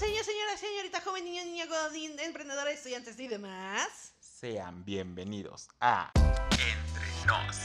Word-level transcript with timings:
señor, 0.00 0.24
señora, 0.24 0.56
señorita, 0.56 1.02
joven, 1.02 1.24
niño, 1.26 1.44
niña, 1.44 1.66
godín, 1.66 2.18
emprendedora, 2.20 2.70
estudiantes 2.70 3.20
y 3.20 3.28
demás. 3.28 4.14
Sean 4.18 4.82
bienvenidos 4.82 5.68
a 5.78 6.10
Entre 6.52 7.26
Nos, 7.26 7.58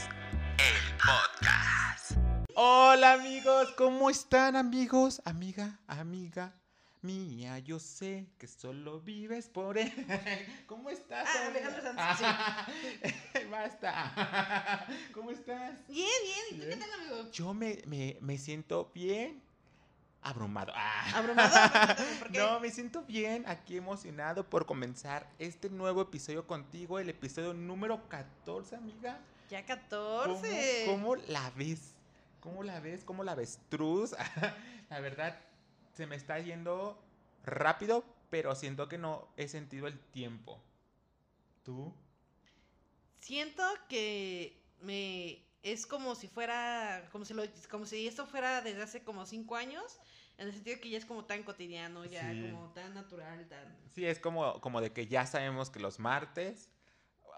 el 0.58 0.96
podcast. 0.98 2.12
Hola 2.54 3.14
amigos, 3.14 3.72
¿cómo 3.78 4.10
están 4.10 4.54
amigos? 4.54 5.22
Amiga, 5.24 5.80
amiga 5.86 6.54
mía, 7.00 7.58
yo 7.60 7.78
sé 7.78 8.26
que 8.36 8.46
solo 8.46 9.00
vives 9.00 9.48
por 9.48 9.78
él. 9.78 9.92
¿Cómo 10.66 10.90
estás? 10.90 11.26
Ah, 11.32 11.46
Alejandro 11.46 11.82
Sanz, 11.82 12.18
sí. 12.18 13.44
Basta. 13.50 14.86
¿Cómo 15.14 15.30
estás? 15.30 15.86
Bien, 15.88 16.08
bien. 16.22 16.44
¿Y 16.50 16.64
tú 16.64 16.68
qué 16.68 16.76
tal, 16.76 16.92
amigo? 17.00 17.30
Yo 17.30 17.54
me, 17.54 17.80
me, 17.86 18.18
me 18.20 18.36
siento 18.36 18.90
bien 18.92 19.45
abrumado. 20.22 20.72
Ah. 20.74 21.12
¿Abrumado? 21.14 21.54
¿Por 22.18 22.30
qué? 22.30 22.38
No, 22.38 22.60
me 22.60 22.70
siento 22.70 23.02
bien, 23.02 23.44
aquí 23.46 23.76
emocionado 23.76 24.48
por 24.48 24.66
comenzar 24.66 25.28
este 25.38 25.70
nuevo 25.70 26.02
episodio 26.02 26.46
contigo, 26.46 26.98
el 26.98 27.08
episodio 27.08 27.54
número 27.54 28.08
14, 28.08 28.76
amiga. 28.76 29.20
Ya 29.48 29.64
¿Cómo, 29.64 29.80
14. 29.82 30.84
cómo 30.86 31.16
la 31.16 31.50
ves? 31.50 31.94
¿Cómo 32.40 32.62
la 32.62 32.80
ves? 32.80 33.04
¿Cómo 33.04 33.24
la 33.24 33.34
ves? 33.34 33.60
Truz? 33.68 34.12
la 34.90 35.00
verdad, 35.00 35.38
se 35.94 36.06
me 36.06 36.16
está 36.16 36.38
yendo 36.40 37.00
rápido, 37.44 38.04
pero 38.30 38.54
siento 38.54 38.88
que 38.88 38.98
no 38.98 39.28
he 39.36 39.48
sentido 39.48 39.86
el 39.86 39.98
tiempo. 39.98 40.60
¿Tú? 41.64 41.94
Siento 43.20 43.62
que 43.88 44.60
me 44.80 45.45
es 45.66 45.84
como 45.84 46.14
si 46.14 46.28
fuera, 46.28 47.08
como 47.10 47.24
si 47.24 47.34
lo, 47.34 47.42
como 47.70 47.86
si 47.86 48.06
esto 48.06 48.24
fuera 48.26 48.62
desde 48.62 48.82
hace 48.82 49.02
como 49.02 49.26
cinco 49.26 49.56
años, 49.56 49.98
en 50.38 50.46
el 50.46 50.54
sentido 50.54 50.80
que 50.80 50.90
ya 50.90 50.98
es 50.98 51.04
como 51.04 51.24
tan 51.24 51.42
cotidiano, 51.42 52.04
ya 52.04 52.30
Sí. 52.30 52.50
como 52.52 52.72
tan 52.72 52.94
natural, 52.94 53.48
tan. 53.48 53.76
Sí, 53.92 54.06
es 54.06 54.20
como, 54.20 54.60
como 54.60 54.80
de 54.80 54.92
que 54.92 55.08
ya 55.08 55.26
sabemos 55.26 55.70
que 55.70 55.80
los 55.80 55.98
martes... 55.98 56.70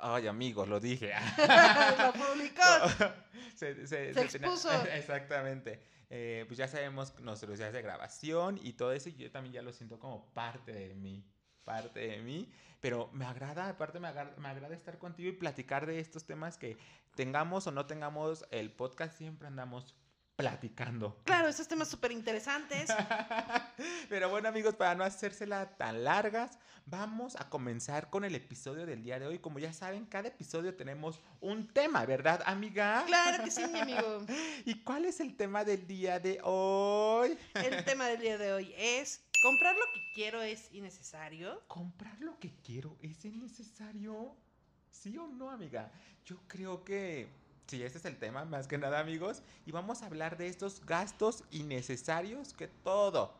Ay, 0.00 0.28
amigos, 0.28 0.68
lo 0.68 0.78
dije. 0.78 1.12
lo 1.98 2.12
publicó. 2.12 2.62
se, 3.56 4.10
expuso. 4.10 4.70
Exactamente. 4.84 5.82
Eh, 6.10 6.44
pues 6.46 6.56
ya 6.56 6.68
sabemos 6.68 7.18
nuestros 7.18 7.58
días 7.58 7.72
de 7.72 7.82
grabación 7.82 8.60
y 8.62 8.74
todo 8.74 8.92
eso. 8.92 9.08
Y 9.08 9.16
yo 9.16 9.30
también 9.32 9.54
ya 9.54 9.62
lo 9.62 9.72
siento 9.72 9.98
como 9.98 10.32
parte 10.34 10.72
de 10.72 10.94
mí. 10.94 11.24
Parte 11.64 11.98
de 12.00 12.18
mí. 12.18 12.48
Pero 12.80 13.10
me 13.12 13.24
agrada, 13.24 13.68
aparte 13.70 13.98
me 13.98 14.06
agrada, 14.06 14.36
me 14.38 14.48
agrada 14.48 14.74
estar 14.74 14.98
contigo 14.98 15.30
y 15.30 15.32
platicar 15.32 15.84
de 15.84 15.98
estos 15.98 16.24
temas 16.24 16.56
que 16.56 16.76
tengamos 17.18 17.66
o 17.66 17.72
no 17.72 17.84
tengamos 17.84 18.44
el 18.52 18.70
podcast, 18.70 19.18
siempre 19.18 19.48
andamos 19.48 19.96
platicando. 20.36 21.20
Claro, 21.24 21.48
esos 21.48 21.66
temas 21.66 21.88
súper 21.88 22.12
interesantes. 22.12 22.88
Pero 24.08 24.30
bueno 24.30 24.48
amigos, 24.48 24.76
para 24.76 24.94
no 24.94 25.02
hacérsela 25.02 25.76
tan 25.76 26.04
largas, 26.04 26.60
vamos 26.86 27.34
a 27.34 27.50
comenzar 27.50 28.08
con 28.08 28.24
el 28.24 28.36
episodio 28.36 28.86
del 28.86 29.02
día 29.02 29.18
de 29.18 29.26
hoy. 29.26 29.40
Como 29.40 29.58
ya 29.58 29.72
saben, 29.72 30.06
cada 30.06 30.28
episodio 30.28 30.76
tenemos 30.76 31.20
un 31.40 31.66
tema, 31.66 32.06
¿verdad, 32.06 32.40
amiga? 32.46 33.02
Claro 33.08 33.42
que 33.42 33.50
sí, 33.50 33.66
mi 33.66 33.80
amigo. 33.80 34.24
¿Y 34.64 34.84
cuál 34.84 35.04
es 35.04 35.18
el 35.18 35.36
tema 35.36 35.64
del 35.64 35.88
día 35.88 36.20
de 36.20 36.38
hoy? 36.44 37.36
El 37.54 37.84
tema 37.84 38.06
del 38.06 38.20
día 38.20 38.38
de 38.38 38.52
hoy 38.52 38.72
es, 38.78 39.24
¿comprar 39.42 39.74
lo 39.74 39.86
que 39.92 40.00
quiero 40.14 40.40
es 40.40 40.72
innecesario? 40.72 41.66
¿Comprar 41.66 42.20
lo 42.20 42.38
que 42.38 42.54
quiero 42.62 42.96
es 43.02 43.24
innecesario? 43.24 44.36
¿Sí 44.90 45.16
o 45.18 45.26
no, 45.26 45.50
amiga? 45.50 45.90
Yo 46.24 46.36
creo 46.46 46.84
que 46.84 47.28
sí, 47.66 47.82
ese 47.82 47.98
es 47.98 48.04
el 48.04 48.18
tema, 48.18 48.44
más 48.44 48.66
que 48.66 48.78
nada, 48.78 48.98
amigos. 48.98 49.42
Y 49.66 49.72
vamos 49.72 50.02
a 50.02 50.06
hablar 50.06 50.36
de 50.36 50.48
estos 50.48 50.84
gastos 50.84 51.44
innecesarios 51.50 52.54
que 52.54 52.68
todo, 52.68 53.34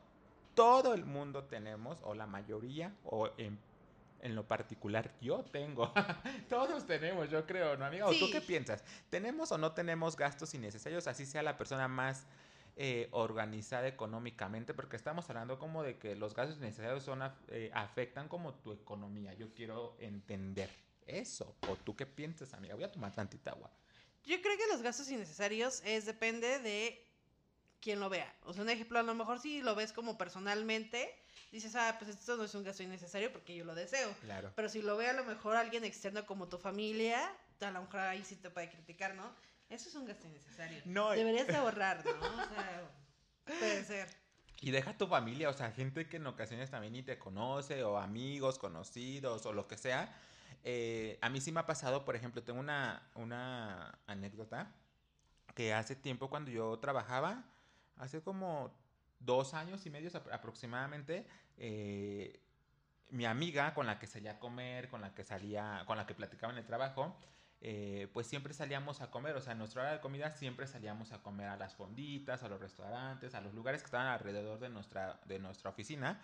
todo 0.55 0.95
el 0.95 1.05
mundo 1.05 1.45
tenemos, 1.45 1.99
o 2.03 2.15
la 2.15 2.27
mayoría, 2.27 2.95
o 3.05 3.31
en, 3.39 3.59
en 4.21 4.35
lo 4.35 4.47
particular 4.47 5.13
yo 5.21 5.45
tengo. 5.45 5.93
Todos 6.49 6.87
tenemos, 6.87 7.31
yo 7.31 7.47
creo, 7.47 7.77
¿no, 7.77 7.85
amiga? 7.85 8.07
¿O 8.07 8.15
tú 8.15 8.31
qué 8.31 8.41
piensas? 8.41 8.85
¿Tenemos 9.11 9.51
o 9.53 9.59
no 9.59 9.73
tenemos 9.73 10.17
gastos 10.17 10.55
innecesarios? 10.55 11.07
Así 11.07 11.25
sea 11.25 11.43
la 11.43 11.57
persona 11.57 11.89
más 11.89 12.27
eh, 12.77 13.09
organizada 13.13 13.89
económicamente, 13.89 14.75
porque 14.75 14.97
estamos 14.97 15.29
hablando 15.31 15.59
como 15.59 15.83
de 15.83 15.99
que 15.99 16.15
los 16.17 16.35
gastos 16.35 16.59
innecesarios 16.59 17.03
son, 17.03 17.23
eh, 17.49 17.71
afectan 17.75 18.29
como 18.29 18.55
tu 18.55 18.73
economía. 18.73 19.35
Yo 19.35 19.55
quiero 19.55 19.97
entender 20.01 20.71
eso. 21.09 21.57
¿O 21.69 21.77
tú 21.77 21.97
qué 21.97 22.07
piensas, 22.07 22.55
amiga? 22.55 22.75
Voy 22.75 22.85
a 22.85 22.93
tomar 22.93 23.15
tantita 23.15 23.51
agua. 23.53 23.71
Yo 24.25 24.41
creo 24.43 24.57
que 24.57 24.67
los 24.71 24.83
gastos 24.83 25.11
innecesarios 25.11 25.83
es 25.85 26.05
depende 26.05 26.59
de 26.59 27.05
quién 27.81 28.01
lo 28.01 28.09
vea. 28.09 28.33
O 28.45 28.53
sea, 28.53 28.63
un 28.63 28.69
ejemplo, 28.69 28.99
a 28.99 29.03
lo 29.03 29.15
mejor 29.15 29.41
si 29.41 29.63
lo 29.63 29.75
ves 29.75 29.93
como 29.93 30.19
personalmente, 30.19 31.15
dices, 31.51 31.75
ah, 31.77 31.97
pues 31.99 32.11
esto 32.11 32.37
no 32.37 32.45
es 32.45 32.55
un 32.55 32.65
gasto 32.65 32.83
innecesario 32.83 33.33
porque 33.33 33.57
yo 33.57 33.65
lo 33.65 33.75
deseo. 33.75 34.15
Claro. 34.21 34.53
Pero 34.55 34.69
si 34.69 34.83
lo 34.83 34.97
ve 34.97 35.09
a 35.09 35.13
lo 35.13 35.25
mejor 35.25 35.57
alguien 35.57 35.85
externo 35.85 36.27
como 36.27 36.49
tu 36.49 36.59
familia, 36.59 37.33
a 37.61 37.71
lo 37.71 37.83
mejor 37.83 38.01
ahí 38.01 38.25
sí 38.25 38.37
te 38.37 38.51
puede 38.51 38.69
criticar, 38.69 39.15
¿no? 39.15 39.33
Eso 39.69 39.89
es 39.89 39.95
un 39.95 40.07
gasto 40.07 40.27
innecesario. 40.27 40.81
No, 40.85 41.11
Deberías 41.11 41.47
de 41.47 41.57
ahorrar, 41.57 42.05
¿no? 42.05 42.13
O 42.13 42.49
sea, 42.49 42.91
puede 43.45 43.85
ser. 43.85 44.09
Y 44.61 44.71
deja 44.71 44.97
tu 44.97 45.07
familia, 45.07 45.51
o 45.51 45.53
sea, 45.53 45.71
gente 45.71 46.09
que 46.09 46.17
en 46.17 46.27
ocasiones 46.27 46.71
también 46.71 46.93
ni 46.93 47.03
te 47.03 47.19
conoce, 47.19 47.85
o 47.85 47.99
amigos, 47.99 48.59
conocidos, 48.59 49.47
o 49.47 49.53
lo 49.53 49.69
que 49.69 49.77
sea. 49.77 50.13
Eh, 50.65 51.19
a 51.23 51.29
mí 51.29 51.41
sí 51.41 51.53
me 51.53 51.61
ha 51.61 51.67
pasado, 51.67 52.05
por 52.05 52.17
ejemplo, 52.17 52.43
tengo 52.43 52.61
una, 52.61 53.09
una 53.15 53.99
anécdota 54.07 54.75
que 55.55 55.73
hace 55.75 55.97
tiempo 55.97 56.29
cuando 56.31 56.51
yo 56.51 56.79
trabajaba, 56.79 57.45
hace 57.97 58.23
como 58.23 58.75
dos 59.21 59.55
años 59.55 59.85
y 59.87 59.91
medio 59.91 60.11
apro- 60.11 60.33
aproximadamente, 60.33 61.27
eh, 61.57 62.41
mi 63.11 63.25
amiga 63.25 63.75
con 63.75 63.87
la 63.87 63.99
que 63.99 64.07
salía 64.07 64.33
a 64.33 64.39
comer, 64.39 64.89
con 64.89 65.01
la 65.01 65.15
que 65.15 65.25
salía, 65.25 65.85
con 65.87 65.97
la 65.97 66.07
que 66.07 66.15
platicaba 66.15 66.53
en 66.53 66.59
el 66.59 66.67
trabajo, 66.67 67.17
eh, 67.61 68.09
pues 68.13 68.27
siempre 68.29 68.55
salíamos 68.55 69.01
a 69.01 69.11
comer, 69.11 69.35
o 69.37 69.41
sea, 69.41 69.53
en 69.53 69.59
nuestra 69.59 69.83
hora 69.83 69.93
de 69.93 70.01
comida 70.01 70.31
siempre 70.31 70.67
salíamos 70.69 71.11
a 71.13 71.23
comer 71.23 71.49
a 71.49 71.57
las 71.57 71.75
fonditas, 71.75 72.43
a 72.45 72.49
los 72.49 72.61
restaurantes, 72.61 73.35
a 73.35 73.41
los 73.41 73.53
lugares 73.53 73.81
que 73.83 73.87
estaban 73.87 74.07
alrededor 74.07 74.61
de 74.61 74.69
nuestra, 74.69 75.19
de 75.27 75.39
nuestra 75.41 75.71
oficina. 75.71 76.21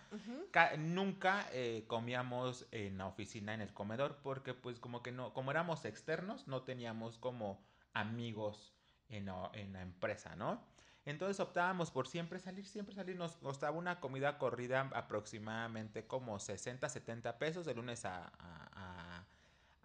Nunca 0.79 1.49
eh, 1.53 1.85
comíamos 1.89 2.67
en 2.71 2.99
la 2.99 3.07
oficina, 3.07 3.53
en 3.53 3.61
el 3.63 3.73
comedor, 3.73 4.19
porque 4.23 4.55
pues 4.55 4.79
como 4.79 5.03
que 5.03 5.11
no, 5.11 5.33
como 5.35 5.51
éramos 5.51 5.85
externos, 5.85 6.47
no 6.47 6.63
teníamos 6.63 7.19
como 7.19 7.61
amigos 7.95 8.73
en 9.09 9.27
la, 9.27 9.51
en 9.55 9.73
la 9.73 9.83
empresa, 9.83 10.37
¿no? 10.37 10.63
Entonces 11.07 11.39
optábamos 11.41 11.91
por 11.91 12.07
siempre 12.09 12.39
salir, 12.39 12.65
siempre 12.67 12.95
salir. 12.95 13.17
Nos 13.17 13.37
costaba 13.37 13.77
una 13.77 14.01
comida 14.01 14.39
corrida 14.39 14.89
aproximadamente 14.95 16.07
como 16.07 16.39
60, 16.39 16.89
70 16.89 17.39
pesos 17.39 17.67
de 17.67 17.75
lunes 17.75 18.05
a, 18.05 18.25
a- 18.39 18.69
a- 18.73 19.25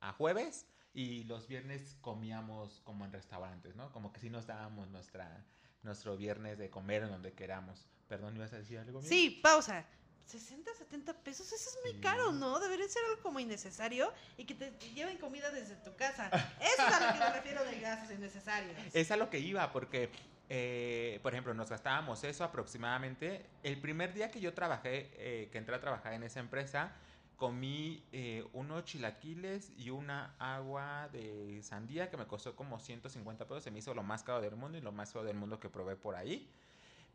a 0.09 0.13
jueves. 0.13 0.65
Y 0.93 1.23
los 1.25 1.47
viernes 1.47 1.95
comíamos 2.01 2.81
como 2.83 3.05
en 3.05 3.11
restaurantes, 3.13 3.75
¿no? 3.75 3.91
Como 3.91 4.11
que 4.11 4.19
sí 4.19 4.29
nos 4.29 4.47
dábamos 4.47 4.89
nuestra, 4.89 5.45
nuestro 5.83 6.17
viernes 6.17 6.57
de 6.57 6.69
comer 6.69 7.03
en 7.03 7.09
donde 7.09 7.33
queramos. 7.33 7.87
Perdón, 8.07 8.35
¿ibas 8.35 8.51
a 8.53 8.57
decir 8.57 8.79
algo? 8.79 8.99
Mía? 8.99 9.07
Sí, 9.09 9.39
pausa. 9.43 9.85
60, 10.25 10.71
70 10.75 11.13
pesos, 11.23 11.51
eso 11.51 11.69
es 11.71 11.77
muy 11.83 11.93
Sí. 11.93 12.01
caro, 12.01 12.31
¿no? 12.31 12.59
Debería 12.59 12.87
ser 12.87 13.03
algo 13.09 13.21
como 13.23 13.39
innecesario 13.39 14.13
y 14.37 14.45
que 14.45 14.53
te 14.53 14.71
lleven 14.93 15.17
comida 15.17 15.49
desde 15.49 15.75
tu 15.77 15.95
casa. 15.95 16.27
Eso 16.61 16.87
es 16.87 16.93
a 16.93 17.07
lo 17.07 17.13
que 17.13 17.19
me 17.19 17.33
refiero 17.33 17.65
de 17.65 17.79
gastos 17.79 18.11
innecesarios. 18.15 18.77
Es 18.93 19.09
a 19.09 19.17
lo 19.17 19.29
que 19.31 19.39
iba, 19.39 19.71
porque, 19.71 20.11
eh, 20.49 21.19
por 21.23 21.33
ejemplo, 21.33 21.53
nos 21.55 21.69
gastábamos 21.71 22.23
eso 22.23 22.43
aproximadamente. 22.43 23.43
El 23.63 23.81
primer 23.81 24.13
día 24.13 24.29
que 24.29 24.39
yo 24.39 24.53
trabajé, 24.53 25.09
eh, 25.13 25.49
que 25.51 25.57
entré 25.57 25.75
a 25.75 25.79
trabajar 25.81 26.13
en 26.13 26.21
esa 26.21 26.39
empresa, 26.39 26.91
comí 27.39 28.03
eh, 28.11 28.45
unos 28.53 28.83
chilaquiles 28.85 29.71
y 29.77 29.89
una 29.89 30.35
agua 30.37 31.09
de 31.11 31.59
sandía 31.63 32.09
que 32.11 32.17
me 32.17 32.27
costó 32.27 32.55
como 32.55 32.79
150 32.79 33.47
pesos. 33.47 33.63
Se 33.63 33.71
me 33.71 33.79
hizo 33.79 33.95
lo 33.95 34.03
más 34.03 34.21
caro 34.23 34.41
del 34.41 34.55
mundo 34.55 34.77
y 34.77 34.81
lo 34.81 34.91
más 34.91 35.11
caro 35.13 35.25
del 35.25 35.37
mundo 35.37 35.59
que 35.59 35.69
probé 35.69 35.95
por 35.95 36.15
ahí. 36.15 36.51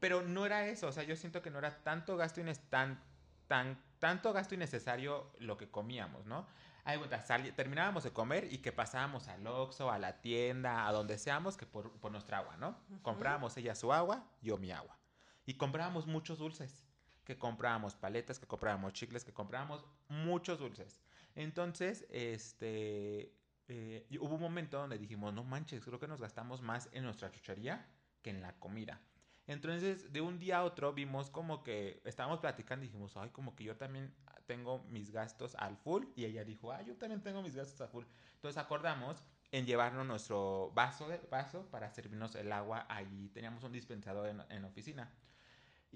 Pero 0.00 0.22
no 0.22 0.44
era 0.46 0.66
eso, 0.66 0.88
o 0.88 0.92
sea, 0.92 1.04
yo 1.04 1.14
siento 1.14 1.40
que 1.42 1.50
no 1.50 1.58
era 1.58 1.82
tanto 1.84 2.16
gasto, 2.16 2.40
ines- 2.40 2.60
tan, 2.70 3.00
tan, 3.46 3.78
tanto 4.00 4.32
gasto 4.32 4.54
innecesario 4.54 5.30
lo 5.38 5.56
que 5.56 5.70
comíamos, 5.70 6.26
¿no? 6.26 6.46
Ay, 6.84 6.98
sali- 7.24 7.52
terminábamos 7.52 8.02
de 8.04 8.10
comer 8.12 8.52
y 8.52 8.58
que 8.58 8.72
pasábamos 8.72 9.28
al 9.28 9.46
Oxxo, 9.46 9.90
a 9.90 9.98
la 9.98 10.20
tienda, 10.20 10.86
a 10.88 10.92
donde 10.92 11.16
seamos, 11.18 11.56
que 11.56 11.64
por, 11.66 11.92
por 12.00 12.10
nuestra 12.12 12.38
agua, 12.38 12.56
¿no? 12.56 12.76
Comprábamos 13.02 13.56
ella 13.56 13.74
su 13.74 13.92
agua, 13.92 14.26
yo 14.42 14.58
mi 14.58 14.70
agua. 14.72 14.98
Y 15.46 15.54
comprábamos 15.54 16.06
muchos 16.06 16.38
dulces, 16.38 16.84
que 17.24 17.38
comprábamos 17.38 17.94
paletas, 17.94 18.38
que 18.38 18.46
comprábamos 18.46 18.92
chicles, 18.92 19.24
que 19.24 19.32
comprábamos 19.32 19.84
muchos 20.08 20.58
dulces. 20.58 21.00
Entonces, 21.34 22.06
este, 22.10 23.34
eh, 23.68 24.06
hubo 24.20 24.34
un 24.34 24.40
momento 24.40 24.78
donde 24.78 24.98
dijimos, 24.98 25.32
no 25.32 25.44
manches, 25.44 25.84
creo 25.84 25.98
que 25.98 26.08
nos 26.08 26.20
gastamos 26.20 26.62
más 26.62 26.88
en 26.92 27.04
nuestra 27.04 27.30
chuchería 27.30 27.86
que 28.22 28.30
en 28.30 28.42
la 28.42 28.58
comida. 28.58 29.00
Entonces, 29.46 30.12
de 30.12 30.20
un 30.20 30.38
día 30.38 30.58
a 30.58 30.64
otro 30.64 30.92
vimos 30.92 31.30
como 31.30 31.62
que 31.62 32.00
estábamos 32.04 32.40
platicando 32.40 32.84
y 32.84 32.88
dijimos, 32.88 33.16
ay, 33.16 33.30
como 33.30 33.54
que 33.54 33.64
yo 33.64 33.76
también 33.76 34.14
tengo 34.46 34.84
mis 34.88 35.10
gastos 35.10 35.54
al 35.56 35.76
full. 35.76 36.06
Y 36.16 36.24
ella 36.24 36.44
dijo, 36.44 36.72
ay, 36.72 36.86
yo 36.86 36.96
también 36.96 37.22
tengo 37.22 37.42
mis 37.42 37.54
gastos 37.54 37.80
al 37.80 37.88
full. 37.88 38.04
Entonces 38.36 38.62
acordamos 38.62 39.22
en 39.52 39.66
llevarnos 39.66 40.06
nuestro 40.06 40.72
vaso, 40.74 41.08
de, 41.08 41.18
vaso 41.30 41.66
para 41.70 41.90
servirnos 41.90 42.34
el 42.34 42.52
agua 42.52 42.86
allí. 42.88 43.28
Teníamos 43.28 43.62
un 43.64 43.72
dispensador 43.72 44.28
en, 44.28 44.42
en 44.48 44.64
oficina. 44.64 45.12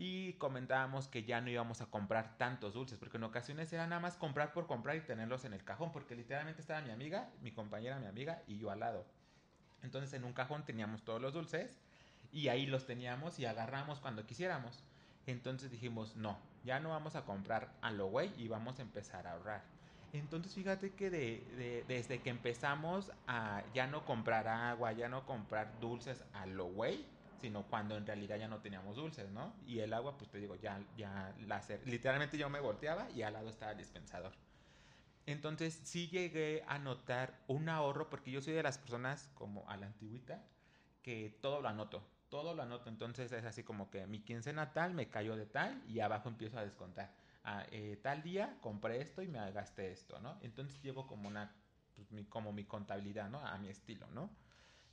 Y 0.01 0.35
comentábamos 0.35 1.09
que 1.09 1.25
ya 1.25 1.41
no 1.41 1.51
íbamos 1.51 1.81
a 1.81 1.87
comprar 1.87 2.39
tantos 2.39 2.73
dulces, 2.73 2.99
porque 2.99 3.17
en 3.17 3.25
ocasiones 3.25 3.73
era 3.73 3.89
nada 3.89 4.01
más 4.01 4.17
comprar 4.17 4.53
por 4.53 4.69
comprar 4.69 4.97
y 4.97 5.01
tenerlos 5.01 5.45
en 5.45 5.53
el 5.53 5.65
cajón, 5.65 5.91
porque 5.91 6.15
literalmente 6.15 6.61
estaba 6.61 6.81
mi 6.83 6.91
amiga, 6.91 7.29
mi 7.43 7.51
compañera, 7.51 7.99
mi 7.99 8.07
amiga 8.07 8.41
y 8.47 8.59
yo 8.59 8.71
al 8.71 8.79
lado. 8.79 9.05
Entonces 9.83 10.13
en 10.13 10.23
un 10.23 10.33
cajón 10.33 10.65
teníamos 10.65 11.03
todos 11.03 11.21
los 11.21 11.35
dulces 11.35 11.81
y 12.31 12.47
ahí 12.47 12.65
los 12.67 12.87
teníamos 12.87 13.41
y 13.41 13.47
agarramos 13.47 13.99
cuando 13.99 14.25
quisiéramos. 14.25 14.85
Entonces 15.27 15.69
dijimos, 15.69 16.15
no, 16.15 16.39
ya 16.65 16.79
no 16.79 16.91
vamos 16.91 17.17
a 17.17 17.25
comprar 17.25 17.73
a 17.83 17.91
lo 17.91 18.07
güey 18.07 18.31
y 18.39 18.47
vamos 18.47 18.79
a 18.79 18.83
empezar 18.83 19.27
a 19.27 19.33
ahorrar. 19.33 19.65
Entonces 20.13 20.55
fíjate 20.55 20.93
que 20.93 21.11
de, 21.11 21.85
desde 21.89 22.21
que 22.21 22.31
empezamos 22.31 23.11
a 23.27 23.65
ya 23.75 23.89
no 23.89 24.05
comprar 24.05 24.47
agua, 24.47 24.93
ya 24.93 25.09
no 25.09 25.27
comprar 25.27 25.81
dulces 25.81 26.25
a 26.33 26.47
lo 26.47 26.67
güey, 26.67 27.05
sino 27.41 27.65
cuando 27.65 27.97
en 27.97 28.07
realidad 28.07 28.37
ya 28.37 28.49
no 28.49 28.61
teníamos 28.61 28.97
dulces, 28.97 29.31
¿no? 29.31 29.55
Y 29.67 29.81
el 29.81 29.93
agua, 29.93 30.17
pues 30.19 30.31
te 30.31 30.39
digo, 30.39 30.57
ya, 30.57 30.81
ya 30.97 31.35
la 31.47 31.63
literalmente 31.85 32.39
yo 32.39 32.49
me 32.51 32.61
volteaba 32.61 33.09
y 33.11 33.23
al 33.23 33.33
lado 33.33 33.49
estaba 33.49 33.73
el 33.73 33.79
dispensador. 33.79 34.33
Entonces 35.27 35.79
sí 35.85 36.09
llegué 36.09 36.65
a 36.67 36.79
notar 36.79 37.39
un 37.49 37.69
ahorro, 37.69 38.09
porque 38.09 38.31
yo 38.31 38.41
soy 38.41 38.55
de 38.55 38.63
las 38.63 38.79
personas 38.79 39.31
como 39.35 39.69
a 39.69 39.77
la 39.77 39.87
antigüita, 39.87 40.43
que 41.03 41.39
todo 41.43 41.61
lo 41.61 41.69
anoto, 41.69 42.03
todo 42.31 42.55
lo 42.55 42.63
anoto. 42.63 42.89
Entonces 42.89 43.31
es 43.33 43.45
así 43.45 43.63
como 43.63 43.91
que 43.91 44.07
mi 44.07 44.21
quincena 44.21 44.73
tal 44.73 44.95
me 44.95 45.11
cayó 45.11 45.37
de 45.37 45.47
tal 45.47 45.83
y 45.87 46.01
abajo 46.01 46.29
empiezo 46.31 46.59
a 46.59 46.65
descontar. 46.65 47.15
Ah, 47.45 47.67
eh, 47.71 47.99
tal 48.03 48.23
día 48.23 48.57
compré 48.61 49.01
esto 49.03 49.23
y 49.23 49.29
me 49.29 49.53
gasté 49.53 49.93
esto, 49.93 50.19
¿no? 50.21 50.39
Entonces 50.43 50.83
llevo 50.83 51.07
como 51.07 51.29
una, 51.29 51.55
pues, 51.95 52.11
mi, 52.11 52.25
como 52.25 52.53
mi 52.53 52.65
contabilidad, 52.65 53.29
¿no? 53.29 53.47
A 53.47 53.59
mi 53.59 53.69
estilo, 53.69 54.07
¿no? 54.09 54.31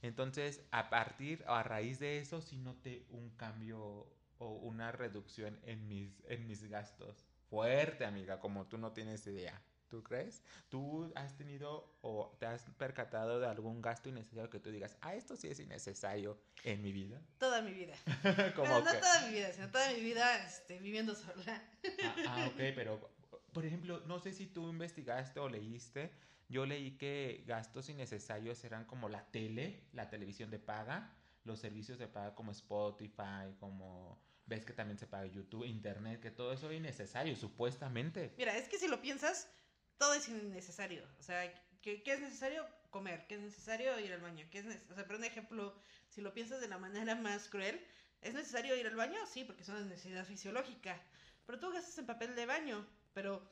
Entonces, 0.05 0.61
a 0.69 0.91
partir 0.91 1.43
o 1.47 1.53
a 1.53 1.63
raíz 1.63 1.97
de 1.97 2.19
eso, 2.19 2.39
sí 2.39 2.57
noté 2.57 3.07
un 3.09 3.31
cambio 3.31 4.05
o 4.37 4.49
una 4.51 4.91
reducción 4.91 5.59
en 5.63 5.87
mis, 5.87 6.11
en 6.27 6.45
mis 6.45 6.63
gastos. 6.69 7.25
Fuerte, 7.49 8.05
amiga, 8.05 8.39
como 8.39 8.67
tú 8.67 8.77
no 8.77 8.91
tienes 8.91 9.25
idea. 9.25 9.59
¿Tú 9.89 10.03
crees? 10.03 10.43
¿Tú 10.69 11.11
has 11.15 11.35
tenido 11.37 11.97
o 12.01 12.35
te 12.39 12.45
has 12.45 12.65
percatado 12.77 13.39
de 13.39 13.47
algún 13.47 13.81
gasto 13.81 14.09
innecesario 14.09 14.49
que 14.49 14.59
tú 14.59 14.69
digas, 14.69 14.95
ah, 15.01 15.15
esto 15.15 15.35
sí 15.35 15.47
es 15.47 15.59
innecesario 15.59 16.39
en 16.63 16.83
mi 16.83 16.91
vida? 16.91 17.19
Toda 17.39 17.63
mi 17.63 17.73
vida. 17.73 17.95
no 18.57 18.83
toda 18.83 19.27
mi 19.27 19.33
vida, 19.33 19.53
sino 19.53 19.69
toda 19.69 19.91
mi 19.91 20.01
vida 20.01 20.45
este, 20.45 20.77
viviendo 20.79 21.15
sola. 21.15 21.63
ah, 22.03 22.15
ah, 22.27 22.47
ok, 22.51 22.57
pero, 22.75 23.11
por 23.53 23.65
ejemplo, 23.65 24.01
no 24.05 24.19
sé 24.19 24.33
si 24.33 24.45
tú 24.45 24.69
investigaste 24.69 25.39
o 25.39 25.49
leíste 25.49 26.11
yo 26.47 26.65
leí 26.65 26.97
que 26.97 27.43
gastos 27.47 27.89
innecesarios 27.89 28.63
eran 28.63 28.85
como 28.85 29.09
la 29.09 29.25
tele, 29.31 29.87
la 29.93 30.09
televisión 30.09 30.51
de 30.51 30.59
paga, 30.59 31.15
los 31.43 31.59
servicios 31.59 31.97
de 31.97 32.07
paga 32.07 32.35
como 32.35 32.51
Spotify, 32.51 33.55
como 33.59 34.21
ves 34.45 34.65
que 34.65 34.73
también 34.73 34.97
se 34.97 35.07
paga 35.07 35.25
YouTube, 35.25 35.65
Internet, 35.65 36.21
que 36.21 36.31
todo 36.31 36.53
eso 36.53 36.69
es 36.69 36.77
innecesario, 36.77 37.35
supuestamente. 37.35 38.33
Mira, 38.37 38.55
es 38.57 38.67
que 38.67 38.77
si 38.77 38.87
lo 38.87 39.01
piensas, 39.01 39.49
todo 39.97 40.13
es 40.13 40.27
innecesario. 40.27 41.03
O 41.19 41.23
sea, 41.23 41.51
¿qué, 41.81 42.01
es 42.05 42.19
necesario? 42.19 42.65
Comer, 42.89 43.25
¿qué 43.27 43.35
es 43.35 43.41
necesario? 43.41 43.99
Ir 43.99 44.13
al 44.13 44.21
baño. 44.21 44.45
¿Qué 44.51 44.59
es 44.59 44.65
o 44.65 44.95
sea, 44.95 45.05
pero 45.05 45.17
un 45.17 45.23
ejemplo, 45.23 45.75
si 46.09 46.21
lo 46.21 46.33
piensas 46.33 46.61
de 46.61 46.67
la 46.67 46.77
manera 46.77 47.15
más 47.15 47.49
cruel, 47.49 47.83
¿es 48.21 48.33
necesario 48.33 48.75
ir 48.75 48.87
al 48.87 48.95
baño? 48.95 49.19
Sí, 49.27 49.43
porque 49.43 49.63
es 49.63 49.69
una 49.69 49.81
necesidad 49.81 50.25
fisiológica. 50.25 51.01
Pero 51.45 51.59
tú 51.59 51.71
gastas 51.71 51.97
en 51.97 52.05
papel 52.05 52.35
de 52.35 52.45
baño, 52.45 52.87
pero 53.13 53.47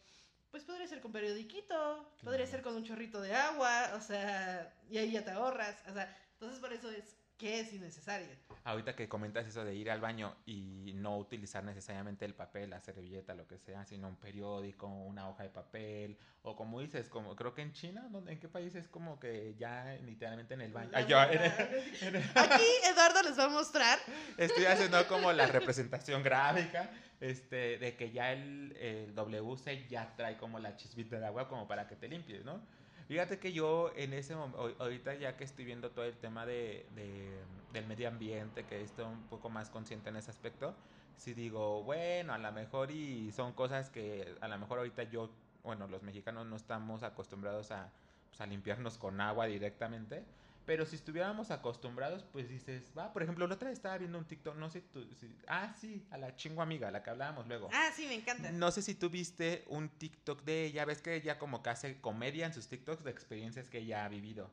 pues 0.54 0.66
podría 0.66 0.86
ser 0.86 1.02
con 1.02 1.12
periodiquito, 1.12 2.14
podría 2.24 2.46
ser 2.46 2.62
con 2.62 2.76
un 2.76 2.84
chorrito 2.84 3.20
de 3.20 3.34
agua, 3.34 3.92
o 3.96 4.02
sea, 4.02 4.72
y 4.88 5.00
ahí 5.00 5.12
ya 5.12 5.26
te 5.26 5.32
ahorras, 5.32 5.76
o 5.90 5.94
sea, 5.94 6.16
entonces 6.34 6.60
por 6.60 6.72
eso 6.72 6.92
es 6.92 7.18
que 7.44 7.60
es 7.60 7.74
innecesario. 7.74 8.30
Ahorita 8.64 8.96
que 8.96 9.10
comentas 9.10 9.46
eso 9.46 9.66
de 9.66 9.76
ir 9.76 9.92
al 9.92 10.00
baño 10.00 10.34
y 10.46 10.94
no 10.96 11.18
utilizar 11.18 11.62
necesariamente 11.62 12.24
el 12.24 12.34
papel, 12.34 12.70
la 12.70 12.80
servilleta, 12.80 13.34
lo 13.34 13.46
que 13.46 13.58
sea, 13.58 13.84
sino 13.84 14.08
un 14.08 14.16
periódico, 14.16 14.88
una 14.88 15.28
hoja 15.28 15.44
de 15.44 15.50
papel, 15.50 16.18
o 16.44 16.56
como 16.56 16.80
dices, 16.80 17.10
como 17.10 17.36
creo 17.36 17.54
que 17.54 17.62
en 17.62 17.74
China, 17.74 18.08
¿en 18.28 18.40
qué 18.40 18.48
país 18.48 18.76
es 18.76 18.88
como 18.88 19.20
que 19.20 19.56
ya 19.60 19.94
literalmente 20.06 20.54
en 20.54 20.62
el 20.62 20.72
baño? 20.72 20.92
Aquí 20.96 22.64
Eduardo 22.90 23.24
les 23.24 23.38
va 23.38 23.44
a 23.44 23.50
mostrar. 23.50 24.00
Estoy 24.38 24.64
haciendo 24.64 25.06
como 25.10 25.34
la 25.34 25.46
representación 25.48 26.24
gráfica 26.24 26.92
este, 27.20 27.78
de 27.78 27.98
que 27.98 28.12
ya 28.12 28.32
el, 28.32 28.74
el, 28.80 29.16
WC 29.16 29.90
ya 29.90 30.16
trae 30.16 30.38
como 30.38 30.60
la 30.60 30.78
chispita 30.78 31.20
de 31.20 31.26
agua 31.26 31.50
como 31.50 31.68
para 31.68 31.90
que 31.90 31.98
te 31.98 32.08
limpies, 32.08 32.46
¿no? 32.46 32.62
Fíjate 33.08 33.38
que 33.38 33.52
yo 33.52 33.92
en 33.96 34.14
ese 34.14 34.36
momento, 34.36 34.76
ahorita 34.80 35.16
ya 35.16 35.36
que 35.36 35.44
estoy 35.44 35.66
viendo 35.66 35.92
todo 35.92 36.06
el 36.06 36.18
tema 36.18 36.46
de, 36.46 36.86
del 37.72 37.86
medio 37.86 38.08
ambiente, 38.08 38.66
que 38.66 38.82
estoy 38.82 39.06
un 39.06 39.28
poco 39.28 39.50
más 39.50 39.70
consciente 39.70 40.10
en 40.10 40.16
ese 40.16 40.32
aspecto, 40.32 40.74
si 41.16 41.34
digo, 41.34 41.84
bueno, 41.84 42.34
a 42.34 42.38
lo 42.38 42.52
mejor 42.52 42.92
y 42.92 43.32
son 43.32 43.54
cosas 43.54 43.90
que 43.90 44.36
a 44.42 44.48
lo 44.48 44.58
mejor 44.58 44.80
ahorita 44.80 45.04
yo, 45.04 45.30
bueno, 45.64 45.88
los 45.88 46.02
mexicanos 46.02 46.46
no 46.48 46.56
estamos 46.56 47.04
acostumbrados 47.04 47.72
a, 47.72 47.92
pues, 48.30 48.42
a 48.42 48.46
limpiarnos 48.46 48.98
con 48.98 49.20
agua 49.22 49.46
directamente, 49.46 50.24
pero 50.66 50.86
si 50.86 50.96
estuviéramos 50.96 51.52
acostumbrados, 51.52 52.24
pues 52.24 52.50
dices, 52.50 52.92
va, 52.98 53.12
por 53.12 53.24
ejemplo, 53.24 53.46
la 53.48 53.56
otra 53.56 53.70
vez 53.70 53.78
estaba 53.78 53.98
viendo 53.98 54.18
un 54.18 54.26
TikTok, 54.26 54.56
no 54.56 54.70
sé 54.70 54.82
tú, 54.82 55.06
ah, 55.48 55.76
sí, 55.80 56.06
a 56.10 56.18
la 56.18 56.36
chingo 56.36 56.62
amiga, 56.62 56.90
la 56.92 57.04
que 57.04 57.10
hablábamos 57.10 57.48
luego. 57.48 57.70
Ah, 57.74 57.90
sí, 57.96 58.06
me 58.08 58.16
encanta. 58.16 58.52
No 58.52 58.72
sé 58.72 58.82
si 58.82 58.96
tú 58.96 59.10
viste 59.10 59.66
un 59.68 59.90
TikTok 59.90 60.44
de 60.44 60.66
ella, 60.66 60.86
ves 60.86 61.02
que 61.02 61.16
ella 61.16 61.38
como 61.38 61.62
que 61.62 61.70
hace 61.70 62.00
comedia 62.00 62.46
en 62.46 62.54
sus 62.54 62.68
TikToks 62.68 63.04
de 63.04 63.12
experiencias 63.12 63.68
que 63.68 63.80
ella 63.80 64.06
ha 64.06 64.10
vivido. 64.10 64.50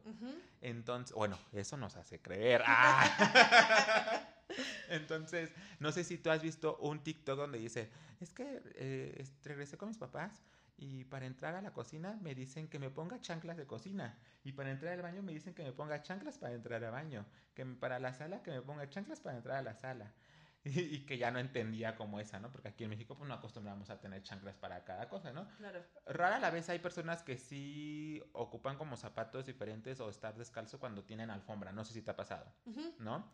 Entonces, 0.60 1.14
bueno, 1.14 1.38
eso 1.52 1.76
nos 1.76 1.96
hace 1.96 2.20
creer. 2.20 2.62
Ah. 2.66 4.26
Entonces, 4.88 5.50
no 5.78 5.92
sé 5.92 6.02
si 6.02 6.18
tú 6.18 6.30
has 6.30 6.42
visto 6.42 6.76
un 6.78 7.02
TikTok 7.04 7.36
donde 7.38 7.58
dice, 7.58 7.88
es 8.20 8.32
que 8.32 8.62
eh, 8.74 9.24
regresé 9.44 9.76
con 9.76 9.88
mis 9.88 9.98
papás 9.98 10.42
y 10.80 11.04
para 11.04 11.26
entrar 11.26 11.54
a 11.54 11.60
la 11.60 11.74
cocina 11.74 12.18
me 12.22 12.34
dicen 12.34 12.66
que 12.66 12.78
me 12.78 12.88
ponga 12.88 13.20
chanclas 13.20 13.58
de 13.58 13.66
cocina. 13.66 14.18
Y 14.42 14.52
para 14.52 14.70
entrar 14.70 14.94
al 14.94 15.02
baño 15.02 15.22
me 15.22 15.32
dicen 15.32 15.52
que 15.52 15.62
me 15.62 15.72
ponga 15.72 16.00
chanclas 16.00 16.38
para 16.38 16.54
entrar 16.54 16.82
al 16.82 16.90
baño. 16.90 17.26
Que 17.54 17.66
para 17.66 17.98
la 17.98 18.14
sala 18.14 18.42
que 18.42 18.50
me 18.50 18.62
ponga 18.62 18.88
chanclas 18.88 19.20
para 19.20 19.36
entrar 19.36 19.58
a 19.58 19.62
la 19.62 19.74
sala. 19.74 20.12
Y, 20.62 21.06
que 21.06 21.16
ya 21.16 21.30
no 21.30 21.38
entendía 21.38 21.96
como 21.96 22.20
esa, 22.20 22.38
¿no? 22.38 22.52
Porque 22.52 22.68
aquí 22.68 22.84
en 22.84 22.90
México 22.90 23.16
pues 23.16 23.26
no 23.26 23.32
acostumbramos 23.32 23.88
a 23.88 23.98
tener 23.98 24.22
chanclas 24.22 24.58
para 24.58 24.84
cada 24.84 25.08
cosa, 25.08 25.32
¿no? 25.32 25.48
Claro. 25.56 25.82
Rara 26.04 26.38
la 26.38 26.50
vez 26.50 26.68
hay 26.68 26.78
personas 26.78 27.22
que 27.22 27.38
sí 27.38 28.22
ocupan 28.34 28.76
como 28.76 28.98
zapatos 28.98 29.46
diferentes 29.46 30.00
o 30.00 30.10
estar 30.10 30.36
descalzo 30.36 30.78
cuando 30.78 31.02
tienen 31.02 31.30
alfombra. 31.30 31.72
No 31.72 31.82
sé 31.82 31.94
si 31.94 32.02
te 32.02 32.10
ha 32.10 32.16
pasado, 32.16 32.52
¿no? 32.98 33.32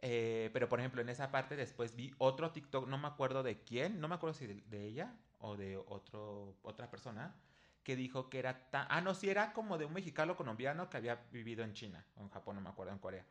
Eh, 0.00 0.50
pero 0.52 0.68
por 0.68 0.78
ejemplo, 0.78 1.02
en 1.02 1.08
esa 1.08 1.32
parte 1.32 1.56
después 1.56 1.96
vi 1.96 2.14
otro 2.18 2.52
TikTok, 2.52 2.86
no 2.86 2.98
me 2.98 3.08
acuerdo 3.08 3.42
de 3.42 3.64
quién, 3.64 4.00
no 4.00 4.06
me 4.06 4.14
acuerdo 4.14 4.34
si 4.34 4.46
de 4.46 4.84
ella 4.84 5.12
o 5.40 5.56
de 5.56 5.76
otro, 5.76 6.56
otra 6.62 6.90
persona 6.90 7.34
que 7.82 7.96
dijo 7.96 8.28
que 8.28 8.38
era 8.38 8.70
tan... 8.70 8.86
Ah, 8.90 9.00
no, 9.00 9.14
sí, 9.14 9.28
era 9.28 9.52
como 9.52 9.78
de 9.78 9.86
un 9.86 9.92
mexicano 9.92 10.36
colombiano 10.36 10.90
que 10.90 10.96
había 10.96 11.16
vivido 11.32 11.64
en 11.64 11.72
China, 11.72 12.04
o 12.16 12.22
en 12.22 12.28
Japón, 12.28 12.56
no 12.56 12.62
me 12.62 12.68
acuerdo, 12.68 12.92
en 12.92 12.98
Corea. 12.98 13.24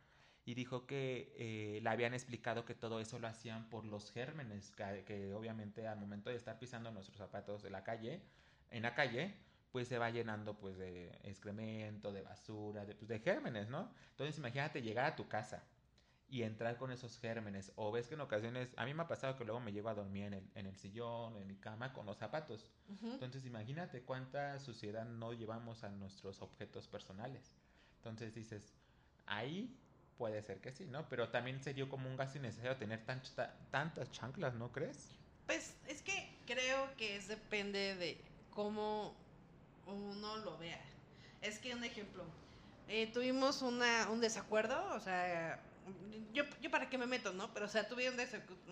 Y 0.45 0.55
dijo 0.55 0.87
que 0.87 1.33
eh, 1.37 1.79
le 1.81 1.89
habían 1.89 2.13
explicado 2.13 2.65
que 2.65 2.73
todo 2.73 2.99
eso 2.99 3.19
lo 3.19 3.27
hacían 3.27 3.69
por 3.69 3.85
los 3.85 4.11
gérmenes, 4.11 4.71
que, 5.05 5.33
obviamente 5.35 5.87
al 5.87 5.99
momento 5.99 6.29
de 6.31 6.35
estar 6.37 6.57
pisando 6.57 6.91
nuestros 6.91 7.17
zapatos 7.17 7.63
en 7.65 7.71
la 7.73 7.83
calle, 7.83 8.23
en 8.71 8.81
la 8.83 8.95
calle, 8.95 9.35
pues 9.71 9.87
se 9.87 9.99
va 9.99 10.09
llenando 10.09 10.57
pues 10.57 10.77
de 10.77 11.09
excremento, 11.23 12.11
de 12.11 12.23
basura, 12.23 12.85
de, 12.85 12.95
pues, 12.95 13.07
de 13.07 13.19
gérmenes, 13.19 13.69
¿no? 13.69 13.91
Entonces 14.11 14.37
imagínate 14.39 14.81
llegar 14.81 15.05
a 15.05 15.15
tu 15.15 15.27
casa 15.27 15.63
y 16.29 16.43
entrar 16.43 16.77
con 16.77 16.91
esos 16.91 17.17
gérmenes. 17.17 17.71
O 17.75 17.91
ves 17.91 18.07
que 18.07 18.13
en 18.13 18.21
ocasiones, 18.21 18.69
a 18.77 18.86
mí 18.86 18.93
me 18.93 19.03
ha 19.03 19.07
pasado 19.07 19.36
que 19.36 19.45
luego 19.45 19.59
me 19.59 19.71
llevo 19.71 19.89
a 19.89 19.95
dormir 19.95 20.25
en 20.25 20.33
el, 20.36 20.50
en 20.55 20.67
el 20.67 20.77
sillón, 20.77 21.38
en 21.38 21.48
mi 21.48 21.55
cama, 21.55 21.91
con 21.93 22.05
los 22.05 22.17
zapatos. 22.17 22.69
Entonces 23.03 23.45
imagínate 23.45 24.01
cuánta 24.03 24.59
suciedad 24.59 25.05
no 25.05 25.33
llevamos 25.33 25.83
a 25.83 25.89
nuestros 25.89 26.41
objetos 26.41 26.88
personales. 26.88 27.55
Entonces 27.98 28.33
dices, 28.33 28.74
ahí 29.25 29.75
puede 30.17 30.41
ser 30.43 30.59
que 30.59 30.71
sí, 30.71 30.86
¿no? 30.86 31.07
Pero 31.09 31.29
también 31.29 31.63
sería 31.63 31.88
como 31.89 32.09
un 32.09 32.17
gasto 32.17 32.38
innecesario 32.38 32.77
tener 32.77 33.05
tantas 33.05 34.12
chanclas, 34.12 34.53
¿no 34.53 34.71
crees? 34.71 35.09
Pues 35.45 35.75
es 35.88 36.01
que 36.03 36.29
creo 36.45 36.95
que 36.98 37.15
es 37.15 37.27
depende 37.27 37.95
de 37.95 38.21
cómo 38.51 39.15
uno 39.88 40.38
lo 40.38 40.57
vea. 40.57 40.81
Es 41.41 41.57
que 41.57 41.74
un 41.74 41.83
ejemplo, 41.83 42.24
eh, 42.88 43.07
tuvimos 43.12 43.62
una, 43.62 44.09
un 44.09 44.19
desacuerdo, 44.19 44.93
o 44.93 45.00
sea, 45.00 45.63
yo, 46.34 46.43
yo 46.62 46.72
para 46.72 46.89
qué 46.89 46.98
me 46.98 47.08
meto, 47.08 47.34
¿no? 47.34 47.53
Pero, 47.53 47.65
o 47.65 47.69
sea, 47.69 47.88
tuvieron 47.88 48.15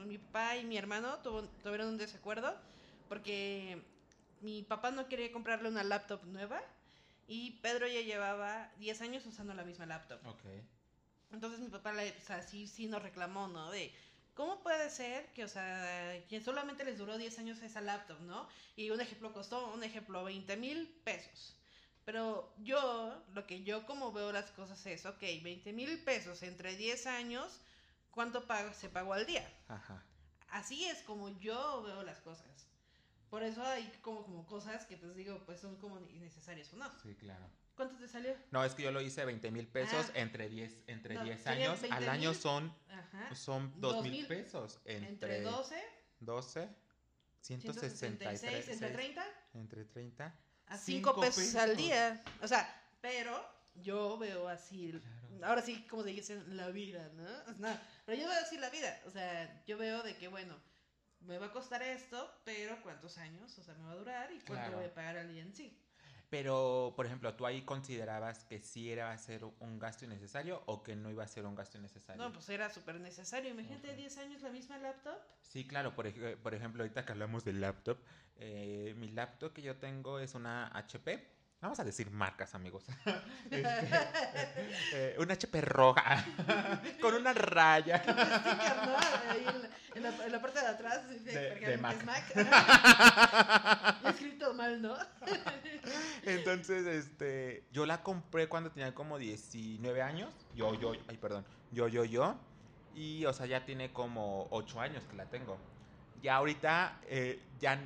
mi 0.05 0.17
papá 0.17 0.57
y 0.57 0.65
mi 0.65 0.77
hermano 0.77 1.19
tuvieron 1.19 1.89
un 1.89 1.97
desacuerdo 1.97 2.55
porque 3.07 3.81
mi 4.41 4.63
papá 4.63 4.91
no 4.91 5.07
quería 5.07 5.31
comprarle 5.31 5.69
una 5.69 5.83
laptop 5.83 6.23
nueva 6.25 6.61
y 7.27 7.51
Pedro 7.61 7.87
ya 7.87 8.01
llevaba 8.01 8.71
10 8.77 9.01
años 9.01 9.25
usando 9.25 9.53
la 9.53 9.63
misma 9.63 9.85
laptop. 9.85 10.25
Ok. 10.25 10.43
Entonces 11.31 11.59
mi 11.59 11.67
papá, 11.67 11.93
o 11.93 12.25
sea, 12.25 12.41
sí, 12.41 12.67
sí 12.67 12.87
nos 12.87 13.01
reclamó, 13.01 13.47
¿no? 13.47 13.69
De, 13.71 13.93
¿cómo 14.33 14.61
puede 14.61 14.89
ser 14.89 15.27
que, 15.33 15.43
o 15.43 15.47
sea, 15.47 16.23
que 16.29 16.39
solamente 16.41 16.85
les 16.85 16.97
duró 16.97 17.17
10 17.17 17.39
años 17.39 17.61
esa 17.61 17.81
laptop, 17.81 18.19
¿no? 18.21 18.47
Y 18.75 18.89
un 18.91 19.01
ejemplo 19.01 19.33
costó, 19.33 19.73
un 19.73 19.83
ejemplo, 19.83 20.23
20 20.23 20.55
mil 20.57 20.87
pesos. 21.03 21.56
Pero 22.07 22.53
yo, 22.59 23.21
lo 23.33 23.45
que 23.45 23.65
yo 23.65 23.85
como 23.85 24.13
veo 24.13 24.31
las 24.31 24.49
cosas 24.51 24.85
es, 24.85 25.05
ok, 25.05 25.19
20 25.43 25.73
mil 25.73 26.01
pesos 26.05 26.41
entre 26.41 26.77
10 26.77 27.05
años, 27.05 27.59
¿cuánto 28.11 28.45
se 28.73 28.87
pagó 28.87 29.11
al 29.13 29.25
día? 29.25 29.45
Ajá. 29.67 30.01
así 30.47 30.85
es 30.85 30.99
como 31.03 31.37
yo 31.37 31.83
veo 31.83 32.03
las 32.03 32.21
cosas. 32.21 32.47
Por 33.29 33.43
eso 33.43 33.61
hay 33.61 33.91
como, 34.01 34.23
como 34.23 34.45
cosas 34.47 34.85
que 34.85 34.95
pues 34.95 35.17
digo, 35.17 35.43
pues 35.45 35.59
son 35.59 35.75
como 35.75 35.99
innecesarias 35.99 36.71
o 36.71 36.77
no. 36.77 36.89
Sí, 37.03 37.13
claro. 37.15 37.45
¿Cuánto 37.75 37.97
te 37.97 38.07
salió? 38.07 38.33
No, 38.51 38.63
es 38.63 38.73
que 38.73 38.83
yo 38.83 38.91
lo 38.93 39.01
hice 39.01 39.25
20 39.25 39.51
mil 39.51 39.67
pesos 39.67 40.05
Ah. 40.07 40.19
entre 40.19 40.47
10 40.47 40.83
entre 40.87 41.15
No, 41.15 41.25
10 41.25 41.41
serían 41.41 41.71
años. 41.71 41.81
20 41.81 41.97
Al 41.97 42.07
año 42.07 42.33
son, 42.33 42.73
Ajá. 42.89 43.35
son 43.35 43.81
Dos 43.81 43.95
2 43.95 44.03
mil 44.03 44.25
pesos. 44.27 44.79
Entre, 44.85 45.09
Entre 45.09 45.41
12, 45.41 45.83
12, 46.21 46.69
166, 47.41 48.39
163. 48.39 48.69
entre 48.69 48.89
30 48.91 49.25
Entre 49.55 49.83
30. 49.83 50.39
A 50.69 50.77
Cinco 50.77 51.11
5 51.11 51.21
pesos, 51.21 51.55
al 51.55 51.75
día. 51.77 52.21
O 52.41 52.47
sea, 52.47 52.67
pero 53.01 53.43
yo 53.75 54.17
veo 54.17 54.47
así, 54.47 54.91
Claro. 55.29 55.47
ahora 55.47 55.61
sí, 55.61 55.85
como 55.89 56.03
se 56.03 56.09
dice, 56.09 56.41
la 56.47 56.67
vida, 56.69 57.09
¿no? 57.15 57.53
No, 57.57 57.77
pero 58.05 58.17
yo 58.21 58.27
veo 58.27 58.39
así 58.41 58.57
la 58.57 58.69
vida. 58.69 58.99
O 59.05 59.11
sea, 59.11 59.63
yo 59.65 59.77
veo 59.77 60.01
de 60.03 60.15
que, 60.17 60.27
bueno, 60.27 60.55
me 61.21 61.37
va 61.37 61.47
a 61.47 61.51
costar 61.51 61.81
esto, 61.83 62.31
pero 62.43 62.81
¿cuántos 62.83 63.17
años? 63.17 63.57
O 63.57 63.63
sea, 63.63 63.73
me 63.75 63.85
va 63.85 63.91
a 63.91 63.95
durar 63.95 64.31
y 64.31 64.35
cuánto 64.39 64.53
Claro. 64.53 64.77
voy 64.77 64.85
a 64.85 64.93
pagar 64.93 65.17
al 65.17 65.31
día 65.31 65.41
en 65.41 65.53
sí. 65.53 65.77
Pero, 66.29 66.93
por 66.97 67.05
ejemplo, 67.05 67.33
¿tú 67.35 67.45
ahí 67.45 67.61
considerabas 67.61 68.43
que 68.43 68.59
sí 68.59 68.91
era 68.91 69.11
a 69.13 69.17
ser 69.17 69.45
un 69.45 69.79
gasto 69.79 70.03
innecesario 70.03 70.61
o 70.65 70.83
que 70.83 70.93
no 70.95 71.09
iba 71.09 71.23
a 71.23 71.27
ser 71.27 71.45
un 71.45 71.55
gasto 71.55 71.77
innecesario? 71.77 72.21
No, 72.21 72.33
pues 72.33 72.49
era 72.49 72.69
súper 72.69 72.99
necesario. 72.99 73.49
Imagínate 73.51 73.91
Ok. 73.91 73.95
10 73.95 74.17
años 74.17 74.41
la 74.41 74.49
misma 74.49 74.77
laptop. 74.77 75.17
Sí, 75.41 75.65
claro, 75.65 75.95
por, 75.95 76.05
ej- 76.07 76.35
por 76.43 76.53
ejemplo, 76.53 76.83
ahorita 76.83 77.05
que 77.05 77.11
hablamos 77.13 77.45
del 77.45 77.61
laptop, 77.61 77.97
eh, 78.39 78.93
mi 78.97 79.09
laptop 79.09 79.53
que 79.53 79.61
yo 79.61 79.75
tengo 79.77 80.19
es 80.19 80.35
una 80.35 80.67
HP. 80.77 81.35
Vamos 81.59 81.79
a 81.79 81.83
decir 81.83 82.11
marcas, 82.11 82.53
amigos. 82.53 82.85
Este, 83.49 83.89
eh, 84.93 85.15
una 85.19 85.33
HP 85.33 85.59
roja, 85.61 86.23
con 87.01 87.15
una 87.15 87.33
raya. 87.33 88.03
Con 88.03 88.15
un 88.19 88.25
sticker, 88.25 88.75
¿no? 88.85 88.97
Ahí 89.31 89.45
en 89.47 89.61
la, 89.61 89.69
en 89.95 90.03
la- 90.17 90.25
en 90.25 90.31
la 90.33 90.41
parte 90.41 90.59
de 90.59 90.67
atrás 90.67 91.09
De- 91.09 91.15
de 91.31 91.73
es 91.73 91.81
Mac. 91.81 92.03
Mac. 92.05 92.23
Escrito 94.05 94.53
mal, 94.53 94.81
¿no? 94.81 94.95
Entonces, 96.23 96.85
este, 96.85 97.63
yo 97.71 97.85
la 97.85 98.03
compré 98.03 98.47
cuando 98.47 98.69
tenía 98.71 98.93
como 98.93 99.17
19 99.17 100.01
años. 100.01 100.33
Yo, 100.55 100.73
yo, 100.79 100.91
ay, 101.07 101.17
perdón. 101.17 101.45
Yo, 101.71 101.87
yo, 101.87 102.05
yo. 102.05 102.35
Y, 102.95 103.25
o 103.25 103.33
sea, 103.33 103.45
ya 103.45 103.65
tiene 103.65 103.91
como 103.93 104.47
8 104.51 104.79
años 104.81 105.03
que 105.09 105.15
la 105.15 105.25
tengo. 105.25 105.57
Ya 106.21 106.35
ahorita, 106.37 106.99
eh, 107.05 107.41
ya 107.59 107.79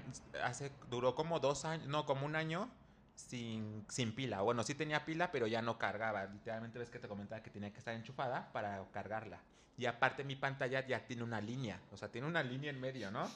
hace, 0.44 0.72
duró 0.90 1.16
como 1.16 1.40
dos 1.40 1.66
años, 1.66 1.88
no, 1.88 2.06
como 2.06 2.26
un 2.26 2.36
año 2.36 2.70
sin, 3.16 3.86
sin 3.90 4.14
pila. 4.16 4.42
Bueno, 4.42 4.64
sí 4.64 4.74
tenía 4.76 5.06
pila, 5.06 5.32
pero 5.32 5.48
ya 5.48 5.62
no 5.62 5.78
cargaba. 5.78 6.26
Literalmente 6.26 6.80
ves 6.80 6.90
que 6.90 7.00
te 7.00 7.08
comentaba 7.08 7.44
que 7.44 7.50
tenía 7.50 7.72
que 7.72 7.80
estar 7.80 7.94
enchufada 7.94 8.52
para 8.54 8.84
cargarla. 8.92 9.40
Y 9.78 9.86
aparte 9.86 10.24
mi 10.24 10.36
pantalla 10.36 10.86
ya 10.86 11.06
tiene 11.06 11.24
una 11.24 11.42
línea, 11.42 11.80
o 11.92 11.98
sea, 11.98 12.10
tiene 12.12 12.28
una 12.28 12.44
línea 12.44 12.70
en 12.70 12.80
medio, 12.80 13.10
¿no? 13.12 13.30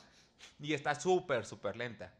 Y 0.60 0.74
está 0.74 0.94
súper, 0.96 1.46
súper 1.46 1.75
lenta. 1.75 2.14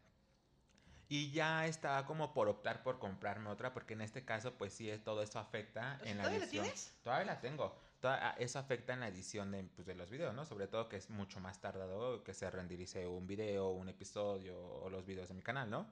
Y 1.08 1.30
ya 1.30 1.66
estaba 1.66 2.04
como 2.06 2.34
por 2.34 2.48
optar 2.48 2.82
por 2.82 2.98
comprarme 2.98 3.48
otra, 3.50 3.72
porque 3.72 3.94
en 3.94 4.00
este 4.00 4.24
caso, 4.24 4.54
pues 4.54 4.72
sí, 4.74 4.90
es- 4.90 5.04
todo 5.04 5.22
eso 5.22 5.38
afecta 5.38 5.98
en 6.04 6.16
la 6.18 6.24
¿todavía 6.24 6.40
la 6.40 6.50
tienes? 6.50 6.92
Todavía 7.04 7.26
la 7.26 7.40
tengo. 7.40 7.78
Toda- 8.06 8.36
eso 8.38 8.60
afecta 8.60 8.92
en 8.92 9.00
la 9.00 9.08
edición 9.08 9.50
de, 9.50 9.64
pues, 9.64 9.84
de 9.84 9.96
los 9.96 10.10
videos, 10.10 10.32
¿no? 10.32 10.44
Sobre 10.44 10.68
todo 10.68 10.88
que 10.88 10.96
es 10.96 11.10
mucho 11.10 11.40
más 11.40 11.60
tardado 11.60 12.22
que 12.22 12.34
se 12.34 12.48
renderice 12.48 13.04
un 13.08 13.26
video, 13.26 13.70
un 13.70 13.88
episodio 13.88 14.56
o 14.62 14.88
los 14.90 15.04
videos 15.04 15.26
de 15.28 15.34
mi 15.34 15.42
canal, 15.42 15.68
¿no? 15.68 15.90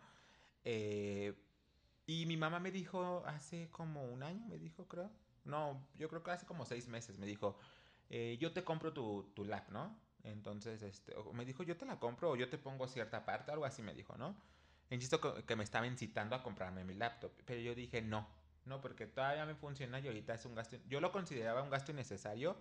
Eh, 0.64 1.34
y 2.06 2.26
mi 2.26 2.36
mamá 2.36 2.60
me 2.60 2.70
dijo 2.70 3.24
hace 3.26 3.68
como 3.70 4.04
un 4.04 4.22
año, 4.22 4.46
me 4.46 4.58
dijo, 4.58 4.86
creo. 4.88 5.10
No, 5.44 5.88
yo 5.96 6.08
creo 6.08 6.22
que 6.22 6.30
hace 6.32 6.46
como 6.46 6.64
seis 6.66 6.88
meses 6.88 7.18
me 7.18 7.26
dijo, 7.26 7.58
eh, 8.10 8.38
yo 8.40 8.52
te 8.52 8.64
compro 8.64 8.92
tu, 8.92 9.32
tu 9.34 9.44
lap, 9.44 9.70
¿no? 9.70 9.98
Entonces, 10.24 10.82
este, 10.82 11.14
me 11.32 11.44
dijo, 11.44 11.64
yo 11.64 11.76
te 11.76 11.86
la 11.86 11.98
compro 12.00 12.30
o 12.30 12.36
yo 12.36 12.48
te 12.48 12.58
pongo 12.58 12.86
cierta 12.88 13.24
parte, 13.24 13.52
algo 13.52 13.64
así 13.64 13.82
me 13.82 13.94
dijo, 13.94 14.16
¿no? 14.16 14.36
Insisto 14.90 15.20
que, 15.20 15.44
que 15.44 15.56
me 15.56 15.64
estaba 15.64 15.86
incitando 15.86 16.36
a 16.36 16.42
comprarme 16.44 16.84
mi 16.84 16.94
laptop, 16.94 17.32
pero 17.44 17.60
yo 17.60 17.74
dije, 17.74 18.02
no, 18.02 18.28
no, 18.66 18.80
porque 18.80 19.06
todavía 19.06 19.46
me 19.46 19.54
funciona 19.54 20.00
y 20.00 20.06
ahorita 20.06 20.34
es 20.34 20.44
un 20.44 20.54
gasto, 20.54 20.76
yo 20.88 21.00
lo 21.00 21.12
consideraba 21.12 21.62
un 21.62 21.70
gasto 21.70 21.92
innecesario, 21.92 22.56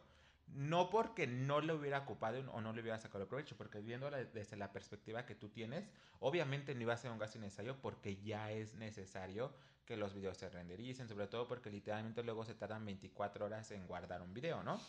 no 0.48 0.89
porque 0.89 1.25
no 1.25 1.62
lo 1.62 1.75
hubiera 1.75 2.00
ocupado 2.00 2.39
o 2.51 2.62
no 2.62 2.74
le 2.74 2.81
hubiera 2.81 3.00
sacado 3.00 3.27
provecho, 3.27 3.55
porque 3.57 3.79
viéndola 3.79 4.17
desde 4.17 4.57
la 4.57 4.72
perspectiva 4.72 5.25
que 5.25 5.36
tú 5.36 5.50
tienes, 5.50 5.89
obviamente 6.19 6.75
no 6.75 6.81
iba 6.81 6.93
a 6.93 6.98
ser 6.98 7.12
un 7.12 7.17
gasto 7.17 7.38
innecesario 7.38 7.77
porque 7.81 8.17
ya 8.17 8.51
es 8.51 8.75
necesario 8.75 9.53
que 9.86 9.98
los 9.98 10.13
videos 10.13 10.38
se 10.38 10.50
rendericen, 10.50 11.07
sobre 11.07 11.27
todo 11.27 11.48
porque 11.48 11.69
literalmente 11.69 12.24
luego 12.24 12.45
se 12.45 12.55
tardan 12.55 12.86
24 12.86 13.45
horas 13.45 13.72
en 13.72 13.88
guardar 13.88 14.22
un 14.22 14.33
video, 14.33 14.63
¿no? 14.63 14.79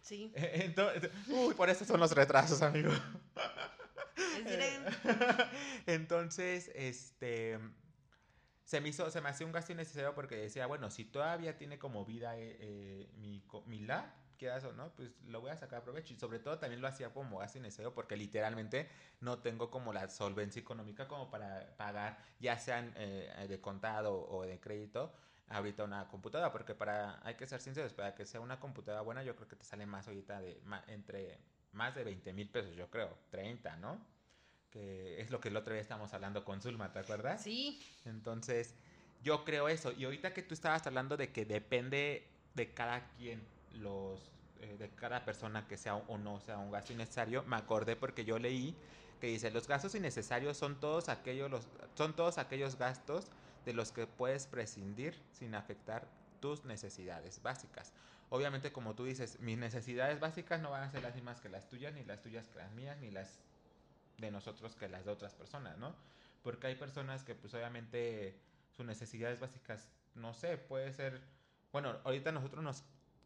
Sí. 0.00 0.32
Entonces, 0.36 1.10
uy, 1.28 1.54
por 1.54 1.68
eso 1.68 1.84
son 1.84 2.00
los 2.00 2.12
retrasos, 2.12 2.62
amigo. 2.62 2.90
Entonces, 5.86 6.70
este 6.74 7.58
se 8.70 8.80
me 8.80 8.88
hizo, 8.90 9.10
se 9.10 9.20
me 9.20 9.28
hacía 9.28 9.46
un 9.46 9.52
gasto 9.52 9.72
innecesario 9.72 10.14
porque 10.14 10.36
decía, 10.36 10.66
bueno, 10.66 10.90
si 10.90 11.04
todavía 11.04 11.58
tiene 11.58 11.76
como 11.80 12.04
vida 12.04 12.36
eh, 12.38 12.56
eh, 12.60 13.10
mi, 13.16 13.42
mi 13.66 13.80
lab, 13.80 14.04
o 14.64 14.72
no, 14.72 14.94
pues 14.94 15.10
lo 15.24 15.40
voy 15.40 15.50
a 15.50 15.56
sacar 15.56 15.82
provecho. 15.82 16.14
Y 16.14 16.16
sobre 16.16 16.38
todo 16.38 16.56
también 16.60 16.80
lo 16.80 16.86
hacía 16.86 17.12
como 17.12 17.38
gasto 17.38 17.58
innecesario 17.58 17.92
porque 17.94 18.16
literalmente 18.16 18.88
no 19.20 19.40
tengo 19.40 19.70
como 19.70 19.92
la 19.92 20.08
solvencia 20.08 20.60
económica 20.60 21.08
como 21.08 21.30
para 21.30 21.76
pagar, 21.76 22.18
ya 22.38 22.56
sean 22.58 22.92
eh, 22.96 23.46
de 23.48 23.60
contado 23.60 24.14
o 24.28 24.42
de 24.46 24.60
crédito, 24.60 25.12
ahorita 25.48 25.82
una 25.84 26.06
computadora. 26.08 26.52
Porque 26.52 26.74
para, 26.76 27.18
hay 27.26 27.34
que 27.34 27.46
ser 27.48 27.60
sinceros, 27.60 27.92
para 27.92 28.14
que 28.14 28.24
sea 28.24 28.40
una 28.40 28.60
computadora 28.60 29.02
buena, 29.02 29.24
yo 29.24 29.34
creo 29.34 29.48
que 29.48 29.56
te 29.56 29.64
sale 29.64 29.84
más 29.84 30.06
ahorita 30.06 30.40
de, 30.40 30.60
ma- 30.64 30.84
entre 30.86 31.40
más 31.72 31.94
de 31.96 32.04
20 32.04 32.32
mil 32.32 32.48
pesos, 32.50 32.76
yo 32.76 32.88
creo, 32.88 33.18
30, 33.30 33.76
¿no? 33.76 34.06
Que 34.70 35.20
es 35.20 35.30
lo 35.30 35.40
que 35.40 35.48
el 35.48 35.56
otro 35.56 35.72
día 35.72 35.82
estábamos 35.82 36.12
hablando 36.14 36.44
con 36.44 36.60
Zulma, 36.60 36.92
¿te 36.92 37.00
acuerdas? 37.00 37.42
Sí. 37.42 37.82
Entonces, 38.04 38.74
yo 39.22 39.44
creo 39.44 39.68
eso. 39.68 39.92
Y 39.92 40.04
ahorita 40.04 40.32
que 40.32 40.42
tú 40.42 40.54
estabas 40.54 40.86
hablando 40.86 41.16
de 41.16 41.30
que 41.32 41.44
depende 41.44 42.26
de 42.54 42.72
cada 42.72 43.08
quien, 43.16 43.42
los, 43.74 44.20
eh, 44.60 44.76
de 44.78 44.88
cada 44.90 45.24
persona 45.24 45.66
que 45.66 45.76
sea 45.76 45.96
o 45.96 46.18
no 46.18 46.40
sea 46.40 46.58
un 46.58 46.70
gasto 46.70 46.92
innecesario, 46.92 47.42
me 47.44 47.56
acordé 47.56 47.96
porque 47.96 48.24
yo 48.24 48.38
leí 48.38 48.76
que 49.20 49.28
dice, 49.28 49.50
los 49.50 49.68
gastos 49.68 49.94
innecesarios 49.94 50.56
son 50.56 50.80
todos 50.80 51.08
aquellos, 51.08 51.50
los, 51.50 51.68
son 51.94 52.16
todos 52.16 52.38
aquellos 52.38 52.76
gastos 52.76 53.26
de 53.64 53.74
los 53.74 53.92
que 53.92 54.06
puedes 54.06 54.46
prescindir 54.46 55.14
sin 55.32 55.54
afectar 55.54 56.08
tus 56.40 56.64
necesidades 56.64 57.42
básicas. 57.42 57.92
Obviamente, 58.30 58.72
como 58.72 58.94
tú 58.94 59.04
dices, 59.04 59.38
mis 59.40 59.58
necesidades 59.58 60.18
básicas 60.18 60.60
no 60.60 60.70
van 60.70 60.84
a 60.84 60.90
ser 60.90 61.02
las 61.02 61.14
mismas 61.14 61.40
que 61.40 61.48
las 61.48 61.68
tuyas, 61.68 61.92
ni 61.92 62.04
las 62.04 62.22
tuyas 62.22 62.48
que 62.48 62.58
las 62.58 62.72
mías, 62.72 62.96
ni 62.98 63.10
las 63.10 63.38
de 64.20 64.30
nosotros 64.30 64.76
que 64.76 64.88
las 64.88 65.04
de 65.04 65.10
otras 65.10 65.34
personas, 65.34 65.76
¿no? 65.78 65.94
Porque 66.42 66.66
hay 66.68 66.74
personas 66.76 67.24
que 67.24 67.34
pues 67.34 67.52
obviamente 67.54 68.40
sus 68.70 68.86
necesidades 68.86 69.40
básicas, 69.40 69.88
no 70.14 70.32
sé, 70.34 70.58
puede 70.58 70.92
ser, 70.92 71.20
bueno, 71.72 71.98
ahorita 72.04 72.32
nosotros 72.32 72.62
nos, 72.62 72.84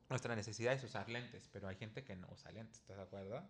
nuestra 0.08 0.34
necesidad 0.36 0.72
es 0.72 0.82
usar 0.84 1.08
lentes, 1.08 1.48
pero 1.52 1.68
hay 1.68 1.76
gente 1.76 2.04
que 2.04 2.16
no 2.16 2.28
usa 2.32 2.50
lentes, 2.52 2.78
¿estás 2.80 2.96
de 2.96 3.02
acuerdo? 3.02 3.42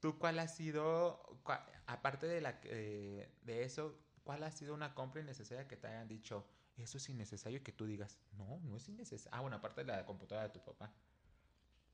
¿Tú 0.00 0.18
cuál 0.18 0.38
ha 0.38 0.48
sido, 0.48 1.40
aparte 1.86 2.26
de, 2.26 2.40
la, 2.40 2.60
que- 2.60 3.30
de 3.42 3.64
eso, 3.64 3.98
cuál 4.22 4.42
ha 4.42 4.50
sido 4.50 4.74
una 4.74 4.94
compra 4.94 5.20
innecesaria 5.20 5.66
que 5.68 5.76
te 5.76 5.86
hayan 5.86 6.08
dicho, 6.08 6.46
eso 6.76 6.98
es 6.98 7.08
innecesario 7.08 7.58
y 7.58 7.62
que 7.62 7.72
tú 7.72 7.86
digas, 7.86 8.18
no, 8.32 8.58
no 8.64 8.76
es 8.76 8.88
innecesario? 8.88 9.30
Ah, 9.36 9.40
bueno, 9.40 9.56
aparte 9.56 9.82
de 9.84 9.92
la 9.92 10.04
computadora 10.04 10.48
de 10.48 10.52
tu 10.52 10.60
papá, 10.62 10.92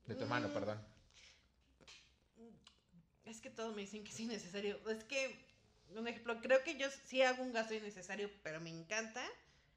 de 0.06 0.14
tu 0.14 0.22
hermano, 0.24 0.48
Mm. 0.48 0.52
perdón. 0.52 0.99
Es 3.30 3.40
que 3.40 3.50
todo 3.50 3.72
me 3.72 3.82
dicen 3.82 4.02
que 4.02 4.10
es 4.10 4.18
innecesario. 4.20 4.76
Es 4.90 5.04
que, 5.04 5.38
un 5.94 6.08
ejemplo, 6.08 6.40
creo 6.40 6.64
que 6.64 6.76
yo 6.76 6.88
sí 7.06 7.22
hago 7.22 7.42
un 7.44 7.52
gasto 7.52 7.74
innecesario, 7.74 8.28
pero 8.42 8.60
me 8.60 8.70
encanta, 8.70 9.24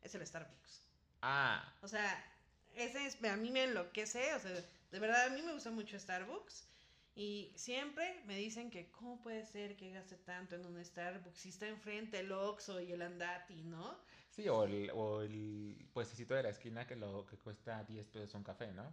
es 0.01 0.15
el 0.15 0.25
Starbucks. 0.25 0.81
Ah, 1.21 1.73
O 1.81 1.87
sea, 1.87 2.09
ese 2.75 3.05
es, 3.05 3.23
a 3.23 3.37
mí 3.37 3.51
me 3.51 3.63
enloquece, 3.65 4.33
o 4.33 4.39
sea, 4.39 4.51
de 4.91 4.99
verdad 4.99 5.27
a 5.27 5.29
mí 5.29 5.41
me 5.43 5.53
gusta 5.53 5.69
mucho 5.69 5.99
Starbucks. 5.99 6.65
Y 7.15 7.53
siempre 7.55 8.23
me 8.25 8.35
dicen 8.37 8.71
que 8.71 8.89
cómo 8.89 9.21
puede 9.21 9.45
ser 9.45 9.75
que 9.75 9.91
gaste 9.91 10.17
tanto 10.17 10.55
en 10.55 10.65
un 10.65 10.83
Starbucks 10.83 11.39
si 11.39 11.49
está 11.49 11.67
enfrente 11.67 12.19
el 12.19 12.31
Oxxo 12.31 12.81
y 12.81 12.91
el 12.91 13.03
Andati, 13.03 13.61
¿no? 13.61 13.99
Sí, 14.35 14.47
o 14.49 14.63
el, 14.63 14.91
o 14.93 15.21
el 15.21 15.87
puestecito 15.93 16.33
de 16.33 16.43
la 16.43 16.49
esquina 16.49 16.87
que 16.87 16.95
lo 16.95 17.25
que 17.25 17.37
cuesta 17.37 17.83
10 17.83 18.07
pesos 18.07 18.35
un 18.35 18.43
café, 18.43 18.71
¿no? 18.71 18.91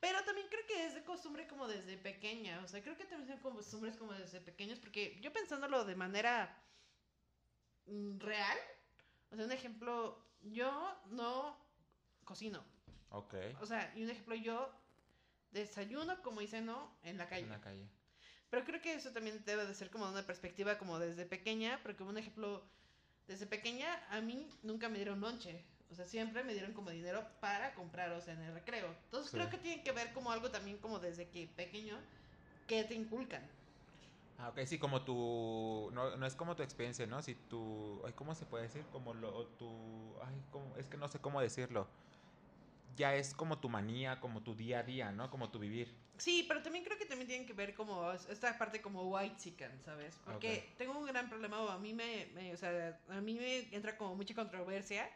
Pero 0.00 0.22
también 0.24 0.46
creo 0.48 0.66
que 0.66 0.86
es 0.86 0.94
de 0.94 1.04
costumbre 1.04 1.46
como 1.46 1.66
desde 1.66 1.96
pequeña. 1.96 2.60
O 2.62 2.68
sea, 2.68 2.82
creo 2.82 2.96
que 2.96 3.04
también 3.04 3.40
son 3.40 3.54
costumbres 3.54 3.96
como 3.96 4.12
desde 4.12 4.40
pequeños. 4.40 4.78
Porque 4.78 5.18
yo 5.22 5.32
pensándolo 5.32 5.84
de 5.84 5.96
manera 5.96 6.62
mm, 7.86 8.18
real. 8.18 8.58
O 9.30 9.36
sea, 9.36 9.46
un 9.46 9.52
ejemplo, 9.52 10.22
yo 10.42 10.94
no 11.06 11.56
cocino. 12.24 12.62
Ok. 13.10 13.34
O 13.60 13.66
sea, 13.66 13.92
y 13.96 14.04
un 14.04 14.10
ejemplo, 14.10 14.34
yo 14.34 14.70
desayuno 15.52 16.20
como 16.22 16.40
hice 16.42 16.60
no 16.60 16.94
en 17.02 17.16
la 17.16 17.28
calle. 17.28 17.44
En 17.44 17.50
la 17.50 17.60
calle. 17.60 17.88
Pero 18.50 18.64
creo 18.66 18.80
que 18.80 18.94
eso 18.94 19.10
también 19.12 19.42
debe 19.44 19.66
de 19.66 19.74
ser 19.74 19.90
como 19.90 20.08
una 20.08 20.26
perspectiva 20.26 20.78
como 20.78 20.98
desde 20.98 21.24
pequeña, 21.24 21.80
porque 21.82 22.02
un 22.02 22.18
ejemplo, 22.18 22.62
desde 23.26 23.46
pequeña 23.46 23.88
a 24.10 24.20
mí 24.20 24.48
nunca 24.62 24.88
me 24.88 24.96
dieron 24.96 25.20
lonche. 25.20 25.64
O 25.90 25.94
sea, 25.94 26.06
siempre 26.06 26.42
me 26.42 26.54
dieron 26.54 26.72
como 26.72 26.90
dinero 26.90 27.24
para 27.40 27.74
comprar, 27.74 28.10
o 28.12 28.20
sea, 28.20 28.34
en 28.34 28.42
el 28.42 28.54
recreo. 28.54 28.86
Entonces 29.04 29.30
Sí. 29.30 29.36
creo 29.36 29.50
que 29.50 29.58
tiene 29.58 29.82
que 29.82 29.92
ver 29.92 30.12
como 30.12 30.32
algo 30.32 30.50
también 30.50 30.78
como 30.78 30.98
desde 30.98 31.28
que 31.30 31.46
pequeño 31.46 31.96
que 32.66 32.84
te 32.84 32.94
inculcan. 32.94 33.42
Ah, 34.36 34.48
ok, 34.48 34.60
sí, 34.66 34.78
como 34.78 35.04
tu... 35.04 35.90
No, 35.92 36.16
no 36.16 36.26
es 36.26 36.34
como 36.34 36.56
tu 36.56 36.62
experiencia, 36.64 37.06
¿no? 37.06 37.22
Si 37.22 37.34
tu... 37.36 38.02
Ay, 38.04 38.12
¿cómo 38.14 38.34
se 38.34 38.46
puede 38.46 38.64
decir? 38.64 38.84
Como 38.90 39.14
lo... 39.14 39.46
Tu... 39.58 40.16
Ay, 40.22 40.42
¿cómo? 40.50 40.76
es 40.76 40.88
que 40.88 40.96
no 40.96 41.06
sé 41.06 41.20
cómo 41.20 41.40
decirlo. 41.40 41.86
Ya 42.96 43.14
es 43.14 43.34
como 43.34 43.58
tu 43.58 43.68
manía, 43.68 44.20
como 44.20 44.42
tu 44.42 44.54
día 44.54 44.80
a 44.80 44.82
día, 44.82 45.10
¿no? 45.10 45.30
Como 45.30 45.50
tu 45.50 45.58
vivir. 45.58 45.94
Sí, 46.16 46.44
pero 46.46 46.62
también 46.62 46.84
creo 46.84 46.96
que 46.96 47.06
también 47.06 47.26
tienen 47.26 47.46
que 47.46 47.52
ver 47.54 47.74
como 47.74 48.12
esta 48.12 48.56
parte 48.56 48.80
como 48.80 49.02
white 49.10 49.36
chicken, 49.36 49.70
¿sabes? 49.84 50.14
Porque 50.24 50.62
Ok. 50.68 50.76
tengo 50.78 50.96
un 50.98 51.06
gran 51.06 51.28
problema, 51.28 51.60
o 51.60 51.68
a 51.70 51.78
mí 51.78 51.92
me, 51.92 52.26
me- 52.34 52.52
o 52.52 52.56
sea, 52.56 53.00
a 53.08 53.20
mí 53.20 53.34
me 53.34 53.74
entra 53.74 53.96
como 53.96 54.14
mucha 54.14 54.32
controversia, 54.34 55.10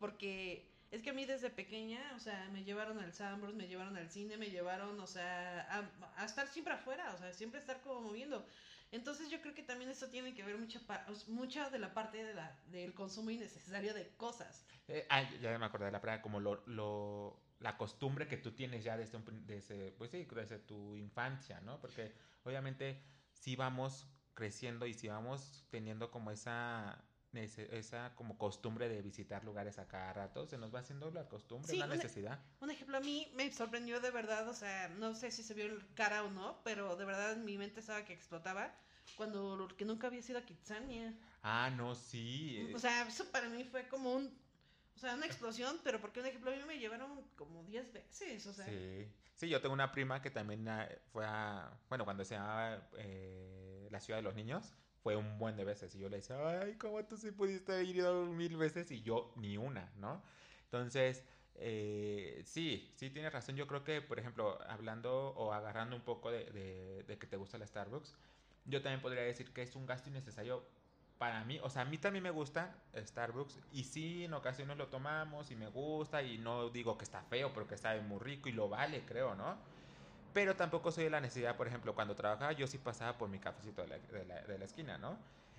porque 0.00 0.68
es 0.90 1.00
que 1.02 1.10
a 1.10 1.12
mí 1.12 1.24
desde 1.24 1.48
pequeña, 1.50 2.12
o 2.16 2.18
sea, 2.18 2.48
me 2.52 2.64
llevaron 2.64 2.98
al 2.98 3.12
Sambros, 3.12 3.54
me 3.54 3.68
llevaron 3.68 3.96
al 3.96 4.10
cine, 4.10 4.36
me 4.36 4.50
llevaron, 4.50 4.98
o 4.98 5.06
sea, 5.06 5.60
a, 5.70 6.20
a 6.22 6.24
estar 6.24 6.48
siempre 6.48 6.74
afuera, 6.74 7.12
o 7.14 7.18
sea, 7.18 7.32
siempre 7.32 7.60
estar 7.60 7.80
como 7.80 8.00
moviendo. 8.00 8.44
Entonces 8.92 9.30
yo 9.30 9.40
creo 9.40 9.54
que 9.54 9.62
también 9.62 9.90
esto 9.90 10.08
tiene 10.08 10.34
que 10.34 10.44
ver 10.44 10.58
mucha, 10.58 10.80
mucha 11.28 11.70
de 11.70 11.78
la 11.78 11.94
parte 11.94 12.22
de 12.22 12.34
la, 12.34 12.56
del 12.70 12.92
consumo 12.94 13.30
innecesario 13.30 13.94
de 13.94 14.08
cosas. 14.16 14.66
Ah, 15.08 15.22
ya 15.40 15.58
me 15.58 15.64
acordé 15.64 15.86
de 15.86 15.92
la 15.92 16.00
palabra, 16.00 16.20
como 16.20 16.40
lo, 16.40 16.62
lo, 16.66 17.40
la 17.60 17.78
costumbre 17.78 18.28
que 18.28 18.36
tú 18.36 18.52
tienes 18.52 18.84
ya 18.84 18.96
desde, 18.98 19.16
un 19.16 19.24
prin- 19.24 19.46
desde, 19.46 19.92
pues 19.92 20.10
sí, 20.10 20.24
desde 20.24 20.58
tu 20.58 20.94
infancia, 20.96 21.60
¿no? 21.62 21.80
Porque 21.80 22.12
obviamente 22.44 23.02
si 23.32 23.56
vamos 23.56 24.06
creciendo 24.34 24.86
y 24.86 24.92
si 24.92 25.08
vamos 25.08 25.64
teniendo 25.70 26.10
como 26.10 26.30
esa, 26.30 27.02
esa 27.34 28.14
como 28.14 28.36
costumbre 28.36 28.88
de 28.88 29.00
visitar 29.02 29.44
lugares 29.44 29.78
a 29.78 29.88
cada 29.88 30.12
rato, 30.12 30.46
se 30.46 30.58
nos 30.58 30.74
va 30.74 30.80
haciendo 30.80 31.10
la 31.10 31.28
costumbre, 31.28 31.70
Sí, 31.70 31.78
la 31.78 31.86
necesidad. 31.86 32.40
Un 32.60 32.70
ejemplo, 32.70 32.98
a 32.98 33.00
mí 33.00 33.30
me 33.34 33.50
sorprendió 33.52 34.00
de 34.00 34.10
verdad, 34.10 34.48
o 34.48 34.54
sea, 34.54 34.88
no 34.88 35.14
sé 35.14 35.30
si 35.30 35.42
se 35.42 35.54
vio 35.54 35.66
en 35.66 35.80
cara 35.94 36.24
o 36.24 36.30
no, 36.30 36.60
pero 36.64 36.96
de 36.96 37.04
verdad 37.04 37.36
mi 37.36 37.56
mente 37.56 37.80
estaba 37.80 38.04
que 38.04 38.12
explotaba 38.12 38.74
cuando 39.16 39.68
que 39.76 39.84
nunca 39.84 40.08
había 40.08 40.22
sido 40.22 40.38
a 40.38 40.42
Kitsania. 40.42 41.14
Ah, 41.42 41.70
no, 41.76 41.94
sí. 41.94 42.58
eh, 42.58 42.74
O 42.74 42.78
sea, 42.78 43.06
eso 43.06 43.24
para 43.30 43.48
mí 43.48 43.64
fue 43.64 43.88
como 43.88 44.12
un, 44.14 44.26
o 44.94 44.98
sea, 44.98 45.14
una 45.14 45.26
explosión, 45.26 45.78
pero 45.82 46.00
porque 46.00 46.20
un 46.20 46.26
ejemplo 46.26 46.50
a 46.50 46.56
mí 46.56 46.62
me 46.66 46.78
llevaron 46.78 47.22
como 47.36 47.64
10 47.64 47.92
veces, 47.92 48.46
o 48.46 48.52
sea. 48.52 48.66
Sí, 48.66 49.08
sí, 49.34 49.48
yo 49.48 49.60
tengo 49.60 49.74
una 49.74 49.90
prima 49.90 50.22
que 50.22 50.30
también 50.30 50.68
ah, 50.68 50.88
fue 51.12 51.24
a, 51.26 51.78
bueno, 51.88 52.04
cuando 52.04 52.24
se 52.24 52.34
llamaba 52.34 52.88
eh, 52.98 53.88
La 53.90 54.00
Ciudad 54.00 54.18
de 54.18 54.22
los 54.22 54.34
Niños, 54.34 54.74
fue 55.02 55.16
un 55.16 55.38
buen 55.38 55.56
de 55.56 55.64
veces. 55.64 55.94
Y 55.94 55.98
yo 56.00 56.08
le 56.08 56.16
decía, 56.18 56.36
ay, 56.60 56.74
¿cómo 56.76 57.04
tú 57.04 57.16
sí 57.16 57.30
pudiste 57.32 57.72
haber 57.72 57.86
ido 57.86 58.24
mil 58.26 58.56
veces? 58.56 58.90
Y 58.90 59.02
yo 59.02 59.32
ni 59.36 59.56
una, 59.56 59.92
¿no? 59.96 60.22
Entonces, 60.64 61.24
eh, 61.56 62.42
sí, 62.44 62.92
sí 62.96 63.10
tienes 63.10 63.32
razón. 63.32 63.56
Yo 63.56 63.66
creo 63.66 63.84
que, 63.84 64.00
por 64.02 64.18
ejemplo, 64.18 64.58
hablando 64.68 65.28
o 65.36 65.52
agarrando 65.52 65.96
un 65.96 66.02
poco 66.02 66.30
de, 66.30 67.04
de- 67.06 67.18
que 67.18 67.26
te 67.26 67.36
gusta 67.36 67.58
la 67.58 67.66
Starbucks, 67.66 68.14
yo 68.64 68.82
también 68.82 69.00
podría 69.02 69.22
decir 69.22 69.52
que 69.52 69.62
es 69.62 69.76
un 69.76 69.86
gasto 69.86 70.08
innecesario 70.10 70.64
para 71.18 71.44
mí. 71.44 71.58
O 71.62 71.70
sea, 71.70 71.82
a 71.82 71.84
mí 71.84 71.98
también 71.98 72.22
me 72.22 72.30
gusta 72.30 72.82
Starbucks 72.96 73.58
y 73.70 73.84
sí, 73.84 74.24
en 74.24 74.34
ocasiones 74.34 74.76
lo 74.76 74.88
tomamos 74.88 75.50
y 75.50 75.56
me 75.56 75.68
gusta 75.68 76.22
y 76.22 76.38
no 76.38 76.70
digo 76.70 76.96
que 76.98 77.04
está 77.04 77.22
feo, 77.22 77.52
pero 77.52 77.66
que 77.68 77.76
sabe 77.76 78.00
muy 78.00 78.18
rico 78.20 78.48
y 78.48 78.52
lo 78.52 78.68
vale, 78.68 79.04
creo, 79.04 79.34
¿no? 79.34 79.58
Pero 80.32 80.56
tampoco 80.56 80.90
soy 80.90 81.04
de 81.04 81.10
la 81.10 81.20
necesidad, 81.20 81.56
por 81.56 81.66
ejemplo, 81.68 81.94
cuando 81.94 82.14
trabajaba 82.14 82.52
yo 82.52 82.66
sí 82.66 82.78
pasaba 82.78 83.18
por 83.18 83.28
mi 83.28 83.38
cafecito 83.38 83.82
de 83.82 83.88
la, 83.88 83.98
de 83.98 84.58
la- 84.58 84.64
esquina, 84.64 84.96
¿no? 84.98 85.16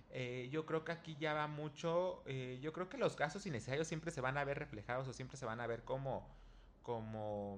Eh, 0.09 0.49
yo 0.51 0.65
creo 0.65 0.83
que 0.83 0.91
aquí 0.91 1.15
ya 1.19 1.33
va 1.33 1.47
mucho, 1.47 2.23
eh, 2.25 2.59
yo 2.61 2.71
creo 2.73 2.87
que 2.89 2.97
los 2.97 3.15
gastos 3.17 3.45
innecesarios 3.45 3.87
siempre 3.87 4.11
se 4.11 4.21
van 4.21 4.37
a 4.37 4.43
ver 4.43 4.59
reflejados 4.59 5.07
o 5.07 5.13
siempre 5.13 5.37
se 5.37 5.45
van 5.45 5.59
a 5.59 5.67
ver 5.67 5.83
como, 5.83 6.27
como, 6.83 7.57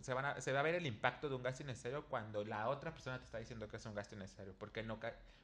se, 0.00 0.14
van 0.14 0.24
a- 0.24 0.40
se 0.40 0.52
va 0.52 0.60
a 0.60 0.62
ver 0.62 0.74
el 0.74 0.86
impacto 0.86 1.28
de 1.28 1.34
un 1.34 1.42
gasto 1.42 1.62
innecesario 1.62 2.06
cuando 2.06 2.44
la 2.44 2.68
otra 2.68 2.92
persona 2.92 3.18
te 3.18 3.24
está 3.24 3.38
diciendo 3.38 3.68
que 3.68 3.76
es 3.76 3.86
un 3.86 3.94
gasto 3.94 4.14
innecesario, 4.14 4.54
porque 4.58 4.82
no, 4.82 4.98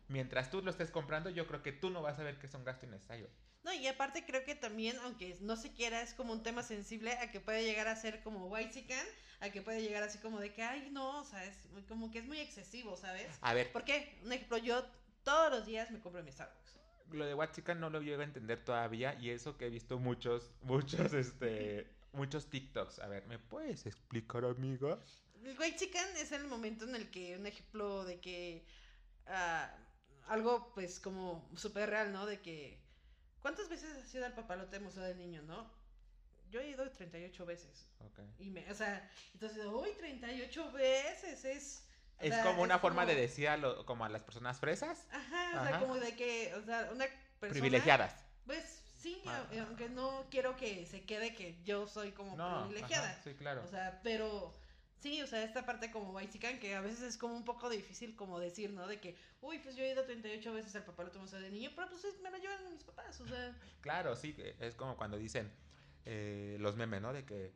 mientras 0.08 0.50
tú 0.50 0.62
lo 0.62 0.70
estés 0.70 0.90
comprando, 0.90 1.30
yo 1.30 1.46
creo 1.46 1.62
que 1.62 1.72
tú 1.72 1.90
no 1.90 2.02
vas 2.02 2.18
a 2.18 2.22
ver 2.22 2.38
que 2.38 2.46
es 2.46 2.54
un 2.54 2.64
gasto 2.64 2.86
innecesario. 2.86 3.28
No, 3.64 3.72
y 3.72 3.86
aparte 3.86 4.24
creo 4.26 4.44
que 4.44 4.56
también, 4.56 4.96
aunque 5.04 5.36
no 5.40 5.56
se 5.56 5.72
quiera, 5.72 6.02
es 6.02 6.14
como 6.14 6.32
un 6.32 6.42
tema 6.42 6.62
sensible 6.62 7.12
a 7.12 7.30
que 7.30 7.40
puede 7.40 7.64
llegar 7.64 7.86
a 7.86 7.94
ser 7.94 8.22
como 8.22 8.46
white 8.46 8.84
a 9.40 9.50
que 9.50 9.62
puede 9.62 9.82
llegar 9.82 10.02
así 10.02 10.18
como 10.18 10.40
de 10.40 10.52
que, 10.52 10.62
ay, 10.62 10.90
no, 10.92 11.20
o 11.20 11.24
sea, 11.24 11.44
es 11.44 11.56
como 11.88 12.10
que 12.10 12.20
es 12.20 12.24
muy 12.26 12.38
excesivo, 12.38 12.96
¿sabes? 12.96 13.26
A 13.40 13.54
ver, 13.54 13.72
¿Por 13.72 13.84
qué? 13.84 14.18
Un 14.24 14.32
ejemplo, 14.32 14.58
yo 14.58 14.84
todos 15.24 15.50
los 15.50 15.66
días 15.66 15.90
me 15.90 16.00
compro 16.00 16.22
mi 16.22 16.30
Starbucks. 16.32 16.78
lo 17.12 17.24
de 17.24 17.34
Huachica 17.34 17.74
no 17.74 17.90
lo 17.90 18.00
llego 18.00 18.20
a 18.22 18.24
entender 18.24 18.64
todavía 18.64 19.14
y 19.20 19.30
eso 19.30 19.56
que 19.56 19.66
he 19.66 19.70
visto 19.70 19.98
muchos, 19.98 20.50
muchos, 20.62 21.12
este, 21.12 21.86
muchos 22.12 22.48
TikToks. 22.50 22.98
A 23.00 23.08
ver, 23.08 23.26
¿me 23.26 23.38
puedes 23.38 23.86
explicar, 23.86 24.44
amiga? 24.44 24.98
El 25.44 25.58
white 25.58 25.76
chicken 25.76 26.16
es 26.18 26.32
el 26.32 26.44
momento 26.46 26.84
en 26.88 26.94
el 26.94 27.10
que, 27.10 27.36
un 27.36 27.46
ejemplo 27.46 28.04
de 28.04 28.20
que 28.20 28.64
ah, 29.26 29.74
algo 30.28 30.72
pues 30.74 31.00
como 31.00 31.50
súper 31.56 31.90
real, 31.90 32.12
¿no? 32.12 32.26
De 32.26 32.40
que, 32.40 32.80
¿cuántas 33.40 33.68
veces 33.68 33.96
has 33.96 34.14
ido 34.14 34.24
al 34.24 34.34
papalote 34.34 34.78
museo 34.78 35.02
del 35.02 35.18
niño, 35.18 35.42
no? 35.42 35.70
Yo 36.50 36.60
he 36.60 36.68
ido 36.68 36.88
38 36.90 37.46
veces. 37.46 37.88
Ok. 38.00 38.20
Y 38.38 38.50
me, 38.50 38.70
o 38.70 38.74
sea, 38.74 39.10
entonces, 39.32 39.64
uy, 39.66 39.88
38 39.98 40.72
veces 40.72 41.44
es... 41.44 41.88
o 42.18 42.22
Es 42.24 42.34
sea, 42.34 42.44
como 42.44 42.62
una 42.62 42.78
forma 42.78 43.06
de 43.06 43.14
decir 43.14 43.48
a, 43.48 43.56
lo- 43.56 43.86
como 43.86 44.04
a 44.04 44.08
las 44.10 44.22
personas 44.22 44.60
fresas, 44.60 45.06
Ajá, 45.10 45.62
o 45.62 45.66
sea, 45.66 45.80
como 45.80 45.96
de 45.96 46.14
que, 46.14 46.54
o 46.54 46.62
sea, 46.64 46.90
una 46.92 47.06
persona... 47.40 47.60
privilegiadas. 47.60 48.14
Pues 48.44 48.81
sí, 49.02 49.20
Ah. 49.26 49.44
a- 49.52 49.62
aunque 49.62 49.88
no 49.88 50.26
quiero 50.30 50.56
que 50.56 50.86
se 50.86 51.02
quede 51.02 51.34
que 51.34 51.56
yo 51.64 51.86
soy 51.86 52.12
como 52.12 52.36
No, 52.36 52.66
privilegiada. 52.66 53.10
ajá, 53.10 53.22
sí, 53.22 53.34
claro. 53.34 53.62
O 53.64 53.68
sea, 53.68 54.00
pero 54.02 54.52
sí, 55.00 55.20
o 55.22 55.26
sea, 55.26 55.42
esta 55.42 55.66
parte 55.66 55.90
como 55.90 56.12
Baizican 56.12 56.58
que 56.60 56.74
a 56.74 56.80
veces 56.80 57.02
es 57.02 57.16
como 57.18 57.34
un 57.34 57.44
poco 57.44 57.68
difícil 57.68 58.14
como 58.14 58.38
decir, 58.38 58.70
¿no? 58.72 58.86
De 58.86 59.00
que, 59.00 59.16
uy, 59.40 59.58
pues 59.58 59.74
yo 59.76 59.82
he 59.84 59.90
ido 59.90 60.04
38 60.04 60.52
veces 60.52 60.74
al 60.76 60.84
papalote 60.84 61.18
museo 61.18 61.40
de 61.40 61.50
niño, 61.50 61.70
pero 61.74 61.88
pues 61.90 62.04
es- 62.04 62.20
me 62.20 62.30
lo 62.30 62.38
llevan 62.38 62.70
mis 62.72 62.84
papás, 62.84 63.20
o 63.20 63.26
sea. 63.26 63.56
Claro, 63.80 64.14
sí, 64.14 64.34
es 64.60 64.74
como 64.76 64.96
cuando 64.96 65.16
dicen 65.18 65.50
eh, 66.04 66.56
los 66.60 66.74
memes, 66.76 67.00
¿no? 67.00 67.12
De 67.12 67.24
que 67.24 67.52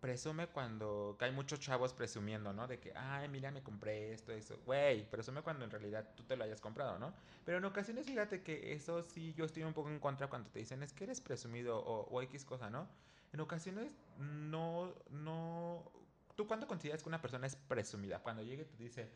presume 0.00 0.46
cuando, 0.48 1.16
hay 1.20 1.32
muchos 1.32 1.60
chavos 1.60 1.92
presumiendo, 1.92 2.52
¿no? 2.52 2.66
De 2.66 2.78
que, 2.78 2.92
ay, 2.94 3.28
mira, 3.28 3.50
me 3.50 3.62
compré 3.62 4.12
esto, 4.12 4.32
eso. 4.32 4.58
Güey, 4.64 5.08
presume 5.10 5.42
cuando 5.42 5.64
en 5.64 5.70
realidad 5.70 6.08
tú 6.16 6.22
te 6.24 6.36
lo 6.36 6.44
hayas 6.44 6.60
comprado, 6.60 6.98
¿no? 6.98 7.12
Pero 7.44 7.58
en 7.58 7.64
ocasiones, 7.64 8.06
fíjate 8.06 8.42
que 8.42 8.72
eso 8.72 9.02
sí, 9.02 9.34
yo 9.34 9.44
estoy 9.44 9.62
un 9.62 9.72
poco 9.72 9.90
en 9.90 9.98
contra 9.98 10.28
cuando 10.28 10.50
te 10.50 10.58
dicen, 10.58 10.82
es 10.82 10.92
que 10.92 11.04
eres 11.04 11.20
presumido 11.20 11.78
o, 11.78 12.08
o 12.08 12.22
X 12.22 12.44
cosa, 12.44 12.70
¿no? 12.70 12.88
En 13.32 13.40
ocasiones, 13.40 13.92
no, 14.18 14.94
no... 15.10 15.90
¿Tú 16.36 16.46
cuándo 16.46 16.66
consideras 16.66 17.02
que 17.02 17.08
una 17.08 17.20
persona 17.20 17.46
es 17.46 17.56
presumida? 17.56 18.18
Cuando 18.20 18.42
llegue 18.42 18.62
y 18.62 18.76
te 18.76 18.82
dice, 18.82 19.10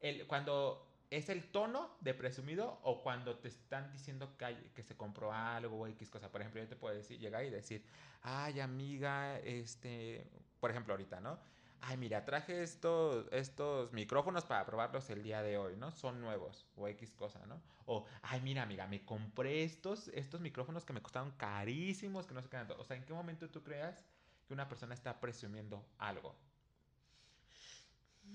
el, 0.00 0.26
cuando 0.26 0.86
es 1.10 1.28
el 1.28 1.50
tono 1.50 1.96
de 2.00 2.14
presumido 2.14 2.78
o 2.82 3.02
cuando 3.02 3.38
te 3.38 3.48
están 3.48 3.92
diciendo 3.92 4.36
que, 4.36 4.44
hay- 4.44 4.70
que 4.74 4.82
se 4.82 4.96
compró 4.96 5.32
algo 5.32 5.78
o 5.80 5.86
X 5.86 6.10
cosa. 6.10 6.30
Por 6.32 6.40
ejemplo, 6.40 6.60
yo 6.62 6.68
te 6.68 6.76
puedo 6.76 6.94
decir, 6.94 7.18
llegar 7.18 7.44
y 7.44 7.50
decir, 7.50 7.84
ay 8.22 8.60
amiga, 8.60 9.38
este, 9.40 10.30
por 10.60 10.70
ejemplo 10.70 10.92
ahorita, 10.94 11.20
¿no? 11.20 11.38
Ay, 11.80 11.96
mira, 11.98 12.24
traje 12.24 12.62
estos, 12.62 13.26
estos 13.32 13.92
micrófonos 13.92 14.44
para 14.46 14.64
probarlos 14.64 15.10
el 15.10 15.22
día 15.22 15.42
de 15.42 15.58
hoy, 15.58 15.76
¿no? 15.76 15.90
Son 15.92 16.20
nuevos 16.20 16.66
o 16.74 16.88
X 16.88 17.12
cosa, 17.14 17.44
¿no? 17.46 17.60
O, 17.84 18.06
ay, 18.22 18.40
mira, 18.40 18.62
amiga, 18.62 18.86
me 18.86 19.04
compré 19.04 19.62
estos, 19.62 20.08
estos 20.08 20.40
micrófonos 20.40 20.84
que 20.84 20.92
me 20.94 21.02
costaron 21.02 21.32
carísimos, 21.32 22.26
que 22.26 22.34
no 22.34 22.42
sé 22.42 22.48
qué. 22.48 22.56
tanto". 22.56 22.76
O 22.80 22.84
sea, 22.84 22.96
¿en 22.96 23.04
qué 23.04 23.12
momento 23.12 23.50
tú 23.50 23.62
creas 23.62 24.04
que 24.46 24.54
una 24.54 24.68
persona 24.68 24.94
está 24.94 25.20
presumiendo 25.20 25.86
algo? 25.98 26.34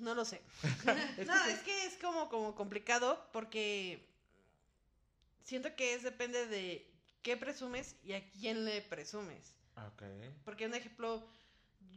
No 0.02 0.16
lo 0.16 0.26
sé. 0.26 0.42
Es 1.18 1.28
no, 1.28 1.34
que 1.46 1.52
es 1.52 1.60
que 1.62 1.86
es 1.86 1.98
como, 1.98 2.28
como 2.28 2.56
complicado 2.56 3.24
porque 3.32 4.04
siento 5.44 5.76
que 5.76 5.94
es 5.94 6.02
depende 6.04 6.48
de 6.48 6.86
qué 7.22 7.38
presumes 7.38 7.96
y 8.04 8.14
a 8.14 8.30
quién 8.32 8.66
le 8.66 8.82
presumes. 8.82 9.54
Ok. 9.76 10.04
Porque 10.44 10.66
un 10.66 10.74
ejemplo, 10.74 11.24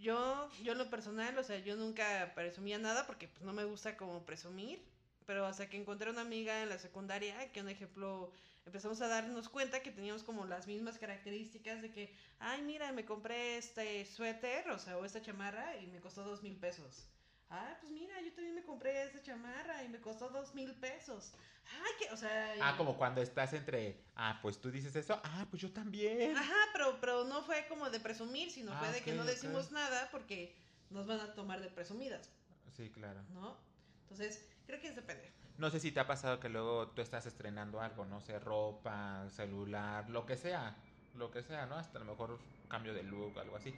yo, 0.00 0.50
yo 0.62 0.72
en 0.72 0.78
lo 0.78 0.90
personal, 0.90 1.36
o 1.38 1.44
sea, 1.44 1.58
yo 1.58 1.76
nunca 1.76 2.32
presumía 2.34 2.78
nada 2.78 3.06
porque 3.06 3.28
pues 3.28 3.42
no 3.42 3.54
me 3.54 3.64
gusta 3.64 3.96
como 3.96 4.24
presumir, 4.26 4.84
pero 5.26 5.46
hasta 5.46 5.70
que 5.70 5.78
encontré 5.78 6.10
una 6.10 6.20
amiga 6.20 6.62
en 6.62 6.68
la 6.68 6.78
secundaria 6.78 7.50
que 7.52 7.62
un 7.62 7.70
ejemplo 7.70 8.30
empezamos 8.66 9.00
a 9.00 9.08
darnos 9.08 9.48
cuenta 9.48 9.82
que 9.82 9.90
teníamos 9.90 10.22
como 10.22 10.44
las 10.44 10.66
mismas 10.66 10.98
características 10.98 11.80
de 11.80 11.90
que, 11.90 12.14
ay, 12.38 12.60
mira, 12.62 12.92
me 12.92 13.06
compré 13.06 13.56
este 13.56 14.04
suéter, 14.04 14.68
o 14.70 14.78
sea, 14.78 14.98
o 14.98 15.04
esta 15.06 15.22
chamarra 15.22 15.76
y 15.78 15.86
me 15.86 16.00
costó 16.00 16.22
dos 16.22 16.42
mil 16.42 16.56
pesos. 16.56 17.06
Ah, 17.50 17.76
pues 17.80 17.92
mira, 17.92 18.20
yo 18.20 18.32
también 18.32 18.54
me 18.54 18.64
compré 18.64 19.04
esa 19.04 19.22
chamarra 19.22 19.82
y 19.84 19.88
me 19.88 20.00
costó 20.00 20.28
dos 20.30 20.54
mil 20.54 20.74
pesos. 20.74 21.34
Ay, 21.66 21.92
que, 21.98 22.12
o 22.12 22.16
sea... 22.16 22.54
Ah, 22.60 22.76
como 22.76 22.96
cuando 22.96 23.22
estás 23.22 23.52
entre, 23.52 24.04
ah, 24.16 24.38
pues 24.42 24.60
tú 24.60 24.70
dices 24.70 24.94
eso, 24.96 25.20
ah, 25.22 25.46
pues 25.50 25.62
yo 25.62 25.72
también. 25.72 26.36
Ajá, 26.36 26.54
pero, 26.72 26.98
pero 27.00 27.24
no 27.24 27.42
fue 27.42 27.66
como 27.68 27.88
de 27.90 28.00
presumir, 28.00 28.50
sino 28.50 28.72
Ah, 28.72 28.78
fue 28.78 28.92
de 28.92 29.02
que 29.02 29.12
no 29.12 29.24
decimos 29.24 29.70
nada 29.72 30.08
porque 30.10 30.54
nos 30.90 31.06
van 31.06 31.20
a 31.20 31.34
tomar 31.34 31.60
de 31.60 31.68
presumidas, 31.68 32.30
Sí, 32.76 32.90
claro. 32.90 33.22
¿no? 33.32 33.56
Entonces, 34.02 34.48
creo 34.66 34.80
que 34.80 34.88
es 34.88 34.96
depende. 34.96 35.32
No 35.58 35.70
sé 35.70 35.78
si 35.78 35.92
te 35.92 36.00
ha 36.00 36.06
pasado 36.06 36.40
que 36.40 36.48
luego 36.48 36.88
tú 36.88 37.00
estás 37.02 37.26
estrenando 37.26 37.80
algo, 37.80 38.04
no 38.04 38.20
sé, 38.20 38.40
ropa, 38.40 39.28
celular, 39.30 40.10
lo 40.10 40.26
que 40.26 40.36
sea, 40.36 40.76
lo 41.14 41.30
que 41.30 41.42
sea, 41.44 41.66
¿no? 41.66 41.76
Hasta 41.76 41.98
a 41.98 42.00
lo 42.00 42.10
mejor 42.10 42.40
cambio 42.68 42.92
de 42.92 43.04
look, 43.04 43.38
algo 43.38 43.56
así. 43.56 43.72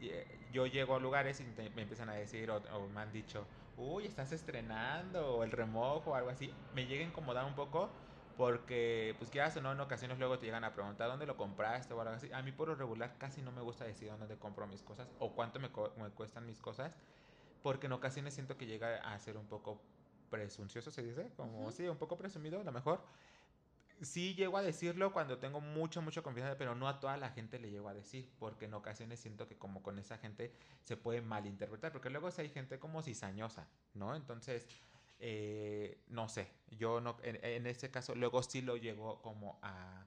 Eh, 0.00 0.46
yo 0.50 0.66
llego 0.66 0.94
a 0.94 1.00
lugares 1.00 1.40
y 1.40 1.44
me 1.44 1.82
empiezan 1.82 2.08
a 2.10 2.14
decir 2.14 2.50
o, 2.50 2.56
o 2.56 2.88
me 2.88 3.00
han 3.00 3.12
dicho, 3.12 3.48
uy, 3.76 4.06
estás 4.06 4.32
estrenando, 4.32 5.36
o 5.36 5.44
el 5.44 5.52
remojo, 5.52 6.10
o 6.12 6.14
algo 6.14 6.30
así, 6.30 6.54
me 6.72 6.86
llega 6.86 7.04
a 7.04 7.08
incomodar 7.08 7.44
un 7.44 7.54
poco 7.54 7.96
porque, 8.34 9.14
pues 9.18 9.30
quieras 9.30 9.56
o 9.56 9.62
no, 9.62 9.72
en 9.72 9.80
ocasiones 9.80 10.18
luego 10.18 10.38
te 10.38 10.44
llegan 10.46 10.64
a 10.64 10.74
preguntar 10.74 11.08
dónde 11.08 11.26
lo 11.26 11.36
compraste 11.38 11.94
o 11.94 12.00
algo 12.00 12.14
así. 12.14 12.30
A 12.32 12.42
mí 12.42 12.52
por 12.52 12.68
lo 12.68 12.74
regular 12.74 13.16
casi 13.18 13.40
no 13.42 13.52
me 13.52 13.62
gusta 13.62 13.84
decir 13.84 14.10
dónde 14.10 14.38
compro 14.38 14.66
mis 14.66 14.82
cosas 14.82 15.08
o 15.18 15.34
cuánto 15.34 15.58
me, 15.60 15.70
me 15.96 16.10
cuestan 16.10 16.44
mis 16.46 16.60
cosas, 16.60 16.92
porque 17.62 17.86
en 17.86 17.92
ocasiones 17.92 18.34
siento 18.34 18.56
que 18.58 18.66
llega 18.66 18.96
a 18.98 19.18
ser 19.18 19.36
un 19.36 19.46
poco 19.48 19.80
presuncioso, 20.30 20.90
se 20.90 21.02
dice, 21.02 21.32
como, 21.36 21.70
sí, 21.72 21.86
un 21.88 21.98
poco 21.98 22.16
presumido, 22.18 22.60
a 22.60 22.64
lo 22.64 22.72
mejor. 22.72 23.00
Sí 24.02 24.34
llego 24.34 24.58
a 24.58 24.62
decirlo 24.62 25.12
cuando 25.12 25.38
tengo 25.38 25.60
mucha, 25.60 26.00
mucha 26.00 26.22
confianza, 26.22 26.58
pero 26.58 26.74
no 26.74 26.88
a 26.88 27.00
toda 27.00 27.16
la 27.16 27.30
gente 27.30 27.58
le 27.58 27.70
llego 27.70 27.88
a 27.88 27.94
decir, 27.94 28.30
porque 28.38 28.66
en 28.66 28.74
ocasiones 28.74 29.20
siento 29.20 29.48
que 29.48 29.56
como 29.56 29.82
con 29.82 29.98
esa 29.98 30.18
gente 30.18 30.52
se 30.82 30.96
puede 30.96 31.22
malinterpretar, 31.22 31.92
porque 31.92 32.10
luego 32.10 32.30
si 32.30 32.42
hay 32.42 32.50
gente 32.50 32.78
como 32.78 33.02
cizañosa, 33.02 33.68
¿no? 33.94 34.14
Entonces, 34.14 34.66
eh, 35.18 36.02
no 36.08 36.28
sé, 36.28 36.48
yo 36.70 37.00
no, 37.00 37.16
en, 37.22 37.42
en, 37.42 37.66
este 37.66 37.90
caso 37.90 38.14
luego 38.14 38.42
sí 38.42 38.60
lo 38.60 38.76
llego 38.76 39.22
como 39.22 39.58
a, 39.62 40.06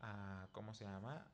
a, 0.00 0.48
¿cómo 0.52 0.72
se 0.72 0.84
llama? 0.84 1.26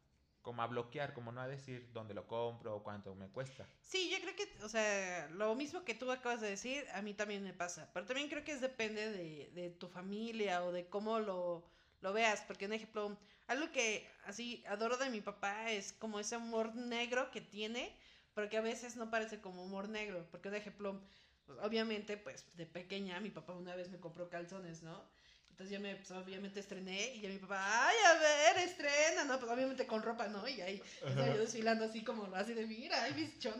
Como 0.42 0.62
a 0.62 0.66
bloquear, 0.66 1.14
como 1.14 1.30
no 1.30 1.40
a 1.40 1.46
decir 1.46 1.88
dónde 1.92 2.14
lo 2.14 2.26
compro 2.26 2.76
o 2.76 2.82
cuánto 2.82 3.14
me 3.14 3.28
cuesta. 3.28 3.66
Sí, 3.80 4.10
yo 4.10 4.20
creo 4.20 4.34
que, 4.34 4.64
o 4.64 4.68
sea, 4.68 5.28
lo 5.30 5.54
mismo 5.54 5.84
que 5.84 5.94
tú 5.94 6.10
acabas 6.10 6.40
de 6.40 6.50
decir, 6.50 6.84
a 6.94 7.02
mí 7.02 7.14
también 7.14 7.44
me 7.44 7.52
pasa, 7.52 7.88
pero 7.92 8.06
también 8.06 8.28
creo 8.28 8.42
que 8.42 8.52
es 8.52 8.60
depende 8.60 9.10
de, 9.12 9.50
de 9.54 9.70
tu 9.70 9.88
familia 9.88 10.64
o 10.64 10.72
de 10.72 10.88
cómo 10.88 11.20
lo, 11.20 11.64
lo 12.00 12.12
veas, 12.12 12.42
porque 12.42 12.66
un 12.66 12.72
ejemplo, 12.72 13.18
algo 13.46 13.70
que 13.72 14.08
así 14.24 14.64
adoro 14.68 14.96
de 14.96 15.10
mi 15.10 15.20
papá 15.20 15.70
es 15.70 15.92
como 15.92 16.20
ese 16.20 16.36
humor 16.36 16.74
negro 16.74 17.30
que 17.30 17.40
tiene, 17.40 17.94
pero 18.34 18.48
que 18.48 18.58
a 18.58 18.62
veces 18.62 18.96
no 18.96 19.10
parece 19.10 19.40
como 19.40 19.64
humor 19.64 19.88
negro, 19.88 20.26
porque 20.30 20.48
un 20.48 20.54
ejemplo, 20.54 21.00
pues, 21.46 21.58
obviamente, 21.62 22.16
pues 22.16 22.44
de 22.56 22.66
pequeña 22.66 23.20
mi 23.20 23.30
papá 23.30 23.54
una 23.54 23.74
vez 23.74 23.88
me 23.88 23.98
compró 23.98 24.28
calzones, 24.28 24.82
¿no? 24.82 25.08
Entonces 25.56 25.72
yo 25.74 25.80
me, 25.80 25.96
pues, 25.96 26.10
obviamente 26.10 26.60
estrené 26.60 27.14
y 27.14 27.22
ya 27.22 27.30
mi 27.30 27.38
papá, 27.38 27.88
ay, 27.88 27.96
a 28.04 28.18
ver, 28.18 28.68
estrena, 28.68 29.24
¿no? 29.24 29.40
Pues 29.40 29.50
obviamente 29.50 29.86
con 29.86 30.02
ropa, 30.02 30.28
¿no? 30.28 30.46
Y 30.46 30.60
ahí 30.60 30.82
estaba 31.02 31.28
yo 31.28 31.38
desfilando 31.38 31.86
así 31.86 32.04
como 32.04 32.24
así 32.34 32.52
de, 32.52 32.66
mira, 32.66 33.02
ay, 33.02 33.14
mis 33.14 33.38
chones 33.38 33.58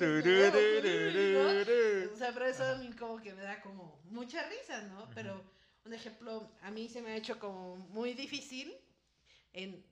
¿no? 1.33 2.12
O 2.12 2.16
sea, 2.18 2.33
pero 2.35 2.44
eso 2.44 2.64
a 2.66 2.75
mí 2.75 2.92
como 2.92 3.22
que 3.22 3.33
me 3.33 3.42
da 3.42 3.62
como 3.62 4.03
mucha 4.11 4.46
risa, 4.46 4.83
¿no? 4.83 5.09
Pero 5.14 5.42
un 5.87 5.94
ejemplo, 5.94 6.51
a 6.62 6.70
mí 6.70 6.88
se 6.88 7.01
me 7.01 7.12
ha 7.12 7.16
hecho 7.16 7.38
como 7.38 7.77
muy 7.77 8.14
difícil 8.14 8.77
en, 9.53 9.85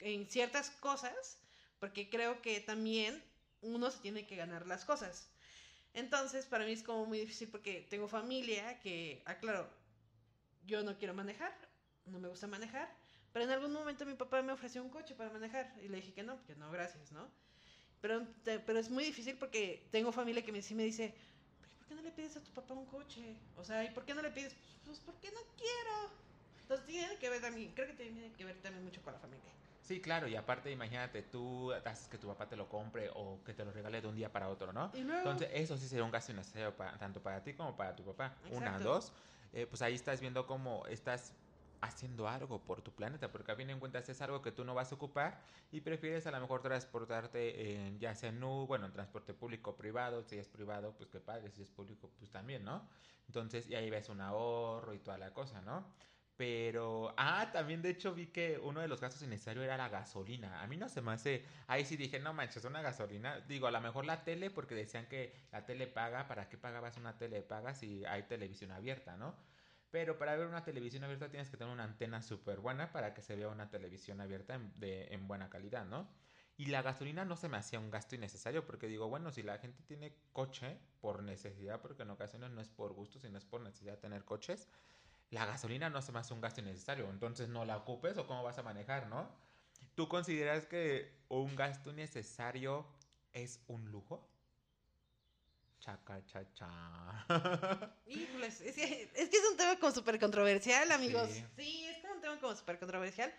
en 0.00 0.28
ciertas 0.28 0.70
cosas, 0.70 1.38
porque 1.78 2.10
creo 2.10 2.42
que 2.42 2.60
también 2.60 3.22
uno 3.62 3.90
se 3.90 4.00
tiene 4.00 4.26
que 4.26 4.36
ganar 4.36 4.66
las 4.66 4.84
cosas. 4.84 5.30
Entonces, 5.94 6.46
para 6.46 6.64
mí 6.64 6.72
es 6.72 6.82
como 6.82 7.06
muy 7.06 7.18
difícil 7.18 7.48
porque 7.48 7.86
tengo 7.88 8.08
familia 8.08 8.78
que, 8.80 9.22
aclaro, 9.24 9.68
yo 10.66 10.82
no 10.82 10.98
quiero 10.98 11.14
manejar, 11.14 11.52
no 12.06 12.18
me 12.18 12.28
gusta 12.28 12.46
manejar, 12.46 12.88
pero 13.32 13.44
en 13.44 13.50
algún 13.50 13.72
momento 13.72 14.04
mi 14.04 14.14
papá 14.14 14.42
me 14.42 14.52
ofreció 14.52 14.82
un 14.82 14.90
coche 14.90 15.14
para 15.14 15.30
manejar 15.30 15.72
y 15.82 15.88
le 15.88 15.96
dije 15.96 16.12
que 16.12 16.22
no, 16.22 16.44
que 16.44 16.54
no, 16.56 16.70
gracias, 16.70 17.12
¿no? 17.12 17.30
Pero, 18.00 18.26
pero 18.44 18.78
es 18.78 18.90
muy 18.90 19.04
difícil 19.04 19.36
porque 19.36 19.88
tengo 19.90 20.12
familia 20.12 20.44
que 20.44 20.52
me, 20.52 20.62
sí 20.62 20.74
me 20.74 20.84
dice, 20.84 21.06
¿por 21.08 21.27
qué 21.88 21.94
no 21.94 22.02
le 22.02 22.12
pides 22.12 22.36
a 22.36 22.44
tu 22.44 22.52
papá 22.52 22.74
un 22.74 22.86
coche? 22.86 23.36
O 23.56 23.64
sea, 23.64 23.82
¿y 23.82 23.90
por 23.90 24.04
qué 24.04 24.14
no 24.14 24.22
le 24.22 24.30
pides? 24.30 24.54
Pues 24.84 25.00
porque 25.00 25.30
no 25.30 25.40
quiero. 25.56 26.12
Entonces 26.62 26.86
tiene 26.86 27.16
que 27.16 27.30
ver 27.30 27.40
también, 27.40 27.72
creo 27.72 27.86
que 27.86 27.94
tiene 27.94 28.30
que 28.32 28.44
ver 28.44 28.60
también 28.60 28.84
mucho 28.84 29.02
con 29.02 29.14
la 29.14 29.18
familia. 29.18 29.50
Sí, 29.80 30.02
claro, 30.02 30.28
y 30.28 30.36
aparte 30.36 30.70
imagínate, 30.70 31.22
tú 31.22 31.72
haces 31.72 32.08
que 32.08 32.18
tu 32.18 32.26
papá 32.26 32.46
te 32.46 32.56
lo 32.56 32.68
compre 32.68 33.10
o 33.14 33.42
que 33.42 33.54
te 33.54 33.64
lo 33.64 33.72
regale 33.72 34.02
de 34.02 34.06
un 34.06 34.14
día 34.14 34.30
para 34.30 34.50
otro, 34.50 34.70
¿no? 34.70 34.90
Y 34.94 35.00
luego, 35.00 35.20
Entonces, 35.20 35.48
eso 35.54 35.78
sí 35.78 35.88
sería 35.88 36.04
un 36.04 36.10
gasto 36.10 36.30
innecesario 36.32 36.76
para, 36.76 36.98
tanto 36.98 37.22
para 37.22 37.42
ti 37.42 37.54
como 37.54 37.74
para 37.74 37.96
tu 37.96 38.04
papá. 38.04 38.36
Una, 38.50 38.66
Exacto. 38.66 38.84
dos, 38.84 39.12
eh, 39.54 39.66
pues 39.66 39.80
ahí 39.80 39.94
estás 39.94 40.20
viendo 40.20 40.46
cómo 40.46 40.86
estás 40.88 41.32
haciendo 41.80 42.28
algo 42.28 42.64
por 42.64 42.82
tu 42.82 42.94
planeta, 42.94 43.30
porque 43.32 43.52
a 43.52 43.56
fin 43.56 43.68
de 43.68 43.78
cuentas 43.78 44.08
es 44.08 44.20
algo 44.20 44.42
que 44.42 44.52
tú 44.52 44.64
no 44.64 44.74
vas 44.74 44.92
a 44.92 44.94
ocupar 44.96 45.40
y 45.70 45.80
prefieres 45.80 46.26
a 46.26 46.30
lo 46.30 46.40
mejor 46.40 46.62
transportarte 46.62 47.86
en, 47.86 47.98
ya 48.00 48.14
sea 48.14 48.30
en 48.30 48.42
U, 48.42 48.66
bueno, 48.66 48.86
en 48.86 48.92
transporte 48.92 49.34
público 49.34 49.70
o 49.70 49.76
privado, 49.76 50.22
si 50.22 50.38
es 50.38 50.48
privado, 50.48 50.96
pues 50.96 51.10
que 51.10 51.20
padre, 51.20 51.50
si 51.50 51.62
es 51.62 51.70
público, 51.70 52.10
pues 52.18 52.30
también, 52.30 52.64
¿no? 52.64 52.88
Entonces, 53.26 53.68
y 53.68 53.74
ahí 53.74 53.90
ves 53.90 54.08
un 54.08 54.20
ahorro 54.20 54.94
y 54.94 54.98
toda 54.98 55.18
la 55.18 55.32
cosa, 55.32 55.60
¿no? 55.62 55.92
Pero, 56.36 57.14
ah, 57.16 57.50
también 57.52 57.82
de 57.82 57.90
hecho 57.90 58.14
vi 58.14 58.28
que 58.28 58.58
uno 58.62 58.80
de 58.80 58.86
los 58.86 59.00
gastos 59.00 59.22
innecesarios 59.22 59.64
era 59.64 59.76
la 59.76 59.88
gasolina. 59.88 60.62
A 60.62 60.68
mí 60.68 60.76
no 60.76 60.88
se 60.88 61.00
me 61.02 61.10
hace, 61.12 61.44
ahí 61.66 61.84
sí 61.84 61.96
dije, 61.96 62.20
no 62.20 62.32
manches, 62.32 62.64
una 62.64 62.80
gasolina. 62.80 63.40
Digo, 63.40 63.66
a 63.66 63.72
lo 63.72 63.80
mejor 63.80 64.04
la 64.06 64.22
tele, 64.22 64.48
porque 64.50 64.76
decían 64.76 65.06
que 65.08 65.34
la 65.50 65.66
tele 65.66 65.88
paga, 65.88 66.28
¿para 66.28 66.48
qué 66.48 66.56
pagabas 66.56 66.96
una 66.96 67.18
tele 67.18 67.42
paga 67.42 67.74
si 67.74 68.04
hay 68.04 68.22
televisión 68.24 68.70
abierta, 68.70 69.16
no? 69.16 69.34
Pero 69.90 70.18
para 70.18 70.36
ver 70.36 70.46
una 70.46 70.64
televisión 70.64 71.04
abierta 71.04 71.30
tienes 71.30 71.48
que 71.48 71.56
tener 71.56 71.72
una 71.72 71.84
antena 71.84 72.22
súper 72.22 72.60
buena 72.60 72.92
para 72.92 73.14
que 73.14 73.22
se 73.22 73.36
vea 73.36 73.48
una 73.48 73.70
televisión 73.70 74.20
abierta 74.20 74.54
en, 74.54 74.72
de, 74.78 75.08
en 75.14 75.26
buena 75.26 75.48
calidad, 75.48 75.86
¿no? 75.86 76.08
Y 76.58 76.66
la 76.66 76.82
gasolina 76.82 77.24
no 77.24 77.36
se 77.36 77.48
me 77.48 77.56
hacía 77.56 77.78
un 77.78 77.90
gasto 77.90 78.16
innecesario 78.16 78.66
porque 78.66 78.88
digo, 78.88 79.08
bueno, 79.08 79.30
si 79.30 79.42
la 79.42 79.58
gente 79.58 79.82
tiene 79.84 80.16
coche 80.32 80.76
por 81.00 81.22
necesidad, 81.22 81.80
porque 81.80 82.02
en 82.02 82.10
ocasiones 82.10 82.50
no 82.50 82.60
es 82.60 82.68
por 82.68 82.92
gusto, 82.92 83.20
sino 83.20 83.38
es 83.38 83.44
por 83.44 83.60
necesidad 83.60 83.98
tener 83.98 84.24
coches, 84.24 84.68
la 85.30 85.46
gasolina 85.46 85.88
no 85.88 86.02
se 86.02 86.10
me 86.10 86.18
hace 86.18 86.34
un 86.34 86.40
gasto 86.40 86.60
innecesario, 86.60 87.08
entonces 87.10 87.48
no 87.48 87.64
la 87.64 87.76
ocupes 87.76 88.18
o 88.18 88.26
cómo 88.26 88.42
vas 88.42 88.58
a 88.58 88.62
manejar, 88.62 89.06
¿no? 89.06 89.30
¿Tú 89.94 90.08
consideras 90.08 90.66
que 90.66 91.24
un 91.28 91.54
gasto 91.54 91.90
innecesario 91.90 92.86
es 93.32 93.62
un 93.68 93.90
lujo? 93.90 94.28
Chaca, 95.80 96.24
cha, 96.26 96.44
cha. 96.54 97.26
Híjoles, 98.06 98.60
es 98.60 98.74
que, 98.74 99.10
es 99.14 99.28
que 99.28 99.36
es 99.36 99.48
un 99.50 99.56
tema 99.56 99.78
como 99.78 99.92
súper 99.92 100.18
controversial, 100.18 100.90
amigos. 100.90 101.30
Sí. 101.30 101.44
Sí. 101.56 101.84
es 101.86 101.98
como 101.98 102.14
un 102.14 102.20
tema 102.20 102.40
como 102.40 102.54
súper 102.56 102.78
controversial, 102.78 103.32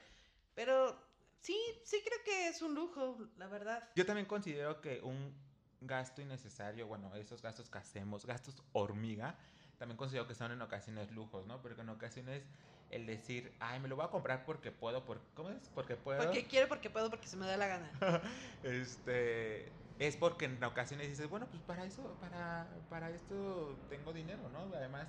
pero 0.55 0.97
sí, 1.41 1.57
sí 1.83 2.01
creo 2.03 2.23
que 2.23 2.47
es 2.47 2.61
un 2.61 2.75
lujo, 2.75 3.17
la 3.37 3.47
verdad. 3.47 3.89
Yo 3.95 4.05
también 4.05 4.25
considero 4.25 4.79
que 4.81 5.01
un 5.01 5.33
gasto 5.81 6.21
innecesario, 6.21 6.87
bueno, 6.87 7.13
esos 7.15 7.41
gastos 7.41 7.69
que 7.69 7.77
hacemos, 7.77 8.25
gastos 8.25 8.63
hormiga, 8.71 9.35
también 9.77 9.97
considero 9.97 10.27
que 10.27 10.35
son 10.35 10.51
en 10.51 10.61
ocasiones 10.61 11.11
lujos, 11.11 11.45
¿no? 11.45 11.61
Porque 11.61 11.81
en 11.81 11.89
ocasiones 11.89 12.43
el 12.89 13.05
decir, 13.05 13.53
ay, 13.59 13.79
me 13.79 13.87
lo 13.87 13.95
voy 13.95 14.05
a 14.05 14.09
comprar 14.09 14.45
porque 14.45 14.71
puedo, 14.71 15.05
por, 15.05 15.21
¿cómo 15.35 15.49
es? 15.49 15.69
Porque 15.75 15.95
puedo. 15.95 16.23
Porque 16.23 16.45
quiero, 16.45 16.67
porque 16.67 16.89
puedo, 16.89 17.09
porque 17.09 17.27
se 17.27 17.37
me 17.37 17.45
da 17.45 17.57
la 17.57 17.67
gana. 17.67 17.91
este 18.63 19.71
es 19.99 20.15
porque 20.15 20.45
en 20.45 20.63
ocasiones 20.63 21.09
dices, 21.09 21.29
bueno, 21.29 21.45
pues 21.47 21.61
para 21.61 21.83
eso, 21.85 22.17
para, 22.21 22.67
para 22.89 23.09
esto 23.09 23.77
tengo 23.89 24.13
dinero, 24.13 24.49
¿no? 24.49 24.61
Además, 24.75 25.07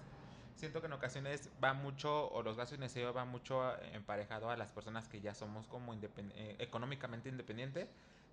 siento 0.56 0.80
que 0.80 0.86
en 0.88 0.92
ocasiones 0.92 1.48
va 1.62 1.74
mucho, 1.74 2.28
o 2.32 2.42
los 2.42 2.56
gastos 2.56 2.76
innecesarios 2.76 3.14
van 3.14 3.28
mucho 3.28 3.80
emparejado 3.92 4.50
a 4.50 4.56
las 4.56 4.72
personas 4.72 5.08
que 5.08 5.20
ya 5.20 5.32
somos 5.32 5.68
como 5.68 5.94
eh, 5.94 6.56
económicamente 6.58 7.28
independientes, 7.28 7.88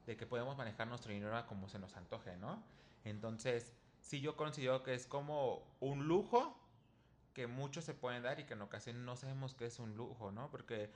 de 0.08 0.17
que 0.17 0.26
podemos 0.26 0.58
manejar 0.58 0.88
nuestro 0.88 1.12
dinero 1.12 1.46
como 1.48 1.70
se 1.70 1.78
nos 1.78 1.96
antoje, 1.96 2.36
¿no? 2.38 2.63
Entonces, 3.04 3.74
sí 4.02 4.20
yo 4.20 4.36
considero 4.36 4.82
que 4.82 4.96
es 4.96 5.06
como 5.06 5.62
un 5.80 6.08
lujo 6.08 6.58
que 7.34 7.46
muchos 7.46 7.86
se 7.86 7.93
pueden 7.93 8.24
dar 8.24 8.39
y 8.39 8.46
que 8.46 8.54
en 8.54 8.62
ocasiones 8.63 9.04
no 9.04 9.15
sabemos 9.15 9.54
qué 9.54 9.67
es 9.67 9.78
un 9.78 9.96
lujo, 9.96 10.32
¿no? 10.32 10.50
Porque 10.50 10.89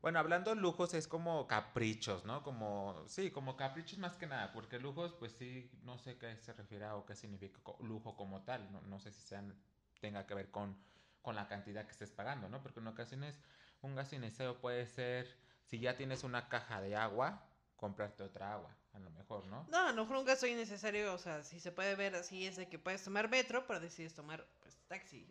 bueno, 0.00 0.18
hablando 0.18 0.54
de 0.54 0.60
lujos 0.60 0.94
es 0.94 1.08
como 1.08 1.46
caprichos, 1.46 2.24
¿no? 2.24 2.42
Como, 2.42 3.04
sí, 3.08 3.30
como 3.30 3.56
caprichos 3.56 3.98
más 3.98 4.16
que 4.16 4.26
nada, 4.26 4.52
porque 4.52 4.78
lujos, 4.78 5.12
pues 5.14 5.32
sí, 5.32 5.70
no 5.82 5.98
sé 5.98 6.18
qué 6.18 6.36
se 6.36 6.52
refiere 6.52 6.86
o 6.90 7.04
qué 7.04 7.14
significa 7.14 7.60
lujo 7.80 8.16
como 8.16 8.42
tal, 8.42 8.70
no, 8.72 8.80
no 8.82 9.00
sé 9.00 9.10
si 9.12 9.22
sean, 9.22 9.54
tenga 10.00 10.26
que 10.26 10.34
ver 10.34 10.50
con, 10.50 10.76
con 11.22 11.34
la 11.34 11.48
cantidad 11.48 11.84
que 11.84 11.92
estés 11.92 12.10
pagando, 12.12 12.48
¿no? 12.48 12.62
Porque 12.62 12.80
en 12.80 12.86
ocasiones 12.86 13.40
un 13.82 13.94
gasto 13.94 14.16
innecesario 14.16 14.60
puede 14.60 14.86
ser, 14.86 15.36
si 15.64 15.80
ya 15.80 15.96
tienes 15.96 16.24
una 16.24 16.48
caja 16.48 16.80
de 16.80 16.96
agua, 16.96 17.48
comprarte 17.76 18.22
otra 18.22 18.52
agua, 18.52 18.76
a 18.92 18.98
lo 18.98 19.10
mejor, 19.10 19.46
¿no? 19.46 19.66
No, 19.68 19.78
a 19.88 19.92
lo 19.92 20.02
mejor 20.02 20.18
un 20.18 20.24
gasto 20.24 20.46
innecesario, 20.46 21.12
o 21.12 21.18
sea, 21.18 21.42
si 21.42 21.60
se 21.60 21.72
puede 21.72 21.94
ver 21.96 22.14
así, 22.14 22.46
es 22.46 22.56
de 22.56 22.68
que 22.68 22.78
puedes 22.78 23.02
tomar 23.02 23.28
metro, 23.28 23.66
pero 23.66 23.80
decides 23.80 24.14
tomar, 24.14 24.46
pues, 24.60 24.76
taxi. 24.86 25.26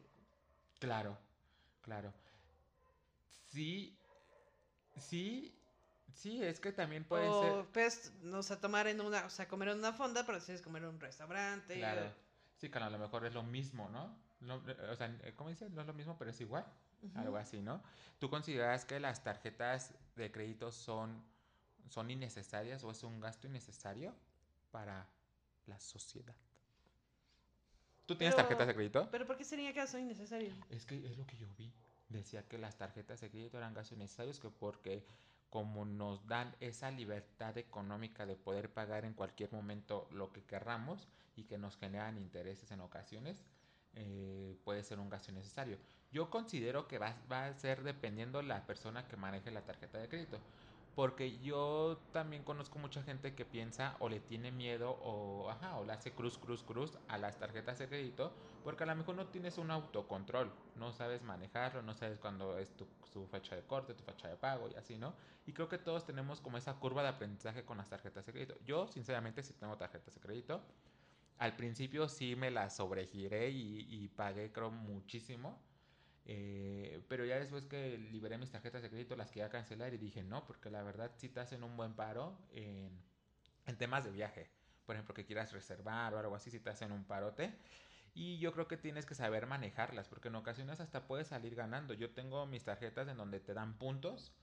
Claro, 0.80 1.18
claro. 1.82 2.14
Sí, 3.52 3.98
sí, 5.00 5.54
sí, 6.14 6.44
es 6.44 6.60
que 6.60 6.72
también 6.72 7.04
puede 7.04 7.28
o 7.28 7.42
ser... 7.42 7.66
puedes, 7.72 8.14
no 8.22 8.44
sé, 8.44 8.58
tomar 8.58 8.88
en 8.88 9.02
una, 9.02 9.26
o 9.26 9.30
sea, 9.30 9.48
comer 9.48 9.70
en 9.70 9.80
una 9.80 9.94
fonda, 9.94 10.26
pero 10.26 10.40
decides 10.40 10.62
comer 10.62 10.84
en 10.84 10.90
un 10.90 11.00
restaurante. 11.00 11.76
Claro. 11.76 12.12
Sí, 12.58 12.70
que 12.70 12.78
a 12.80 12.90
lo 12.90 12.98
mejor 12.98 13.26
es 13.26 13.34
lo 13.34 13.44
mismo, 13.44 13.90
¿no? 13.90 14.18
O 14.92 14.96
sea, 14.96 15.16
¿cómo 15.36 15.50
dice? 15.50 15.70
No 15.70 15.82
es 15.82 15.88
lo 15.88 15.94
mismo, 15.94 16.18
pero 16.18 16.32
es 16.32 16.42
igual. 16.42 16.66
Algo 17.16 17.38
así, 17.38 17.62
¿no? 17.62 17.82
¿Tú 18.20 18.30
consideras 18.30 18.84
que 18.86 19.00
las 19.00 19.24
tarjetas 19.24 19.94
de 20.16 20.32
crédito 20.32 20.72
son, 20.72 21.24
son 21.90 22.10
innecesarias 22.10 22.84
o 22.84 22.90
es 22.92 23.04
un 23.04 23.20
gasto 23.20 23.48
innecesario 23.48 24.16
para 24.72 25.08
la 25.68 25.80
sociedad? 25.80 26.36
¿Tú 28.08 28.16
tienes 28.16 28.34
Pero- 28.36 28.48
tarjetas 28.48 28.68
de 28.68 28.74
crédito? 28.74 29.08
Pero 29.12 29.28
¿por 29.28 29.38
qué 29.38 29.44
sería 29.44 29.72
gasto 29.74 30.00
innecesario? 30.00 30.54
Es 30.70 30.86
que 30.86 30.96
es 31.06 31.18
lo 31.18 31.28
que 31.28 31.38
yo 31.38 31.48
vi. 31.58 31.72
Decía 32.10 32.48
que 32.48 32.58
las 32.58 32.78
tarjetas 32.78 33.22
de 33.22 33.30
crédito 33.30 33.58
eran 33.58 33.74
gastos 33.74 33.98
innecesarios 33.98 34.40
que 34.40 34.50
porque 34.50 35.06
como 35.50 35.86
nos 35.86 36.28
dan 36.28 36.56
esa 36.60 36.92
libertad 36.92 37.58
económica 37.58 38.26
de 38.26 38.36
poder 38.36 38.72
pagar 38.74 39.06
en 39.06 39.14
cualquier 39.14 39.52
momento 39.52 40.08
lo 40.12 40.32
que 40.32 40.44
querramos 40.44 41.08
y 41.36 41.44
que 41.44 41.58
nos 41.58 41.78
generan 41.78 42.18
intereses 42.18 42.72
en 42.72 42.82
ocasiones, 42.82 43.44
eh, 43.94 44.58
puede 44.64 44.84
ser 44.84 45.00
un 45.00 45.10
gasto 45.10 45.32
innecesario. 45.32 45.78
Yo 46.12 46.30
considero 46.30 46.88
que 46.88 46.98
va, 46.98 47.16
va 47.32 47.46
a 47.46 47.54
ser 47.54 47.84
dependiendo 47.84 48.42
la 48.42 48.66
persona 48.66 49.08
que 49.08 49.18
maneje 49.18 49.52
la 49.52 49.66
tarjeta 49.66 49.98
de 49.98 50.10
crédito. 50.10 50.40
Porque 50.98 51.38
yo 51.38 52.00
también 52.12 52.44
conozco 52.44 52.80
mucha 52.80 53.04
gente 53.04 53.36
que 53.36 53.46
piensa 53.46 53.96
o 54.00 54.10
le 54.10 54.20
tiene 54.20 54.52
miedo 54.52 54.98
o, 55.04 55.48
ajá, 55.48 55.78
o 55.78 55.86
le 55.86 55.94
hace 55.94 56.12
cruz, 56.12 56.40
cruz, 56.40 56.64
cruz 56.64 56.98
a 57.08 57.20
las 57.20 57.38
tarjetas 57.38 57.78
de 57.78 57.88
crédito 57.88 58.34
porque 58.64 58.82
a 58.82 58.88
lo 58.88 58.96
mejor 58.96 59.14
no 59.14 59.28
tienes 59.28 59.60
un 59.60 59.70
autocontrol, 59.70 60.52
no 60.74 60.92
sabes 60.94 61.22
manejarlo, 61.22 61.84
no 61.84 61.94
sabes 61.94 62.18
cuándo 62.18 62.58
es 62.58 62.76
tu, 62.76 63.28
fecha 63.28 63.56
de 63.56 63.62
corte, 63.62 63.94
tu 63.94 64.04
fecha 64.04 64.28
de 64.28 64.38
pago 64.38 64.70
y 64.70 64.74
así, 64.74 64.98
¿no? 64.98 65.14
Y 65.46 65.54
creo 65.54 65.70
que 65.70 65.78
todos 65.78 66.04
tenemos 66.04 66.42
como 66.42 66.58
esa 66.58 66.74
curva 66.80 67.04
de 67.04 67.10
aprendizaje 67.10 67.64
con 67.64 67.78
las 67.78 67.90
tarjetas 67.90 68.26
de 68.26 68.34
crédito. 68.34 68.58
Yo, 68.66 68.88
sinceramente, 68.88 69.44
sí 69.44 69.54
tengo 69.54 69.78
tarjetas 69.78 70.16
de 70.16 70.20
crédito. 70.20 70.64
Al 71.38 71.56
principio 71.56 72.10
sí 72.10 72.36
me 72.36 72.50
las 72.50 72.76
sobregiré 72.76 73.52
y, 73.52 73.86
y 73.88 74.08
pagué, 74.08 74.52
creo, 74.52 74.72
muchísimo 74.72 75.62
eh, 76.30 77.02
pero 77.08 77.24
ya 77.24 77.40
después 77.40 77.66
que 77.66 77.98
liberé 77.98 78.38
mis 78.38 78.52
tarjetas 78.52 78.82
de 78.82 78.90
crédito 78.90 79.16
las 79.16 79.32
quería 79.32 79.50
cancelar 79.50 79.94
y 79.94 79.98
dije 79.98 80.24
no, 80.24 80.46
porque 80.46 80.70
la 80.70 80.84
verdad 80.84 81.12
sí 81.16 81.30
te 81.30 81.40
hacen 81.40 81.64
un 81.64 81.78
buen 81.78 81.94
paro 81.94 82.38
en, 82.52 83.02
en 83.66 83.78
temas 83.78 84.04
de 84.04 84.12
viaje. 84.12 84.50
Por 84.86 84.96
ejemplo, 84.96 85.16
que 85.16 85.26
quieras 85.26 85.54
reservar 85.54 86.14
o 86.14 86.20
algo 86.20 86.36
así, 86.36 86.52
si 86.52 86.60
te 86.60 86.70
hacen 86.70 86.92
un 86.92 87.06
parote. 87.06 87.58
Y 88.14 88.40
yo 88.40 88.52
creo 88.52 88.68
que 88.68 88.76
tienes 88.76 89.06
que 89.06 89.16
saber 89.16 89.48
manejarlas, 89.48 90.10
porque 90.10 90.28
en 90.28 90.36
ocasiones 90.36 90.82
hasta 90.82 91.08
puedes 91.08 91.28
salir 91.28 91.56
ganando. 91.56 91.94
Yo 91.94 92.12
tengo 92.12 92.46
mis 92.46 92.64
tarjetas 92.66 93.08
en 93.08 93.16
donde 93.16 93.40
te 93.40 93.54
dan 93.54 93.78
puntos 93.78 94.34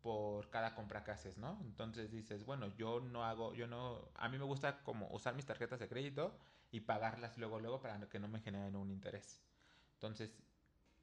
por 0.00 0.48
cada 0.48 0.74
compra 0.74 1.04
que 1.04 1.10
haces, 1.10 1.36
¿no? 1.36 1.58
Entonces 1.62 2.10
dices, 2.10 2.44
bueno, 2.46 2.74
yo 2.76 3.00
no 3.00 3.24
hago, 3.24 3.52
yo 3.54 3.66
no, 3.66 4.08
a 4.14 4.28
mí 4.30 4.38
me 4.38 4.44
gusta 4.44 4.82
como 4.84 5.08
usar 5.08 5.34
mis 5.34 5.44
tarjetas 5.44 5.80
de 5.80 5.88
crédito 5.88 6.38
y 6.70 6.80
pagarlas 6.80 7.36
luego, 7.36 7.60
luego 7.60 7.80
para 7.80 8.08
que 8.08 8.20
no 8.20 8.28
me 8.28 8.40
generen 8.40 8.76
un 8.76 8.90
interés. 8.90 9.42
Entonces, 9.94 10.38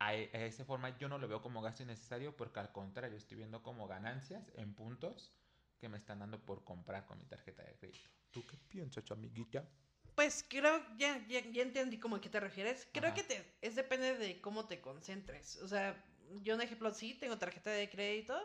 a, 0.07 0.13
esa 0.13 0.65
forma 0.65 0.97
yo 0.97 1.07
no 1.07 1.17
lo 1.17 1.27
veo 1.27 1.41
como 1.41 1.61
gasto 1.61 1.83
innecesario 1.83 2.35
porque 2.35 2.59
al 2.59 2.71
contrario 2.71 3.17
estoy 3.17 3.37
viendo 3.37 3.63
como 3.63 3.87
ganancias 3.87 4.51
en 4.55 4.73
puntos 4.73 5.33
que 5.79 5.89
me 5.89 5.97
están 5.97 6.19
dando 6.19 6.43
por 6.43 6.63
comprar 6.63 7.05
con 7.05 7.17
mi 7.17 7.25
tarjeta 7.25 7.63
de 7.63 7.75
crédito. 7.75 8.09
¿Tú 8.31 8.45
qué 8.45 8.57
piensas, 8.69 9.09
amiguita? 9.11 9.67
Pues 10.15 10.45
creo, 10.47 10.81
ya, 10.97 11.25
ya, 11.27 11.41
ya 11.51 11.63
entendí 11.63 11.99
cómo 11.99 12.17
a 12.17 12.21
qué 12.21 12.29
te 12.29 12.39
refieres. 12.39 12.87
Creo 12.91 13.13
que 13.13 13.23
te, 13.23 13.57
es 13.61 13.75
depende 13.75 14.17
de 14.17 14.39
cómo 14.41 14.65
te 14.65 14.79
concentres. 14.79 15.57
O 15.57 15.67
sea, 15.67 16.03
yo 16.41 16.55
un 16.55 16.61
ejemplo, 16.61 16.93
sí, 16.93 17.15
tengo 17.15 17.37
tarjeta 17.37 17.71
de 17.71 17.89
crédito, 17.89 18.37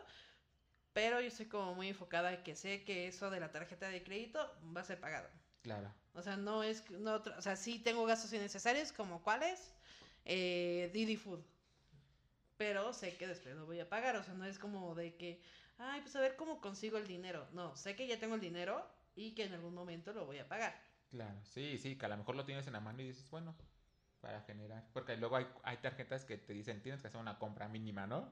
pero 0.93 1.21
yo 1.21 1.27
estoy 1.27 1.45
como 1.45 1.75
muy 1.75 1.89
enfocada 1.89 2.33
en 2.33 2.43
que 2.43 2.55
sé 2.55 2.83
que 2.83 3.07
eso 3.07 3.29
de 3.29 3.39
la 3.39 3.51
tarjeta 3.51 3.87
de 3.87 4.03
crédito 4.03 4.39
va 4.75 4.81
a 4.81 4.85
ser 4.85 4.99
pagado. 4.99 5.29
Claro. 5.61 5.93
O 6.13 6.21
sea, 6.21 6.37
no 6.37 6.63
es, 6.63 6.89
no, 6.89 7.15
o 7.15 7.41
sea, 7.41 7.55
sí 7.55 7.79
tengo 7.79 8.05
gastos 8.05 8.33
innecesarios 8.33 8.91
como 8.91 9.21
cuáles, 9.21 9.73
eh, 10.25 10.89
Didi 10.93 11.17
Food. 11.17 11.41
Pero 12.57 12.91
sé 12.93 13.15
que 13.15 13.27
después 13.27 13.55
lo 13.55 13.65
voy 13.65 13.79
a 13.79 13.87
pagar, 13.87 14.15
o 14.17 14.23
sea, 14.23 14.33
no 14.33 14.45
es 14.45 14.59
como 14.59 14.93
de 14.93 15.15
que, 15.15 15.41
ay, 15.77 16.01
pues 16.01 16.15
a 16.15 16.21
ver 16.21 16.35
cómo 16.35 16.59
consigo 16.59 16.97
el 16.97 17.07
dinero. 17.07 17.47
No, 17.53 17.75
sé 17.75 17.95
que 17.95 18.05
ya 18.05 18.19
tengo 18.19 18.35
el 18.35 18.41
dinero 18.41 18.85
y 19.15 19.33
que 19.33 19.45
en 19.45 19.53
algún 19.53 19.73
momento 19.73 20.11
lo 20.13 20.25
voy 20.25 20.39
a 20.39 20.47
pagar. 20.47 20.75
Claro, 21.09 21.39
sí, 21.45 21.77
sí, 21.77 21.97
que 21.97 22.05
a 22.05 22.09
lo 22.09 22.17
mejor 22.17 22.35
lo 22.35 22.45
tienes 22.45 22.67
en 22.67 22.73
la 22.73 22.81
mano 22.81 23.01
y 23.01 23.07
dices, 23.07 23.29
bueno, 23.29 23.55
para 24.21 24.41
generar. 24.41 24.85
Porque 24.93 25.17
luego 25.17 25.37
hay, 25.37 25.47
hay 25.63 25.77
tarjetas 25.77 26.25
que 26.25 26.37
te 26.37 26.53
dicen, 26.53 26.81
tienes 26.81 27.01
que 27.01 27.07
hacer 27.07 27.19
una 27.19 27.39
compra 27.39 27.67
mínima, 27.67 28.05
¿no? 28.05 28.29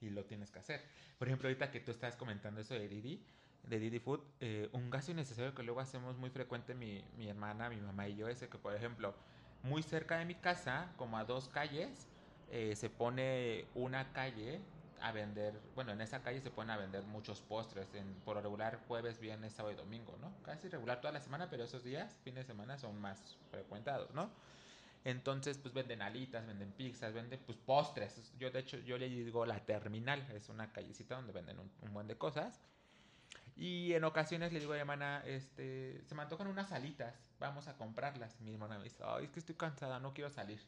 Y 0.00 0.10
lo 0.10 0.24
tienes 0.24 0.50
que 0.50 0.58
hacer. 0.58 0.82
Por 1.18 1.28
ejemplo, 1.28 1.48
ahorita 1.48 1.70
que 1.70 1.80
tú 1.80 1.90
estás 1.90 2.16
comentando 2.16 2.60
eso 2.60 2.74
de 2.74 2.88
Didi, 2.88 3.24
de 3.64 3.78
Didi 3.78 3.98
Food, 3.98 4.20
eh, 4.40 4.68
un 4.72 4.90
gasto 4.90 5.12
innecesario 5.12 5.54
que 5.54 5.62
luego 5.62 5.80
hacemos 5.80 6.16
muy 6.16 6.30
frecuente 6.30 6.74
mi, 6.74 7.04
mi 7.16 7.28
hermana, 7.28 7.68
mi 7.68 7.80
mamá 7.80 8.08
y 8.08 8.16
yo, 8.16 8.28
ese 8.28 8.48
que, 8.48 8.58
por 8.58 8.74
ejemplo, 8.74 9.14
muy 9.62 9.82
cerca 9.82 10.18
de 10.18 10.24
mi 10.24 10.34
casa, 10.34 10.92
como 10.96 11.18
a 11.18 11.24
dos 11.24 11.48
calles, 11.48 12.08
eh, 12.50 12.74
se 12.76 12.90
pone 12.90 13.66
una 13.74 14.12
calle 14.12 14.60
a 15.00 15.12
vender, 15.12 15.58
bueno, 15.74 15.92
en 15.92 16.00
esa 16.00 16.22
calle 16.22 16.40
se 16.40 16.50
ponen 16.50 16.70
a 16.70 16.76
vender 16.76 17.02
muchos 17.04 17.40
postres, 17.40 17.94
en, 17.94 18.14
por 18.24 18.36
regular 18.36 18.80
jueves, 18.86 19.18
viernes, 19.18 19.54
sábado 19.54 19.74
y 19.74 19.76
domingo, 19.76 20.16
¿no? 20.20 20.32
Casi 20.44 20.68
regular 20.68 21.00
toda 21.00 21.12
la 21.12 21.20
semana, 21.20 21.48
pero 21.48 21.64
esos 21.64 21.82
días, 21.84 22.16
fines 22.22 22.46
de 22.46 22.52
semana, 22.52 22.78
son 22.78 23.00
más 23.00 23.36
frecuentados, 23.50 24.12
¿no? 24.14 24.30
Entonces, 25.04 25.56
pues 25.56 25.72
venden 25.72 26.02
alitas, 26.02 26.46
venden 26.46 26.72
pizzas, 26.72 27.14
venden 27.14 27.40
pues 27.46 27.56
postres. 27.56 28.32
Yo, 28.38 28.50
de 28.50 28.58
hecho, 28.58 28.78
yo 28.78 28.98
le 28.98 29.08
digo 29.08 29.46
la 29.46 29.58
terminal, 29.64 30.26
es 30.34 30.50
una 30.50 30.70
callecita 30.72 31.14
donde 31.16 31.32
venden 31.32 31.58
un, 31.58 31.70
un 31.80 31.94
buen 31.94 32.06
de 32.06 32.16
cosas. 32.18 32.60
Y 33.56 33.92
en 33.94 34.04
ocasiones 34.04 34.52
le 34.52 34.60
digo 34.60 34.72
a 34.72 34.76
mi 34.76 34.80
hermana, 34.80 35.22
este, 35.26 36.02
se 36.06 36.14
me 36.14 36.22
antojan 36.22 36.46
unas 36.46 36.72
alitas, 36.72 37.14
vamos 37.38 37.68
a 37.68 37.76
comprarlas. 37.76 38.40
Mi 38.40 38.52
hermana 38.52 38.78
me 38.78 38.84
dice, 38.84 39.02
ay, 39.04 39.24
es 39.24 39.30
que 39.30 39.40
estoy 39.40 39.54
cansada, 39.54 40.00
no 40.00 40.14
quiero 40.14 40.30
salir. 40.30 40.60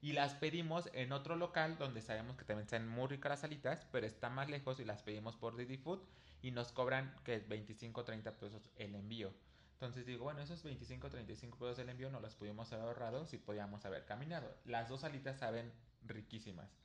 Y 0.00 0.12
las 0.12 0.34
pedimos 0.34 0.90
en 0.92 1.12
otro 1.12 1.34
local 1.34 1.78
donde 1.78 2.02
sabemos 2.02 2.36
que 2.36 2.44
también 2.44 2.64
están 2.64 2.86
muy 2.86 3.08
ricas 3.08 3.30
las 3.30 3.44
alitas, 3.44 3.86
pero 3.90 4.06
está 4.06 4.28
más 4.28 4.50
lejos 4.50 4.78
y 4.78 4.84
las 4.84 5.02
pedimos 5.02 5.36
por 5.36 5.56
Didi 5.56 5.78
Food 5.78 6.00
y 6.42 6.50
nos 6.50 6.72
cobran 6.72 7.14
que 7.24 7.38
25 7.38 8.02
o 8.02 8.04
30 8.04 8.32
pesos 8.38 8.70
el 8.76 8.94
envío. 8.94 9.32
Entonces 9.72 10.04
digo, 10.04 10.24
bueno, 10.24 10.42
esos 10.42 10.62
25 10.62 11.06
o 11.06 11.10
35 11.10 11.58
pesos 11.58 11.78
el 11.78 11.88
envío 11.88 12.10
no 12.10 12.20
las 12.20 12.34
pudimos 12.34 12.72
haber 12.72 12.86
ahorrado 12.86 13.24
si 13.24 13.38
podíamos 13.38 13.86
haber 13.86 14.04
caminado. 14.04 14.54
Las 14.66 14.90
dos 14.90 15.04
alitas 15.04 15.38
saben 15.38 15.72
riquísimas. 16.02 16.83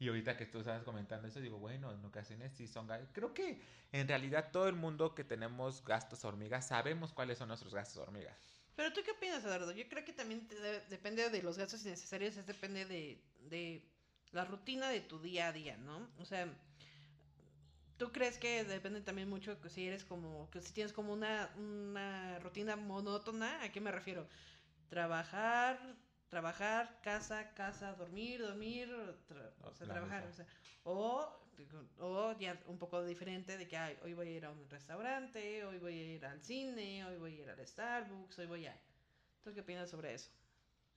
Y 0.00 0.08
ahorita 0.08 0.34
que 0.34 0.46
tú 0.46 0.60
estabas 0.60 0.82
comentando 0.82 1.28
eso, 1.28 1.40
digo, 1.40 1.58
bueno, 1.58 1.92
en 1.92 2.02
ocasiones 2.06 2.54
sí 2.56 2.66
son 2.66 2.86
gastos. 2.86 3.10
Creo 3.12 3.34
que 3.34 3.60
en 3.92 4.08
realidad 4.08 4.50
todo 4.50 4.66
el 4.66 4.74
mundo 4.74 5.14
que 5.14 5.24
tenemos 5.24 5.84
gastos 5.84 6.24
hormigas 6.24 6.68
sabemos 6.68 7.12
cuáles 7.12 7.36
son 7.36 7.48
nuestros 7.48 7.74
gastos 7.74 7.98
hormigas. 7.98 8.34
Pero 8.76 8.94
tú 8.94 9.02
qué 9.04 9.10
opinas, 9.10 9.44
Eduardo? 9.44 9.72
Yo 9.72 9.86
creo 9.90 10.02
que 10.02 10.14
también 10.14 10.48
depende 10.88 11.28
de 11.28 11.42
los 11.42 11.58
gastos 11.58 11.84
innecesarios, 11.84 12.34
es 12.38 12.46
depende 12.46 12.86
de, 12.86 13.22
de 13.50 13.82
la 14.32 14.46
rutina 14.46 14.88
de 14.88 15.00
tu 15.00 15.20
día 15.20 15.48
a 15.48 15.52
día, 15.52 15.76
¿no? 15.76 16.08
O 16.18 16.24
sea, 16.24 16.48
¿tú 17.98 18.10
crees 18.10 18.38
que 18.38 18.64
depende 18.64 19.02
también 19.02 19.28
mucho 19.28 19.60
que 19.60 19.68
si 19.68 19.86
eres 19.86 20.04
como, 20.04 20.48
que 20.50 20.62
si 20.62 20.72
tienes 20.72 20.94
como 20.94 21.12
una, 21.12 21.50
una 21.58 22.38
rutina 22.38 22.74
monótona? 22.74 23.62
¿A 23.62 23.70
qué 23.70 23.82
me 23.82 23.92
refiero? 23.92 24.26
Trabajar, 24.88 25.78
trabajar, 26.30 27.00
casa, 27.02 27.52
casa, 27.54 27.92
dormir, 27.94 28.40
dormir, 28.40 28.88
o 29.62 29.74
sea, 29.74 29.86
trabajar, 29.86 30.24
o 30.26 30.32
sea, 30.32 30.46
o, 30.84 31.28
o 31.98 32.38
ya 32.38 32.58
un 32.66 32.78
poco 32.78 33.04
diferente 33.04 33.58
de 33.58 33.66
que 33.66 33.76
hoy 34.02 34.14
voy 34.14 34.28
a 34.28 34.30
ir 34.30 34.44
a 34.46 34.50
un 34.50 34.70
restaurante, 34.70 35.64
hoy 35.64 35.78
voy 35.78 35.98
a 35.98 36.14
ir 36.14 36.24
al 36.24 36.40
cine, 36.40 37.04
hoy 37.04 37.16
voy 37.18 37.34
a 37.36 37.42
ir 37.42 37.50
al 37.50 37.66
Starbucks, 37.66 38.38
hoy 38.38 38.46
voy 38.46 38.66
a... 38.66 38.80
¿Tú 39.42 39.52
qué 39.52 39.60
opinas 39.60 39.90
sobre 39.90 40.14
eso? 40.14 40.30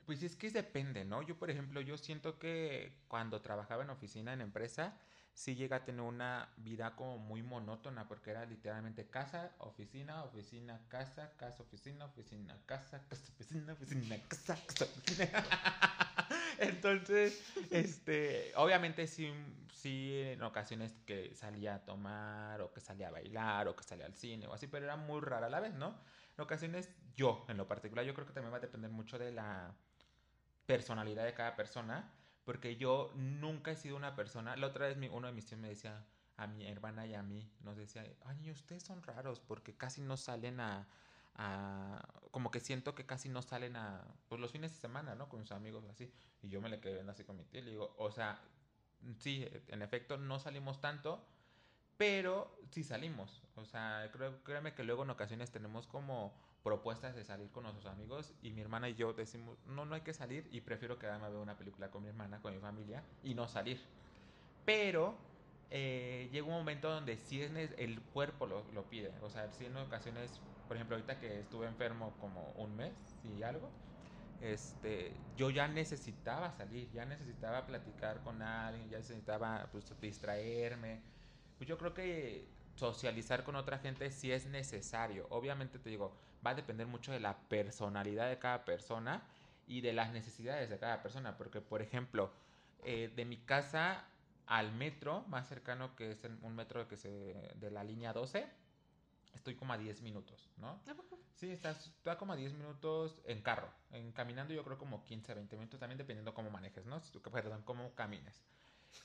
Pues 0.06 0.22
es 0.22 0.36
que 0.36 0.52
depende, 0.52 1.04
¿no? 1.04 1.22
Yo, 1.24 1.38
por 1.38 1.50
ejemplo, 1.50 1.82
yo 1.82 1.98
siento 1.98 2.38
que 2.38 2.92
cuando 3.08 3.42
trabajaba 3.42 3.84
en 3.84 3.90
oficina, 3.90 4.34
en 4.34 4.42
empresa, 4.42 5.00
sí 5.34 5.56
llega 5.56 5.78
a 5.78 5.86
tener 5.86 6.02
una 6.02 6.50
vida 6.58 6.96
como 6.96 7.18
muy 7.18 7.42
monótona, 7.42 8.08
porque 8.08 8.32
era 8.32 8.46
literalmente 8.46 9.10
casa, 9.10 9.52
oficina, 9.60 10.24
oficina, 10.24 10.80
casa, 10.88 11.32
casa, 11.38 11.64
oficina, 11.64 12.06
oficina, 12.06 12.58
casa, 12.66 13.02
casa, 13.10 13.32
oficina, 13.34 13.74
oficina, 13.74 14.18
casa, 14.28 14.54
oficina. 14.54 15.44
Entonces, 16.60 17.42
este, 17.72 18.52
obviamente 18.56 19.08
sí, 19.08 19.34
sí, 19.74 20.22
en 20.22 20.44
ocasiones 20.44 20.94
que 21.06 21.34
salía 21.34 21.76
a 21.76 21.86
tomar, 21.86 22.62
o 22.62 22.72
que 22.72 22.80
salía 22.80 23.08
a 23.08 23.12
bailar, 23.12 23.68
o 23.68 23.76
que 23.76 23.84
salía 23.84 24.06
al 24.06 24.16
cine, 24.16 24.48
o 24.48 24.54
así, 24.54 24.68
pero 24.68 24.86
era 24.86 24.96
muy 24.96 25.20
rara 25.22 25.48
a 25.48 25.50
la 25.50 25.60
vez, 25.60 25.74
¿no? 25.74 26.00
En 26.38 26.44
ocasiones, 26.44 26.90
yo, 27.16 27.46
en 27.50 27.58
lo 27.58 27.68
particular, 27.68 28.06
yo 28.06 28.14
creo 28.14 28.28
que 28.28 28.34
también 28.34 28.54
va 28.54 28.58
a 28.58 28.62
depender 28.62 28.92
mucho 28.92 29.18
de 29.18 29.32
la 29.32 29.74
personalidad 30.66 31.26
de 31.26 31.34
cada 31.34 31.56
persona 31.56 32.12
porque 32.46 32.76
yo 32.76 33.12
nunca 33.16 33.72
he 33.72 33.76
sido 33.76 33.96
una 33.96 34.16
persona. 34.16 34.56
La 34.56 34.68
otra 34.68 34.88
vez 34.88 34.98
mi, 34.98 35.08
uno 35.08 35.28
de 35.28 35.34
mis 35.34 35.46
tíos 35.46 35.60
me 35.60 35.70
decía 35.70 36.06
a 36.38 36.48
mi 36.48 36.66
hermana 36.66 37.06
y 37.06 37.14
a 37.14 37.24
mí, 37.24 37.50
nos 37.62 37.78
decía, 37.78 38.06
ay, 38.26 38.52
ustedes 38.52 38.84
son 38.84 39.04
raros 39.04 39.40
porque 39.40 39.76
casi 39.76 40.02
no 40.02 40.18
salen 40.18 40.60
a, 40.60 40.88
a, 41.36 42.08
como 42.32 42.52
que 42.52 42.60
siento 42.60 42.96
que 42.96 43.06
casi 43.06 43.30
no 43.30 43.42
salen 43.42 43.76
a, 43.76 44.04
pues 44.28 44.42
los 44.42 44.52
fines 44.52 44.72
de 44.72 44.80
semana, 44.80 45.16
¿no? 45.16 45.30
Con 45.30 45.42
sus 45.42 45.52
amigos 45.52 45.86
así. 45.86 46.12
Y 46.42 46.50
yo 46.50 46.62
me 46.62 46.70
le 46.70 46.80
quedé 46.80 46.96
viendo 46.96 47.12
así 47.12 47.24
con 47.24 47.38
mi 47.38 47.46
tío 47.46 47.62
y 47.62 47.64
le 47.64 47.72
digo, 47.72 47.96
o 47.98 48.12
sea, 48.12 48.42
sí, 49.20 49.48
en 49.68 49.82
efecto 49.82 50.18
no 50.18 50.40
salimos 50.40 50.82
tanto, 50.82 51.26
pero 51.98 52.60
sí 52.72 52.84
salimos. 52.84 53.44
O 53.56 53.66
sea, 53.66 54.10
creo, 54.12 54.44
créeme 54.44 54.74
que 54.74 54.84
luego 54.84 55.04
en 55.04 55.12
ocasiones 55.12 55.52
tenemos 55.52 55.88
como 55.88 56.34
propuestas 56.64 57.16
de 57.16 57.26
salir 57.26 57.50
con 57.52 57.64
nuestros 57.64 57.86
amigos 57.86 58.34
y 58.42 58.52
mi 58.52 58.62
hermana 58.62 58.90
y 58.90 58.96
yo 58.96 59.14
decimos, 59.14 59.58
no, 59.68 59.86
no 59.86 59.96
hay 59.96 60.02
que 60.02 60.14
salir 60.14 60.48
y 60.52 60.62
prefiero 60.62 60.98
quedarme 60.98 61.26
a 61.26 61.30
ver 61.30 61.40
una 61.40 61.58
película 61.58 61.92
con 61.92 62.04
mi 62.04 62.10
hermana, 62.10 62.42
con 62.42 62.54
mi 62.54 62.60
familia 62.60 63.04
y 63.22 63.36
no 63.36 63.48
salir. 63.48 63.80
Pero 64.66 65.16
eh, 65.70 66.30
llega 66.32 66.48
un 66.48 66.54
momento 66.54 66.90
donde 66.90 67.18
si 67.18 67.42
es 67.42 67.52
el 67.78 68.02
cuerpo 68.02 68.48
lo, 68.48 68.64
lo, 68.72 68.90
pide, 68.90 69.12
o 69.22 69.30
sea, 69.30 69.52
si 69.52 69.66
en 69.66 69.76
ocasiones, 69.76 70.42
por 70.68 70.78
ejemplo, 70.78 70.96
ahorita 70.96 71.20
que 71.20 71.42
estuve 71.42 71.68
enfermo 71.68 72.16
como 72.20 72.52
un 72.54 72.76
mes 72.78 73.18
y 73.24 73.44
algo, 73.44 73.70
este, 74.40 75.14
yo 75.36 75.50
ya 75.50 75.68
necesitaba 75.68 76.52
salir, 76.52 76.92
ya 76.92 77.06
necesitaba 77.06 77.66
platicar 77.66 78.22
con 78.24 78.42
alguien, 78.42 78.90
ya 78.90 78.98
necesitaba 78.98 79.70
pues, 79.72 79.94
distraerme. 80.00 81.02
Pues 81.58 81.68
yo 81.68 81.78
creo 81.78 81.94
que 81.94 82.46
socializar 82.76 83.44
con 83.44 83.56
otra 83.56 83.80
gente 83.80 84.12
si 84.12 84.32
es 84.32 84.46
necesario. 84.48 85.28
Obviamente 85.30 85.80
te 85.80 85.90
digo, 85.90 86.16
va 86.46 86.52
a 86.52 86.56
depender 86.56 86.88
mucho 86.88 87.12
de 87.12 87.20
la 87.20 87.38
personalidad 87.48 88.30
de 88.30 88.40
cada 88.40 88.66
persona 88.66 89.24
y 89.68 89.82
de 89.82 89.94
las 89.94 90.12
necesidades 90.12 90.70
de 90.70 90.80
cada 90.80 91.02
persona. 91.02 91.38
Porque, 91.38 91.62
por 91.62 91.82
ejemplo, 91.82 92.32
eh, 92.84 93.12
de 93.16 93.26
mi 93.26 93.38
casa 93.38 94.06
al 94.46 94.74
metro 94.74 95.24
más 95.28 95.48
cercano, 95.48 95.96
que 95.96 96.12
es 96.12 96.24
un 96.42 96.56
metro 96.56 96.88
que 96.88 96.98
se, 96.98 97.10
de 97.56 97.72
la 97.72 97.84
línea 97.84 98.14
12, 98.14 98.46
estoy 99.34 99.56
como 99.56 99.74
a 99.74 99.78
10 99.78 100.02
minutos, 100.02 100.50
¿no? 100.58 100.80
Sí, 101.36 101.50
estás, 101.50 101.88
está 101.88 102.18
como 102.18 102.34
a 102.34 102.36
10 102.36 102.54
minutos 102.54 103.20
en 103.26 103.42
carro. 103.42 103.70
En 103.92 104.12
caminando 104.12 104.54
yo 104.54 104.64
creo 104.64 104.78
como 104.78 105.04
15, 105.04 105.34
20 105.34 105.56
minutos, 105.58 105.80
también 105.80 105.98
dependiendo 105.98 106.34
cómo 106.34 106.50
manejes, 106.50 106.86
¿no? 106.86 107.02
Perdón, 107.32 107.64
cómo 107.64 107.94
camines. 107.96 108.44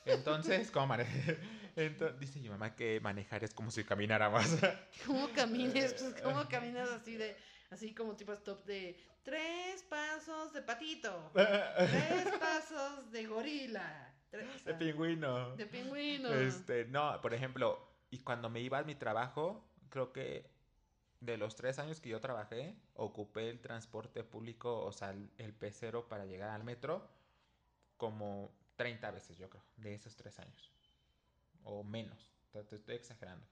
Entonces, 0.05 0.71
¿cómo 0.71 0.87
manejes? 0.87 1.37
dice 2.19 2.39
mi 2.39 2.49
mamá 2.49 2.75
que 2.75 2.99
manejar 2.99 3.43
es 3.43 3.53
como 3.53 3.71
si 3.71 3.83
caminara 3.83 4.29
más. 4.29 4.57
¿Cómo 5.05 5.29
camines? 5.33 5.93
Pues, 5.93 6.21
¿cómo 6.21 6.47
caminas 6.47 6.89
así 6.89 7.15
de, 7.15 7.35
así 7.69 7.93
como 7.93 8.15
tipo 8.15 8.33
stop 8.33 8.65
de 8.65 8.97
tres 9.23 9.83
pasos 9.83 10.53
de 10.53 10.61
patito, 10.61 11.31
tres 11.33 12.37
pasos 12.39 13.11
de 13.11 13.25
gorila, 13.25 14.13
de 14.31 14.73
pingüino. 14.75 15.55
De 15.55 15.65
pingüino. 15.65 16.33
Este, 16.33 16.85
no, 16.85 17.19
por 17.21 17.33
ejemplo, 17.33 17.79
y 18.09 18.19
cuando 18.19 18.49
me 18.49 18.59
iba 18.59 18.79
a 18.79 18.83
mi 18.83 18.95
trabajo, 18.95 19.63
creo 19.89 20.11
que 20.13 20.49
de 21.19 21.37
los 21.37 21.55
tres 21.55 21.79
años 21.79 21.99
que 21.99 22.09
yo 22.09 22.19
trabajé, 22.19 22.75
ocupé 22.93 23.49
el 23.49 23.59
transporte 23.59 24.23
público, 24.23 24.85
o 24.85 24.91
sea, 24.91 25.13
el, 25.37 25.53
pecero 25.53 26.07
para 26.07 26.25
llegar 26.25 26.49
al 26.49 26.63
metro, 26.63 27.09
como 27.97 28.51
30 28.79 29.11
veces, 29.11 29.37
yo 29.37 29.49
creo, 29.49 29.61
de 29.75 29.93
esos 29.93 30.15
tres 30.15 30.39
años. 30.39 30.71
O 31.65 31.83
menos, 31.83 32.31
estoy 32.53 32.95
exagerando. 32.95 33.45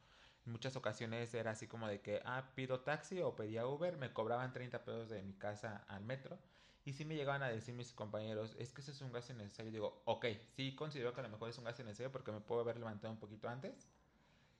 En 0.45 0.53
muchas 0.53 0.77
ocasiones 0.77 1.33
era 1.33 1.51
así 1.51 1.67
como 1.67 1.89
de 1.89 1.99
que, 1.99 2.21
ah, 2.23 2.53
pido 2.55 2.79
taxi 2.79 3.19
o 3.19 3.35
pedía 3.35 3.67
Uber, 3.67 3.97
me 3.97 4.13
cobraban 4.13 4.53
30 4.53 4.85
pesos 4.85 5.09
de 5.09 5.21
mi 5.23 5.33
casa 5.33 5.83
al 5.89 6.05
metro. 6.05 6.39
Y 6.85 6.93
si 6.93 7.03
me 7.03 7.15
llegaban 7.15 7.43
a 7.43 7.49
decir 7.49 7.75
mis 7.75 7.91
compañeros, 7.91 8.55
es 8.57 8.71
que 8.71 8.79
ese 8.79 8.91
es 8.91 9.01
un 9.01 9.11
gasto 9.11 9.33
innecesario. 9.33 9.69
Digo, 9.69 10.01
ok, 10.05 10.27
sí 10.55 10.73
considero 10.75 11.13
que 11.13 11.19
a 11.19 11.23
lo 11.23 11.29
mejor 11.29 11.49
es 11.49 11.57
un 11.57 11.65
gasto 11.65 11.81
innecesario 11.81 12.09
porque 12.09 12.31
me 12.31 12.39
puedo 12.39 12.61
haber 12.61 12.77
levantado 12.77 13.11
un 13.11 13.19
poquito 13.19 13.49
antes 13.49 13.89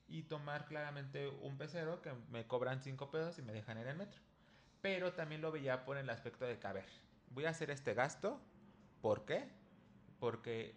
y 0.10 0.24
tomar 0.24 0.66
claramente 0.66 1.30
un 1.30 1.58
pecero 1.58 2.02
que 2.02 2.12
me 2.30 2.46
cobran 2.46 2.84
5 2.84 3.10
pesos 3.10 3.40
y 3.40 3.42
me 3.42 3.54
dejan 3.54 3.78
en 3.78 3.88
el 3.88 3.96
metro. 3.96 4.20
Pero 4.82 5.14
también 5.14 5.40
lo 5.40 5.50
veía 5.54 5.86
por 5.86 5.96
el 5.96 6.10
aspecto 6.10 6.44
de 6.44 6.60
que, 6.60 6.68
a 6.68 6.74
ver, 6.74 6.90
voy 7.30 7.46
a 7.46 7.52
hacer 7.52 7.72
este 7.72 7.94
gasto. 7.94 8.42
¿Por 9.00 9.24
qué? 9.24 9.50
Porque 10.20 10.76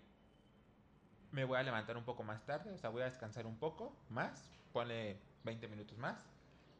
me 1.32 1.44
voy 1.44 1.58
a 1.58 1.62
levantar 1.62 1.96
un 1.96 2.04
poco 2.04 2.22
más 2.22 2.44
tarde, 2.44 2.72
o 2.72 2.78
sea, 2.78 2.90
voy 2.90 3.02
a 3.02 3.06
descansar 3.06 3.46
un 3.46 3.56
poco 3.56 3.96
más, 4.08 4.50
pone 4.72 5.18
20 5.44 5.68
minutos 5.68 5.96
más, 5.98 6.26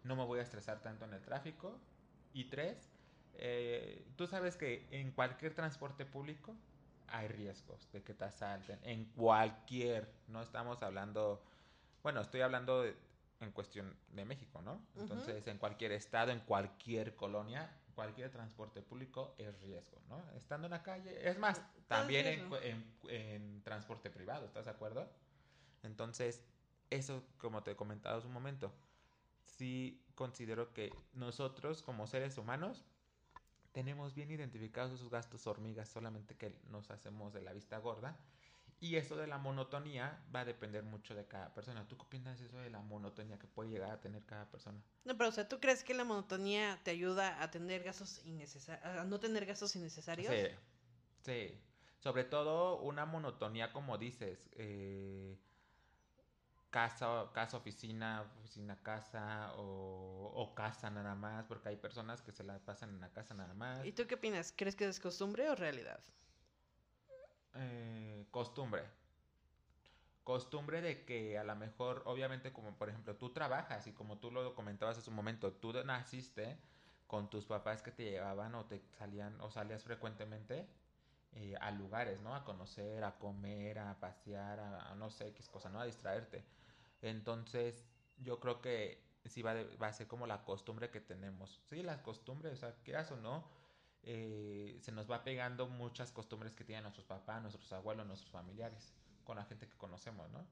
no 0.05 0.17
me 0.17 0.25
voy 0.25 0.41
a 0.41 0.43
estresar 0.43 0.81
tanto 0.83 1.05
en 1.05 1.15
el 1.15 1.23
tráfico. 1.23 1.79
Y 2.33 2.45
tres, 2.45 2.93
eh, 3.35 4.07
tú 4.17 4.27
sabes 4.27 4.57
que 4.57 4.87
en 4.91 5.11
cualquier 5.11 5.55
transporte 5.55 6.05
público 6.07 6.55
hay 7.09 7.27
riesgos 7.29 7.91
de 7.93 8.03
que 8.03 8.15
te 8.15 8.25
asalten, 8.25 8.79
en 8.83 9.05
cualquier, 9.07 10.13
no 10.29 10.43
estamos 10.43 10.83
hablando 10.83 11.43
bueno, 12.03 12.21
estoy 12.21 12.41
hablando 12.41 12.85
en 12.85 13.53
cuestión 13.53 13.95
de 14.13 14.25
México, 14.25 14.63
¿no? 14.63 14.81
Entonces, 14.97 15.47
en 15.47 15.59
cualquier 15.59 15.93
estado, 15.93 16.33
en 16.33 16.41
cualquier 16.41 17.15
colonia, 17.15 17.71
cualquier 18.01 18.31
transporte 18.31 18.81
público 18.81 19.35
es 19.37 19.61
riesgo, 19.61 20.01
¿no? 20.09 20.25
Estando 20.35 20.69
en 20.69 20.71
la 20.71 20.83
calle, 20.83 21.29
es 21.29 21.39
más, 21.39 21.61
también 21.87 22.27
en, 22.27 22.95
en, 23.11 23.63
transporte 23.63 24.09
privado, 24.09 24.47
¿estás 24.47 24.65
de 24.65 24.71
acuerdo? 24.71 25.07
Entonces, 25.83 26.43
eso, 26.89 27.23
como 27.37 27.63
te 27.63 27.73
he 27.73 27.77
comentado 27.77 28.17
hace 28.17 28.27
un 28.27 28.33
momento, 28.33 28.73
sí 29.45 30.03
considero 30.15 30.73
que 30.73 30.91
nosotros 31.13 31.83
como 31.83 32.07
seres 32.07 32.39
humanos 32.39 32.87
tenemos 33.73 34.15
bien 34.15 34.31
identificados 34.31 34.93
esos 34.93 35.11
gastos 35.11 35.47
hormigas, 35.47 35.91
solamente 35.91 36.39
que 36.39 36.59
nos 36.71 36.91
hacemos 36.91 37.35
de 37.35 37.43
la 37.43 37.53
vista 37.53 37.77
gorda 37.81 38.19
y 38.81 38.97
eso 38.97 39.15
de 39.17 39.27
la 39.27 39.37
monotonía 39.37 40.19
va 40.35 40.41
a 40.41 40.45
depender 40.47 40.83
mucho 40.83 41.15
de 41.15 41.27
cada 41.27 41.53
persona. 41.53 41.87
¿Tú 41.87 41.99
qué 41.99 42.03
opinas 42.03 42.41
de 42.41 42.47
eso 42.47 42.59
de 42.59 42.71
la 42.71 42.81
monotonía 42.81 43.39
que 43.39 43.47
puede 43.47 43.69
llegar 43.69 43.91
a 43.91 44.01
tener 44.01 44.25
cada 44.25 44.51
persona? 44.51 44.83
No, 45.05 45.17
pero 45.19 45.29
o 45.29 45.33
sea, 45.33 45.47
¿tú 45.47 45.61
crees 45.61 45.85
que 45.85 45.93
la 45.93 46.05
monotonía 46.05 46.81
te 46.83 46.91
ayuda 46.91 47.43
a 47.43 47.51
tener 47.51 47.83
gastos 47.83 48.25
innecesarios, 48.25 48.85
a 48.85 49.05
no 49.05 49.21
tener 49.21 49.45
gastos 49.45 49.77
innecesarios? 49.77 50.35
Sí, 50.35 50.47
sí. 51.25 51.61
Sobre 51.99 52.25
todo 52.25 52.79
una 52.81 53.05
monotonía, 53.05 53.71
como 53.71 53.99
dices, 53.99 54.49
eh, 54.53 55.39
casa, 56.71 57.29
casa, 57.35 57.59
oficina, 57.59 58.33
oficina, 58.39 58.83
casa 58.83 59.53
o, 59.57 60.33
o, 60.35 60.55
casa 60.55 60.89
nada 60.89 61.15
más, 61.15 61.45
porque 61.45 61.69
hay 61.69 61.77
personas 61.77 62.23
que 62.23 62.33
se 62.33 62.45
la 62.45 62.59
pasan 62.61 62.91
en 62.91 63.01
la 63.01 63.11
casa 63.11 63.35
nada 63.35 63.53
más. 63.53 63.85
¿Y 63.85 63.93
tú 63.93 64.07
qué 64.07 64.15
opinas? 64.15 64.55
¿Crees 64.57 64.75
que 64.75 64.89
es 64.89 64.99
costumbre 64.99 65.51
o 65.51 65.55
realidad? 65.55 66.01
Eh, 67.55 68.27
costumbre. 68.31 68.83
Costumbre 70.25 70.81
de 70.83 71.05
que 71.05 71.39
a 71.39 71.45
lo 71.45 71.57
mejor, 71.57 72.03
obviamente, 72.07 72.53
como 72.53 72.77
por 72.77 72.89
ejemplo 72.89 73.17
tú 73.17 73.33
trabajas 73.33 73.87
y 73.87 73.93
como 73.93 74.19
tú 74.19 74.31
lo 74.31 74.55
comentabas 74.55 74.99
hace 74.99 75.11
un 75.11 75.17
momento, 75.17 75.53
tú 75.53 75.73
naciste 75.85 76.59
con 77.07 77.29
tus 77.31 77.47
papás 77.47 77.83
que 77.83 77.91
te 77.91 78.05
llevaban 78.05 78.55
o 78.55 78.67
te 78.67 78.81
salían 78.99 79.41
o 79.41 79.51
salías 79.51 79.83
frecuentemente 79.83 80.69
eh, 81.33 81.57
a 81.61 81.71
lugares, 81.73 82.21
¿no? 82.21 82.35
A 82.35 82.45
conocer, 82.45 83.03
a 83.05 83.19
comer, 83.19 83.79
a 83.79 83.99
pasear, 84.01 84.61
a, 84.61 84.95
no 84.97 85.11
sé 85.11 85.33
qué 85.35 85.43
cosa, 85.51 85.71
¿no? 85.71 85.81
A 85.81 85.87
distraerte. 85.87 86.45
Entonces, 87.03 87.87
yo 88.19 88.41
creo 88.41 88.61
que 88.61 89.03
sí 89.25 89.43
va, 89.43 89.55
va 89.83 89.89
a 89.89 89.93
ser 89.93 90.07
como 90.07 90.27
la 90.27 90.45
costumbre 90.45 90.91
que 90.91 91.01
tenemos. 91.01 91.61
Sí, 91.65 91.83
las 91.83 92.01
costumbres, 92.03 92.53
o 92.55 92.57
sea, 92.57 92.75
quieras 92.85 93.11
o 93.13 93.17
no, 93.17 93.45
eh, 94.03 94.79
se 94.81 94.93
nos 94.93 95.11
va 95.11 95.23
pegando 95.25 95.67
muchas 95.67 96.13
costumbres 96.13 96.55
que 96.55 96.65
tienen 96.65 96.85
nuestros 96.85 97.07
papás, 97.07 97.43
nuestros 97.43 97.71
abuelos, 97.73 98.07
nuestros 98.07 98.31
familiares, 98.31 98.95
con 99.25 99.37
la 99.37 99.45
gente 99.45 99.69
que 99.69 99.77
conocemos, 99.77 100.31
¿no? 100.31 100.47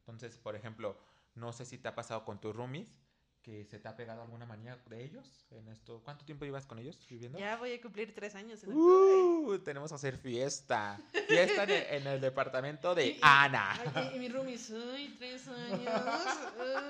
Entonces, 0.00 0.38
por 0.38 0.56
ejemplo, 0.56 0.96
no 1.34 1.52
sé 1.52 1.64
si 1.64 1.78
te 1.78 1.88
ha 1.88 1.94
pasado 1.94 2.24
con 2.24 2.40
tus 2.40 2.54
roomies, 2.54 3.00
que 3.42 3.64
se 3.64 3.80
te 3.80 3.88
ha 3.88 3.96
pegado 3.96 4.22
alguna 4.22 4.46
manía 4.46 4.76
de 4.88 5.04
ellos 5.04 5.46
en 5.50 5.66
esto. 5.68 6.00
¿Cuánto 6.04 6.24
tiempo 6.24 6.44
llevas 6.44 6.64
con 6.64 6.78
ellos 6.78 6.96
viviendo? 7.08 7.38
Ya 7.38 7.56
voy 7.56 7.72
a 7.72 7.80
cumplir 7.80 8.14
tres 8.14 8.36
años 8.36 8.62
en 8.62 8.72
uh, 8.72 9.58
Tenemos 9.64 9.90
que 9.90 9.96
hacer 9.96 10.16
fiesta. 10.16 11.00
Fiesta 11.26 11.64
en, 11.64 12.06
el, 12.06 12.20
departamento 12.20 12.94
de 12.94 13.18
Ana. 13.20 13.80
y, 14.14 14.18
mi 14.18 14.28
roomies, 14.28 14.70
ay, 14.70 15.16
tres 15.18 15.48
años. 15.48 15.88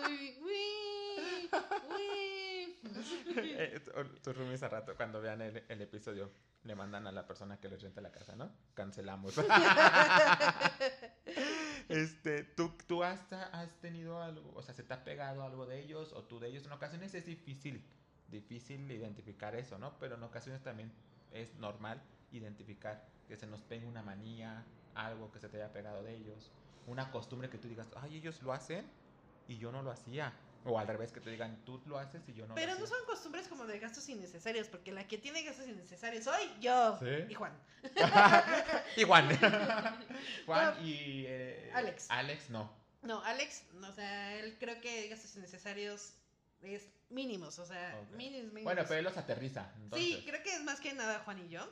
Ay, 0.04 0.38
uy, 0.42 0.52
uy. 1.48 2.28
Eh, 3.36 3.80
tus 4.22 4.36
roomies 4.36 4.62
a 4.62 4.68
rato, 4.68 4.94
cuando 4.96 5.20
vean 5.20 5.40
el, 5.40 5.80
episodio, 5.80 6.30
le 6.64 6.74
mandan 6.74 7.06
a 7.06 7.12
la 7.12 7.26
persona 7.26 7.58
que 7.58 7.68
les 7.68 7.80
renta 7.80 8.00
la 8.00 8.12
casa, 8.12 8.36
¿no? 8.36 8.50
Cancelamos. 8.74 9.34
este, 11.88 12.44
¿tú, 12.44 12.76
tú 12.86 13.02
has, 13.02 13.32
has, 13.32 13.72
tenido 13.80 14.20
algo, 14.20 14.52
o 14.54 14.62
sea, 14.62 14.74
se 14.74 14.82
te 14.82 14.94
ha 14.94 15.04
pegado 15.04 15.42
algo 15.42 15.66
de 15.66 15.80
ellos 15.80 16.12
o 16.12 16.24
tú 16.24 16.40
de 16.40 16.48
ellos. 16.48 16.66
En 16.66 16.72
ocasiones 16.72 17.14
es 17.14 17.24
difícil, 17.24 17.84
difícil 18.28 18.90
identificar 18.90 19.54
eso, 19.54 19.78
¿no? 19.78 19.98
Pero 19.98 20.16
en 20.16 20.22
ocasiones 20.22 20.62
también 20.62 20.92
es 21.32 21.54
normal 21.56 22.02
identificar 22.32 23.06
que 23.28 23.36
se 23.36 23.46
nos 23.46 23.62
pegue 23.62 23.86
una 23.86 24.02
manía, 24.02 24.64
algo 24.94 25.30
que 25.32 25.38
se 25.38 25.48
te 25.48 25.56
haya 25.56 25.72
pegado 25.72 26.02
de 26.02 26.16
ellos, 26.16 26.50
una 26.86 27.10
costumbre 27.10 27.48
que 27.48 27.58
tú 27.58 27.68
digas, 27.68 27.88
ay, 27.96 28.16
ellos 28.16 28.42
lo 28.42 28.52
hacen 28.52 28.84
y 29.48 29.58
yo 29.58 29.72
no 29.72 29.82
lo 29.82 29.90
hacía. 29.90 30.32
O 30.64 30.78
al 30.78 30.86
revés, 30.86 31.12
que 31.12 31.20
te 31.20 31.30
digan, 31.30 31.64
tú 31.64 31.82
lo 31.86 31.98
haces 31.98 32.22
y 32.28 32.34
yo 32.34 32.46
no 32.46 32.54
Pero 32.54 32.76
no 32.78 32.86
son 32.86 33.04
costumbres 33.06 33.48
como 33.48 33.66
de 33.66 33.78
gastos 33.78 34.08
innecesarios, 34.08 34.68
porque 34.68 34.92
la 34.92 35.08
que 35.08 35.18
tiene 35.18 35.42
gastos 35.42 35.66
innecesarios 35.66 36.24
soy 36.24 36.42
yo 36.60 36.98
y 37.28 37.34
Juan. 37.34 37.52
y 38.96 39.02
Juan. 39.02 39.28
Juan 40.46 40.86
y... 40.86 41.24
Eh, 41.26 41.70
Alex. 41.74 42.06
Alex 42.08 42.50
no. 42.50 42.70
No, 43.02 43.22
Alex, 43.24 43.64
o 43.74 43.92
sea, 43.92 44.36
él 44.36 44.56
creo 44.60 44.80
que 44.80 45.08
gastos 45.08 45.34
innecesarios 45.36 46.14
es 46.62 46.86
mínimos, 47.10 47.58
o 47.58 47.66
sea, 47.66 48.00
mínimos, 48.12 48.52
mínimos. 48.52 48.64
Bueno, 48.64 48.82
pero 48.86 48.98
él 48.98 49.04
los 49.04 49.16
aterriza. 49.16 49.70
Sí, 49.94 50.22
creo 50.26 50.42
que 50.42 50.54
es 50.54 50.62
más 50.62 50.80
que 50.80 50.92
nada 50.94 51.20
Juan 51.24 51.44
y 51.44 51.48
yo. 51.48 51.68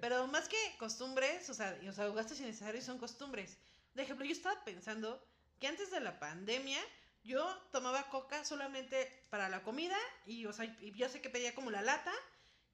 Pero 0.00 0.26
más 0.26 0.48
que 0.48 0.56
costumbres, 0.78 1.48
o 1.48 1.54
sea, 1.54 1.78
o 1.88 1.92
sea, 1.92 2.08
gastos 2.08 2.40
innecesarios 2.40 2.84
son 2.84 2.98
costumbres. 2.98 3.58
De 3.94 4.02
ejemplo, 4.02 4.24
yo 4.24 4.32
estaba 4.32 4.64
pensando 4.64 5.24
que 5.58 5.68
antes 5.68 5.90
de 5.90 6.00
la 6.00 6.18
pandemia 6.18 6.80
yo 7.24 7.46
tomaba 7.70 8.08
coca 8.10 8.44
solamente 8.44 9.26
para 9.30 9.48
la 9.48 9.62
comida 9.62 9.96
y, 10.26 10.46
o 10.46 10.52
sea, 10.52 10.66
yo 10.80 11.08
sé 11.08 11.20
que 11.20 11.30
pedía 11.30 11.54
como 11.54 11.70
la 11.70 11.82
lata 11.82 12.12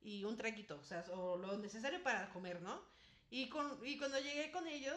y 0.01 0.25
un 0.25 0.37
traguito, 0.37 0.79
o 0.79 0.85
sea, 0.85 1.05
o 1.13 1.37
lo 1.37 1.57
necesario 1.59 2.03
para 2.03 2.31
comer, 2.31 2.61
¿no? 2.63 2.83
Y, 3.31 3.49
con, 3.49 3.79
y 3.87 3.99
cuando 3.99 4.19
llegué 4.21 4.51
con 4.51 4.67
ellos, 4.67 4.97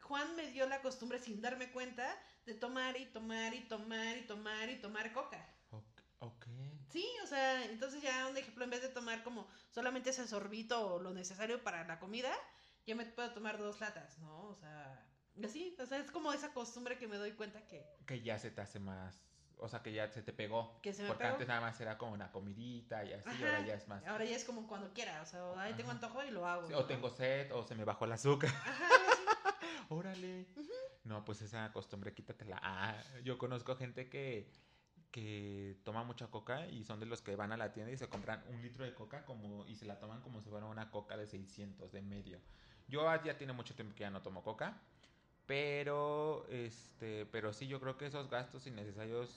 Juan 0.00 0.34
me 0.34 0.50
dio 0.50 0.66
la 0.66 0.82
costumbre 0.82 1.20
sin 1.20 1.40
darme 1.40 1.70
cuenta 1.70 2.18
de 2.46 2.54
tomar 2.54 2.96
y 2.96 3.06
tomar 3.06 3.54
y 3.54 3.60
tomar 3.60 4.16
y 4.16 4.26
tomar 4.26 4.70
y 4.70 4.80
tomar 4.80 5.12
coca. 5.12 5.54
Ok. 5.70 6.46
Sí, 6.90 7.06
o 7.22 7.26
sea, 7.26 7.64
entonces 7.64 8.02
ya 8.02 8.26
un 8.28 8.36
ejemplo, 8.36 8.64
en 8.64 8.70
vez 8.70 8.82
de 8.82 8.88
tomar 8.88 9.22
como 9.22 9.48
solamente 9.70 10.10
ese 10.10 10.26
sorbito 10.28 10.94
o 10.94 10.98
lo 10.98 11.12
necesario 11.12 11.62
para 11.62 11.86
la 11.86 11.98
comida, 11.98 12.30
yo 12.86 12.94
me 12.96 13.06
puedo 13.06 13.32
tomar 13.32 13.58
dos 13.58 13.80
latas, 13.80 14.18
¿no? 14.18 14.48
O 14.48 14.54
sea, 14.54 15.06
Así, 15.44 15.76
o 15.78 15.86
sea, 15.86 15.98
es 15.98 16.10
como 16.10 16.32
esa 16.32 16.52
costumbre 16.52 16.98
que 16.98 17.06
me 17.08 17.16
doy 17.16 17.32
cuenta 17.32 17.66
que... 17.66 17.84
Que 18.06 18.22
ya 18.22 18.38
se 18.38 18.50
te 18.50 18.60
hace 18.60 18.78
más... 18.78 19.22
o 19.58 19.68
sea, 19.68 19.82
que 19.82 19.92
ya 19.92 20.08
se 20.10 20.22
te 20.22 20.32
pegó. 20.32 20.80
Que 20.82 20.92
se 20.92 21.02
me 21.02 21.08
Porque 21.08 21.24
pegó. 21.24 21.34
antes 21.34 21.48
nada 21.48 21.60
más 21.60 21.80
era 21.80 21.98
como 21.98 22.12
una 22.12 22.30
comidita 22.32 23.04
y 23.04 23.12
así, 23.12 23.28
y 23.28 23.42
Ajá, 23.44 23.46
ahora 23.46 23.66
ya 23.66 23.74
es 23.74 23.88
más. 23.88 24.06
Ahora 24.06 24.24
ya 24.24 24.36
es 24.36 24.44
como 24.44 24.66
cuando 24.66 24.92
quiera, 24.92 25.20
o 25.22 25.26
sea, 25.26 25.60
ahí 25.60 25.74
tengo 25.74 25.90
antojo 25.90 26.22
y 26.24 26.30
lo 26.30 26.46
hago. 26.46 26.66
Sí, 26.66 26.72
¿no? 26.72 26.78
o 26.78 26.84
tengo 26.86 27.10
sed, 27.10 27.52
o 27.52 27.62
se 27.62 27.74
me 27.74 27.84
bajó 27.84 28.04
el 28.06 28.12
azúcar. 28.12 28.50
Ajá. 28.50 28.88
Órale. 29.88 30.46
No, 31.04 31.24
pues 31.24 31.42
esa 31.42 31.72
costumbre 31.72 32.14
quítatela. 32.14 32.60
Ah, 32.62 32.94
yo 33.24 33.38
conozco 33.38 33.74
gente 33.74 34.08
que, 34.08 34.50
que 35.10 35.78
toma 35.84 36.04
mucha 36.04 36.28
coca 36.28 36.66
y 36.68 36.84
son 36.84 37.00
de 37.00 37.06
los 37.06 37.20
que 37.22 37.34
van 37.34 37.52
a 37.52 37.56
la 37.56 37.72
tienda 37.72 37.90
y 37.90 37.96
se 37.96 38.08
compran 38.08 38.44
un 38.48 38.62
litro 38.62 38.84
de 38.84 38.94
coca 38.94 39.24
como 39.24 39.66
y 39.66 39.74
se 39.74 39.86
la 39.86 39.98
toman 39.98 40.20
como 40.20 40.40
si 40.40 40.48
fuera 40.48 40.66
una 40.66 40.90
coca 40.90 41.16
de 41.16 41.26
600 41.26 41.90
de 41.90 42.02
medio. 42.02 42.40
Yo 42.86 43.08
ah, 43.08 43.22
ya 43.22 43.36
tiene 43.36 43.52
mucho 43.52 43.74
tiempo 43.74 43.94
que 43.94 44.00
ya 44.02 44.10
no 44.10 44.22
tomo 44.22 44.42
coca, 44.42 44.80
pero 45.50 46.46
este, 46.48 47.26
pero 47.26 47.52
sí 47.52 47.66
yo 47.66 47.80
creo 47.80 47.98
que 47.98 48.06
esos 48.06 48.30
gastos 48.30 48.68
innecesarios 48.68 49.28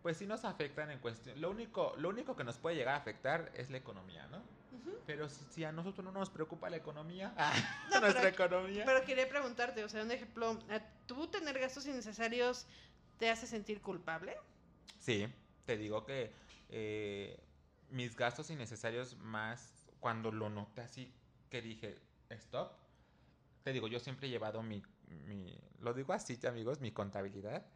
pues 0.00 0.16
sí 0.16 0.26
nos 0.26 0.44
afectan 0.44 0.92
en 0.92 1.00
cuestión. 1.00 1.40
Lo 1.40 1.50
único 1.50 1.92
lo 1.98 2.10
único 2.10 2.36
que 2.36 2.44
nos 2.44 2.56
puede 2.56 2.76
llegar 2.76 2.94
a 2.94 2.98
afectar 2.98 3.50
es 3.56 3.68
la 3.68 3.78
economía, 3.78 4.28
¿no? 4.28 4.36
Ujú. 4.78 4.96
Pero 5.06 5.28
si, 5.28 5.44
si 5.50 5.64
a 5.64 5.72
nosotros 5.72 6.04
no 6.04 6.12
nos 6.12 6.30
preocupa 6.30 6.70
la 6.70 6.76
economía, 6.76 7.34
No, 7.90 7.98
nuestra 8.00 8.22
pero- 8.22 8.28
economía. 8.28 8.84
Pero 8.86 9.04
quería 9.04 9.28
preguntarte, 9.28 9.82
o 9.82 9.88
sea, 9.88 10.04
un 10.04 10.12
ejemplo, 10.12 10.50
¿a 10.70 10.78
¿tú 11.08 11.26
tener 11.26 11.58
gastos 11.58 11.84
innecesarios 11.86 12.64
te 13.18 13.28
hace 13.28 13.48
sentir 13.48 13.80
culpable? 13.82 14.36
Sí, 15.00 15.26
te 15.66 15.76
digo 15.76 16.04
que 16.06 16.30
eh, 16.68 17.40
mis 17.90 18.14
gastos 18.14 18.50
innecesarios 18.50 19.16
más 19.16 19.88
cuando 19.98 20.30
lo 20.30 20.48
noté 20.48 20.82
así 20.82 21.12
que 21.50 21.60
dije, 21.60 21.98
stop. 22.30 22.70
Te 23.64 23.72
digo, 23.72 23.88
yo 23.88 23.98
siempre 23.98 24.28
he 24.28 24.30
llevado 24.30 24.62
mi, 24.62 24.82
lo 25.80 25.94
digo 25.94 26.12
así, 26.12 26.38
amigos, 26.46 26.80
mi 26.80 26.92
contabilidad 26.92 27.66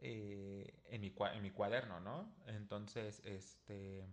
eh, 0.00 0.74
en, 0.90 1.00
mi, 1.00 1.50
cuaderno, 1.50 2.00
¿no? 2.00 2.32
Entonces, 2.46 3.20
este, 3.24 4.06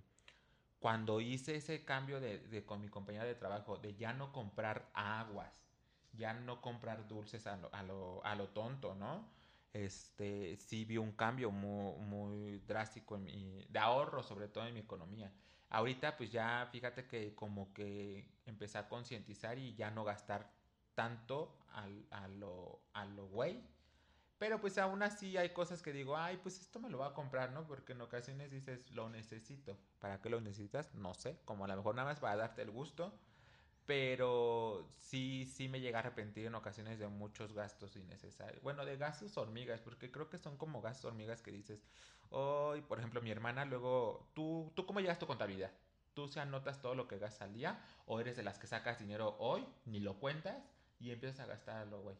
cuando 0.79 1.21
hice 1.21 1.55
ese 1.55 1.85
cambio 1.85 2.19
de, 2.19 2.63
con 2.65 2.81
mi 2.81 2.89
compañera 2.89 3.25
de 3.25 3.35
trabajo, 3.35 3.77
de 3.77 3.95
ya 3.95 4.13
no 4.13 4.31
comprar 4.33 4.89
aguas, 4.93 5.53
ya 6.13 6.33
no 6.33 6.61
comprar 6.61 7.07
dulces 7.07 7.45
a 7.47 7.57
lo, 7.83 8.49
tonto, 8.49 8.95
¿no? 8.95 9.27
Este, 9.73 10.55
sí 10.57 10.85
vi 10.85 10.97
un 10.97 11.11
cambio 11.11 11.51
muy, 11.51 11.97
muy 11.99 12.59
drástico 12.59 13.15
en 13.15 13.23
mi, 13.23 13.65
de 13.69 13.79
ahorro, 13.79 14.23
sobre 14.23 14.47
todo 14.47 14.65
en 14.65 14.73
mi 14.73 14.79
economía. 14.79 15.31
Ahorita, 15.69 16.15
pues 16.17 16.31
ya 16.31 16.67
fíjate 16.71 17.05
que 17.05 17.35
como 17.35 17.73
que 17.73 18.27
empecé 18.45 18.77
a 18.77 18.87
concientizar 18.87 19.57
y 19.57 19.75
ya 19.75 19.91
no 19.91 20.03
gastar 20.03 20.49
tanto 20.95 21.57
al- 21.73 22.05
a 22.11 22.27
lo, 22.27 22.81
a 22.93 23.05
lo 23.05 23.27
güey. 23.27 23.63
Pero 24.37 24.59
pues 24.61 24.77
aún 24.77 25.01
así 25.03 25.37
hay 25.37 25.49
cosas 25.49 25.81
que 25.81 25.93
digo, 25.93 26.17
ay, 26.17 26.39
pues 26.43 26.59
esto 26.59 26.79
me 26.79 26.89
lo 26.89 26.97
voy 26.99 27.07
a 27.07 27.13
comprar, 27.13 27.51
¿no? 27.53 27.65
Porque 27.67 27.93
en 27.93 28.01
ocasiones 28.01 28.51
dices, 28.51 28.91
lo 28.91 29.09
necesito. 29.09 29.77
¿Para 29.99 30.21
qué 30.21 30.29
lo 30.29 30.41
necesitas? 30.41 30.93
No 30.95 31.13
sé. 31.13 31.39
Como 31.45 31.65
a 31.65 31.67
lo 31.69 31.77
mejor 31.77 31.95
nada 31.95 32.09
más 32.09 32.19
para 32.19 32.35
darte 32.35 32.61
el 32.61 32.71
gusto. 32.71 33.17
Pero 33.85 34.87
sí, 34.99 35.45
sí 35.45 35.67
me 35.69 35.79
llega 35.79 35.99
a 35.99 36.01
arrepentir 36.01 36.45
en 36.47 36.55
ocasiones 36.55 36.97
de 36.99 37.07
muchos 37.07 37.53
gastos 37.53 37.95
innecesarios. 37.95 38.63
Bueno, 38.63 38.83
de 38.83 38.97
gastos 38.97 39.37
hormigas, 39.37 39.81
porque 39.81 40.11
creo 40.11 40.29
que 40.29 40.39
son 40.39 40.57
como 40.57 40.81
gastos 40.81 41.05
hormigas 41.05 41.41
que 41.43 41.51
dices, 41.51 41.85
hoy, 42.31 42.81
por 42.81 42.97
ejemplo, 42.99 43.21
mi 43.21 43.29
hermana 43.31 43.63
luego, 43.65 44.31
¿tú, 44.33 44.71
¿tú 44.75 44.85
cómo 44.87 45.01
llevas 45.01 45.19
tu 45.19 45.27
contabilidad? 45.27 45.71
¿Tú 46.15 46.27
se 46.27 46.39
anotas 46.39 46.81
todo 46.81 46.95
lo 46.95 47.07
que 47.07 47.19
gastas 47.19 47.43
al 47.43 47.53
día? 47.53 47.79
¿O 48.07 48.19
eres 48.19 48.35
de 48.37 48.43
las 48.43 48.57
que 48.57 48.65
sacas 48.67 48.99
dinero 48.99 49.35
hoy, 49.39 49.65
ni 49.85 49.99
lo 49.99 50.19
cuentas 50.19 50.74
y 50.99 51.11
empiezas 51.11 51.41
a 51.41 51.45
gastarlo, 51.47 52.01
güey? 52.01 52.15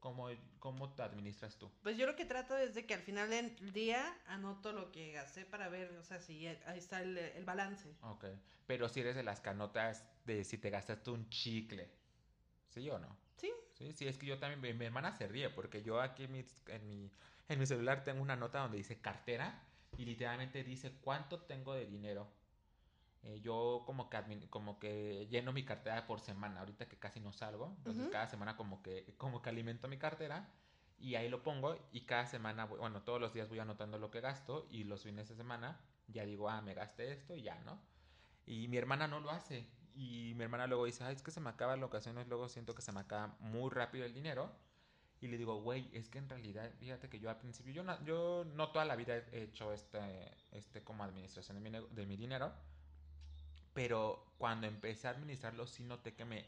¿Cómo, 0.00 0.28
¿Cómo 0.58 0.94
te 0.94 1.02
administras 1.02 1.56
tú? 1.58 1.70
Pues 1.82 1.98
yo 1.98 2.06
lo 2.06 2.16
que 2.16 2.24
trato 2.24 2.56
es 2.56 2.74
de 2.74 2.86
que 2.86 2.94
al 2.94 3.02
final 3.02 3.28
del 3.28 3.72
día 3.72 4.16
anoto 4.26 4.72
lo 4.72 4.90
que 4.92 5.12
gasté 5.12 5.44
para 5.44 5.68
ver, 5.68 5.92
o 5.98 6.02
sea, 6.02 6.20
si 6.20 6.46
ahí 6.46 6.78
está 6.78 7.02
el, 7.02 7.18
el 7.18 7.44
balance. 7.44 7.86
Ok. 8.02 8.24
Pero 8.66 8.88
si 8.88 9.00
eres 9.00 9.14
de 9.14 9.22
las 9.22 9.40
que 9.40 9.50
anotas 9.50 10.06
de 10.24 10.44
si 10.44 10.56
te 10.56 10.70
gastaste 10.70 11.10
un 11.10 11.28
chicle. 11.28 11.90
¿Sí 12.68 12.88
o 12.88 12.98
no? 12.98 13.14
Sí, 13.36 13.52
Sí, 13.74 13.92
sí, 13.92 14.06
es 14.06 14.16
que 14.16 14.26
yo 14.26 14.38
también, 14.38 14.60
mi, 14.60 14.72
mi 14.72 14.86
hermana 14.86 15.12
se 15.12 15.26
ríe 15.26 15.50
porque 15.50 15.82
yo 15.82 16.00
aquí 16.00 16.24
en 16.24 16.32
mi, 16.32 16.44
en, 16.68 16.88
mi, 16.88 17.10
en 17.48 17.58
mi 17.58 17.66
celular 17.66 18.04
tengo 18.04 18.22
una 18.22 18.36
nota 18.36 18.60
donde 18.60 18.76
dice 18.78 19.00
cartera 19.00 19.62
y 19.96 20.04
literalmente 20.04 20.62
dice 20.64 20.92
cuánto 21.02 21.42
tengo 21.42 21.74
de 21.74 21.86
dinero. 21.86 22.30
Eh, 23.22 23.40
yo 23.42 23.82
como 23.84 24.08
que, 24.08 24.48
como 24.48 24.78
que 24.78 25.26
lleno 25.30 25.52
mi 25.52 25.64
cartera 25.64 26.06
por 26.06 26.20
semana, 26.20 26.60
ahorita 26.60 26.88
que 26.88 26.98
casi 26.98 27.20
no 27.20 27.32
salgo, 27.32 27.74
entonces 27.78 28.04
cada 28.10 28.26
semana 28.28 28.56
como 28.56 28.82
que, 28.82 29.14
como 29.18 29.42
que 29.42 29.50
alimento 29.50 29.88
mi 29.88 29.98
cartera 29.98 30.48
y 30.98 31.16
ahí 31.16 31.28
lo 31.28 31.42
pongo 31.42 31.76
y 31.92 32.02
cada 32.06 32.26
semana, 32.26 32.64
voy- 32.64 32.78
bueno, 32.78 33.02
todos 33.02 33.20
los 33.20 33.32
días 33.34 33.48
voy 33.50 33.58
anotando 33.58 33.98
lo 33.98 34.10
que 34.10 34.20
gasto 34.22 34.66
y 34.70 34.84
los 34.84 35.02
fines 35.02 35.28
de 35.28 35.34
semana 35.34 35.78
ya 36.08 36.24
digo, 36.24 36.48
ah, 36.48 36.62
me 36.62 36.72
gasté 36.74 37.12
esto 37.12 37.34
y 37.36 37.42
ya, 37.42 37.56
¿no? 37.60 37.78
Y 38.46 38.68
mi 38.68 38.78
hermana 38.78 39.06
no 39.06 39.20
lo 39.20 39.30
hace. 39.30 39.66
Y 39.94 40.32
mi 40.36 40.44
hermana 40.44 40.66
luego 40.66 40.86
dice, 40.86 41.04
ay, 41.04 41.14
es 41.14 41.22
que 41.22 41.30
se 41.30 41.40
me 41.40 41.50
acaba 41.50 41.74
en 41.74 41.82
ocasiones, 41.82 42.26
luego 42.26 42.48
siento 42.48 42.74
que 42.74 42.82
se 42.82 42.90
me 42.92 43.00
acaba 43.00 43.36
muy 43.40 43.70
rápido 43.70 44.04
el 44.06 44.14
dinero. 44.14 44.50
Y 45.20 45.28
le 45.28 45.36
digo, 45.36 45.60
güey, 45.60 45.90
es 45.92 46.08
que 46.08 46.18
en 46.18 46.28
realidad, 46.28 46.70
fíjate 46.78 47.08
que 47.10 47.20
yo 47.20 47.28
al 47.28 47.36
principio, 47.38 47.72
yo 47.72 47.82
no, 47.82 48.02
yo 48.04 48.44
no 48.54 48.70
toda 48.72 48.84
la 48.86 48.96
vida 48.96 49.16
he 49.16 49.42
hecho 49.42 49.72
este, 49.72 50.32
este 50.52 50.82
como 50.82 51.04
administración 51.04 51.62
de 51.62 51.70
mi, 51.70 51.86
de 51.94 52.06
mi 52.06 52.16
dinero. 52.16 52.52
Pero 53.74 54.24
cuando 54.38 54.66
empecé 54.66 55.06
a 55.06 55.10
administrarlo, 55.10 55.66
sí 55.66 55.84
noté 55.84 56.14
que 56.14 56.24
me, 56.24 56.44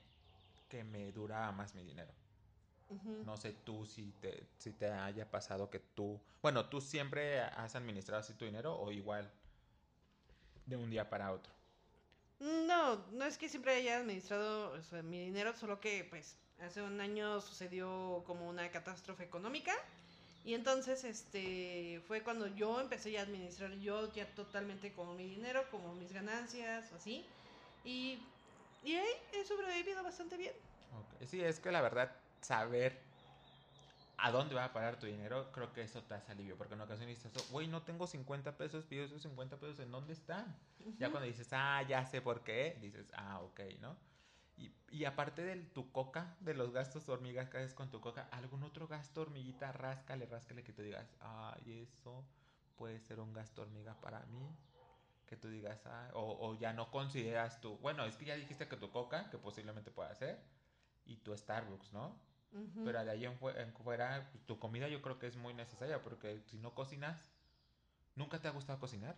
que 0.69 0.85
me 0.85 1.13
duraba 1.13 1.53
más 1.53 1.75
mi 1.75 1.85
dinero. 1.85 2.13
No 3.25 3.37
sé 3.39 3.53
tú 3.53 3.87
si 3.87 4.13
te, 4.21 4.47
si 4.59 4.73
te 4.73 4.91
haya 4.91 5.31
pasado 5.31 5.71
que 5.71 5.79
tú, 5.79 6.21
bueno, 6.43 6.67
tú 6.67 6.81
siempre 6.81 7.41
has 7.41 7.75
administrado 7.75 8.21
así 8.21 8.35
tu 8.35 8.45
dinero 8.45 8.79
o 8.79 8.93
igual 8.93 9.31
de 10.67 10.77
un 10.77 10.91
día 10.91 11.09
para 11.09 11.33
otro. 11.33 11.53
No, 12.41 12.97
no 13.13 13.25
es 13.25 13.39
que 13.39 13.49
siempre 13.49 13.75
haya 13.75 13.99
administrado 13.99 14.73
o 14.73 14.83
sea, 14.83 15.03
mi 15.03 15.25
dinero, 15.25 15.55
solo 15.55 15.81
que 15.81 16.07
pues 16.11 16.37
hace 16.61 16.83
un 16.83 17.01
año 17.01 17.41
sucedió 17.41 18.25
como 18.27 18.49
una 18.49 18.71
catástrofe 18.71 19.25
económica 19.25 19.73
y 20.45 20.55
entonces 20.55 21.05
este 21.05 22.01
fue 22.07 22.23
cuando 22.23 22.47
yo 22.49 22.81
empecé 22.81 23.13
ya 23.13 23.21
a 23.21 23.23
administrar 23.25 23.73
yo 23.79 24.13
ya 24.13 24.27
totalmente 24.35 24.93
como 24.93 25.15
mi 25.15 25.27
dinero, 25.27 25.65
como 25.71 25.95
mis 25.95 26.13
ganancias 26.13 26.93
así 26.93 27.25
y, 27.85 28.19
y 28.85 28.95
ahí 28.95 29.13
he 29.33 29.45
sobrevivido 29.45 30.03
bastante 30.03 30.37
bien. 30.37 30.53
Ok, 30.93 31.27
Sí, 31.27 31.41
es 31.41 31.61
que 31.61 31.71
la 31.71 31.81
verdad, 31.81 32.13
saber 32.41 33.01
a 34.19 34.31
dónde 34.31 34.55
va 34.55 34.67
a 34.67 34.73
parar 34.73 34.99
tu 35.01 35.07
dinero, 35.07 35.51
creo 35.53 35.73
que 35.73 35.83
eso 35.83 36.01
te 36.03 36.15
hace 36.15 36.31
alivio. 36.33 36.57
Porque 36.57 36.75
en 36.75 36.81
ocasiones 36.81 37.23
dices, 37.23 37.51
güey, 37.51 37.67
no 37.67 37.83
tengo 37.83 38.07
50 38.07 38.57
pesos, 38.57 38.85
pido 38.85 39.05
esos 39.05 39.23
50 39.23 39.57
pesos, 39.57 39.81
¿en 39.81 39.91
dónde 39.91 40.13
están? 40.13 40.57
Ya 40.99 41.09
Ujú. 41.09 41.13
cuando 41.13 41.27
dices, 41.27 41.49
ah, 41.53 41.83
ya 41.89 42.07
sé 42.07 42.21
por 42.21 42.45
qué, 42.45 42.79
dices, 42.81 43.07
ah, 43.15 43.41
ok, 43.41 43.61
¿no? 43.81 43.97
Y, 44.57 44.75
y 44.91 45.05
aparte 45.07 45.43
de 45.43 45.57
tu 45.57 45.93
coca, 45.93 46.37
de 46.41 46.55
los 46.55 46.73
gastos 46.73 47.09
hormigas 47.09 47.49
que 47.49 47.59
haces 47.59 47.75
con 47.75 47.91
tu 47.91 48.01
coca, 48.01 48.29
¿algún 48.33 48.63
otro 48.63 48.87
gasto 48.89 49.23
hormiguita? 49.23 49.73
Ráscale, 49.73 50.27
ráscale, 50.27 50.63
que 50.63 50.73
tú 50.73 50.83
digas, 50.83 51.17
ay, 51.21 51.81
eso 51.83 52.25
puede 52.77 53.01
ser 53.01 53.21
un 53.21 53.33
gasto 53.33 53.63
hormiga 53.63 54.01
para 54.01 54.21
mí. 54.27 54.57
Que 55.27 55.37
tú 55.37 55.49
digas, 55.49 55.87
ah, 55.87 56.11
o, 56.15 56.49
o 56.49 56.55
ya 56.59 56.73
no 56.75 56.91
consideras 56.91 57.61
tu, 57.61 57.79
bueno, 57.79 58.05
es 58.05 58.17
que 58.17 58.27
ya 58.27 58.37
dijiste 58.37 58.69
que 58.69 58.77
tu 58.77 58.91
coca, 58.91 59.31
que 59.31 59.39
posiblemente 59.39 59.91
pueda 59.91 60.15
ser, 60.15 60.39
y 61.07 61.17
tu 61.19 61.37
Starbucks, 61.37 61.93
¿no? 61.93 62.21
Pero 62.85 63.05
de 63.05 63.11
ahí 63.11 63.25
en, 63.25 63.39
en 63.57 63.73
fuera, 63.75 64.29
pues, 64.31 64.45
tu 64.47 64.59
comida 64.59 64.89
yo 64.89 65.01
creo 65.03 65.19
que 65.19 65.27
es 65.27 65.37
muy 65.37 65.55
necesaria, 65.55 66.03
porque 66.03 66.43
si 66.43 66.59
no 66.59 66.75
cocinas, 66.75 67.33
¿nunca 68.15 68.41
te 68.41 68.49
ha 68.49 68.51
gustado 68.53 68.79
cocinar? 68.79 69.17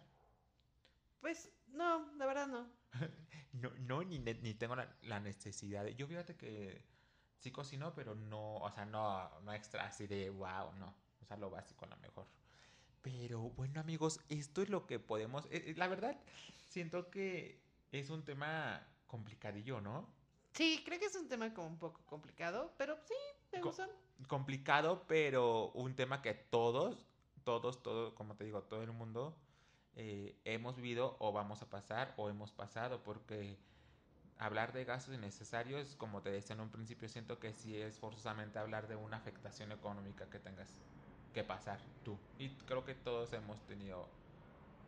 Pues 1.24 1.50
no, 1.68 2.12
la 2.18 2.26
verdad 2.26 2.46
no. 2.46 2.68
No, 3.52 3.70
no 3.78 4.02
ni, 4.02 4.18
ni 4.18 4.54
tengo 4.54 4.74
la, 4.76 4.96
la 5.02 5.20
necesidad. 5.20 5.86
Yo 5.86 6.06
fíjate 6.08 6.36
que 6.36 6.84
sí 7.38 7.52
cocino, 7.52 7.94
pero 7.94 8.14
no, 8.16 8.56
o 8.56 8.70
sea, 8.70 8.84
no, 8.84 9.30
no 9.40 9.52
extra 9.52 9.84
así 9.86 10.06
de 10.08 10.28
wow, 10.30 10.72
no. 10.74 10.94
O 11.20 11.24
sea, 11.24 11.36
lo 11.36 11.50
básico 11.50 11.84
a 11.84 11.88
lo 11.88 11.96
mejor. 11.98 12.26
Pero 13.02 13.50
bueno, 13.50 13.80
amigos, 13.80 14.20
esto 14.28 14.62
es 14.62 14.70
lo 14.70 14.86
que 14.86 14.98
podemos. 15.00 15.46
eh, 15.46 15.64
eh, 15.70 15.74
la 15.76 15.88
verdad, 15.88 16.20
siento 16.68 17.10
que 17.10 17.62
es 17.92 18.10
un 18.10 18.24
tema 18.24 18.86
complicadillo, 19.06 19.80
¿no? 19.80 20.14
Sí, 20.54 20.82
creo 20.86 20.98
que 20.98 21.06
es 21.06 21.14
un 21.16 21.28
tema 21.28 21.52
como 21.54 21.68
un 21.68 21.78
poco 21.78 22.04
complicado, 22.06 22.74
pero 22.78 22.96
sí, 23.06 23.14
me 23.52 23.60
gusta. 23.62 23.88
complicado, 24.28 25.06
pero 25.06 25.70
un 25.72 25.94
tema 25.94 26.22
que 26.22 26.34
todos, 26.34 27.06
todos, 27.44 27.82
todos, 27.82 28.14
como 28.14 28.36
te 28.36 28.44
digo, 28.44 28.62
todo 28.64 28.82
el 28.82 28.92
mundo 28.92 29.36
eh, 29.96 30.34
hemos 30.44 30.76
vivido 30.76 31.16
o 31.20 31.32
vamos 31.32 31.62
a 31.62 31.66
pasar 31.66 32.14
o 32.16 32.28
hemos 32.28 32.52
pasado, 32.52 33.02
porque 33.02 33.56
hablar 34.38 34.72
de 34.72 34.84
gastos 34.84 35.14
innecesarios, 35.14 35.94
como 35.96 36.20
te 36.22 36.30
decía 36.30 36.54
en 36.54 36.60
un 36.60 36.70
principio, 36.70 37.08
siento 37.08 37.38
que 37.38 37.52
sí 37.52 37.76
es 37.76 37.98
forzosamente 37.98 38.58
hablar 38.58 38.88
de 38.88 38.96
una 38.96 39.16
afectación 39.16 39.72
económica 39.72 40.26
que 40.30 40.38
tengas 40.38 40.68
que 41.32 41.44
pasar 41.44 41.78
tú. 42.04 42.18
Y 42.38 42.50
creo 42.66 42.84
que 42.84 42.94
todos 42.94 43.32
hemos 43.32 43.60
tenido 43.66 44.08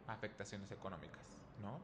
afectaciones 0.06 0.70
económicas, 0.70 1.24
¿no? 1.60 1.78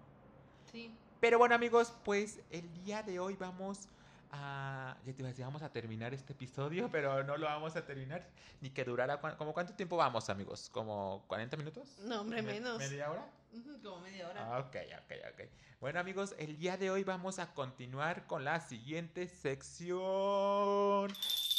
Sí. 0.71 0.95
Pero 1.21 1.39
bueno 1.39 1.55
amigos, 1.55 1.93
pues 2.05 2.41
el 2.51 2.73
día 2.85 3.03
de 3.03 3.21
hoy 3.21 3.37
vamos 3.37 3.89
a... 4.33 4.97
ya 5.05 5.13
te 5.15 5.21
iba 5.21 5.29
a 5.29 5.31
decir, 5.33 5.45
vamos 5.45 5.63
a 5.63 5.71
terminar 5.71 6.13
este 6.15 6.33
episodio, 6.33 6.91
pero 6.91 7.23
no 7.23 7.37
lo 7.37 7.47
vamos 7.47 7.77
a 7.77 7.85
terminar. 7.87 8.29
Ni 8.61 8.71
que 8.71 8.85
durara, 8.85 9.21
cua- 9.21 9.37
¿como 9.37 9.53
cuánto 9.53 9.75
tiempo 9.75 9.97
vamos, 9.97 10.29
amigos? 10.31 10.69
¿Como 10.71 11.25
40 11.29 11.57
minutos? 11.57 11.99
No, 12.01 12.23
hombre, 12.23 12.43
Me- 12.43 12.55
menos. 12.55 12.79
¿Media 12.79 13.11
hora? 13.11 13.27
Como 13.83 14.01
media 14.01 14.29
hora. 14.29 14.47
Ah, 14.55 14.59
Ok, 14.61 14.77
ok, 15.05 15.13
ok. 15.35 15.41
Bueno, 15.81 16.01
amigos, 16.01 16.35
el 16.39 16.57
día 16.59 16.77
de 16.77 16.91
hoy 16.91 17.05
vamos 17.05 17.39
a 17.39 17.53
continuar 17.53 18.27
con 18.27 18.45
la 18.45 18.61
siguiente 18.61 19.27
sección 19.29 21.13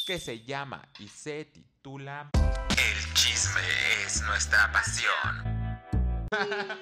que 0.07 0.17
se 0.19 0.41
llama 0.43 0.88
y 0.99 1.07
se 1.09 1.45
titula 1.45 2.30
El 2.34 3.13
chisme 3.13 3.61
es 4.05 4.21
nuestra 4.24 4.71
pasión. 4.71 5.53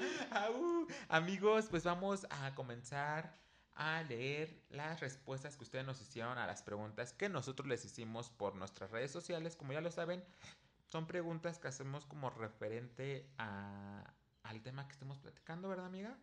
Amigos, 1.10 1.66
pues 1.70 1.84
vamos 1.84 2.26
a 2.30 2.54
comenzar 2.56 3.34
a 3.76 4.04
leer 4.04 4.64
las 4.70 5.00
respuestas 5.00 5.58
que 5.58 5.64
ustedes 5.64 5.86
nos 5.86 6.02
hicieron 6.02 6.38
a 6.38 6.46
las 6.46 6.62
preguntas 6.62 7.14
que 7.14 7.30
nosotros 7.30 7.68
les 7.68 7.86
hicimos 7.86 8.30
por 8.30 8.56
nuestras 8.56 8.92
redes 8.92 9.12
sociales. 9.12 9.56
Como 9.56 9.74
ya 9.74 9.82
lo 9.82 9.92
saben, 9.92 10.24
son 10.86 11.08
preguntas 11.08 11.60
que 11.60 11.68
hacemos 11.68 12.06
como 12.06 12.30
referente 12.30 13.30
a, 13.38 14.14
al 14.44 14.62
tema 14.62 14.88
que 14.88 14.94
estemos 14.94 15.20
platicando, 15.20 15.70
¿verdad, 15.70 15.86
amiga? 15.86 16.18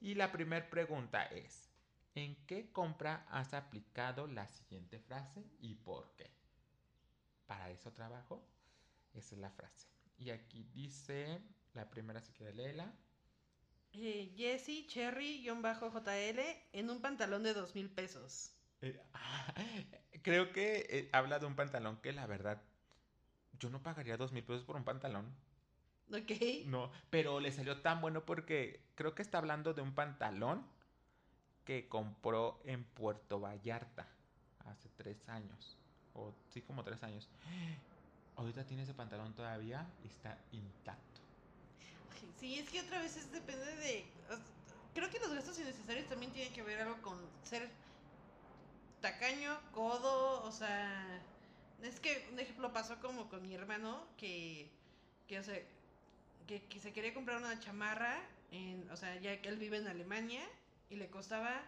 Y 0.00 0.14
la 0.14 0.32
primera 0.32 0.68
pregunta 0.70 1.24
es, 1.26 1.68
¿en 2.14 2.36
qué 2.46 2.72
compra 2.72 3.26
has 3.30 3.54
aplicado 3.54 4.26
la 4.26 4.46
siguiente 4.48 4.98
frase 4.98 5.44
y 5.58 5.74
por 5.74 6.14
qué? 6.16 6.30
Para 7.46 7.70
eso 7.70 7.92
trabajo. 7.92 8.48
Esa 9.12 9.34
es 9.34 9.40
la 9.40 9.50
frase. 9.50 9.88
Y 10.16 10.30
aquí 10.30 10.64
dice, 10.72 11.42
la 11.74 11.90
primera 11.90 12.20
si 12.20 12.32
quiere 12.32 12.54
léela. 12.54 12.94
Eh, 13.94 14.32
Jessie 14.36 14.86
Cherry-JL 14.86 16.40
en 16.72 16.90
un 16.90 17.00
pantalón 17.00 17.42
de 17.42 17.52
dos 17.52 17.74
mil 17.74 17.90
pesos. 17.90 18.54
Eh, 18.80 18.98
creo 20.22 20.52
que 20.52 20.86
eh, 20.88 21.08
habla 21.12 21.38
de 21.38 21.46
un 21.46 21.54
pantalón 21.54 21.98
que 21.98 22.12
la 22.12 22.26
verdad, 22.26 22.62
yo 23.58 23.68
no 23.68 23.82
pagaría 23.82 24.16
dos 24.16 24.32
mil 24.32 24.44
pesos 24.44 24.64
por 24.64 24.76
un 24.76 24.84
pantalón. 24.84 25.26
Ok. 26.10 26.66
No, 26.66 26.90
pero 27.10 27.40
le 27.40 27.52
salió 27.52 27.80
tan 27.80 28.00
bueno 28.00 28.24
porque 28.24 28.82
creo 28.94 29.14
que 29.14 29.22
está 29.22 29.38
hablando 29.38 29.74
de 29.74 29.82
un 29.82 29.94
pantalón 29.94 30.66
que 31.64 31.88
compró 31.88 32.60
en 32.64 32.84
Puerto 32.84 33.40
Vallarta 33.40 34.08
hace 34.66 34.88
tres 34.96 35.28
años. 35.28 35.76
O 36.14 36.34
sí, 36.50 36.62
como 36.62 36.82
tres 36.82 37.02
años. 37.02 37.28
Ahorita 38.36 38.64
tiene 38.64 38.84
ese 38.84 38.94
pantalón 38.94 39.34
todavía 39.34 39.86
y 40.02 40.08
está 40.08 40.38
intacto. 40.52 41.11
Sí, 42.38 42.58
es 42.58 42.68
que 42.68 42.80
otra 42.80 43.00
vez 43.00 43.16
es, 43.16 43.30
depende 43.32 43.64
de... 43.76 44.04
Creo 44.94 45.08
que 45.10 45.18
los 45.20 45.32
gastos 45.32 45.58
innecesarios 45.58 46.08
también 46.08 46.32
tienen 46.32 46.52
que 46.52 46.62
ver 46.62 46.80
algo 46.80 47.00
con 47.02 47.18
ser 47.44 47.70
tacaño, 49.00 49.58
codo, 49.72 50.42
o 50.44 50.52
sea... 50.52 51.22
Es 51.82 51.98
que 51.98 52.28
un 52.32 52.38
ejemplo 52.38 52.72
pasó 52.72 53.00
como 53.00 53.28
con 53.28 53.42
mi 53.42 53.54
hermano 53.54 54.06
que, 54.16 54.70
que 55.26 55.40
o 55.40 55.42
sea, 55.42 55.58
que, 56.46 56.62
que 56.64 56.78
se 56.78 56.92
quería 56.92 57.12
comprar 57.12 57.38
una 57.38 57.58
chamarra, 57.58 58.20
en, 58.52 58.88
o 58.90 58.96
sea, 58.96 59.18
ya 59.20 59.40
que 59.42 59.48
él 59.48 59.56
vive 59.56 59.78
en 59.78 59.88
Alemania 59.88 60.42
y 60.90 60.96
le 60.96 61.10
costaba 61.10 61.60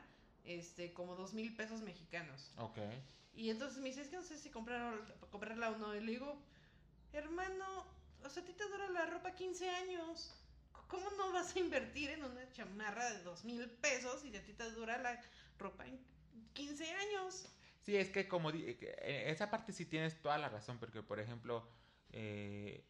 este 0.45 0.93
como 0.93 1.17
dos 1.17 1.33
mil 1.33 1.55
pesos 1.57 1.81
mexicanos. 1.81 2.53
Ok. 2.59 2.79
Y 3.37 3.51
entonces 3.51 3.79
me 3.79 3.89
dice, 3.89 4.03
es 4.03 4.09
que 4.09 4.17
no 4.17 4.23
sé 4.23 4.39
si 4.39 4.51
comprar, 4.51 4.95
comprarla 5.31 5.71
o 5.71 5.79
no. 5.79 5.95
Y 5.97 6.01
le 6.01 6.13
digo, 6.13 6.37
hermano, 7.13 7.87
o 8.23 8.29
sea, 8.29 8.43
a 8.43 8.47
ti 8.47 8.53
te 8.53 8.69
dura 8.69 8.89
la 8.91 9.07
ropa 9.07 9.33
15 9.33 9.69
años. 9.69 10.33
¿Cómo 10.95 11.11
no 11.17 11.33
vas 11.33 11.57
a 11.57 11.59
invertir 11.59 12.11
en 12.11 12.25
una 12.25 12.49
chamarra 12.53 13.11
de 13.11 13.25
dos 13.25 13.45
mil 13.45 13.69
pesos 13.69 14.25
y 14.25 14.37
a 14.37 14.45
ti 14.45 14.53
te 14.53 14.71
dura 14.71 14.97
la 14.99 15.21
ropa 15.59 15.85
en 15.87 15.99
15 16.53 16.89
años? 16.89 17.49
Sí, 17.83 17.97
es 17.97 18.11
que 18.11 18.29
como 18.29 18.53
que, 18.53 18.79
eh, 18.81 19.31
esa 19.31 19.51
parte 19.51 19.73
sí 19.73 19.87
tienes 19.87 20.23
toda 20.23 20.39
la 20.39 20.49
razón, 20.49 20.79
porque 20.79 21.03
por 21.03 21.19
ejemplo, 21.19 21.69
eh, 22.13 22.87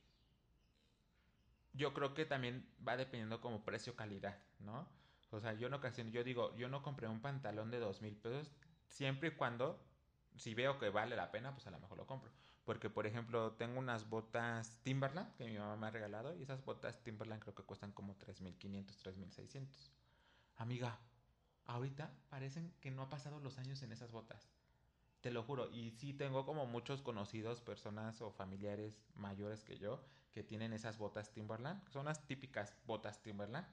yo 1.72 1.94
creo 1.94 2.12
que 2.12 2.26
también 2.26 2.68
va 2.86 2.98
dependiendo 2.98 3.40
como 3.40 3.64
precio-calidad, 3.64 4.38
¿no? 4.58 4.86
O 5.30 5.40
sea, 5.40 5.54
yo 5.54 5.68
en 5.68 5.74
ocasiones, 5.74 6.12
yo 6.12 6.22
digo, 6.24 6.54
yo 6.56 6.68
no 6.68 6.82
compré 6.82 7.08
un 7.08 7.22
pantalón 7.22 7.70
de 7.70 7.78
dos 7.78 8.02
mil 8.02 8.16
pesos, 8.16 8.52
siempre 8.86 9.30
y 9.30 9.32
cuando, 9.32 9.82
si 10.36 10.52
veo 10.52 10.78
que 10.78 10.90
vale 10.90 11.16
la 11.16 11.32
pena, 11.32 11.54
pues 11.54 11.66
a 11.66 11.70
lo 11.70 11.80
mejor 11.80 11.96
lo 11.96 12.06
compro. 12.06 12.30
Porque, 12.64 12.90
por 12.90 13.06
ejemplo, 13.06 13.52
tengo 13.52 13.78
unas 13.78 14.08
botas 14.08 14.78
Timberland 14.82 15.34
que 15.36 15.44
mi 15.44 15.58
mamá 15.58 15.76
me 15.76 15.86
ha 15.88 15.90
regalado 15.90 16.34
y 16.34 16.42
esas 16.42 16.64
botas 16.64 17.02
Timberland 17.02 17.42
creo 17.42 17.54
que 17.54 17.62
cuestan 17.64 17.92
como 17.92 18.16
3.500, 18.18 18.96
3.600. 18.98 19.90
Amiga, 20.56 20.98
ahorita 21.66 22.12
parecen 22.28 22.72
que 22.80 22.90
no 22.90 23.02
ha 23.02 23.10
pasado 23.10 23.40
los 23.40 23.58
años 23.58 23.82
en 23.82 23.92
esas 23.92 24.10
botas. 24.12 24.50
Te 25.20 25.30
lo 25.30 25.42
juro. 25.42 25.70
Y 25.70 25.90
sí 25.92 26.12
tengo 26.14 26.44
como 26.46 26.66
muchos 26.66 27.02
conocidos, 27.02 27.60
personas 27.60 28.20
o 28.22 28.30
familiares 28.30 29.02
mayores 29.14 29.64
que 29.64 29.78
yo, 29.78 30.04
que 30.32 30.42
tienen 30.44 30.72
esas 30.72 30.98
botas 30.98 31.32
Timberland. 31.32 31.86
Son 31.90 32.06
las 32.06 32.26
típicas 32.26 32.76
botas 32.86 33.22
Timberland. 33.22 33.66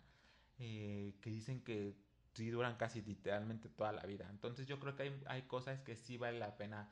eh, 0.60 1.16
que 1.22 1.30
dicen 1.32 1.64
que 1.64 1.96
sí 2.34 2.50
duran 2.50 2.78
casi 2.78 3.02
literalmente 3.02 3.70
toda 3.70 3.92
la 3.94 4.04
vida. 4.04 4.28
Entonces 4.30 4.68
yo 4.68 4.80
creo 4.80 4.96
que 4.96 5.04
hay, 5.04 5.24
hay 5.28 5.44
cosas 5.44 5.82
que 5.82 5.96
sí 5.96 6.18
vale 6.18 6.40
la 6.40 6.58
pena 6.58 6.92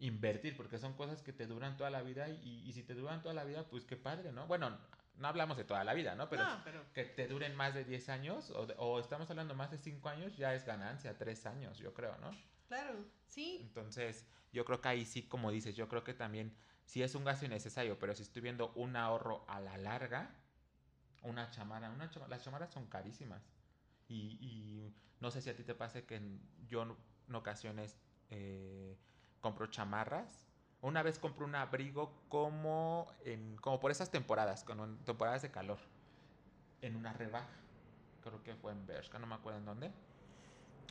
invertir, 0.00 0.56
porque 0.56 0.78
son 0.78 0.94
cosas 0.94 1.22
que 1.22 1.32
te 1.32 1.46
duran 1.46 1.76
toda 1.76 1.90
la 1.90 2.02
vida 2.02 2.28
y, 2.28 2.62
y 2.66 2.72
si 2.72 2.82
te 2.82 2.94
duran 2.94 3.20
toda 3.22 3.34
la 3.34 3.44
vida, 3.44 3.68
pues 3.68 3.84
qué 3.84 3.96
padre, 3.96 4.32
¿no? 4.32 4.46
Bueno, 4.46 4.78
no 5.16 5.26
hablamos 5.28 5.56
de 5.56 5.64
toda 5.64 5.82
la 5.82 5.94
vida, 5.94 6.14
¿no? 6.14 6.28
Pero 6.28 6.44
no, 6.44 6.60
pero 6.64 6.92
que 6.92 7.04
te 7.04 7.26
duren 7.26 7.56
más 7.56 7.74
de 7.74 7.84
10 7.84 8.08
años 8.08 8.50
o, 8.50 8.66
de- 8.66 8.74
o 8.78 9.00
estamos 9.00 9.28
hablando 9.30 9.54
más 9.54 9.70
de 9.72 9.78
5 9.78 10.08
años, 10.08 10.36
ya 10.36 10.54
es 10.54 10.64
ganancia, 10.64 11.18
3 11.18 11.44
años, 11.46 11.78
yo 11.78 11.92
creo, 11.94 12.16
¿no? 12.18 12.30
claro, 12.68 13.04
sí. 13.26 13.58
Entonces, 13.62 14.26
yo 14.52 14.64
creo 14.64 14.80
que 14.80 14.88
ahí 14.88 15.04
sí, 15.04 15.22
como 15.26 15.50
dices, 15.50 15.74
yo 15.74 15.88
creo 15.88 16.04
que 16.04 16.14
también 16.14 16.54
sí 16.84 17.02
es 17.02 17.14
un 17.14 17.24
gasto 17.24 17.46
innecesario, 17.46 17.98
pero 17.98 18.14
si 18.14 18.22
estoy 18.22 18.42
viendo 18.42 18.72
un 18.74 18.94
ahorro 18.94 19.44
a 19.48 19.58
la 19.60 19.76
larga, 19.78 20.36
una 21.22 21.50
chamarra, 21.50 21.90
una 21.90 22.08
chama- 22.10 22.28
las 22.28 22.44
chamarras 22.44 22.70
son 22.70 22.86
carísimas. 22.86 23.42
Y, 24.06 24.38
y 24.40 24.94
no 25.20 25.30
sé 25.30 25.42
si 25.42 25.50
a 25.50 25.56
ti 25.56 25.64
te 25.64 25.74
pase 25.74 26.04
que 26.06 26.20
yo 26.68 26.82
en, 26.82 26.96
en 27.28 27.34
ocasiones 27.34 27.96
eh, 28.30 28.96
compro 29.40 29.66
chamarras. 29.68 30.46
Una 30.80 31.02
vez 31.02 31.18
compré 31.18 31.44
un 31.44 31.54
abrigo 31.54 32.12
como, 32.28 33.12
en, 33.24 33.56
como 33.56 33.80
por 33.80 33.90
esas 33.90 34.10
temporadas, 34.10 34.64
con 34.64 34.98
temporadas 35.04 35.42
de 35.42 35.50
calor, 35.50 35.78
en 36.82 36.96
una 36.96 37.12
rebaja. 37.12 37.48
Creo 38.22 38.42
que 38.42 38.54
fue 38.56 38.72
en 38.72 38.86
Bershka, 38.86 39.18
no 39.18 39.26
me 39.26 39.34
acuerdo 39.34 39.58
en 39.58 39.64
dónde. 39.66 39.92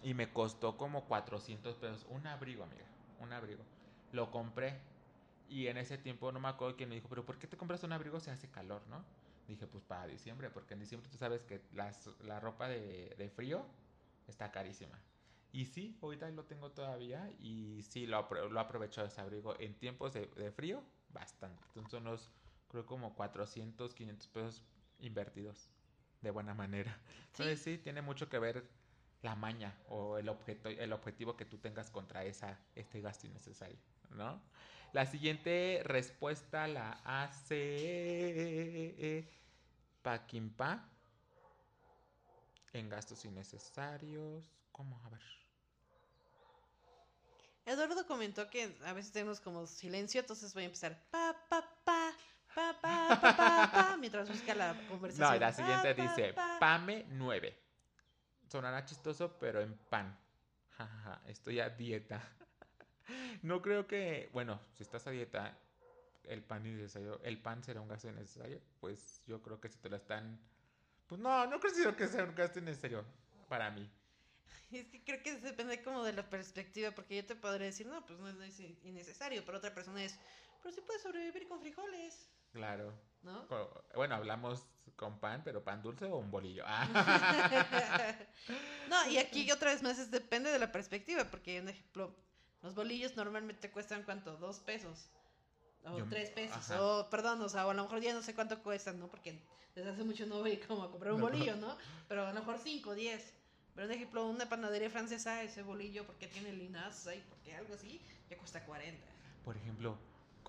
Y 0.04 0.14
me 0.14 0.32
costó 0.32 0.78
como 0.78 1.06
400 1.06 1.76
pesos. 1.78 2.06
Un 2.10 2.28
abrigo, 2.28 2.64
amiga. 2.64 2.86
Un 3.20 3.34
abrigo. 3.34 3.64
Lo 4.12 4.32
compré. 4.32 4.80
Y 5.48 5.68
en 5.68 5.78
ese 5.78 5.98
tiempo 5.98 6.32
no 6.32 6.39
me 6.39 6.50
acuerdo 6.50 6.76
quién 6.76 6.89
me 6.89 6.95
dijo, 6.95 7.08
pero 7.10 7.26
¿por 7.26 7.39
qué 7.39 7.48
te 7.48 7.58
compras 7.58 7.84
un 7.84 7.93
abrigo 7.93 8.20
si 8.20 8.30
hace 8.30 8.50
calor, 8.52 8.86
no? 8.88 9.06
Dije, 9.48 9.66
pues 9.68 9.84
para 9.84 10.06
diciembre, 10.08 10.50
porque 10.50 10.74
en 10.74 10.82
diciembre 10.82 11.10
tú 11.10 11.18
sabes 11.18 11.43
que 11.45 11.62
las- 11.74 12.10
la 12.22 12.39
ropa 12.39 12.68
de, 12.68 13.16
de 13.18 13.30
frío 13.30 13.66
está 14.28 14.52
carísima. 14.52 15.00
Y 15.58 15.66
sí, 15.66 15.97
ahorita 16.01 16.30
lo 16.32 16.43
tengo 16.45 16.70
todavía 16.72 17.32
y 17.39 17.82
sí, 17.82 18.05
lo, 18.05 18.18
apro- 18.20 18.47
lo 18.49 18.60
he 18.60 18.62
aprovechado 18.64 19.08
ese 19.08 19.22
abrigo 19.22 19.60
en 19.60 19.74
tiempos 19.74 20.14
de, 20.14 20.28
de 20.28 20.51
frío, 20.51 20.84
bastante. 21.10 21.64
Entonces 21.70 21.91
son 21.91 22.05
unos, 22.08 22.32
creo 22.70 22.86
como 22.86 23.16
400, 23.16 23.93
500 23.95 24.28
pesos 24.28 24.62
invertidos 24.99 25.70
de 26.22 26.30
buena 26.32 26.53
manera. 26.53 26.95
Entonces 27.32 27.60
sí, 27.62 27.78
tiene 27.80 28.01
mucho 28.03 28.30
que 28.30 28.38
ver 28.39 28.70
la 29.24 29.36
maña 29.36 29.74
o 29.89 30.20
el, 30.20 30.30
objeto, 30.30 30.70
el 30.70 30.93
objetivo 30.93 31.36
que 31.36 31.45
tú 31.45 31.58
tengas 31.58 31.89
contra 31.89 32.24
esa, 32.24 32.60
este 32.76 33.01
gasto 33.01 33.26
innecesario, 33.26 33.78
¿no? 34.12 34.39
La 34.93 35.05
siguiente 35.08 35.82
respuesta 35.84 36.68
la 36.68 37.01
hace 37.03 37.68
Paquimpa 40.03 40.72
en 42.74 42.88
gastos 42.89 43.26
innecesarios. 43.26 44.53
¿Cómo? 44.72 45.01
A 45.05 45.10
ver. 45.10 45.22
Eduardo 47.68 48.07
comentó 48.07 48.49
que 48.49 48.78
a 48.86 48.93
veces 48.93 49.11
tenemos 49.11 49.41
como 49.41 49.68
silencio, 49.68 50.22
entonces 50.22 50.53
voy 50.53 50.63
a 50.63 50.68
empezar 50.68 50.97
pa, 51.11 51.36
pa, 51.49 51.61
pa, 51.84 52.13
pa, 52.55 52.80
pa, 52.82 53.20
pa, 53.20 53.36
pa, 53.36 53.72
pa 53.72 53.97
mientras 53.97 54.30
busca 54.30 54.55
la 54.55 54.74
conversación. 54.88 55.34
No, 55.34 55.38
la 55.38 55.51
siguiente 55.51 55.93
dice, 55.93 56.34
pa, 56.34 56.57
pame 56.59 57.05
9. 57.09 57.59
Sonará 58.49 58.86
chistoso, 58.86 59.38
pero 59.38 59.59
en 59.59 59.78
pan. 59.89 60.18
Estoy 61.28 61.59
a 61.59 61.70
dieta. 61.70 62.22
No 63.41 63.61
creo 63.61 63.88
que, 63.88 64.30
bueno, 64.34 64.59
si 64.74 64.84
estás 64.84 65.07
a 65.07 65.11
dieta, 65.11 65.57
el 66.24 66.43
pan 66.43 66.63
necesario, 66.63 67.22
el 67.24 67.41
pan 67.41 67.63
será 67.63 67.80
un 67.80 67.88
gasto 67.88 68.09
innecesario. 68.09 68.61
Pues 68.82 69.22
yo 69.26 69.41
creo 69.41 69.61
que 69.61 69.70
si 69.70 69.78
te 69.78 69.89
lo 69.89 69.95
están, 69.95 70.38
pues 71.07 71.22
no, 71.22 71.47
no 71.47 71.57
creo 71.61 71.95
que 71.95 72.07
sea 72.09 72.26
un 72.26 72.36
gasto 72.36 72.59
innecesario 72.59 73.05
para 73.47 73.72
mí. 73.72 73.89
Es 74.72 74.86
que 74.88 75.04
creo 75.04 75.24
que 75.24 75.36
depende 75.38 75.82
como 75.82 76.04
de 76.04 76.14
la 76.14 76.30
perspectiva, 76.30 76.91
porque 76.91 77.16
yo 77.18 77.26
te 77.26 77.36
podría 77.36 77.68
decir, 77.68 77.88
no, 77.88 78.06
pues 78.06 78.20
no 78.20 78.43
es 78.43 78.60
innecesario, 78.60 79.43
pero 79.45 79.58
otra 79.60 79.74
persona 79.74 80.04
es, 80.04 80.20
pero 80.62 80.76
sí 80.76 80.82
puedes 80.82 81.02
sobrevivir 81.04 81.48
con 81.48 81.60
frijoles, 81.62 82.28
Claro. 82.54 82.93
¿no? 83.24 83.45
Bueno, 83.95 84.16
hablamos 84.16 84.66
con 84.95 85.20
pan, 85.20 85.41
pero 85.43 85.64
pan 85.64 85.82
dulce 85.82 86.06
o 86.06 86.18
un 86.18 86.32
bolillo. 86.32 86.64
Ah. 86.66 86.88
no, 88.89 89.10
y 89.10 89.18
aquí 89.18 89.50
otra 89.52 89.72
vez 89.72 89.84
más 89.84 90.00
es 90.00 90.12
depende 90.12 90.52
de 90.52 90.60
la 90.60 90.72
perspectiva, 90.72 91.26
porque 91.26 91.60
un 91.62 91.70
ejemplo, 91.70 92.16
Los 92.64 92.74
bolillos 92.74 93.16
normalmente 93.16 93.70
cuestan 93.72 94.04
cuánto, 94.04 94.36
dos 94.38 94.60
pesos. 94.60 95.10
O 95.86 95.98
Yo- 96.00 96.06
tres 96.10 96.32
pesos. 96.32 96.58
ajá. 96.58 96.82
O, 96.84 97.10
perdón, 97.10 97.41
o 97.41 97.50
sea, 97.50 97.68
o 97.68 97.70
a 97.70 97.74
lo 97.74 97.84
mejor 97.84 98.02
ya 98.02 98.14
no 98.14 98.22
sé 98.22 98.34
cuánto 98.34 98.62
cuestan, 98.64 99.00
¿no? 99.00 99.08
Porque 99.08 99.39
desde 99.76 99.91
hace 99.91 100.04
mucho 100.04 100.26
no 100.26 100.39
voy 100.39 100.58
como 100.58 100.84
a 100.84 100.91
comprar 100.91 101.14
un 101.14 101.20
No. 101.22 101.28
bolillo, 101.28 101.56
¿no? 101.56 101.78
Pero 102.08 102.26
a 102.26 102.34
lo 102.34 102.39
mejor 102.39 102.58
cinco, 102.58 102.95
diez. 102.95 103.34
Pero, 103.78 103.88
por 103.90 103.96
ejemplo, 103.96 104.26
una 104.28 104.50
panadería 104.50 104.90
francesa, 104.90 105.44
ese 105.44 105.62
bolillo, 105.62 106.04
porque 106.04 106.28
tiene 106.28 106.52
linaza 106.52 107.14
y 107.14 107.22
porque 107.30 107.56
algo 107.56 107.76
así, 107.76 108.02
ya 108.28 108.36
cuesta 108.36 108.66
40. 108.66 109.06
Por 109.46 109.56
ejemplo, 109.56 109.96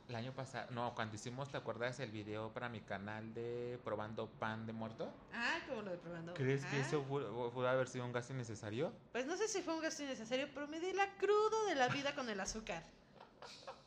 el 0.09 0.15
año 0.15 0.33
pasado, 0.33 0.71
no, 0.71 0.95
cuando 0.95 1.15
hicimos, 1.15 1.51
¿te 1.51 1.59
acuerdas 1.59 2.01
el 2.01 2.11
video 2.11 2.51
para 2.55 2.71
mi 2.71 2.81
canal 2.81 3.35
de 3.35 3.79
probando 3.85 4.27
pan 4.31 4.67
de 4.67 4.73
muerto? 4.73 5.13
Ah, 5.35 5.59
como 5.69 5.83
lo 5.83 5.91
de 5.91 5.99
probando. 5.99 6.33
¿Crees 6.33 6.65
que 6.65 6.77
Ah, 6.79 6.81
eso 6.81 7.05
fu- 7.05 7.51
pudo 7.53 7.69
haber 7.69 7.87
sido 7.87 8.07
un 8.07 8.13
gasto 8.13 8.33
innecesario? 8.33 8.93
Pues 9.13 9.27
no 9.27 9.37
sé 9.37 9.47
si 9.47 9.61
fue 9.61 9.75
un 9.75 9.83
gasto 9.83 10.03
innecesario, 10.03 10.49
pero 10.55 10.67
me 10.67 10.81
di 10.81 10.95
la 10.95 11.07
crudo 11.19 11.67
de 11.67 11.75
la 11.75 11.89
vida 11.89 12.15
con 12.15 12.31
el 12.31 12.41
azúcar. 12.41 12.83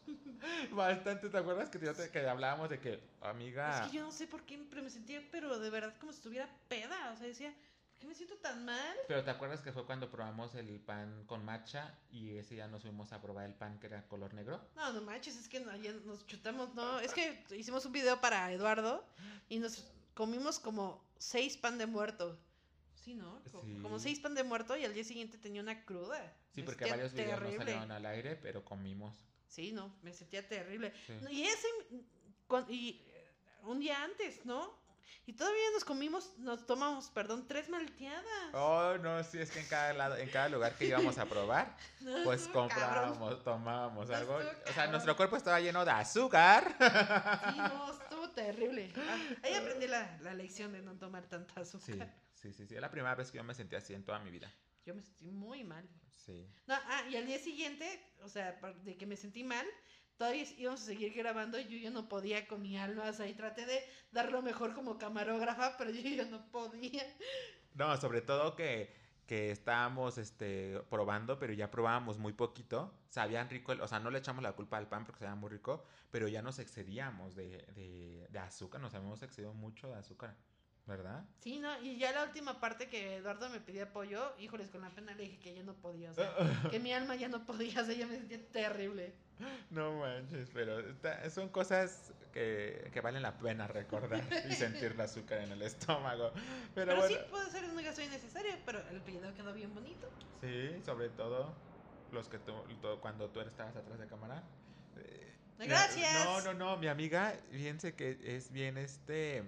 Bastante, 0.72 1.30
¿te 1.30 1.38
acuerdas 1.38 1.70
que, 1.70 1.80
te- 1.80 2.12
que 2.12 2.28
hablábamos 2.28 2.70
de 2.70 2.80
que, 2.80 3.00
amiga, 3.22 3.84
Es 3.86 3.90
que 3.90 3.98
yo 3.98 4.04
no 4.04 4.12
sé 4.12 4.28
por 4.28 4.44
qué, 4.44 4.64
pero 4.70 4.84
me 4.84 4.90
sentía, 4.90 5.22
pero 5.32 5.58
de 5.60 5.70
verdad 5.72 5.96
como 6.00 6.12
si 6.12 6.18
estuviera 6.18 6.48
peda. 6.68 7.12
O 7.14 7.18
sea, 7.18 7.28
decía, 7.28 7.52
¿por 7.52 7.71
qué 8.02 8.08
me 8.08 8.16
siento 8.16 8.36
tan 8.38 8.66
mal? 8.66 8.98
pero 9.08 9.24
te 9.24 9.30
acuerdas 9.30 9.62
que 9.62 9.72
fue 9.72 9.86
cuando 9.86 10.10
probamos 10.10 10.56
el 10.56 10.80
pan 10.80 11.24
con 11.28 11.46
matcha 11.46 11.96
y 12.10 12.36
ese 12.36 12.56
ya 12.56 12.68
nos 12.68 12.82
fuimos 12.82 13.14
a 13.14 13.22
probar 13.22 13.46
el 13.46 13.54
pan 13.54 13.80
que 13.80 13.88
era 13.88 14.08
color 14.08 14.34
negro? 14.34 14.60
No, 14.76 14.92
no 14.92 15.02
manches, 15.02 15.38
es 15.38 15.48
que 15.48 15.60
no, 15.60 15.76
ya 15.78 15.94
nos 15.94 16.26
chutamos, 16.26 16.74
no. 16.74 17.00
Es 17.00 17.14
que 17.14 17.44
hicimos 17.56 17.86
un 17.86 17.92
video 17.92 18.20
para 18.20 18.52
Eduardo 18.52 19.06
y 19.50 19.60
nos 19.60 19.86
comimos 20.16 20.60
como 20.60 21.06
seis 21.20 21.56
pan 21.58 21.78
de 21.78 21.86
muerto. 21.86 22.40
Sí, 22.96 23.14
¿no? 23.14 23.40
Sí. 23.46 23.80
Como 23.82 24.00
seis 24.00 24.20
pan 24.20 24.34
de 24.34 24.44
muerto 24.44 24.76
y 24.76 24.84
al 24.84 24.94
día 24.94 25.04
siguiente 25.04 25.38
tenía 25.38 25.62
una 25.62 25.86
cruda. 25.86 26.36
Sí, 26.54 26.62
Me 26.62 26.66
porque 26.66 26.90
varios 26.90 27.14
videos 27.14 27.40
no 27.40 27.58
salieron 27.58 27.92
al 27.92 28.06
aire, 28.08 28.36
pero 28.36 28.66
comimos. 28.66 29.16
Sí, 29.48 29.72
no, 29.72 29.94
me 30.02 30.14
sentía 30.14 30.48
terrible. 30.48 30.92
Sí. 31.06 31.14
Y 31.30 31.44
ese, 31.44 31.68
y 32.70 33.02
un 33.64 33.80
día 33.80 34.04
antes, 34.04 34.44
¿no? 34.46 34.81
Y 35.26 35.34
todavía 35.34 35.72
nos 35.74 35.86
comimos, 35.86 36.38
nos 36.40 36.66
tomamos, 36.66 37.10
perdón, 37.12 37.48
tres 37.48 37.70
malteadas. 37.70 38.54
Oh, 38.54 38.98
no, 39.02 39.24
sí, 39.24 39.38
es 39.40 39.52
que 39.52 39.60
en 39.60 39.68
cada 39.68 39.94
lado, 39.94 40.18
en 40.18 40.30
cada 40.30 40.50
lugar 40.50 40.76
que 40.76 40.86
íbamos 40.86 41.18
a 41.18 41.26
probar, 41.26 41.78
No, 42.02 42.24
pues 42.24 42.44
cabrón. 42.48 42.70
comprábamos, 42.70 43.44
tomábamos 43.44 44.10
No 44.10 44.16
algo. 44.16 44.36
O 44.38 44.74
sea, 44.74 44.88
nuestro 44.88 45.16
cuerpo 45.16 45.38
estaba 45.38 45.60
lleno 45.60 45.86
de 45.86 45.92
azúcar. 45.92 46.76
Sí, 46.80 47.58
no, 47.58 47.92
estuvo 47.92 48.30
terrible. 48.32 48.92
Ah, 48.98 49.18
ahí 49.44 49.54
aprendí 49.54 49.88
la, 49.88 50.18
la 50.22 50.34
lección 50.34 50.72
de 50.74 50.82
no 50.82 50.98
tomar 50.98 51.26
tanta 51.28 51.62
azúcar. 51.62 52.14
sí, 52.34 52.52
sí, 52.52 52.66
sí. 52.66 52.76
Es 52.76 52.82
la 52.82 52.90
primera 52.92 53.16
vez 53.16 53.32
que 53.32 53.38
yo 53.38 53.44
me 53.44 53.54
sentí 53.54 53.76
así 53.76 53.94
en 53.94 54.04
toda 54.04 54.20
mi 54.20 54.32
vida. 54.32 54.52
Yo 54.86 54.96
me 54.96 55.02
sentí 55.04 55.30
muy 55.32 55.64
mal. 55.64 55.88
Sí. 56.26 56.48
No, 56.68 56.76
ah, 56.76 57.04
y 57.10 57.16
al 57.16 57.26
día 57.26 57.40
siguiente, 57.40 58.04
o 58.22 58.30
sea, 58.30 58.60
de 58.84 58.98
que 58.98 59.06
me 59.06 59.16
sentí 59.16 59.44
mal, 59.44 59.66
todavía 60.18 60.44
íbamos 60.58 60.82
a 60.82 60.86
seguir 60.86 61.14
grabando 61.14 61.60
y 61.60 61.66
yo 61.68 61.78
ya 61.78 61.90
no 61.92 62.08
podía 62.10 62.48
con 62.48 62.62
mi 62.62 62.78
alma, 62.78 63.10
o 63.10 63.14
sea, 63.14 63.28
y 63.28 63.34
traté 63.36 63.66
de 63.66 63.84
dar 64.12 64.32
lo 64.32 64.42
mejor 64.42 64.74
como 64.74 64.98
camarógrafa, 64.98 65.78
pero 65.78 65.92
yo 65.92 66.26
no 66.26 66.52
podía. 66.52 67.04
No, 67.74 67.96
sobre 67.98 68.22
todo 68.22 68.56
que, 68.56 68.94
que 69.26 69.52
estábamos 69.52 70.18
este, 70.18 70.82
probando, 70.90 71.40
pero 71.40 71.54
ya 71.54 71.72
probábamos 71.72 72.18
muy 72.18 72.34
poquito. 72.34 73.00
Sabían 73.10 73.50
rico, 73.50 73.72
el- 73.72 73.82
o 73.82 73.88
sea, 73.88 74.00
no 74.00 74.12
le 74.12 74.20
echamos 74.20 74.44
la 74.44 74.54
culpa 74.54 74.78
al 74.78 74.90
pan 74.90 75.06
porque 75.06 75.20
sabía 75.20 75.36
muy 75.36 75.50
rico, 75.50 75.84
pero 76.12 76.28
ya 76.28 76.42
nos 76.42 76.60
excedíamos 76.60 77.36
de, 77.36 77.66
de, 77.74 78.28
de 78.30 78.40
azúcar, 78.40 78.82
nos 78.82 78.94
habíamos 78.94 79.22
excedido 79.24 79.54
mucho 79.54 79.88
de 79.90 79.96
azúcar, 79.96 80.38
¿verdad? 80.86 81.24
Sí, 81.40 81.60
no, 81.60 81.82
y 81.82 81.98
ya 81.98 82.12
la 82.12 82.24
última 82.24 82.60
parte 82.60 82.88
que 82.88 83.18
Eduardo 83.18 83.50
me 83.50 83.60
pidió 83.60 83.84
apoyo, 83.84 84.34
híjoles, 84.40 84.70
con 84.70 84.82
la 84.82 84.90
pena 84.90 85.14
le 85.16 85.24
dije 85.24 85.40
que 85.40 85.54
ya 85.56 85.64
no 85.64 85.74
podía, 85.76 86.12
o 86.12 86.14
sea, 86.14 86.34
que 86.72 86.80
mi 86.80 86.92
alma 86.94 87.16
ya 87.16 87.28
no 87.30 87.46
podía, 87.46 87.82
o 87.82 87.86
sea, 87.86 87.94
ya 87.96 88.08
me 88.08 88.18
sentía 88.18 88.40
terrible. 88.52 89.14
No 89.72 90.00
manches, 90.00 90.50
pero 90.54 90.80
está- 90.80 91.28
son 91.30 91.50
cosas 91.50 92.14
que, 92.32 92.90
que 92.94 93.02
valen 93.02 93.22
la 93.24 93.38
pena 93.40 93.68
recordar 93.68 94.22
y 94.50 94.54
sentir 94.54 94.92
el 94.92 95.02
azúcar 95.02 95.40
en 95.40 95.52
el 95.52 95.62
estómago. 95.64 96.32
Pero, 96.34 96.72
Pero, 96.76 96.96
bueno, 96.98 97.08
sí 97.16 97.22
puede 97.30 97.50
ser 97.50 97.64
un 97.66 97.76
gasto 97.84 98.02
innecesario, 98.02 98.52
pero 98.66 98.80
el 98.90 99.00
video 99.02 99.34
quedó 99.34 99.54
bien 99.54 99.74
bonito. 99.74 100.08
sí, 100.42 100.82
sobre 100.84 101.10
todo 101.10 101.56
los 102.12 102.28
que 102.28 102.38
tú, 102.40 102.54
cuando 103.02 103.30
tú 103.30 103.40
estabas 103.42 103.76
atrás 103.76 103.98
de 103.98 104.08
cámara. 104.08 104.44
eh, 104.98 105.38
Gracias. 105.58 106.14
No, 106.14 106.42
no, 106.42 106.54
no, 106.54 106.78
mi 106.78 106.88
amiga, 106.88 107.34
fíjense 107.52 107.96
que 107.96 108.20
es 108.24 108.52
bien 108.52 108.78
este 108.78 109.44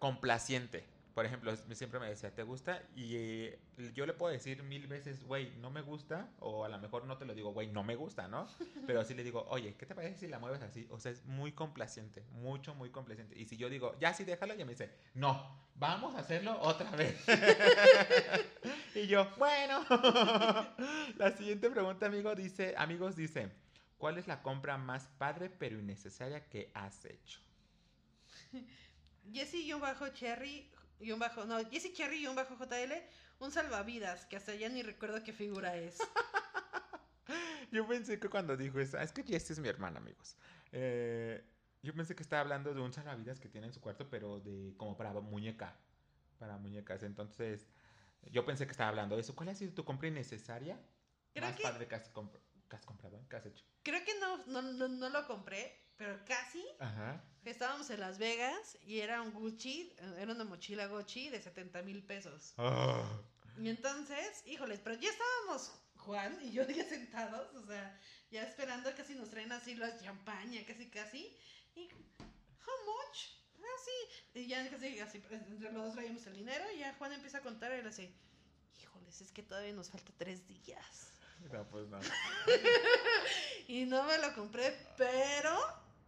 complaciente. 0.00 0.84
Por 1.14 1.26
ejemplo, 1.26 1.54
siempre 1.74 2.00
me 2.00 2.08
decía, 2.08 2.34
¿te 2.34 2.44
gusta? 2.44 2.82
Y 2.94 3.16
eh, 3.16 3.58
yo 3.94 4.06
le 4.06 4.14
puedo 4.14 4.32
decir 4.32 4.62
mil 4.62 4.86
veces, 4.86 5.24
güey, 5.24 5.50
no 5.58 5.70
me 5.70 5.82
gusta. 5.82 6.30
O 6.38 6.64
a 6.64 6.68
lo 6.68 6.78
mejor 6.78 7.04
no 7.04 7.18
te 7.18 7.24
lo 7.24 7.34
digo, 7.34 7.52
güey, 7.52 7.68
no 7.68 7.82
me 7.82 7.96
gusta, 7.96 8.26
¿no? 8.28 8.48
Pero 8.86 9.04
sí 9.04 9.14
le 9.14 9.22
digo, 9.24 9.44
oye, 9.50 9.74
¿qué 9.74 9.86
te 9.86 9.94
parece 9.94 10.18
si 10.18 10.28
la 10.28 10.38
mueves 10.38 10.62
así? 10.62 10.86
O 10.90 10.98
sea, 10.98 11.12
es 11.12 11.24
muy 11.26 11.52
complaciente, 11.52 12.24
mucho, 12.32 12.74
muy 12.74 12.90
complaciente. 12.90 13.38
Y 13.38 13.44
si 13.44 13.56
yo 13.56 13.68
digo, 13.68 13.98
ya 14.00 14.14
sí, 14.14 14.24
déjalo, 14.24 14.54
ella 14.54 14.64
me 14.64 14.72
dice, 14.72 14.90
no, 15.14 15.60
vamos 15.74 16.14
a 16.14 16.20
hacerlo 16.20 16.58
otra 16.60 16.90
vez. 16.96 17.22
y 18.94 19.06
yo, 19.06 19.28
bueno. 19.36 19.84
la 21.18 21.36
siguiente 21.36 21.70
pregunta, 21.70 22.06
amigo, 22.06 22.34
dice, 22.34 22.74
amigos, 22.78 23.16
dice, 23.16 23.50
¿cuál 23.98 24.16
es 24.16 24.26
la 24.28 24.42
compra 24.42 24.78
más 24.78 25.08
padre 25.18 25.50
pero 25.50 25.78
innecesaria 25.78 26.48
que 26.48 26.70
has 26.72 27.04
hecho? 27.04 27.40
Jesse 29.32 29.54
y 29.54 29.72
un 29.72 29.80
bajo 29.80 30.08
Cherry 30.08 30.70
y 30.98 31.12
un 31.12 31.18
bajo, 31.18 31.44
no, 31.44 31.58
Jesse 31.70 31.92
Cherry 31.92 32.18
y 32.22 32.26
un 32.26 32.36
bajo 32.36 32.56
JL, 32.56 32.92
un 33.38 33.50
salvavidas, 33.50 34.26
que 34.26 34.36
hasta 34.36 34.54
ya 34.54 34.68
ni 34.68 34.82
recuerdo 34.82 35.22
qué 35.22 35.32
figura 35.32 35.76
es. 35.76 35.98
Yo 37.70 37.86
pensé 37.86 38.18
que 38.18 38.28
cuando 38.28 38.56
dijo 38.56 38.80
eso, 38.80 38.98
es 38.98 39.12
que 39.12 39.22
Jessie 39.22 39.52
es 39.52 39.60
mi 39.60 39.68
hermana, 39.68 39.98
amigos. 39.98 40.36
Eh, 40.72 41.44
yo 41.82 41.94
pensé 41.94 42.14
que 42.16 42.22
estaba 42.22 42.40
hablando 42.40 42.74
de 42.74 42.80
un 42.80 42.92
salvavidas 42.92 43.38
que 43.40 43.48
tiene 43.48 43.68
en 43.68 43.72
su 43.72 43.80
cuarto, 43.80 44.08
pero 44.10 44.40
de 44.40 44.74
como 44.76 44.96
para 44.96 45.12
muñeca, 45.12 45.76
para 46.38 46.56
muñecas. 46.58 47.02
Entonces, 47.04 47.68
yo 48.32 48.44
pensé 48.44 48.66
que 48.66 48.72
estaba 48.72 48.88
hablando 48.90 49.14
de 49.14 49.22
eso. 49.22 49.34
¿Cuál 49.36 49.50
ha 49.50 49.54
sido 49.54 49.72
tu 49.72 49.84
compra 49.84 50.08
innecesaria? 50.08 50.78
Creo 51.32 51.46
más 51.46 51.56
que- 51.56 51.62
padre 51.62 51.86
que 51.86 51.94
has, 51.94 52.10
que 52.70 52.76
has 52.76 52.86
comprado, 52.86 53.20
que 53.28 53.36
has 53.36 53.44
hecho. 53.44 53.64
Creo 53.82 54.02
que 54.04 54.18
no, 54.20 54.46
no, 54.46 54.62
no, 54.62 54.88
no 54.88 55.08
lo 55.10 55.26
compré, 55.26 55.92
pero 55.96 56.24
casi. 56.24 56.64
Ajá. 56.78 57.22
Estábamos 57.44 57.90
en 57.90 58.00
Las 58.00 58.18
Vegas 58.18 58.78
y 58.82 59.00
era 59.00 59.20
un 59.20 59.32
Gucci, 59.32 59.94
era 60.18 60.32
una 60.32 60.44
mochila 60.44 60.86
Gucci 60.86 61.28
de 61.28 61.42
70 61.42 61.82
mil 61.82 62.02
pesos. 62.04 62.54
Oh. 62.56 63.04
Y 63.58 63.68
entonces, 63.68 64.42
híjoles, 64.46 64.80
pero 64.82 64.96
ya 64.96 65.10
estábamos 65.10 65.72
Juan 65.96 66.38
y 66.42 66.52
yo 66.52 66.66
ya 66.68 66.84
sentados, 66.84 67.54
o 67.56 67.66
sea, 67.66 67.98
ya 68.30 68.44
esperando 68.44 68.94
casi 68.94 69.14
nos 69.14 69.30
traen 69.30 69.52
así 69.52 69.74
la 69.74 69.98
champaña, 69.98 70.64
casi 70.66 70.88
casi. 70.88 71.36
Y, 71.74 71.88
how 71.90 72.76
much? 72.86 73.18
Así. 73.58 74.40
Y 74.40 74.46
ya 74.46 74.68
casi, 74.70 74.98
así, 75.00 75.22
entre 75.30 75.72
los 75.72 75.84
dos 75.84 75.94
traíamos 75.94 76.26
el 76.26 76.36
dinero 76.36 76.64
y 76.74 76.78
ya 76.78 76.94
Juan 76.94 77.12
empieza 77.12 77.38
a 77.38 77.42
contar 77.42 77.72
y 77.72 77.82
le 77.82 77.88
dice, 77.88 78.12
híjoles, 78.80 79.20
es 79.20 79.32
que 79.32 79.42
todavía 79.42 79.72
nos 79.72 79.90
falta 79.90 80.12
tres 80.16 80.46
días. 80.46 81.19
No, 81.52 81.64
pues 81.64 81.88
no. 81.88 81.98
Y 83.68 83.84
no 83.84 84.02
me 84.04 84.18
lo 84.18 84.34
compré, 84.34 84.76
pero 84.96 85.56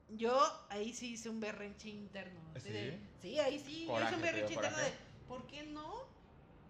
yo 0.09 0.37
ahí 0.69 0.93
sí 0.93 1.13
hice 1.13 1.29
un 1.31 1.39
berrinche 1.41 1.89
interno. 1.91 2.41
¿Sí? 2.61 2.71
de- 2.71 2.99
sí, 3.21 3.39
ahí 3.39 3.59
sí, 3.61 3.65
yo 3.65 3.79
hice 3.83 3.87
Coraje, 3.87 4.15
un 4.17 4.23
berrinche 4.23 4.55
interno 4.55 4.77
de, 4.79 4.83
coraje. 4.85 4.99
¿por 5.29 5.47
qué 5.47 5.63
no? 5.65 5.93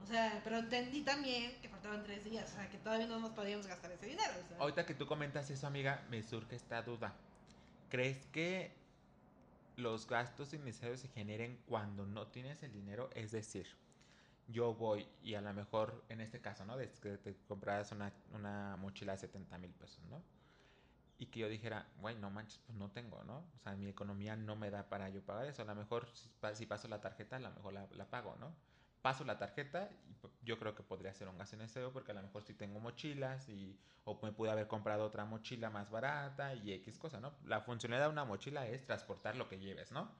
O 0.02 0.06
sea, 0.06 0.40
pero 0.44 0.58
entendí 0.58 1.02
también 1.02 1.58
que 1.62 1.68
faltaban 1.68 2.02
tres 2.02 2.24
días, 2.24 2.50
o 2.52 2.54
sea, 2.56 2.68
que 2.68 2.76
todavía 2.78 3.06
no 3.06 3.20
nos 3.20 3.30
podíamos 3.30 3.66
gastar 3.66 3.90
ese 3.92 4.06
dinero. 4.06 4.32
o 4.44 4.48
sea. 4.48 4.58
Ahorita 4.58 4.84
que 4.84 4.94
tú 4.94 5.06
comentas 5.06 5.48
eso, 5.48 5.66
amiga, 5.66 6.04
me 6.10 6.22
surge 6.22 6.56
esta 6.56 6.82
duda. 6.82 7.14
¿Crees 7.88 8.26
que 8.26 8.72
los 9.76 10.06
gastos 10.06 10.52
innecesarios 10.52 11.00
se 11.00 11.08
generen 11.08 11.58
cuando 11.66 12.04
no 12.06 12.26
tienes 12.26 12.62
el 12.62 12.72
dinero? 12.72 13.08
Es 13.14 13.30
decir, 13.32 13.66
yo 14.52 14.74
voy 14.74 15.08
y 15.22 15.34
a 15.34 15.40
lo 15.40 15.52
mejor, 15.54 16.04
en 16.08 16.20
este 16.20 16.40
caso, 16.40 16.64
¿no? 16.64 16.76
De 16.76 16.90
que 16.92 17.18
te 17.18 17.36
compras 17.46 17.92
una, 17.92 18.12
una 18.32 18.76
mochila 18.76 19.12
de 19.12 19.18
70 19.18 19.58
mil 19.58 19.72
pesos, 19.72 20.04
¿no? 20.06 20.22
Y 21.18 21.26
que 21.26 21.40
yo 21.40 21.48
dijera, 21.48 21.86
güey, 22.00 22.16
no 22.16 22.30
manches, 22.30 22.58
pues 22.66 22.76
no 22.76 22.90
tengo, 22.90 23.22
¿no? 23.24 23.38
O 23.56 23.58
sea, 23.62 23.74
mi 23.76 23.86
economía 23.88 24.34
no 24.36 24.56
me 24.56 24.70
da 24.70 24.88
para 24.88 25.08
yo 25.08 25.22
pagar 25.24 25.46
eso. 25.46 25.62
A 25.62 25.64
lo 25.66 25.74
mejor 25.76 26.08
si, 26.14 26.28
pa- 26.40 26.54
si 26.54 26.66
paso 26.66 26.88
la 26.88 27.00
tarjeta, 27.00 27.36
a 27.36 27.40
lo 27.40 27.50
mejor 27.52 27.72
la, 27.74 27.86
la 27.92 28.10
pago, 28.10 28.36
¿no? 28.40 28.54
Paso 29.02 29.24
la 29.24 29.38
tarjeta 29.38 29.90
y 30.08 30.16
yo 30.44 30.58
creo 30.58 30.74
que 30.74 30.82
podría 30.82 31.12
ser 31.14 31.28
un 31.28 31.38
gasto 31.38 31.56
innecesario 31.56 31.92
porque 31.92 32.12
a 32.12 32.14
lo 32.14 32.22
mejor 32.22 32.42
si 32.44 32.54
tengo 32.54 32.80
mochilas 32.80 33.48
y 33.48 33.78
o 34.04 34.18
me 34.22 34.32
pude 34.32 34.50
haber 34.50 34.66
comprado 34.68 35.04
otra 35.04 35.24
mochila 35.24 35.70
más 35.70 35.90
barata 35.90 36.54
y 36.54 36.72
X 36.72 36.98
cosa, 36.98 37.20
¿no? 37.20 37.32
La 37.46 37.60
funcionalidad 37.60 38.06
de 38.08 38.12
una 38.12 38.24
mochila 38.24 38.66
es 38.66 38.84
transportar 38.84 39.36
lo 39.36 39.48
que 39.48 39.58
lleves, 39.60 39.92
¿no? 39.92 40.10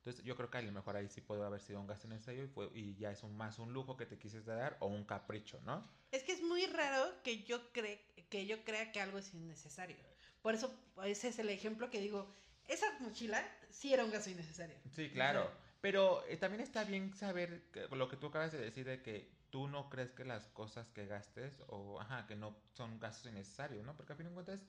Entonces 0.00 0.24
yo 0.24 0.34
creo 0.34 0.50
que 0.50 0.56
a 0.58 0.62
lo 0.62 0.72
mejor 0.72 0.96
ahí 0.96 1.08
sí 1.08 1.20
puede 1.20 1.44
haber 1.44 1.60
sido 1.60 1.78
un 1.78 1.86
gasto 1.86 2.06
innecesario 2.06 2.44
y, 2.44 2.48
fue, 2.48 2.70
y 2.74 2.94
ya 2.96 3.10
es 3.10 3.22
un, 3.22 3.36
más 3.36 3.58
un 3.58 3.72
lujo 3.74 3.96
que 3.98 4.06
te 4.06 4.18
quisiste 4.18 4.50
dar 4.50 4.76
o 4.80 4.86
un 4.86 5.04
capricho, 5.04 5.60
¿no? 5.66 5.86
Es 6.10 6.22
que 6.22 6.32
es 6.32 6.42
muy 6.42 6.64
raro 6.66 7.22
que 7.22 7.42
yo, 7.44 7.70
cre 7.72 8.00
que 8.30 8.46
yo 8.46 8.64
crea 8.64 8.92
que 8.92 9.00
algo 9.00 9.18
es 9.18 9.34
innecesario. 9.34 9.96
Por 10.40 10.54
eso, 10.54 10.72
ese 11.04 11.28
es 11.28 11.38
el 11.38 11.50
ejemplo 11.50 11.90
que 11.90 12.00
digo, 12.00 12.34
esa 12.66 12.86
mochila 13.00 13.46
sí 13.68 13.92
era 13.92 14.04
un 14.04 14.10
gasto 14.10 14.30
innecesario. 14.30 14.76
Sí, 14.94 15.10
claro. 15.10 15.50
Pero 15.82 16.24
eh, 16.28 16.36
también 16.38 16.62
está 16.62 16.84
bien 16.84 17.14
saber 17.14 17.62
que- 17.70 17.86
lo 17.94 18.08
que 18.08 18.16
tú 18.16 18.28
acabas 18.28 18.52
de 18.52 18.58
decir 18.58 18.86
de 18.86 19.02
que 19.02 19.30
tú 19.50 19.68
no 19.68 19.90
crees 19.90 20.12
que 20.12 20.24
las 20.24 20.46
cosas 20.48 20.88
que 20.90 21.06
gastes 21.06 21.62
o, 21.68 22.00
ajá, 22.00 22.26
que 22.26 22.36
no 22.36 22.56
son 22.72 22.98
gastos 23.00 23.30
innecesarios, 23.30 23.84
¿no? 23.84 23.94
Porque 23.96 24.14
a 24.14 24.16
fin 24.16 24.26
de 24.28 24.32
cuentas 24.32 24.60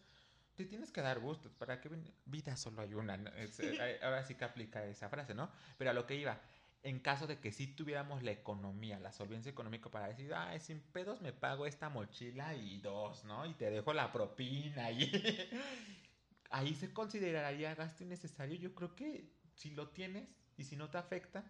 te 0.56 0.66
tienes 0.66 0.92
que 0.92 1.02
dar 1.02 1.20
gustos. 1.20 1.54
¿Para 1.54 1.82
qué 1.82 1.90
vida 2.26 2.56
solo 2.56 2.82
hay 2.82 2.94
una? 2.94 3.18
¿no? 3.18 3.30
Es, 3.32 3.60
eh, 3.60 4.00
ahora 4.04 4.24
sí 4.24 4.36
que 4.36 4.46
aplica 4.46 4.86
esa 4.86 5.10
frase, 5.10 5.34
¿no? 5.34 5.50
Pero 5.78 5.92
a 5.92 5.94
lo 5.94 6.06
que 6.06 6.16
iba, 6.16 6.40
en 6.84 7.00
caso 7.00 7.28
de 7.28 7.40
que 7.40 7.52
sí 7.52 7.68
tuviéramos 7.68 8.24
la 8.24 8.32
economía, 8.32 9.00
la 9.00 9.12
solvencia 9.12 9.52
económica 9.52 9.90
para 9.90 10.08
decir, 10.08 10.34
ay, 10.34 10.60
sin 10.60 10.80
pedos 10.80 11.22
me 11.22 11.34
pago 11.34 11.66
esta 11.66 11.90
mochila 11.90 12.56
y 12.56 12.80
dos, 12.82 13.24
¿no? 13.26 13.46
Y 13.46 13.54
te 13.54 13.70
dejo 13.70 13.94
la 13.94 14.12
propina 14.12 14.92
y 14.92 15.12
ahí 16.50 16.76
se 16.76 16.94
consideraría 16.94 17.76
gasto 17.76 18.04
innecesario. 18.04 18.56
Yo 18.56 18.74
creo 18.74 18.96
que 18.96 19.32
si 19.56 19.72
lo 19.72 19.90
tienes 19.90 20.28
y 20.58 20.64
si 20.64 20.76
no 20.76 20.90
te 20.90 20.98
afecta, 20.98 21.44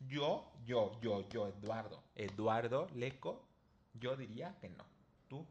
yo, 0.00 0.52
yo, 0.64 1.00
yo, 1.00 1.28
yo, 1.30 1.48
Eduardo, 1.48 2.02
Eduardo 2.14 2.88
Leco, 2.94 3.48
yo 3.94 4.16
diría 4.16 4.56
que 4.60 4.68
no. 4.68 4.84
¿Tú? 5.28 5.46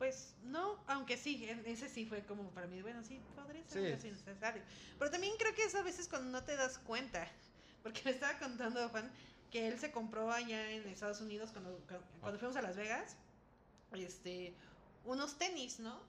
Pues 0.00 0.34
no, 0.44 0.82
aunque 0.86 1.18
sí, 1.18 1.44
ese 1.66 1.86
sí 1.90 2.06
fue 2.06 2.24
como 2.24 2.48
para 2.54 2.66
mí, 2.66 2.80
bueno, 2.80 3.04
sí, 3.04 3.20
podría 3.34 3.62
ser 3.68 4.00
Sí. 4.00 4.08
innecesario. 4.08 4.62
Pero 4.98 5.10
también 5.10 5.34
creo 5.38 5.54
que 5.54 5.64
es 5.64 5.74
a 5.74 5.82
veces 5.82 6.08
cuando 6.08 6.30
no 6.30 6.42
te 6.42 6.56
das 6.56 6.78
cuenta. 6.78 7.30
Porque 7.82 8.00
me 8.06 8.12
estaba 8.12 8.38
contando 8.38 8.88
Juan 8.88 9.12
que 9.50 9.68
él 9.68 9.78
se 9.78 9.92
compró 9.92 10.32
allá 10.32 10.70
en 10.70 10.88
Estados 10.88 11.20
Unidos 11.20 11.50
cuando, 11.52 11.76
cu- 11.86 12.02
cuando 12.20 12.38
fuimos 12.38 12.56
a 12.56 12.62
Las 12.62 12.76
Vegas, 12.76 13.14
este, 13.92 14.56
unos 15.04 15.36
tenis, 15.36 15.80
¿no? 15.80 16.00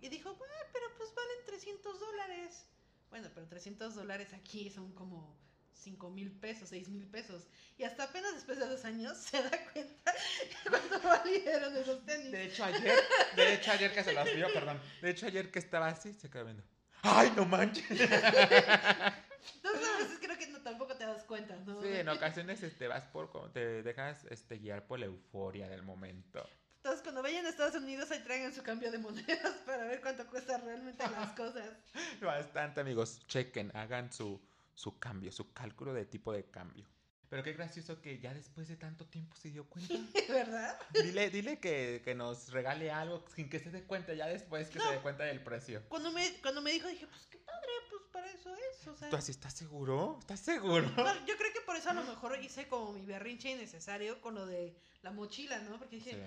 Y 0.00 0.08
dijo, 0.08 0.30
"Ah, 0.30 0.66
pero 0.72 0.86
pues 0.96 1.10
valen 1.14 1.44
300 1.44 2.00
dólares. 2.00 2.64
Bueno, 3.10 3.28
pero 3.34 3.46
300 3.46 3.94
dólares 3.94 4.32
aquí 4.32 4.70
son 4.70 4.90
como 4.94 5.36
5 5.74 6.10
mil 6.10 6.30
pesos, 6.32 6.68
6 6.68 6.88
mil 6.88 7.06
pesos. 7.06 7.46
Y 7.78 7.84
hasta 7.84 8.04
apenas 8.04 8.34
después 8.34 8.58
de 8.58 8.66
dos 8.66 8.84
años 8.84 9.16
se 9.18 9.42
da 9.42 9.50
cuenta 9.72 10.14
cuánto 10.68 11.08
valieron 11.08 11.76
esos 11.76 12.04
tenis. 12.04 12.32
De 12.32 12.44
hecho, 12.44 12.64
ayer, 12.64 12.98
de 13.36 13.54
hecho, 13.54 13.72
ayer 13.72 13.92
que 13.92 14.04
se 14.04 14.12
los 14.12 14.34
vio, 14.34 14.52
perdón. 14.52 14.80
De 15.00 15.10
hecho, 15.10 15.26
ayer 15.26 15.50
que 15.50 15.58
estaba 15.58 15.88
así, 15.88 16.12
se 16.14 16.30
quedó 16.30 16.44
viendo. 16.44 16.62
¡Ay, 17.02 17.32
no 17.36 17.44
manches! 17.44 17.84
Entonces 17.90 19.88
a 19.88 19.98
veces 19.98 20.18
creo 20.20 20.38
que 20.38 20.46
no, 20.48 20.60
tampoco 20.60 20.96
te 20.96 21.04
das 21.04 21.24
cuenta, 21.24 21.56
¿no? 21.56 21.82
Sí, 21.82 21.88
en 21.88 22.08
ocasiones 22.08 22.62
este, 22.62 22.86
vas 22.86 23.04
por, 23.06 23.52
te 23.52 23.82
dejas 23.82 24.24
este, 24.30 24.58
guiar 24.58 24.86
por 24.86 25.00
la 25.00 25.06
euforia 25.06 25.68
del 25.68 25.82
momento. 25.82 26.48
Entonces 26.76 27.02
cuando 27.02 27.22
vayan 27.22 27.46
a 27.46 27.48
Estados 27.48 27.76
Unidos 27.76 28.10
ahí 28.10 28.20
traigan 28.20 28.52
su 28.52 28.62
cambio 28.62 28.90
de 28.90 28.98
monedas 28.98 29.52
para 29.66 29.84
ver 29.84 30.00
cuánto 30.00 30.26
cuesta 30.26 30.58
realmente 30.58 31.04
las 31.10 31.32
cosas. 31.32 31.70
Bastante, 32.20 32.80
amigos. 32.80 33.24
Chequen, 33.26 33.70
hagan 33.76 34.12
su, 34.12 34.40
su 34.74 34.98
cambio, 34.98 35.32
su 35.32 35.52
cálculo 35.52 35.92
de 35.92 36.06
tipo 36.06 36.32
de 36.32 36.44
cambio. 36.50 36.86
Pero 37.28 37.42
qué 37.42 37.54
gracioso 37.54 38.02
que 38.02 38.18
ya 38.20 38.34
después 38.34 38.68
de 38.68 38.76
tanto 38.76 39.06
tiempo 39.06 39.34
se 39.36 39.48
dio 39.50 39.64
cuenta. 39.66 39.94
¿Verdad? 40.28 40.78
Dile, 40.92 41.30
dile 41.30 41.58
que, 41.58 42.02
que 42.04 42.14
nos 42.14 42.50
regale 42.52 42.90
algo 42.90 43.24
sin 43.34 43.48
que 43.48 43.58
se 43.58 43.70
dé 43.70 43.84
cuenta 43.84 44.12
ya 44.12 44.26
después 44.26 44.68
que 44.68 44.78
No. 44.78 44.86
se 44.88 44.94
dé 44.96 45.00
cuenta 45.00 45.24
del 45.24 45.42
precio. 45.42 45.82
Cuando 45.88 46.12
me, 46.12 46.30
cuando 46.42 46.60
me 46.60 46.72
dijo 46.72 46.88
dije, 46.88 47.06
pues 47.06 47.26
qué 47.30 47.38
padre, 47.38 47.68
pues 47.88 48.02
para 48.12 48.30
eso 48.30 48.54
es. 48.54 48.86
O 48.86 48.94
sea, 48.96 49.08
¿Tú 49.08 49.16
así 49.16 49.30
estás 49.30 49.54
seguro? 49.54 50.18
¿Estás 50.20 50.40
seguro? 50.40 50.86
No, 50.94 51.26
yo 51.26 51.36
creo 51.38 51.52
que 51.54 51.60
por 51.64 51.74
eso 51.76 51.88
a 51.88 51.94
lo 51.94 52.04
mejor 52.04 52.38
hice 52.38 52.68
como 52.68 52.92
mi 52.92 53.06
berrinche 53.06 53.50
innecesario 53.50 54.20
con 54.20 54.34
lo 54.34 54.44
de 54.44 54.76
la 55.00 55.10
mochila, 55.10 55.58
¿no? 55.60 55.78
Porque 55.78 55.96
dije, 55.96 56.10
Sí. 56.10 56.20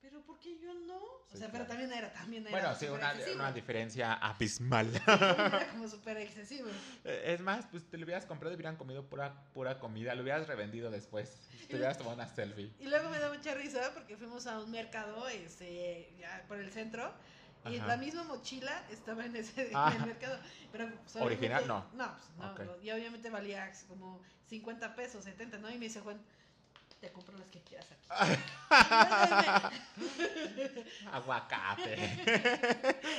Pero 0.00 0.20
¿por 0.22 0.38
qué 0.38 0.58
yo 0.60 0.72
no? 0.74 0.96
O 0.96 1.24
Sí, 1.30 1.38
sea, 1.38 1.50
pero 1.50 1.66
claro. 1.66 1.80
también 1.80 1.92
era, 1.92 2.12
también 2.12 2.42
era 2.46 2.50
Bueno, 2.50 2.74
sí, 2.74 2.86
una, 2.86 3.14
una 3.34 3.52
diferencia 3.52 4.14
abismal. 4.14 4.88
Era 5.06 5.68
como 5.72 5.88
súper 5.88 6.16
excesivo. 6.18 6.68
Eh, 7.04 7.34
Es 7.34 7.40
más, 7.40 7.66
pues 7.70 7.84
te 7.88 7.98
lo 7.98 8.04
hubieras 8.04 8.24
comprado 8.26 8.52
y 8.52 8.56
hubieran 8.56 8.76
comido 8.76 9.04
pura, 9.08 9.34
pura 9.52 9.78
comida, 9.78 10.14
lo 10.14 10.22
hubieras 10.22 10.46
revendido 10.46 10.90
después. 10.90 11.38
Te 11.68 11.76
hubieras 11.76 11.98
tomado 11.98 12.16
una 12.16 12.28
selfie. 12.28 12.72
Y 12.78 12.86
luego 12.86 13.10
me 13.10 13.18
da 13.18 13.28
mucha 13.32 13.54
risa 13.54 13.90
porque 13.94 14.16
fuimos 14.16 14.46
a 14.46 14.58
un 14.60 14.70
mercado 14.70 15.28
este, 15.28 16.14
ya 16.18 16.44
por 16.48 16.58
el 16.58 16.70
centro 16.72 17.12
y 17.66 17.76
Ajá. 17.76 17.86
la 17.88 17.96
misma 17.98 18.22
mochila 18.24 18.86
estaba 18.90 19.26
en 19.26 19.36
ese 19.36 19.70
Ah. 19.74 19.92
en 19.94 20.00
el 20.02 20.06
mercado. 20.06 20.38
Pero 20.72 20.88
pues, 21.02 21.16
¿Original? 21.16 21.64
obviamente- 21.64 21.96
No, 21.96 22.16
pues, 22.16 22.36
no. 22.38 22.52
Ok. 22.74 22.82
Y 22.84 22.90
obviamente 22.92 23.28
valía 23.30 23.70
como 23.88 24.22
50 24.48 24.94
pesos, 24.94 25.24
70, 25.24 25.58
¿no? 25.58 25.68
Y 25.70 25.74
me 25.76 25.86
dice 25.86 26.00
Juan, 26.00 26.18
te 27.00 27.12
compro 27.12 27.36
las 27.38 27.50
que 27.50 27.62
quieras 27.62 27.86
aquí. 27.92 28.08
Aguacate. 31.12 31.96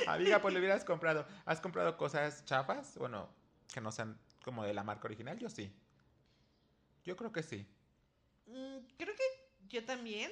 Amiga, 0.06 0.40
pues 0.40 0.52
lo 0.54 0.60
hubieras 0.60 0.84
comprado. 0.84 1.26
¿Has 1.44 1.60
comprado 1.60 1.96
cosas 1.96 2.44
chafas? 2.44 2.96
Bueno, 2.98 3.28
que 3.72 3.80
no 3.80 3.90
sean 3.92 4.18
como 4.44 4.64
de 4.64 4.74
la 4.74 4.82
marca 4.82 5.06
original. 5.06 5.38
Yo 5.38 5.48
sí. 5.48 5.74
Yo 7.04 7.16
creo 7.16 7.32
que 7.32 7.42
sí. 7.42 7.66
Mm, 8.46 8.78
creo 8.98 9.14
que 9.14 9.22
yo 9.68 9.84
también. 9.84 10.30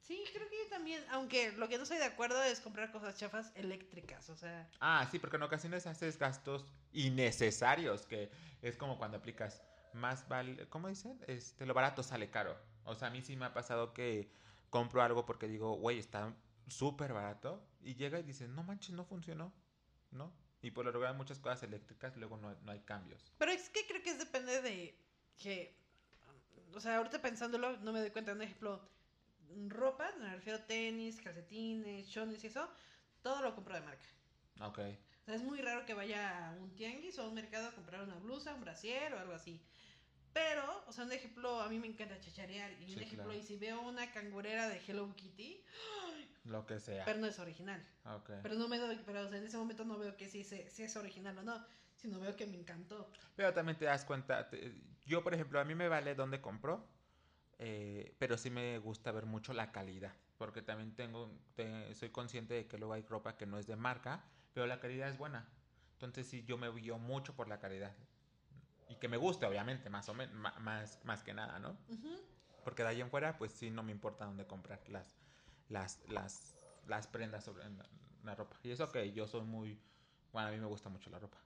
Sí, 0.00 0.22
creo 0.32 0.48
que 0.48 0.56
yo 0.64 0.70
también. 0.70 1.04
Aunque 1.10 1.50
lo 1.52 1.68
que 1.68 1.76
no 1.78 1.82
estoy 1.82 1.98
de 1.98 2.04
acuerdo 2.04 2.40
es 2.44 2.60
comprar 2.60 2.92
cosas 2.92 3.16
chafas 3.16 3.50
eléctricas. 3.56 4.30
O 4.30 4.36
sea, 4.36 4.68
Ah, 4.78 5.08
sí, 5.10 5.18
porque 5.18 5.36
en 5.36 5.42
ocasiones 5.42 5.86
haces 5.86 6.18
gastos 6.18 6.64
innecesarios, 6.92 8.06
que 8.06 8.30
es 8.62 8.76
como 8.76 8.98
cuando 8.98 9.16
aplicas 9.16 9.62
más 9.96 10.28
vale, 10.28 10.68
¿cómo 10.68 10.88
dicen? 10.88 11.18
Este, 11.26 11.66
lo 11.66 11.74
barato 11.74 12.02
sale 12.02 12.30
caro. 12.30 12.56
O 12.84 12.94
sea, 12.94 13.08
a 13.08 13.10
mí 13.10 13.22
sí 13.22 13.36
me 13.36 13.46
ha 13.46 13.52
pasado 13.52 13.92
que 13.92 14.30
compro 14.70 15.02
algo 15.02 15.26
porque 15.26 15.48
digo, 15.48 15.74
güey, 15.74 15.98
está 15.98 16.34
súper 16.68 17.12
barato, 17.12 17.66
y 17.82 17.94
llega 17.94 18.18
y 18.18 18.22
dices, 18.22 18.48
no 18.48 18.64
manches, 18.64 18.94
no 18.94 19.04
funcionó, 19.04 19.52
¿no? 20.10 20.32
Y 20.60 20.72
por 20.72 20.84
lo 20.84 20.90
regular 20.90 21.14
muchas 21.14 21.38
cosas 21.38 21.62
eléctricas 21.62 22.16
luego 22.16 22.36
no, 22.36 22.54
no 22.62 22.72
hay 22.72 22.80
cambios. 22.80 23.32
Pero 23.38 23.52
es 23.52 23.68
que 23.70 23.86
creo 23.86 24.02
que 24.02 24.10
es 24.10 24.18
depende 24.18 24.60
de 24.62 24.98
que. 25.38 25.78
O 26.74 26.80
sea, 26.80 26.96
ahorita 26.96 27.22
pensándolo, 27.22 27.76
no 27.78 27.92
me 27.92 28.00
doy 28.00 28.10
cuenta. 28.10 28.32
Un 28.32 28.42
ejemplo, 28.42 28.80
ropa, 29.68 30.10
me 30.18 30.34
refiero 30.34 30.58
a 30.58 30.66
tenis, 30.66 31.20
calcetines, 31.20 32.08
chones 32.08 32.42
y 32.42 32.48
eso. 32.48 32.68
Todo 33.22 33.42
lo 33.42 33.54
compro 33.54 33.74
de 33.74 33.82
marca. 33.82 34.04
Ok. 34.60 34.78
O 34.78 35.24
sea, 35.24 35.34
es 35.34 35.42
muy 35.42 35.60
raro 35.60 35.86
que 35.86 35.94
vaya 35.94 36.48
a 36.48 36.52
un 36.56 36.74
tianguis 36.74 37.18
o 37.18 37.22
a 37.22 37.28
un 37.28 37.34
mercado 37.34 37.68
a 37.68 37.72
comprar 37.72 38.02
una 38.02 38.16
blusa, 38.16 38.54
un 38.54 38.62
brasier 38.62 39.14
o 39.14 39.20
algo 39.20 39.34
así. 39.34 39.62
Pero, 40.36 40.84
o 40.86 40.92
sea, 40.92 41.04
un 41.04 41.12
ejemplo, 41.12 41.62
a 41.62 41.68
mí 41.70 41.78
me 41.78 41.86
encanta 41.86 42.20
chacharear. 42.20 42.70
Y 42.72 42.82
un 42.82 42.88
Sí, 42.90 43.00
ejemplo, 43.00 43.24
claro. 43.24 43.38
y 43.38 43.42
si 43.42 43.56
veo 43.56 43.80
una 43.80 44.10
cangurera 44.12 44.68
de 44.68 44.78
Hello 44.86 45.10
Kitty, 45.16 45.64
Lo 46.44 46.66
que 46.66 46.78
sea. 46.78 47.06
pero 47.06 47.18
no 47.20 47.26
es 47.26 47.38
original. 47.38 47.82
Ok. 48.04 48.28
Pero 48.42 48.54
no 48.56 48.68
me 48.68 48.76
doy, 48.76 49.00
pero 49.06 49.22
o 49.22 49.28
sea, 49.30 49.38
en 49.38 49.44
ese 49.46 49.56
momento 49.56 49.86
no 49.86 49.96
veo 49.98 50.14
que 50.14 50.28
sí, 50.28 50.44
se- 50.44 50.68
sí 50.68 50.82
es 50.82 50.94
original 50.96 51.38
o 51.38 51.42
no, 51.42 51.64
sino 51.96 52.20
veo 52.20 52.36
que 52.36 52.44
me 52.46 52.58
encantó. 52.58 53.10
Pero 53.34 53.54
también 53.54 53.78
te 53.78 53.86
das 53.86 54.04
cuenta, 54.04 54.50
te- 54.50 54.74
yo 55.06 55.24
por 55.24 55.32
ejemplo, 55.32 55.58
a 55.58 55.64
mí 55.64 55.74
me 55.74 55.88
vale 55.88 56.14
dónde 56.14 56.42
compro, 56.42 56.86
eh, 57.58 58.14
pero 58.18 58.36
sí 58.36 58.50
me 58.50 58.78
gusta 58.78 59.12
ver 59.12 59.24
mucho 59.24 59.54
la 59.54 59.72
calidad, 59.72 60.12
porque 60.36 60.60
también 60.60 60.94
tengo, 60.94 61.32
te- 61.54 61.94
soy 61.94 62.10
consciente 62.10 62.52
de 62.52 62.66
que 62.68 62.76
luego 62.76 62.92
hay 62.92 63.02
ropa 63.04 63.38
que 63.38 63.46
no 63.46 63.58
es 63.58 63.66
de 63.66 63.76
marca, 63.76 64.22
pero 64.52 64.66
la 64.66 64.80
calidad 64.80 65.08
es 65.08 65.16
buena. 65.16 65.48
Entonces 65.94 66.26
sí, 66.26 66.44
yo 66.44 66.58
me 66.58 66.70
guío 66.72 66.98
mucho 66.98 67.34
por 67.34 67.48
la 67.48 67.58
calidad. 67.58 67.96
Y 68.88 68.94
que 68.96 69.08
me 69.08 69.16
guste, 69.16 69.46
obviamente, 69.46 69.90
más 69.90 70.08
o 70.08 70.14
menos, 70.14 70.34
más, 70.60 71.04
más 71.04 71.22
que 71.22 71.34
nada, 71.34 71.58
¿no? 71.58 71.76
Porque 72.64 72.82
de 72.82 72.88
ahí 72.90 73.00
en 73.00 73.10
fuera, 73.10 73.36
pues 73.38 73.52
sí, 73.52 73.70
no 73.70 73.82
me 73.82 73.92
importa 73.92 74.24
dónde 74.24 74.46
comprar 74.46 74.80
las, 74.88 75.16
las, 75.68 76.00
las, 76.08 76.54
las 76.86 77.06
prendas 77.06 77.44
sobre 77.44 77.68
la, 77.68 77.86
la 78.24 78.34
ropa. 78.34 78.56
Y 78.62 78.70
eso 78.70 78.90
que 78.90 79.12
yo 79.12 79.26
soy 79.26 79.42
muy, 79.42 79.78
bueno, 80.32 80.48
a 80.48 80.50
mí 80.52 80.58
me 80.58 80.66
gusta 80.66 80.88
mucho 80.88 81.10
la 81.10 81.18
ropa. 81.18 81.38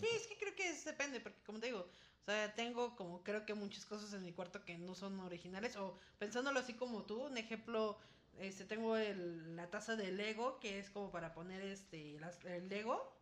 Sí, 0.00 0.06
es 0.16 0.26
que 0.26 0.36
creo 0.38 0.54
que 0.54 0.68
es- 0.70 0.84
depende, 0.84 1.20
porque 1.20 1.40
como 1.44 1.60
te 1.60 1.66
digo, 1.66 1.80
o 1.80 2.24
sea, 2.24 2.54
tengo 2.54 2.94
como 2.96 3.22
creo 3.22 3.46
que 3.46 3.54
muchas 3.54 3.84
cosas 3.86 4.12
en 4.12 4.24
mi 4.24 4.32
cuarto 4.32 4.64
que 4.64 4.76
no 4.78 4.94
son 4.94 5.18
originales, 5.20 5.76
o 5.76 5.96
pensándolo 6.18 6.58
así 6.60 6.74
como 6.74 7.04
tú, 7.04 7.22
un 7.26 7.38
ejemplo, 7.38 7.98
este, 8.38 8.64
tengo 8.64 8.96
el- 8.96 9.56
la 9.56 9.70
taza 9.70 9.96
de 9.96 10.12
Lego, 10.12 10.58
que 10.60 10.78
es 10.78 10.90
como 10.90 11.10
para 11.10 11.32
poner 11.34 11.62
este, 11.62 12.18
las- 12.20 12.44
el 12.44 12.68
Lego, 12.68 13.16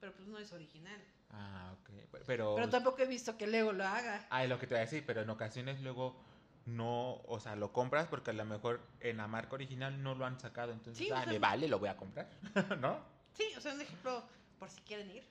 pero 0.00 0.14
pues 0.14 0.28
no 0.28 0.38
es 0.38 0.52
original. 0.52 1.00
Ah, 1.30 1.74
ok. 1.80 1.90
Pero, 2.26 2.54
Pero 2.56 2.68
tampoco 2.70 3.02
he 3.02 3.06
visto 3.06 3.36
que 3.36 3.46
Lego 3.46 3.72
lo 3.72 3.84
haga. 3.84 4.26
Ah, 4.30 4.42
es 4.44 4.48
lo 4.48 4.58
que 4.58 4.66
te 4.66 4.74
voy 4.74 4.78
a 4.80 4.84
decir, 4.84 5.04
pero 5.06 5.22
en 5.22 5.30
ocasiones 5.30 5.80
luego 5.80 6.16
no, 6.66 7.16
o 7.26 7.40
sea, 7.40 7.56
lo 7.56 7.72
compras 7.72 8.06
porque 8.08 8.30
a 8.30 8.34
lo 8.34 8.44
mejor 8.44 8.80
en 9.00 9.16
la 9.18 9.26
marca 9.26 9.54
original 9.54 10.02
no 10.02 10.14
lo 10.14 10.24
han 10.26 10.38
sacado, 10.40 10.72
entonces, 10.72 11.04
Sí, 11.04 11.10
o 11.10 11.16
ah, 11.16 11.24
sea, 11.24 11.32
me 11.32 11.38
vale, 11.38 11.68
lo 11.68 11.78
voy 11.78 11.88
a 11.88 11.96
comprar, 11.96 12.30
¿no? 12.80 12.98
Sí, 13.34 13.44
o 13.56 13.60
sea, 13.60 13.74
un 13.74 13.80
ejemplo, 13.80 14.22
por 14.58 14.70
si 14.70 14.80
quieren 14.82 15.10
ir. 15.10 15.24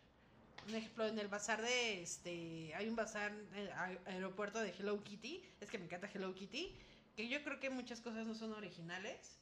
Un 0.68 0.76
ejemplo, 0.76 1.06
en 1.08 1.20
el 1.20 1.28
bazar 1.28 1.62
de, 1.62 2.02
este, 2.04 2.74
hay 2.76 2.88
un 2.88 2.96
bazar 2.96 3.32
en 3.32 3.56
el 3.56 3.72
a- 3.72 3.98
aeropuerto 4.06 4.60
de 4.60 4.70
Hello 4.78 5.04
Kitty, 5.04 5.44
es 5.60 5.70
que 5.70 5.78
me 5.78 5.86
encanta 5.86 6.10
Hello 6.14 6.34
Kitty, 6.34 6.78
que 7.16 7.28
yo 7.28 7.44
creo 7.44 7.60
que 7.60 7.70
muchas 7.70 8.00
cosas 8.02 8.26
no 8.26 8.34
son 8.36 8.54
originales, 8.54 9.40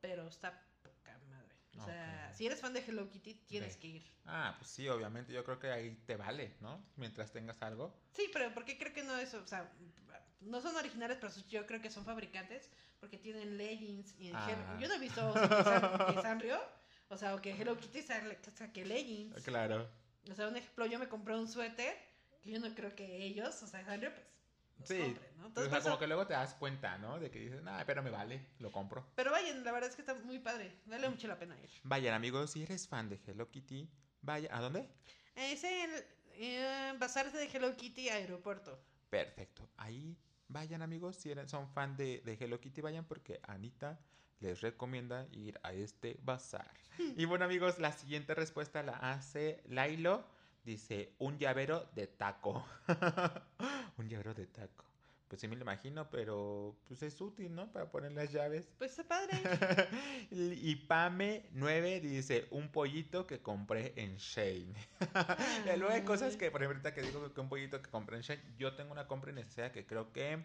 pero 0.00 0.26
está. 0.28 0.62
O 1.78 1.84
sea, 1.84 2.32
si 2.34 2.46
eres 2.46 2.60
fan 2.60 2.72
de 2.74 2.80
Hello 2.80 3.08
Kitty, 3.10 3.34
tienes 3.46 3.76
que 3.76 3.86
ir. 3.88 4.06
Ah, 4.26 4.54
pues 4.58 4.70
sí, 4.70 4.88
obviamente, 4.88 5.32
yo 5.32 5.42
creo 5.44 5.58
que 5.58 5.70
ahí 5.70 5.94
te 6.06 6.16
vale, 6.16 6.54
¿no? 6.60 6.84
Mientras 6.96 7.32
tengas 7.32 7.62
algo. 7.62 7.98
Sí, 8.12 8.28
pero 8.32 8.52
porque 8.52 8.78
creo 8.78 8.92
que 8.92 9.02
no 9.02 9.16
es, 9.16 9.32
o 9.34 9.46
sea, 9.46 9.72
no 10.40 10.60
son 10.60 10.76
originales, 10.76 11.18
pero 11.20 11.32
yo 11.48 11.66
creo 11.66 11.80
que 11.80 11.90
son 11.90 12.04
fabricantes, 12.04 12.68
porque 13.00 13.16
tienen 13.18 13.56
leggings 13.56 14.18
y 14.18 14.28
en 14.28 14.36
Ah. 14.36 14.76
Yo 14.80 14.88
no 14.88 14.94
he 14.94 14.98
visto 14.98 15.28
o 15.28 15.32
sea, 15.32 15.48
que, 15.48 15.64
San- 15.64 16.06
que 16.14 16.22
Sanrio, 16.22 16.60
o 17.08 17.16
sea, 17.16 17.34
o 17.34 17.40
que 17.40 17.50
Hello 17.52 17.76
Kitty 17.78 18.02
saque 18.02 18.38
saque 18.50 18.84
leggings. 18.84 19.42
Claro. 19.42 19.88
O 20.30 20.34
sea, 20.34 20.48
un 20.48 20.56
ejemplo, 20.56 20.86
yo 20.86 20.98
me 20.98 21.08
compré 21.08 21.36
un 21.36 21.48
suéter, 21.48 21.96
que 22.42 22.50
yo 22.50 22.60
no 22.60 22.72
creo 22.74 22.94
que 22.94 23.24
ellos, 23.24 23.62
o 23.62 23.66
sea, 23.66 23.84
Sanrio, 23.84 24.12
pues, 24.14 24.26
los 24.82 24.88
Sí. 24.88 25.16
¿no? 25.36 25.44
o 25.44 25.46
Entonces, 25.48 25.70
sea, 25.70 25.80
por 25.80 25.82
como 25.90 25.98
que 25.98 26.06
luego 26.06 26.26
te 26.26 26.34
das 26.34 26.54
cuenta, 26.54 26.98
¿no? 26.98 27.18
De 27.18 27.30
que 27.30 27.38
dices, 27.40 27.62
nah, 27.62 27.82
pero 27.84 28.02
me 28.02 28.10
vale, 28.10 28.46
lo 28.58 28.70
compro. 28.72 29.06
Pero 29.14 29.30
vayan, 29.30 29.64
la 29.64 29.72
verdad 29.72 29.90
es 29.90 29.96
que 29.96 30.02
está 30.02 30.14
muy 30.14 30.38
padre. 30.38 30.72
Vale 30.86 31.08
mucho 31.08 31.26
la 31.28 31.38
pena 31.38 31.58
ir. 31.60 31.68
Vayan, 31.84 32.14
amigos, 32.14 32.50
si 32.52 32.62
eres 32.62 32.86
fan 32.88 33.08
de 33.08 33.20
Hello 33.26 33.50
Kitty, 33.50 33.88
vaya. 34.22 34.48
¿A 34.56 34.60
dónde? 34.60 34.88
Es 35.34 35.64
el 35.64 35.90
eh, 36.34 36.94
Bazar 36.98 37.30
de 37.32 37.44
Hello 37.46 37.76
Kitty 37.76 38.08
Aeropuerto. 38.08 38.78
Perfecto. 39.10 39.68
Ahí 39.76 40.16
vayan, 40.48 40.82
amigos, 40.82 41.16
si 41.16 41.30
eran- 41.30 41.48
son 41.48 41.68
fan 41.68 41.96
de, 41.96 42.20
de 42.24 42.34
Hello 42.40 42.60
Kitty, 42.60 42.80
vayan 42.80 43.04
porque 43.04 43.40
Anita 43.46 43.98
les 44.40 44.60
recomienda 44.60 45.26
ir 45.32 45.58
a 45.62 45.72
este 45.72 46.18
bazar. 46.22 46.70
y 47.16 47.24
bueno, 47.26 47.44
amigos, 47.44 47.78
la 47.78 47.92
siguiente 47.92 48.34
respuesta 48.34 48.82
la 48.82 48.92
hace 48.96 49.62
Lailo. 49.66 50.24
Dice, 50.64 51.14
un 51.18 51.38
llavero 51.38 51.88
de 51.94 52.06
taco. 52.06 52.64
un 53.98 54.08
llavero 54.08 54.34
de 54.34 54.46
taco. 54.46 54.84
Pues 55.32 55.40
sí 55.40 55.48
me 55.48 55.56
lo 55.56 55.62
imagino, 55.62 56.10
pero 56.10 56.76
pues 56.86 57.02
es 57.02 57.18
útil, 57.18 57.54
¿no? 57.54 57.72
Para 57.72 57.90
poner 57.90 58.12
las 58.12 58.30
llaves. 58.30 58.68
Pues 58.76 58.90
está 58.90 59.04
padre. 59.04 59.40
y 60.30 60.86
Pame9 60.86 62.00
dice, 62.02 62.46
un 62.50 62.70
pollito 62.70 63.26
que 63.26 63.40
compré 63.40 63.94
en 63.96 64.18
Shane. 64.18 64.74
Y 65.74 65.78
luego 65.78 65.94
hay 65.94 66.02
cosas 66.02 66.36
que, 66.36 66.50
por 66.50 66.62
ejemplo, 66.62 66.76
ahorita 66.76 66.94
que 66.94 67.00
digo 67.00 67.32
que 67.32 67.40
un 67.40 67.48
pollito 67.48 67.80
que 67.80 67.90
compré 67.90 68.16
en 68.18 68.22
Shane, 68.22 68.42
yo 68.58 68.74
tengo 68.74 68.92
una 68.92 69.06
compra 69.06 69.30
innecesaria 69.30 69.72
que 69.72 69.86
creo 69.86 70.12
que 70.12 70.44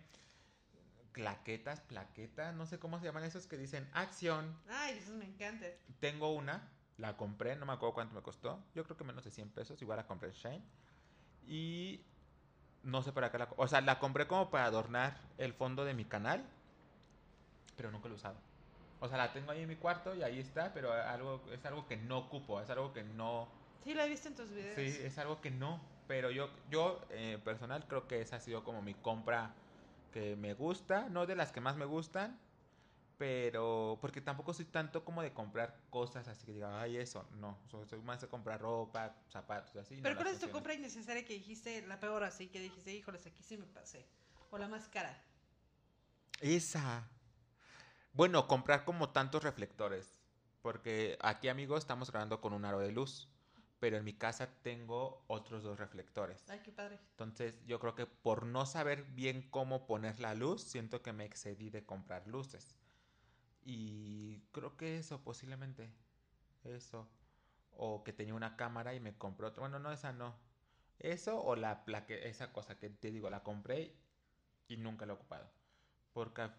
claquetas, 1.11 1.82
plaquetas, 1.82 2.55
no 2.55 2.65
sé 2.65 2.80
cómo 2.80 2.99
se 2.99 3.05
llaman 3.05 3.24
esos 3.24 3.45
que 3.45 3.57
dicen 3.57 3.89
acción. 3.91 4.55
Ay, 4.70 4.99
esos 4.99 5.15
me 5.15 5.26
encantan. 5.26 5.72
Tengo 5.99 6.34
una, 6.34 6.72
la 6.98 7.16
compré, 7.16 7.56
no 7.56 7.66
me 7.66 7.74
acuerdo 7.74 7.93
cuánto 7.93 8.16
me 8.16 8.22
costó. 8.22 8.60
Yo 8.74 8.84
creo 8.84 8.98
que 8.98 9.04
menos 9.04 9.24
de 9.24 9.32
100 9.32 9.50
pesos, 9.50 9.82
igual 9.82 9.98
la 9.98 10.08
compré 10.08 10.30
en 10.30 10.36
Shane. 10.36 10.64
Y 11.48 12.02
no 12.84 13.02
sé 13.04 13.12
para 13.12 13.32
qué 13.32 13.38
la... 13.38 13.50
O 13.58 13.68
sea, 13.68 13.82
la 13.82 14.00
compré 14.00 14.28
como 14.28 14.50
para 14.50 14.66
adornar 14.66 15.18
el 15.38 15.54
fondo 15.54 15.86
de 15.86 15.93
mi 15.93 16.06
canal, 16.06 16.43
pero 17.76 17.91
nunca 17.91 18.08
lo 18.08 18.16
he 18.16 18.18
usado. 18.18 18.38
O 19.00 19.08
sea, 19.08 19.18
la 19.18 19.32
tengo 19.32 19.52
ahí 19.52 19.62
en 19.62 19.70
mi 19.70 19.76
cuarto 19.76 20.16
y 20.16 20.24
ahí 20.24 20.39
está, 20.39 20.74
pero 20.74 20.91
algo, 20.91 21.41
es 21.52 21.64
algo 21.66 21.86
que 21.88 21.98
no 21.98 22.18
ocupo, 22.18 22.60
es 22.62 22.70
algo 22.70 22.93
que 22.93 23.04
no... 23.04 23.48
Sí, 23.84 23.93
la 23.93 24.06
he 24.06 24.10
visto 24.10 24.28
en 24.28 24.36
tus 24.36 24.50
videos. 24.50 24.76
Sí, 24.76 25.06
es 25.06 25.18
algo 25.20 25.39
que 25.39 25.52
no. 25.52 25.80
Pero 26.08 26.32
yo, 26.32 26.50
yo 26.72 27.02
eh, 27.12 27.38
personal 27.43 27.86
creo 27.88 28.08
que 28.08 28.22
esa 28.22 28.38
ha 28.38 28.39
sido 28.39 28.64
como 28.64 28.82
mi 28.82 28.95
compra 28.95 29.54
que 30.12 30.36
me 30.36 30.54
gusta, 30.54 31.10
no 31.10 31.26
de 31.26 31.36
las 31.36 31.52
que 31.52 31.62
más 31.62 31.76
me 31.76 31.86
gustan, 31.86 32.39
pero 33.18 33.97
porque 33.99 34.22
tampoco 34.22 34.53
soy 34.53 34.65
tanto 34.65 35.03
como 35.03 35.22
de 35.22 35.34
comprar 35.34 35.82
cosas 35.89 36.28
así 36.28 36.45
que 36.45 36.53
diga, 36.53 36.80
ay, 36.80 36.97
eso, 36.97 37.28
no, 37.32 37.57
soy, 37.70 37.88
soy 37.88 37.99
más 38.01 38.22
de 38.22 38.28
comprar 38.28 38.61
ropa, 38.61 39.15
zapatos, 39.30 39.76
así. 39.76 39.95
no 39.95 40.03
Pero 40.03 40.15
las 40.15 40.24
¿cuál 40.24 40.36
es 40.36 40.39
tu 40.39 40.49
compra 40.51 40.74
innecesaria 40.74 41.26
que 41.26 41.34
dijiste, 41.34 41.86
la 41.88 41.99
peor 41.99 42.24
así, 42.24 42.47
que 42.47 42.59
dijiste, 42.59 42.93
híjoles, 42.93 43.26
aquí 43.26 43.43
sí 43.43 43.57
me 43.57 43.65
pasé? 43.65 44.05
O 44.51 44.57
la 44.57 44.68
más 44.68 44.88
cara. 44.88 45.24
Esa. 46.41 47.09
Bueno, 48.13 48.47
comprar 48.47 48.86
como 48.86 49.09
tantos 49.09 49.43
reflectores, 49.43 50.15
porque 50.61 51.18
aquí, 51.22 51.49
amigos, 51.49 51.80
estamos 51.80 52.11
grabando 52.11 52.39
con 52.39 52.53
un 52.53 52.65
aro 52.65 52.80
de 52.80 52.91
luz, 52.91 53.30
pero 53.80 53.97
en 53.97 54.03
mi 54.03 54.13
casa 54.13 54.49
tengo 54.61 55.24
otros 55.28 55.63
dos 55.63 55.80
reflectores. 55.80 56.43
Ay, 56.49 56.61
qué 56.63 56.72
padre. 56.72 56.99
Entonces 57.11 57.59
yo 57.65 57.80
creo 57.80 57.95
que 57.95 58.05
por 58.05 58.45
no 58.45 58.65
saber 58.65 59.03
bien 59.03 59.47
cómo 59.49 59.88
poner 59.88 60.20
la 60.20 60.36
luz, 60.36 60.63
siento 60.63 61.01
que 61.01 61.13
me 61.13 61.26
excedí 61.26 61.70
de 61.70 61.86
comprar 61.86 62.28
luces. 62.28 62.76
Y 63.68 64.39
creo 64.53 64.78
que 64.78 64.97
eso, 64.97 65.24
posiblemente. 65.24 65.91
Eso. 66.63 67.09
O 67.72 68.03
que 68.03 68.13
tenía 68.13 68.34
una 68.36 68.57
cámara 68.57 68.95
y 68.95 68.99
me 69.01 69.18
compré 69.18 69.47
otra. 69.47 69.61
Bueno, 69.61 69.80
no, 69.80 69.91
esa 69.91 70.13
no. 70.13 70.36
Eso 70.99 71.43
o 71.43 71.55
la 71.55 71.86
plaque, 71.86 72.30
esa 72.30 72.53
cosa 72.53 72.80
que 72.80 72.89
te 72.89 73.11
digo, 73.11 73.30
la 73.30 73.43
compré 73.43 73.95
y 74.68 74.78
nunca 74.78 75.05
la 75.05 75.13
he 75.13 75.15
ocupado. 75.18 75.51
Porque 76.13 76.43
ah, 76.43 76.53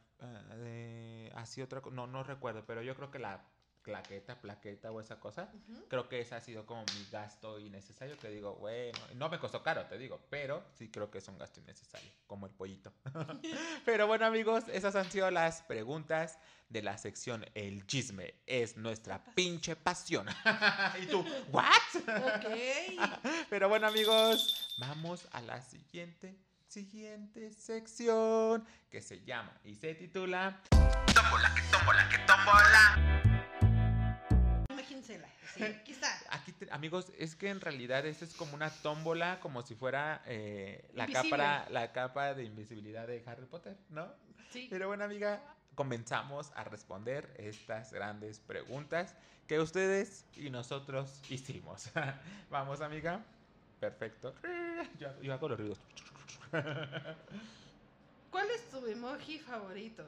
así 1.37 1.63
otra 1.63 1.81
cosa, 1.83 1.97
no, 1.97 2.07
no 2.07 2.25
recuerdo, 2.25 2.67
pero 2.67 2.83
yo 2.83 2.95
creo 2.97 3.11
que 3.11 3.19
la 3.21 3.45
claqueta, 3.89 4.39
plaqueta 4.39 4.91
o 4.93 5.01
esa 5.01 5.19
cosa, 5.19 5.49
Ujú. 5.55 5.87
creo 5.89 6.09
que 6.09 6.21
ese 6.21 6.35
ha 6.35 6.41
sido 6.43 6.67
como 6.67 6.83
mi 6.95 7.07
gasto 7.11 7.59
innecesario 7.59 8.19
que 8.19 8.29
digo, 8.29 8.55
bueno, 8.57 8.99
no 9.15 9.31
me 9.31 9.39
costó 9.39 9.63
caro, 9.63 9.87
te 9.87 9.97
digo, 9.97 10.21
pero 10.29 10.63
sí 10.75 10.91
creo 10.91 11.11
que 11.11 11.19
es 11.19 11.29
un 11.29 11.39
gasto 11.39 11.61
innecesario, 11.61 12.11
como 12.27 12.45
el 12.47 12.53
pollito. 12.53 12.93
pero 13.87 14.07
bueno, 14.07 14.27
amigos, 14.27 14.65
esas 14.71 14.95
han 14.95 15.11
sido 15.11 15.31
las 15.31 15.63
preguntas 15.63 16.39
de 16.69 16.83
la 16.83 16.99
sección 16.99 17.47
El 17.55 17.87
chisme 17.87 18.35
es 18.47 18.77
nuestra 18.77 19.25
pinche 19.35 19.75
pasión. 19.75 20.27
y 21.03 21.07
tú, 21.07 21.25
¿what? 21.51 21.65
Ok. 21.97 22.47
pero 23.49 23.71
bueno, 23.71 23.87
amigos, 23.87 24.69
vamos 24.79 25.27
a 25.33 25.41
la 25.41 25.63
siguiente 25.63 26.37
siguiente 26.67 27.51
sección 27.53 28.63
que 28.91 29.01
se 29.01 29.25
llama 29.25 29.51
y 29.65 29.75
se 29.75 29.95
titula 29.95 30.61
Tómbola 31.15 31.55
que 31.55 31.63
tómbola 31.71 32.09
que 32.11 32.19
tómbola. 32.27 33.23
Sí, 35.59 35.99
aquí 36.31 36.55
amigos, 36.71 37.13
es 37.19 37.37
que 37.37 37.51
en 37.51 37.61
realidad 37.61 38.07
esta 38.07 38.25
es 38.25 38.35
como 38.35 38.55
una 38.55 38.71
tómbola, 38.71 39.41
como 39.41 39.63
si 39.63 39.75
fuera 39.75 40.23
eh, 40.27 40.89
la, 40.95 41.05
Invisible. 41.05 41.31
capa, 41.31 41.71
la 41.71 41.93
capa 41.93 42.35
de 42.35 42.45
invisibilidad 42.45 43.07
de 43.07 43.23
Harry 43.27 43.47
Potter, 43.47 43.77
¿no? 43.91 44.09
Sí. 44.51 44.67
Pero 44.71 44.89
bueno, 44.89 45.05
amiga, 45.05 45.43
comenzamos 45.75 46.53
a 46.55 46.65
responder 46.65 47.35
estas 47.39 47.93
grandes 47.93 48.41
preguntas 48.41 49.15
que 49.47 49.61
ustedes 49.61 50.25
y 50.37 50.51
nosotros 50.51 51.21
hicimos. 51.29 51.91
Vamos, 52.51 52.81
amiga. 52.81 53.25
Perfecto. 53.81 54.35
Yo, 54.99 55.09
yo 55.23 55.33
hago 55.33 55.49
los 55.49 55.59
ruidos. 55.59 55.79
¿Cuál 58.31 58.51
es 58.51 58.69
tu 58.71 58.85
emoji 58.87 59.39
favorito? 59.39 60.05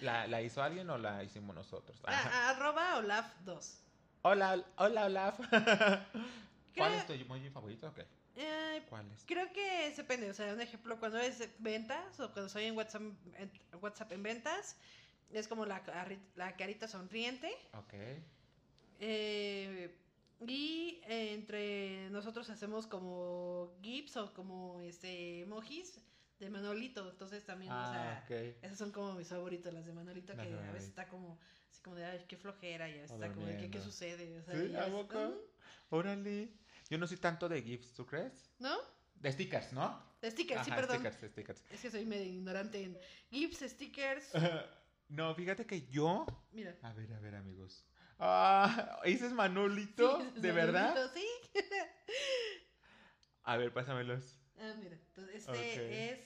¿La, 0.00 0.26
¿La 0.26 0.42
hizo 0.42 0.62
alguien 0.62 0.88
o 0.90 0.98
la 0.98 1.22
hicimos 1.22 1.54
nosotros? 1.54 1.98
Ah, 2.06 2.50
arroba 2.50 2.96
Olaf 2.96 3.32
2. 3.44 3.85
Hola, 4.28 4.60
hola, 4.78 5.04
hola. 5.04 5.36
¿Cuál 6.76 6.94
es 6.94 7.06
tu 7.06 7.12
emoji 7.12 7.48
favorito? 7.48 7.86
Ok. 7.86 7.98
Eh, 8.34 8.82
¿Cuál 8.88 9.08
es? 9.12 9.24
creo 9.24 9.52
que 9.52 9.94
depende. 9.96 10.28
O 10.28 10.34
sea, 10.34 10.52
un 10.52 10.60
ejemplo, 10.60 10.98
cuando 10.98 11.18
es 11.18 11.48
ventas 11.60 12.18
o 12.18 12.32
cuando 12.32 12.46
estoy 12.46 12.64
en 12.64 12.76
WhatsApp 12.76 13.02
en, 13.36 13.52
WhatsApp 13.80 14.10
en 14.10 14.24
ventas, 14.24 14.76
es 15.30 15.46
como 15.46 15.64
la, 15.64 15.80
la 16.34 16.56
carita 16.56 16.88
sonriente. 16.88 17.54
Ok. 17.74 17.94
Eh, 18.98 19.94
y 20.44 21.00
eh, 21.06 21.34
entre 21.34 22.10
nosotros 22.10 22.50
hacemos 22.50 22.88
como 22.88 23.74
GIFs 23.80 24.16
o 24.16 24.34
como 24.34 24.80
este 24.80 25.42
emojis 25.42 26.00
de 26.38 26.50
Manolito. 26.50 27.08
Entonces 27.10 27.44
también, 27.44 27.72
o 27.72 27.74
Ah, 27.74 27.90
sea, 27.92 28.24
ok. 28.24 28.56
esos 28.62 28.78
son 28.78 28.92
como 28.92 29.14
mis 29.14 29.28
favoritos, 29.28 29.72
las 29.72 29.86
de 29.86 29.92
Manolito, 29.92 30.34
que 30.34 30.42
a 30.42 30.72
veces 30.72 30.88
está 30.88 31.08
como 31.08 31.38
así 31.70 31.82
como 31.82 31.96
de 31.96 32.04
ay, 32.04 32.24
qué 32.28 32.36
flojera, 32.36 32.88
y 32.88 32.98
a 32.98 33.02
veces 33.02 33.10
O 33.12 33.14
está 33.14 33.32
como 33.34 33.46
de 33.46 33.56
¿qué, 33.56 33.70
qué 33.70 33.80
sucede. 33.80 34.38
O 34.38 34.42
sea, 34.42 34.54
¿Sí? 34.54 34.74
¿A 34.76 34.86
poco? 34.86 35.34
Órale. 35.90 36.52
Yo 36.88 36.98
no 36.98 37.06
soy 37.06 37.16
tanto 37.16 37.48
de 37.48 37.62
GIFs, 37.62 37.94
¿tú 37.94 38.06
crees? 38.06 38.52
¿No? 38.58 38.76
De 39.16 39.32
stickers, 39.32 39.72
¿no? 39.72 40.02
De 40.20 40.30
stickers, 40.30 40.64
sí, 40.64 40.70
perdón. 40.70 40.96
stickers, 40.98 41.32
stickers. 41.32 41.64
Es 41.70 41.80
que 41.80 41.90
soy 41.90 42.04
medio 42.04 42.24
ignorante 42.24 42.82
en 42.82 42.98
GIFs, 43.30 43.60
stickers. 43.70 44.30
no, 45.08 45.34
fíjate 45.34 45.66
que 45.66 45.86
yo. 45.88 46.26
Mira. 46.52 46.76
A 46.82 46.92
ver, 46.92 47.12
a 47.12 47.18
ver, 47.20 47.34
amigos. 47.34 47.84
Ah, 48.18 49.00
¿ese 49.04 49.26
es 49.26 49.32
Manolito? 49.32 50.20
Sí, 50.34 50.40
¿De 50.40 50.52
verdad? 50.52 50.94
Manolito, 50.94 51.14
Sí. 51.14 51.26
A 53.42 53.56
ver, 53.56 53.72
pásamelos. 53.72 54.38
Ah, 54.58 54.74
mira. 54.78 54.96
Entonces, 55.08 55.34
este 55.48 56.12
es 56.12 56.20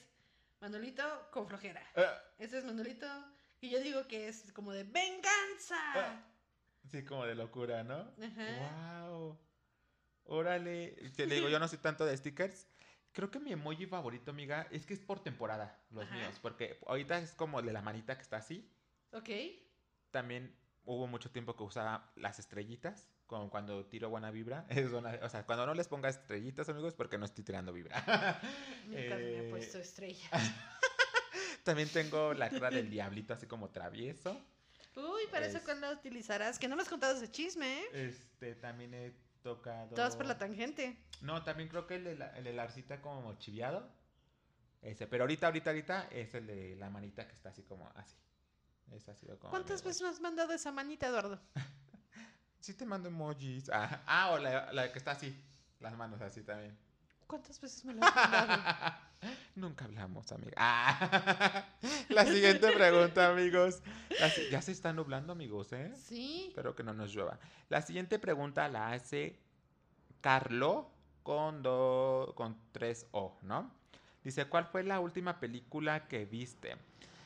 Manolito 0.60 1.28
con 1.32 1.46
flojera. 1.48 1.82
Ah, 1.96 2.18
Este 2.38 2.58
es 2.58 2.64
Manolito. 2.64 3.06
Y 3.60 3.70
yo 3.70 3.80
digo 3.80 4.06
que 4.06 4.28
es 4.28 4.52
como 4.52 4.72
de 4.72 4.84
venganza. 4.84 5.76
Ah. 5.94 6.24
sí, 6.90 7.04
como 7.04 7.26
de 7.26 7.34
locura, 7.34 7.82
¿no? 7.84 8.10
Ajá. 8.22 9.08
Wow. 9.08 9.38
Órale. 10.24 10.92
Te 11.16 11.26
digo, 11.26 11.48
yo 11.48 11.58
no 11.58 11.68
soy 11.68 11.78
tanto 11.78 12.06
de 12.06 12.16
stickers. 12.16 12.66
Creo 13.12 13.30
que 13.30 13.40
mi 13.40 13.52
emoji 13.52 13.86
favorito, 13.86 14.30
amiga, 14.30 14.66
es 14.70 14.86
que 14.86 14.94
es 14.94 15.00
por 15.00 15.20
temporada, 15.22 15.78
los 15.90 16.04
Ajá. 16.04 16.14
míos. 16.14 16.38
Porque 16.40 16.78
ahorita 16.86 17.18
es 17.18 17.34
como 17.34 17.60
de 17.60 17.72
la 17.72 17.82
manita 17.82 18.14
que 18.16 18.22
está 18.22 18.36
así. 18.36 18.70
Ok. 19.12 19.28
También 20.12 20.56
hubo 20.84 21.06
mucho 21.08 21.30
tiempo 21.30 21.56
que 21.56 21.64
usaba 21.64 22.10
las 22.14 22.38
estrellitas, 22.38 23.08
como 23.30 23.48
cuando 23.48 23.86
tiro 23.86 24.10
buena 24.10 24.32
vibra. 24.32 24.66
Es 24.68 24.90
una- 24.92 25.18
o 25.22 25.28
sea, 25.28 25.46
cuando 25.46 25.64
no 25.64 25.72
les 25.74 25.86
ponga 25.86 26.08
estrellitas, 26.08 26.68
amigos, 26.68 26.94
porque 26.94 27.16
no 27.16 27.24
estoy 27.24 27.44
tirando 27.44 27.72
vibra. 27.72 27.96
Nunca 28.86 29.14
me 29.16 29.22
Eh, 29.22 29.46
he 29.46 29.50
puesto 29.50 29.78
estrella. 29.78 30.28
También 31.64 31.88
tengo 31.90 32.34
la 32.34 32.50
cara 32.50 32.70
del 32.70 32.90
diablito, 32.90 33.32
así 33.34 33.46
como 33.46 33.70
travieso. 33.70 34.32
Uy, 34.96 35.22
para 35.30 35.46
eso 35.46 35.58
Es- 35.58 35.62
cuál 35.64 35.80
la 35.80 35.92
utilizarás. 35.92 36.58
Que 36.58 36.66
no 36.66 36.74
me 36.74 36.82
has 36.82 36.88
contado 36.88 37.16
ese 37.16 37.30
chisme, 37.30 37.82
¿eh? 37.82 38.08
Este, 38.08 38.56
también 38.56 38.92
he 38.94 39.12
tocado. 39.42 39.94
Todas 39.94 40.16
por 40.16 40.26
la 40.26 40.36
tangente. 40.36 40.96
No, 41.20 41.44
también 41.44 41.68
creo 41.68 41.86
que 41.86 41.94
el 41.96 42.04
de 42.04 42.16
la, 42.16 42.36
el 42.36 42.42
de 42.44 42.52
la 42.52 42.64
arcita 42.64 43.00
como 43.00 43.38
chiviado. 43.38 43.88
Ese, 44.82 45.06
pero 45.06 45.22
ahorita, 45.24 45.46
ahorita, 45.46 45.70
ahorita 45.70 46.08
es 46.10 46.34
el 46.34 46.46
de 46.48 46.74
la 46.76 46.90
manita 46.90 47.26
que 47.28 47.34
está 47.34 47.50
así 47.50 47.62
como 47.62 47.88
así. 47.94 48.16
Como. 49.38 49.50
¿Cuántas 49.50 49.84
veces 49.84 50.02
me 50.02 50.08
has 50.08 50.20
mandado 50.20 50.52
esa 50.52 50.72
manita, 50.72 51.06
Eduardo? 51.06 51.40
Sí 52.60 52.74
te 52.74 52.84
mando 52.86 53.08
emojis. 53.08 53.70
Ah, 53.72 54.00
ah, 54.06 54.30
o 54.32 54.38
la, 54.38 54.72
la 54.72 54.92
que 54.92 54.98
está 54.98 55.12
así. 55.12 55.34
Las 55.80 55.96
manos 55.96 56.20
así 56.20 56.42
también. 56.42 56.76
¿Cuántas 57.26 57.60
veces 57.60 57.84
me 57.84 57.94
la 57.94 58.06
has 58.06 58.14
mandado? 58.14 58.94
Nunca 59.54 59.84
hablamos, 59.84 60.30
amiga. 60.32 60.52
Ah, 60.56 61.64
la 62.08 62.24
siguiente 62.24 62.70
pregunta, 62.72 63.28
amigos. 63.30 63.82
Si- 64.34 64.50
ya 64.50 64.60
se 64.62 64.72
está 64.72 64.92
nublando, 64.92 65.32
amigos, 65.32 65.72
¿eh? 65.72 65.92
Sí. 65.96 66.46
Espero 66.48 66.74
que 66.74 66.82
no 66.82 66.92
nos 66.92 67.14
llueva. 67.14 67.38
La 67.68 67.82
siguiente 67.82 68.18
pregunta 68.18 68.68
la 68.68 68.92
hace 68.92 69.38
Carlo 70.20 70.90
con, 71.22 71.62
do- 71.62 72.32
con 72.36 72.56
tres 72.72 73.06
O, 73.12 73.36
¿no? 73.42 73.70
Dice, 74.24 74.44
¿cuál 74.46 74.66
fue 74.66 74.82
la 74.84 75.00
última 75.00 75.40
película 75.40 76.08
que 76.08 76.24
viste? 76.26 76.76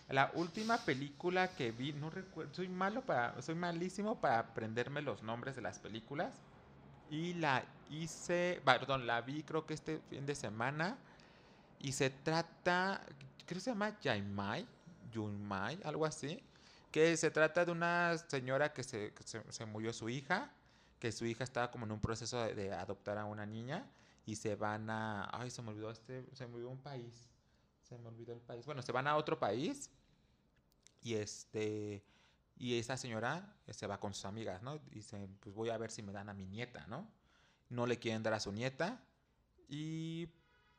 La 0.09 0.31
última 0.35 0.79
película 0.85 1.55
que 1.55 1.73
vi, 1.73 1.93
no 1.95 2.11
recuerdo, 2.11 2.53
soy 2.55 2.69
malo 2.69 3.03
para, 3.03 3.41
soy 3.41 3.55
malísimo 3.55 4.21
para 4.21 4.39
aprenderme 4.41 5.01
los 5.01 5.23
nombres 5.23 5.57
de 5.57 5.63
las 5.63 5.79
películas. 5.79 6.35
Y 7.11 7.35
la 7.35 7.65
hice, 7.91 8.61
perdón, 8.65 9.07
la 9.07 9.21
vi 9.23 9.43
creo 9.43 9.67
que 9.67 9.75
este 9.75 10.01
fin 10.11 10.27
de 10.27 10.35
semana. 10.35 10.99
Y 11.79 11.93
se 11.93 12.11
trata, 12.11 13.03
creo 13.47 13.59
que 13.59 13.61
se 13.61 13.71
llama 13.71 13.99
Yaimai, 14.01 14.67
Yunmai, 15.11 15.81
algo 15.85 16.05
así. 16.05 16.43
Que 16.91 17.17
se 17.17 17.31
trata 17.31 17.65
de 17.65 17.73
una 17.73 18.17
señora 18.19 18.73
que 18.73 18.83
se, 18.85 19.13
se, 19.25 19.43
se 19.51 19.67
murió 19.67 19.93
su 19.93 20.09
hija, 20.09 20.51
que 20.99 21.13
su 21.13 21.25
hija 21.27 21.45
estaba 21.45 21.71
como 21.71 21.87
en 21.87 21.93
un 21.93 22.01
proceso 22.01 22.43
de, 22.43 22.55
de 22.55 22.73
adoptar 22.73 23.19
a 23.19 23.25
una 23.25 23.47
niña. 23.47 23.87
Y 24.27 24.37
se 24.37 24.55
van 24.55 24.91
a, 24.91 25.29
ay, 25.33 25.51
se 25.51 25.63
me 25.63 25.71
olvidó 25.71 25.91
este, 25.91 26.25
se 26.35 26.47
me 26.47 26.55
olvidó 26.55 26.71
un 26.71 26.79
país. 26.83 27.34
Se 27.89 27.99
me 27.99 28.09
olvidó 28.09 28.33
el 28.33 28.41
país. 28.41 28.67
Bueno, 28.67 28.83
se 28.83 28.93
van 28.93 29.07
a 29.07 29.17
otro 29.17 29.39
país. 29.39 29.91
Y 31.03 31.15
este, 31.15 32.05
y 32.57 32.79
esa 32.79 32.97
señora 32.97 33.57
eh, 33.67 33.75
se 33.75 33.87
va 33.87 34.01
con 34.01 34.15
sus 34.15 34.25
amigas, 34.25 34.63
¿no? 34.63 34.79
Dice, 34.79 35.29
pues 35.41 35.55
voy 35.55 35.71
a 35.71 35.79
ver 35.79 35.91
si 35.91 36.03
me 36.03 36.13
dan 36.13 36.29
a 36.29 36.35
mi 36.35 36.47
nieta, 36.47 36.87
¿no? 36.87 37.11
No 37.69 37.87
le 37.87 37.99
quieren 37.99 38.23
dar 38.23 38.35
a 38.35 38.41
su 38.41 38.53
nieta. 38.53 39.05
Y 39.69 40.29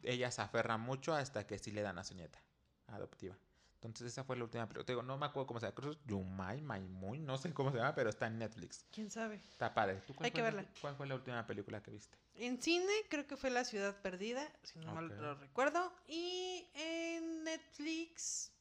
ella 0.03 0.31
se 0.31 0.41
aferra 0.41 0.77
mucho 0.77 1.13
hasta 1.13 1.45
que 1.45 1.59
sí 1.59 1.71
le 1.71 1.81
dan 1.81 1.97
a 1.97 2.03
su 2.03 2.15
nieta 2.15 2.39
adoptiva. 2.87 3.37
Entonces 3.85 4.11
esa 4.13 4.23
fue 4.23 4.35
la 4.37 4.43
última 4.43 4.67
pregunta. 4.67 4.91
Digo, 4.91 5.03
no 5.03 5.17
me 5.17 5.25
acuerdo 5.25 5.47
cómo 5.47 5.59
se 5.59 5.65
llama. 5.67 5.75
Creo 5.75 5.95
Yumai, 6.05 6.61
Maimun, 6.61 7.25
no 7.25 7.37
sé 7.37 7.53
cómo 7.53 7.71
se 7.71 7.77
llama, 7.77 7.93
pero 7.95 8.09
está 8.09 8.27
en 8.27 8.39
Netflix. 8.39 8.85
¿Quién 8.91 9.09
sabe? 9.11 9.35
Está 9.51 9.73
padre. 9.73 10.01
¿Tú 10.07 10.13
cuál 10.15 10.25
Hay 10.25 10.31
que 10.31 10.37
la- 10.39 10.43
verla. 10.51 10.65
¿Cuál 10.81 10.95
fue 10.95 11.07
la 11.07 11.15
última 11.15 11.45
película 11.45 11.81
que 11.81 11.91
viste? 11.91 12.17
En 12.35 12.61
cine 12.61 12.91
creo 13.09 13.25
que 13.27 13.37
fue 13.37 13.49
La 13.49 13.63
Ciudad 13.63 13.95
Perdida, 14.01 14.45
si 14.63 14.79
no 14.79 14.93
mal 14.93 15.07
lo 15.07 15.35
recuerdo. 15.35 15.93
Y 16.07 16.67
en 16.73 17.43
Netflix, 17.43 18.51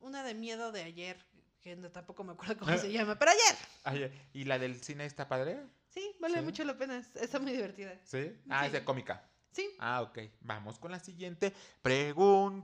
una 0.00 0.22
de 0.22 0.34
miedo 0.34 0.70
de 0.72 0.82
ayer, 0.82 1.16
que 1.60 1.74
no- 1.76 1.90
tampoco 1.90 2.22
me 2.24 2.32
acuerdo 2.32 2.58
cómo 2.58 2.76
se 2.76 2.92
llama, 2.92 3.18
pero 3.18 3.30
ayer. 3.32 3.56
Ay, 3.84 4.28
¿Y 4.32 4.44
la 4.44 4.58
del 4.58 4.82
cine 4.82 5.06
está 5.06 5.28
padre? 5.28 5.60
Sí, 5.88 6.14
vale 6.20 6.38
¿Sí? 6.38 6.44
mucho 6.44 6.64
la 6.64 6.76
pena, 6.76 6.98
está 7.14 7.38
muy 7.38 7.52
divertida. 7.52 7.98
¿Sí? 8.04 8.36
Ah, 8.50 8.60
Sí. 8.62 8.66
es 8.66 8.72
de 8.72 8.84
cómica. 8.84 9.24
Sí, 9.54 9.70
Ah, 9.78 10.02
ok. 10.02 10.18
Vamos 10.40 10.78
con 10.80 10.90
la 10.90 10.98
siguiente 10.98 11.54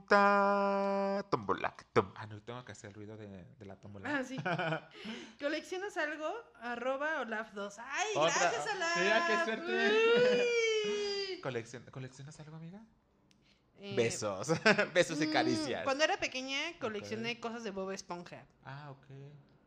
pregunta. 0.01 1.25
Tómbola. 1.29 1.73
tom- 1.93 2.11
Ah, 2.17 2.25
no, 2.27 2.41
tengo 2.41 2.65
que 2.65 2.73
hacer 2.73 2.89
el 2.89 2.93
ruido 2.95 3.15
de, 3.15 3.27
de 3.57 3.65
la 3.65 3.77
tómbola. 3.77 4.17
ah, 4.17 4.23
sí. 4.25 4.35
¿Coleccionas 5.39 5.95
algo? 5.95 6.29
Arroba 6.61 7.21
Olaf2. 7.21 7.75
¡Ay, 7.79 8.07
Otra. 8.15 8.33
gracias, 8.39 8.75
Olaf! 8.75 8.97
Mira, 8.97 9.25
qué 9.27 9.45
suerte. 9.45 10.49
Coleccion- 11.41 11.89
¿Coleccionas 11.91 12.39
algo, 12.41 12.55
amiga? 12.57 12.81
Eh, 13.79 13.95
Besos. 13.95 14.49
Besos 14.93 15.21
y 15.21 15.27
mm, 15.27 15.31
caricias. 15.31 15.83
Cuando 15.85 16.03
era 16.03 16.17
pequeña 16.17 16.59
coleccioné 16.79 17.39
cosas 17.39 17.63
de 17.63 17.71
Bob 17.71 17.91
Esponja. 17.91 18.45
Ah, 18.65 18.91
ok. 18.91 19.05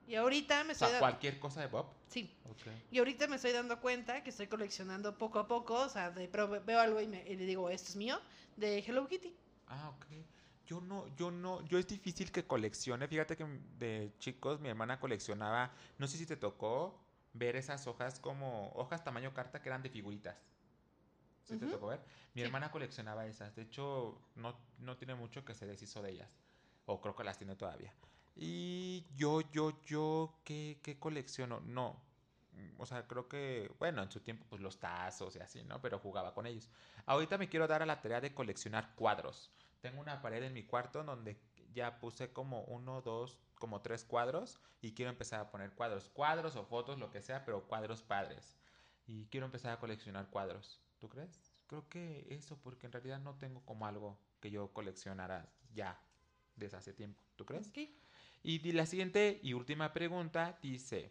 Y 0.07 0.17
ahorita 0.17 0.65
me 0.65 0.73
estoy 0.73 0.87
sea, 0.89 0.95
da- 0.95 0.99
cualquier 1.01 1.39
cosa 1.41 1.61
de 1.61 1.67
Bob. 1.69 1.87
Sí. 2.09 2.35
Ok. 2.51 2.67
Y 2.91 2.99
ahorita 2.99 3.27
me 3.27 3.37
estoy 3.37 3.53
dando 3.53 3.81
cuenta 3.81 4.23
que 4.23 4.31
estoy 4.31 4.47
coleccionando 4.47 5.17
poco 5.17 5.39
a 5.39 5.49
poco, 5.49 5.75
o 5.81 5.89
sea, 5.89 6.11
de, 6.11 6.29
pero 6.29 6.49
veo 6.65 6.79
algo 6.81 7.01
y, 7.01 7.07
me, 7.07 7.23
y 7.27 7.37
le 7.37 7.47
digo, 7.47 7.71
esto 7.71 7.89
es 7.89 7.97
mío, 7.97 8.21
de 8.57 8.79
Hello 8.81 9.07
Kitty. 9.09 9.35
Ah, 9.69 9.91
ok. 9.97 10.07
Yo 10.67 10.81
no, 10.81 11.07
yo 11.17 11.31
no, 11.31 11.63
yo 11.67 11.79
es 11.79 11.87
difícil 11.87 12.31
que 12.33 12.47
coleccione. 12.47 13.07
Fíjate 13.09 13.37
que 13.37 13.45
de 13.79 14.13
chicos 14.19 14.61
mi 14.61 14.69
hermana 14.69 14.99
coleccionaba, 15.01 15.73
no 15.99 16.07
sé 16.07 16.17
si 16.19 16.27
te 16.27 16.37
tocó 16.37 16.99
ver 17.33 17.57
esas 17.57 17.87
hojas 17.87 18.19
como 18.21 18.71
hojas 18.75 19.03
tamaño 19.05 19.35
carta 19.35 19.61
que 19.61 19.69
eran 19.69 19.83
de 19.83 19.91
figuritas. 19.91 20.37
¿Sí 21.45 21.59
te 21.59 21.65
Ujú. 21.67 21.75
tocó 21.75 21.87
ver? 21.89 22.01
Mi 22.35 22.41
Sí. 22.41 22.47
hermana 22.47 22.71
coleccionaba 22.71 23.27
esas. 23.27 23.55
De 23.55 23.63
hecho, 23.63 24.19
no, 24.37 24.57
no 24.79 24.97
tiene 24.97 25.15
mucho 25.15 25.45
que 25.45 25.55
se 25.55 25.67
deshizo 25.67 26.01
de 26.01 26.13
ellas. 26.13 26.31
O 26.87 27.01
creo 27.01 27.15
que 27.15 27.25
las 27.25 27.37
tiene 27.37 27.57
todavía. 27.57 27.93
Y 28.37 29.07
yo, 29.15 29.41
yo, 29.53 29.81
yo, 29.83 30.41
¿qué, 30.45 30.81
qué 30.83 30.99
colecciono? 30.99 31.61
No. 31.61 32.03
Mm, 32.53 32.81
O 32.81 32.87
sea, 32.87 33.07
creo 33.07 33.29
que, 33.29 33.71
bueno, 33.79 34.03
en 34.03 34.11
su 34.11 34.21
tiempo, 34.21 34.45
pues 34.49 34.61
los 34.63 34.79
tazos 34.79 35.37
y 35.37 35.41
así, 35.41 35.63
¿no? 35.65 35.81
Pero 35.81 35.99
jugaba 35.99 36.35
con 36.35 36.47
ellos. 36.47 36.69
Ahorita 37.07 37.39
me 37.39 37.49
quiero 37.49 37.67
dar 37.69 37.83
a 37.83 37.87
la 37.87 38.01
tarea 38.01 38.21
de 38.21 38.35
coleccionar 38.35 38.95
cuadros. 38.97 39.53
Tengo 39.81 40.01
una 40.01 40.21
pared 40.23 40.43
en 40.43 40.53
mi 40.55 40.65
cuarto 40.65 41.05
donde 41.05 41.39
ya 41.73 41.99
puse 42.01 42.33
como 42.33 42.63
uno, 42.65 43.03
dos, 43.03 43.39
como 43.57 43.83
tres 43.83 44.05
cuadros 44.05 44.61
y 44.81 44.95
quiero 44.95 45.11
empezar 45.11 45.41
a 45.41 45.51
poner 45.51 45.73
cuadros. 45.75 46.09
Cuadros 46.11 46.57
o 46.57 46.65
fotos, 46.65 46.99
lo 46.99 47.11
que 47.11 47.23
sea, 47.23 47.45
pero 47.45 47.67
cuadros 47.69 48.03
padres. 48.03 48.57
Y 49.07 49.27
quiero 49.27 49.47
empezar 49.47 49.73
a 49.73 49.79
coleccionar 49.81 50.29
cuadros. 50.31 50.81
¿Tú 50.99 51.09
crees? 51.09 51.53
Creo 51.67 51.89
que 51.89 52.27
eso, 52.31 52.57
porque 52.63 52.87
en 52.87 52.93
realidad 52.93 53.21
no 53.21 53.37
tengo 53.37 53.65
como 53.65 53.87
algo 53.87 54.19
que 54.41 54.51
yo 54.51 54.73
coleccionara 54.73 55.53
ya 55.75 56.01
desde 56.57 56.77
hace 56.79 56.93
tiempo. 56.93 57.23
¿Tú 57.37 57.45
crees? 57.47 57.69
Ok. 57.69 57.79
Y 58.45 58.59
la 58.73 58.85
siguiente 58.87 59.41
y 59.43 59.55
última 59.55 59.93
pregunta 59.93 60.59
dice, 60.63 61.11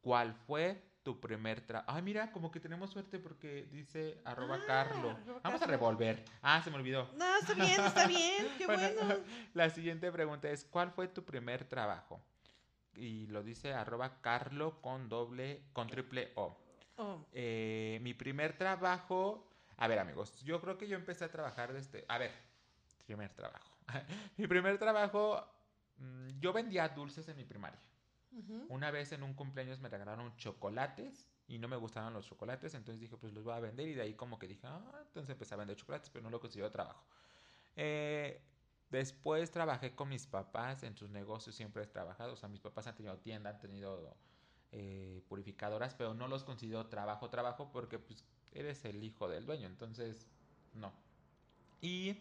¿cuál 0.00 0.32
fue 0.46 0.80
tu 1.02 1.18
primer 1.20 1.60
trabajo? 1.60 1.90
Ay, 1.90 2.02
mira, 2.02 2.30
como 2.30 2.52
que 2.52 2.60
tenemos 2.60 2.90
suerte 2.90 3.18
porque 3.18 3.66
dice 3.72 4.20
arroba 4.24 4.56
Ah, 4.62 4.64
Carlo. 4.66 5.10
arroba 5.10 5.40
Vamos 5.42 5.60
a 5.60 5.66
revolver. 5.66 6.24
Ah, 6.40 6.62
se 6.62 6.70
me 6.70 6.76
olvidó. 6.76 7.10
No, 7.16 7.36
está 7.38 7.54
bien, 7.54 7.84
está 7.84 8.06
bien, 8.06 8.46
qué 8.56 8.66
bueno. 8.66 8.82
La 9.54 9.70
siguiente 9.70 10.10
pregunta 10.12 10.48
es, 10.50 10.64
¿cuál 10.64 10.92
fue 10.92 11.08
tu 11.08 11.24
primer 11.24 11.64
trabajo? 11.64 12.22
Y 12.94 13.26
lo 13.26 13.42
dice 13.42 13.74
arroba 13.74 14.20
Carlo 14.20 14.80
con 14.80 15.08
doble, 15.08 15.64
con 15.72 15.88
triple 15.88 16.30
O. 16.36 16.56
Oh, 16.96 17.26
Eh, 17.32 17.98
mi 18.02 18.14
primer 18.14 18.56
trabajo, 18.56 19.48
a 19.76 19.88
ver 19.88 19.98
amigos, 19.98 20.40
yo 20.44 20.60
creo 20.60 20.78
que 20.78 20.86
yo 20.88 20.96
empecé 20.96 21.24
a 21.24 21.30
trabajar 21.30 21.72
desde, 21.72 22.04
a 22.08 22.18
ver, 22.18 22.32
primer 23.04 23.32
trabajo. 23.34 23.68
mi 24.36 24.46
primer 24.46 24.78
trabajo, 24.78 25.44
yo 26.40 26.52
vendía 26.52 26.88
dulces 26.88 27.28
en 27.28 27.36
mi 27.36 27.44
primaria. 27.44 27.80
ujú. 28.32 28.66
Una 28.68 28.90
vez 28.90 29.12
en 29.12 29.22
un 29.22 29.34
cumpleaños 29.34 29.80
me 29.80 29.88
regalaron 29.88 30.36
chocolates 30.36 31.26
y 31.48 31.58
no 31.58 31.66
me 31.68 31.76
gustaban 31.76 32.12
los 32.12 32.26
chocolates, 32.26 32.74
entonces 32.74 33.00
dije, 33.00 33.16
pues 33.16 33.32
los 33.32 33.42
voy 33.42 33.54
a 33.54 33.60
vender 33.60 33.88
y 33.88 33.94
de 33.94 34.02
ahí 34.02 34.14
como 34.14 34.38
que 34.38 34.46
dije, 34.46 34.66
ah, 34.66 35.02
entonces 35.06 35.30
empecé 35.30 35.54
a 35.54 35.56
vender 35.56 35.76
chocolates, 35.76 36.10
pero 36.10 36.22
no 36.22 36.30
lo 36.30 36.40
consideré 36.40 36.70
trabajo. 36.70 37.02
Eh, 37.74 38.40
después 38.90 39.50
trabajé 39.50 39.94
con 39.94 40.08
mis 40.08 40.26
papás 40.26 40.82
en 40.82 40.96
sus 40.96 41.10
negocios, 41.10 41.56
siempre 41.56 41.82
he 41.82 41.86
trabajado, 41.86 42.34
o 42.34 42.36
sea, 42.36 42.48
mis 42.48 42.60
papás 42.60 42.86
han 42.86 42.94
tenido 42.94 43.16
tienda, 43.18 43.50
han 43.50 43.60
tenido 43.60 44.14
eh, 44.72 45.22
purificadoras, 45.28 45.94
pero 45.94 46.12
no 46.12 46.28
los 46.28 46.44
considero 46.44 46.86
trabajo, 46.86 47.30
trabajo, 47.30 47.70
porque 47.72 47.98
pues 47.98 48.24
eres 48.52 48.84
el 48.84 49.02
hijo 49.02 49.28
del 49.28 49.46
dueño, 49.46 49.66
entonces 49.66 50.26
no. 50.74 50.92
Y 51.80 52.18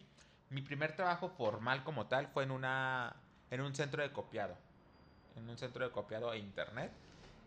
mi 0.50 0.62
primer 0.62 0.96
trabajo 0.96 1.30
formal 1.30 1.84
como 1.84 2.08
tal 2.08 2.28
fue 2.28 2.44
en 2.44 2.52
una 2.52 3.16
en 3.52 3.62
un 3.62 3.74
centro 3.74 4.02
de 4.02 4.12
copiado, 4.12 4.56
en 5.36 5.50
un 5.50 5.58
centro 5.58 5.86
de 5.86 5.92
copiado 5.92 6.34
e 6.34 6.40
internet 6.40 6.92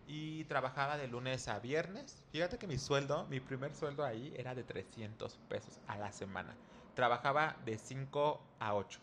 y 0.06 0.44
trabajaba 0.44 0.96
de 0.96 1.06
lunes 1.06 1.46
a 1.48 1.58
viernes. 1.60 2.24
Fíjate 2.32 2.58
que 2.58 2.66
mi 2.66 2.78
sueldo, 2.78 3.26
mi 3.26 3.38
primer 3.40 3.74
sueldo 3.74 4.04
ahí 4.04 4.34
era 4.36 4.54
de 4.54 4.64
300 4.64 5.38
pesos 5.48 5.78
a 5.86 5.96
la 5.98 6.10
semana. 6.10 6.54
Trabajaba 6.94 7.56
de 7.64 7.78
5 7.78 8.42
a 8.58 8.74
8, 8.74 8.98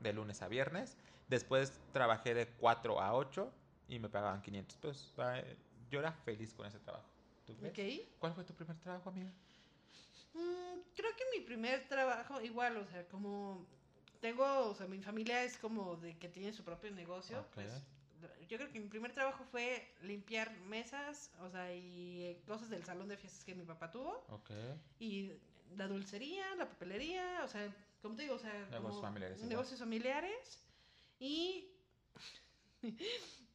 de 0.00 0.12
lunes 0.12 0.40
a 0.40 0.48
viernes. 0.48 0.96
Después 1.28 1.78
trabajé 1.92 2.32
de 2.32 2.46
4 2.46 3.00
a 3.00 3.14
8 3.14 3.52
y 3.88 3.98
me 3.98 4.08
pagaban 4.08 4.40
500 4.40 4.78
pesos. 4.78 5.14
Yo 5.90 6.00
era 6.00 6.12
feliz 6.12 6.54
con 6.54 6.66
ese 6.66 6.78
trabajo. 6.78 7.06
¿Tú 7.46 7.54
crees? 7.56 7.72
Ok. 7.72 8.08
¿Cuál 8.18 8.34
fue 8.34 8.44
tu 8.44 8.54
primer 8.54 8.78
trabajo, 8.78 9.10
amiga? 9.10 9.30
Mm, 10.32 10.80
creo 10.94 11.10
que 11.16 11.24
mi 11.38 11.44
primer 11.44 11.88
trabajo, 11.88 12.40
igual, 12.40 12.76
o 12.78 12.86
sea, 12.86 13.06
como 13.08 13.66
tengo, 14.20 14.68
o 14.68 14.74
sea, 14.74 14.86
mi 14.86 15.00
familia 15.00 15.44
es 15.44 15.56
como 15.58 15.96
de 15.96 16.16
que 16.18 16.28
tiene 16.28 16.52
su 16.52 16.64
propio 16.64 16.90
negocio, 16.90 17.40
Ok. 17.40 17.54
pues 17.54 17.82
yo 18.48 18.56
creo 18.56 18.72
que 18.72 18.80
mi 18.80 18.88
primer 18.88 19.12
trabajo 19.12 19.44
fue 19.44 19.86
limpiar 20.02 20.50
mesas, 20.62 21.30
o 21.40 21.50
sea, 21.50 21.72
y 21.74 22.36
cosas 22.46 22.68
del 22.70 22.84
salón 22.84 23.08
de 23.08 23.16
fiestas 23.16 23.44
que 23.44 23.54
mi 23.54 23.64
papá 23.64 23.90
tuvo, 23.90 24.24
Ok. 24.30 24.50
y 24.98 25.32
la 25.76 25.86
dulcería, 25.86 26.54
la 26.56 26.68
papelería, 26.68 27.42
o 27.44 27.48
sea, 27.48 27.72
como 28.02 28.16
te 28.16 28.22
digo, 28.22 28.34
o 28.34 28.38
sea, 28.38 28.52
Negocios 28.70 29.02
familiares 29.02 29.36
igual. 29.38 29.48
negocios 29.50 29.80
familiares, 29.80 30.58
y 31.20 31.68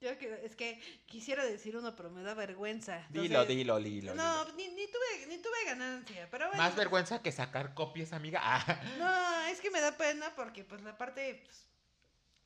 yo 0.04 0.18
que, 0.18 0.42
es 0.44 0.56
que 0.56 0.80
quisiera 1.06 1.44
decir 1.46 1.76
uno, 1.78 1.96
pero 1.96 2.10
me 2.10 2.22
da 2.24 2.34
vergüenza. 2.34 3.06
Dilo, 3.10 3.26
Entonces, 3.42 3.56
dilo, 3.56 3.80
dilo. 3.80 4.16
No, 4.16 4.46
dilo. 4.46 4.58
ni, 4.58 4.68
ni 4.70 4.88
tuve, 4.88 5.28
ni 5.28 5.38
tuve 5.38 5.66
ganancia, 5.66 6.28
pero 6.30 6.48
bueno. 6.48 6.62
Más 6.62 6.76
vergüenza 6.76 7.22
que 7.22 7.32
sacar 7.32 7.74
copias, 7.74 8.14
amiga. 8.14 8.42
Ah. 8.46 8.82
No, 8.98 9.52
es 9.52 9.60
que 9.62 9.72
me 9.72 9.82
da 9.82 9.98
pena 9.98 10.34
porque 10.36 10.64
pues 10.64 10.82
la 10.82 10.98
parte 10.98 11.44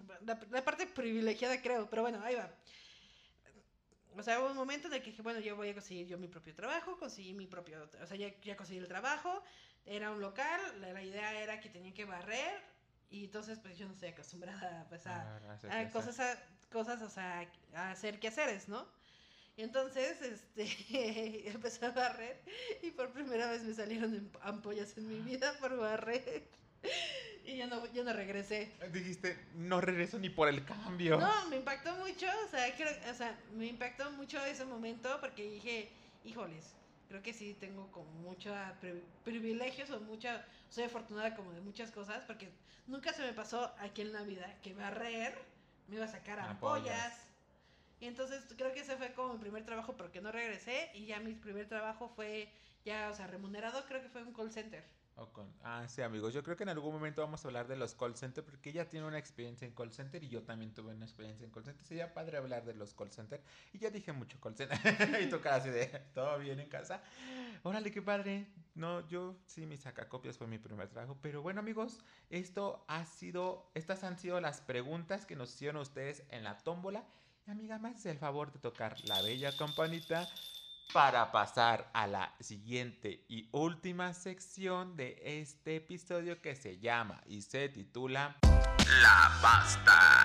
pues, 0.05 0.22
la, 0.22 0.39
la 0.51 0.64
parte 0.64 0.86
privilegiada 0.88 1.62
creo, 1.62 1.89
pero 1.89 2.03
bueno, 2.03 2.22
ahí 2.24 2.36
va. 2.36 2.49
o 4.16 4.24
sea, 4.24 4.39
hubo 4.39 4.49
un 4.51 4.55
momento 4.55 4.88
en 4.88 4.93
el 4.93 5.01
que 5.01 5.10
dije, 5.12 5.22
bueno, 5.22 5.39
yo 5.39 5.55
voy 5.55 5.70
a 5.70 5.74
conseguir 5.74 6.08
yo 6.08 6.18
mi 6.18 6.28
propio 6.28 6.53
trabajo, 6.53 6.97
conseguí 6.97 7.34
mi 7.34 7.47
propio, 7.47 7.89
o 8.01 8.05
sea, 8.08 8.18
ya, 8.18 8.34
ya 8.41 8.55
conseguí 8.55 8.80
el 8.80 8.88
trabajo, 8.88 9.43
era 9.86 10.12
un 10.12 10.22
local, 10.22 10.60
la, 10.82 10.93
la 10.93 11.01
idea 11.03 11.41
era 11.41 11.60
que 11.60 11.70
tenía 11.70 11.93
que 11.93 12.05
barrer, 12.05 12.62
y 13.10 13.26
entonces 13.26 13.60
pues 13.60 13.78
yo 13.78 13.88
no 13.88 13.93
estoy 13.93 14.10
acostumbrada 14.10 14.86
pues, 14.89 15.08
a, 15.08 15.39
Ah, 15.70 15.80
a 15.80 15.89
cosas, 15.89 16.20
a, 16.20 16.38
cosas, 16.72 17.01
o 17.01 17.09
sea, 17.09 17.49
a 17.74 17.91
hacer 17.91 18.20
quehaceres, 18.20 18.68
¿no? 18.68 18.86
Y 19.55 19.63
entonces, 19.63 20.22
este, 20.22 21.49
empecé 21.49 21.86
a 21.86 21.91
barrer 21.91 22.39
y 22.84 22.91
por 22.91 23.11
primera 23.11 23.49
vez 23.49 23.63
me 23.63 23.74
salieron 23.74 24.13
em- 24.13 24.30
ampollas 24.41 24.95
en 24.97 25.07
mi 25.07 25.20
vida 25.22 25.53
por 25.59 25.76
barrer. 25.78 26.43
Y 27.43 27.57
ya 27.57 27.68
no, 27.68 27.86
ya 27.93 28.03
no 28.03 28.13
regresé. 28.13 28.72
Dijiste, 28.91 29.38
no 29.55 29.82
regreso 29.82 30.20
ni 30.20 30.30
por 30.30 30.47
el 30.49 30.63
cambio. 30.65 31.18
No, 31.18 31.49
me 31.49 31.55
impactó 31.55 31.95
mucho, 31.95 32.28
o 32.45 32.49
sea, 32.49 32.76
creo, 32.76 32.89
o 33.09 33.15
sea, 33.15 33.39
me 33.55 33.65
impactó 33.68 34.11
mucho 34.11 34.43
ese 34.45 34.65
momento 34.65 35.18
porque 35.22 35.49
dije, 35.49 35.89
híjoles, 36.24 36.76
creo 37.07 37.24
que 37.24 37.34
sí 37.34 37.55
tengo 37.59 37.89
como 37.91 38.11
muchos 38.11 38.55
privilegios 39.24 39.89
o 39.91 40.01
mucha, 40.01 40.45
soy 40.70 40.84
afortunada 40.84 41.36
como 41.36 41.53
de 41.53 41.61
muchas 41.61 41.89
cosas 41.91 42.26
porque 42.26 42.49
nunca 42.86 43.13
se 43.13 43.22
me 43.22 43.34
pasó 43.34 43.74
aquí 43.80 44.01
en 44.01 44.11
la 44.13 44.24
vida 44.24 44.59
que 44.61 44.74
barrer 44.74 45.34
me 45.88 45.95
iba 45.95 46.05
a 46.05 46.07
sacar 46.07 46.39
Ampollas. 46.39 46.95
ampollas. 46.95 47.27
Y 47.99 48.05
entonces 48.05 48.43
creo 48.55 48.73
que 48.73 48.81
ese 48.81 48.95
fue 48.97 49.13
como 49.13 49.33
mi 49.33 49.39
primer 49.39 49.65
trabajo 49.65 49.97
porque 49.97 50.21
no 50.21 50.31
regresé 50.31 50.91
y 50.93 51.05
ya 51.07 51.19
mi 51.19 51.33
primer 51.33 51.67
trabajo 51.67 52.09
fue 52.09 52.51
ya, 52.85 53.09
o 53.09 53.13
sea, 53.15 53.27
remunerado, 53.27 53.85
creo 53.85 54.01
que 54.01 54.09
fue 54.09 54.23
un 54.23 54.33
call 54.33 54.51
center. 54.51 54.83
Ah, 55.63 55.88
sí, 55.88 56.01
amigos. 56.03 56.34
Yo 56.34 56.43
creo 56.43 56.55
que 56.55 56.63
en 56.63 56.70
algún 56.70 56.93
momento 56.93 57.22
vamos 57.22 57.43
a 57.43 57.47
hablar 57.47 57.68
de 57.68 57.76
los 57.76 57.95
call 57.95 58.15
center 58.15 58.43
porque 58.43 58.70
ella 58.70 58.88
tiene 58.88 59.07
una 59.07 59.18
experiencia 59.18 59.68
en 59.68 59.74
call 59.74 59.91
center 59.91 60.24
y 60.24 60.30
yo 60.30 60.43
también 60.43 60.74
tuve 60.74 60.93
una 60.93 61.05
experiencia 61.05 61.43
en 61.43 61.51
call 61.51 61.65
center. 61.65 61.86
Sería 61.86 62.13
padre 62.13 62.38
hablar 62.38 62.65
de 62.65 62.76
los 62.76 62.93
call 62.93 63.11
center. 63.11 63.41
Y 63.74 63.80
ya 63.80 63.89
dije 63.89 64.11
mucho 64.11 64.39
call 64.39 64.55
center. 64.55 64.78
y 65.22 65.30
tu 65.30 65.41
cara 65.41 65.55
así 65.55 65.70
de, 65.70 65.88
¿todo 66.13 66.38
bien 66.38 66.59
en 66.59 66.70
casa? 66.70 67.01
Órale, 67.63 67.91
qué 67.91 68.01
padre. 68.01 68.47
No, 68.76 69.07
yo 69.07 69.36
sí, 69.47 69.65
mis 69.65 69.82
sacacopias 69.82 70.38
fue 70.38 70.45
mi 70.45 70.59
primer 70.59 70.88
trabajo. 70.88 71.18
Pero 71.22 71.41
bueno, 71.41 71.61
amigos, 71.61 71.99
esto 72.30 72.86
ha 72.88 73.05
sido, 73.05 73.72
estas 73.74 74.03
han 74.03 74.20
sido 74.20 74.39
las 74.39 74.61
preguntas 74.61 75.26
que 75.26 75.36
nos 75.36 75.53
hicieron 75.53 75.82
ustedes 75.82 76.24
en 76.30 76.43
la 76.43 76.59
tómbola. 76.59 77.03
Y 77.47 77.51
amiga, 77.51 77.80
haces 77.84 78.05
el 78.05 78.20
favor 78.20 78.51
de 78.51 78.59
tocar 78.59 78.97
la 79.05 79.22
bella 79.22 79.55
campanita 79.57 80.30
para 80.93 81.31
pasar 81.31 81.89
a 81.93 82.07
la 82.07 82.33
siguiente 82.39 83.25
y 83.27 83.49
última 83.51 84.13
sección 84.13 84.95
de 84.95 85.21
este 85.23 85.77
episodio 85.77 86.41
que 86.41 86.55
se 86.55 86.79
llama 86.79 87.21
y 87.25 87.41
se 87.41 87.69
titula 87.69 88.38
La 89.01 89.39
Basta. 89.41 90.23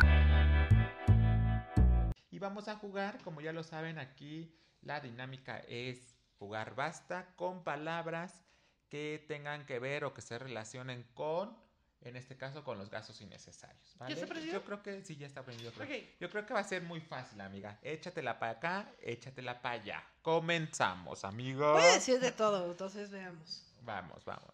Y 2.30 2.38
vamos 2.38 2.68
a 2.68 2.76
jugar, 2.76 3.18
como 3.22 3.40
ya 3.40 3.52
lo 3.52 3.62
saben 3.62 3.98
aquí, 3.98 4.54
la 4.80 5.00
dinámica 5.00 5.58
es 5.68 6.16
jugar 6.38 6.74
basta 6.74 7.34
con 7.36 7.62
palabras 7.62 8.42
que 8.88 9.24
tengan 9.28 9.64
que 9.64 9.78
ver 9.78 10.04
o 10.04 10.12
que 10.12 10.22
se 10.22 10.38
relacionen 10.38 11.04
con, 11.14 11.56
en 12.04 12.16
este 12.16 12.36
caso, 12.36 12.62
con 12.64 12.78
los 12.78 12.90
gastos 12.90 13.20
innecesarios. 13.20 13.94
¿vale? 13.98 14.14
está 14.14 14.26
aprendido? 14.26 14.54
Yo 14.54 14.64
creo 14.64 14.82
que 14.82 15.04
sí, 15.04 15.16
ya 15.16 15.26
está 15.26 15.40
aprendido. 15.40 15.72
creo. 15.72 16.02
Yo 16.20 16.30
creo 16.30 16.46
que 16.46 16.54
va 16.54 16.60
a 16.60 16.64
ser 16.64 16.82
muy 16.82 17.00
fácil, 17.00 17.40
amiga. 17.40 17.78
Échatela 17.82 18.38
para 18.38 18.52
acá, 18.52 18.92
échatela 19.00 19.60
para 19.62 19.80
allá. 19.80 20.04
Comenzamos, 20.22 21.24
amigos. 21.24 21.72
Voy 21.72 21.82
a 21.82 21.94
decir 21.94 22.20
de 22.20 22.32
todo, 22.32 22.70
entonces 22.70 23.10
veamos. 23.10 23.64
Vamos, 23.82 24.24
vamos. 24.24 24.52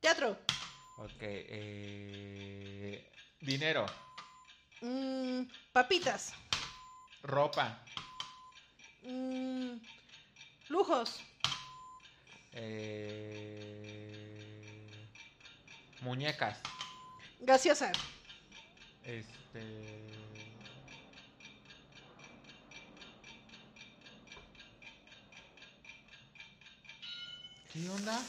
Teatro. 0.00 0.36
Ok, 0.98 1.10
eh... 1.20 3.12
dinero, 3.40 3.86
Mm, 4.82 5.44
papitas. 5.72 6.32
ropa, 7.22 7.82
Mm, 9.02 9.78
lujos. 10.68 11.20
eh... 12.52 14.42
muñecas, 16.00 16.60
Gaseosa. 17.46 17.92
este... 19.04 19.62
¿Qué 27.72 27.88
onda? 27.88 28.20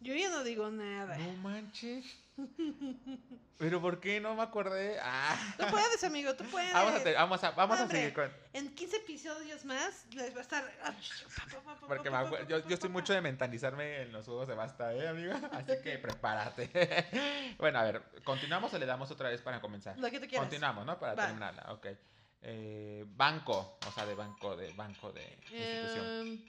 Yo 0.00 0.14
ya 0.14 0.30
no 0.30 0.42
digo 0.42 0.70
nada. 0.70 1.18
No 1.18 1.32
manches. 1.42 2.06
¿Pero 3.58 3.80
por 3.80 4.00
qué 4.00 4.20
no 4.20 4.34
me 4.34 4.42
acordé? 4.42 4.98
Ah. 5.02 5.36
Tú 5.58 5.64
puedes, 5.70 6.04
amigo, 6.04 6.34
tú 6.34 6.44
puedes. 6.44 6.72
Vamos 6.72 6.94
a, 7.00 7.02
te- 7.02 7.14
vamos 7.14 7.42
a, 7.44 7.50
vamos 7.52 7.80
a 7.80 7.88
seguir 7.88 8.12
con... 8.12 8.30
En 8.52 8.74
15 8.74 8.96
episodios 8.98 9.64
más 9.64 10.06
les 10.12 10.34
va 10.34 10.40
a 10.40 10.42
estar. 10.42 10.64
Porque 11.86 12.10
me 12.10 12.16
acuer- 12.18 12.46
yo, 12.46 12.58
yo 12.68 12.74
estoy 12.74 12.90
mucho 12.90 13.14
de 13.14 13.22
mentalizarme 13.22 14.02
en 14.02 14.12
los 14.12 14.26
juegos 14.26 14.48
de 14.48 14.54
basta, 14.54 14.92
¿eh, 14.94 15.08
amiga? 15.08 15.40
Así 15.52 15.72
que 15.82 15.98
prepárate. 15.98 16.68
bueno, 17.58 17.78
a 17.78 17.84
ver, 17.84 18.02
¿continuamos 18.24 18.72
o 18.74 18.78
le 18.78 18.86
damos 18.86 19.10
otra 19.10 19.30
vez 19.30 19.40
para 19.40 19.60
comenzar? 19.60 19.98
Lo 19.98 20.10
que 20.10 20.20
tú 20.20 20.26
quieras. 20.26 20.46
Continuamos, 20.46 20.84
¿no? 20.84 20.98
Para 20.98 21.14
Va. 21.14 21.26
terminarla, 21.26 21.72
ok. 21.72 21.86
Eh, 22.42 23.04
banco, 23.08 23.78
o 23.86 23.92
sea, 23.92 24.04
de 24.04 24.14
banco, 24.14 24.54
de 24.56 24.72
banco, 24.74 25.10
de 25.12 25.24
institución. 25.50 26.44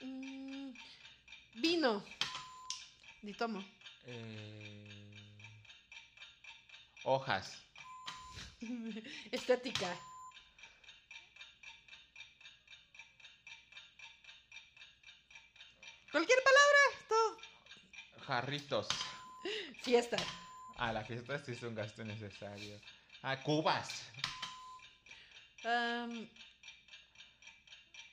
Em, 0.00 0.70
mm, 0.70 0.74
vino. 1.60 2.02
Ni 3.22 3.32
tomo. 3.32 3.64
Eh, 4.08 4.85
hojas, 7.06 7.66
Estética. 9.32 9.96
Cualquier 16.10 16.38
palabra. 16.42 16.78
Todo. 17.08 17.36
jarritos. 18.26 18.88
Fiesta. 19.82 20.16
Ah, 20.78 20.92
la 20.92 21.04
fiesta 21.04 21.38
sí 21.38 21.52
es 21.52 21.62
un 21.62 21.74
gasto 21.74 22.04
necesario. 22.04 22.80
Ah, 23.22 23.42
cubas. 23.42 24.02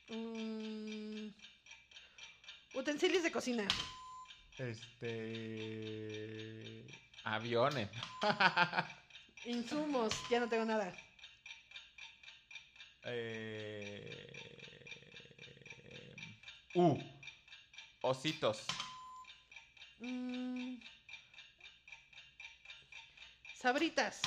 Mm, 0.08 1.30
utensilios 2.74 3.22
de 3.22 3.32
cocina. 3.32 3.66
Este... 4.58 5.64
Aviones. 7.24 7.88
Insumos. 9.46 10.14
Ya 10.30 10.40
no 10.40 10.48
tengo 10.48 10.64
nada. 10.64 10.94
Eh... 13.04 14.24
Uh. 16.74 16.98
Ositos. 18.02 18.66
Mm, 20.00 20.76
sabritas. 23.54 24.20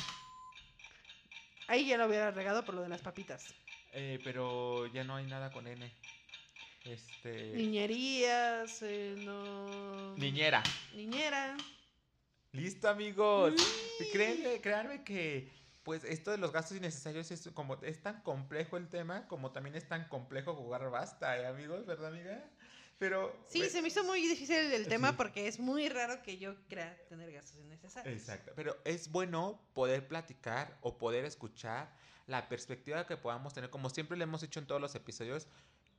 Ahí 1.67 1.85
ya 1.85 1.97
lo 1.97 2.07
hubiera 2.07 2.31
regado 2.31 2.65
por 2.65 2.73
lo 2.73 2.81
de 2.81 2.89
las 2.89 3.01
papitas. 3.01 3.53
Eh, 3.91 4.19
pero 4.23 4.87
ya 4.87 5.03
no 5.03 5.15
hay 5.15 5.25
nada 5.25 5.51
con 5.51 5.67
N. 5.67 5.91
Este... 6.85 7.51
Niñerías, 7.53 8.81
eh, 8.81 9.15
no. 9.19 10.15
Niñera. 10.15 10.63
Niñera. 10.93 11.55
Listo, 12.57 12.89
amigos. 12.89 13.53
Créanme, 14.11 14.61
créanme 14.61 15.03
que 15.03 15.49
pues 15.83 16.03
esto 16.03 16.31
de 16.31 16.37
los 16.37 16.51
gastos 16.51 16.75
innecesarios 16.77 17.31
es 17.31 17.49
como 17.53 17.75
es 17.81 18.01
tan 18.01 18.21
complejo 18.21 18.75
el 18.77 18.89
tema 18.89 19.27
como 19.27 19.51
también 19.51 19.75
es 19.75 19.87
tan 19.87 20.07
complejo 20.09 20.53
jugar 20.55 20.89
basta, 20.89 21.39
¿eh, 21.39 21.45
amigos? 21.47 21.85
¿Verdad, 21.85 22.07
amiga? 22.07 22.43
Pero 22.99 23.33
Sí, 23.47 23.61
ve- 23.61 23.69
se 23.69 23.81
me 23.81 23.87
hizo 23.89 24.03
muy 24.03 24.21
difícil 24.27 24.55
el 24.57 24.87
tema 24.87 25.09
Sí. 25.11 25.13
porque 25.17 25.47
es 25.47 25.59
muy 25.59 25.87
raro 25.87 26.21
que 26.23 26.39
yo 26.39 26.55
crea 26.67 26.97
tener 27.07 27.31
gastos 27.31 27.59
innecesarios. 27.59 28.13
Exacto, 28.19 28.51
pero 28.55 28.75
es 28.85 29.11
bueno 29.11 29.61
poder 29.73 30.07
platicar 30.07 30.77
o 30.81 30.97
poder 30.97 31.23
escuchar 31.25 31.95
la 32.25 32.49
perspectiva 32.49 33.05
que 33.07 33.15
podamos 33.15 33.53
tener, 33.53 33.69
como 33.69 33.89
siempre 33.91 34.17
le 34.17 34.23
hemos 34.23 34.41
dicho 34.41 34.59
en 34.59 34.65
todos 34.67 34.81
los 34.81 34.93
episodios, 34.95 35.47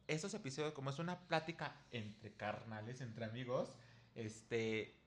esos 0.09 0.35
episodios 0.35 0.72
como 0.74 0.90
es 0.90 0.98
una 0.98 1.26
plática 1.28 1.74
entre 1.93 2.35
carnales, 2.35 3.01
entre 3.01 3.24
amigos, 3.24 3.70
este, 4.14 4.97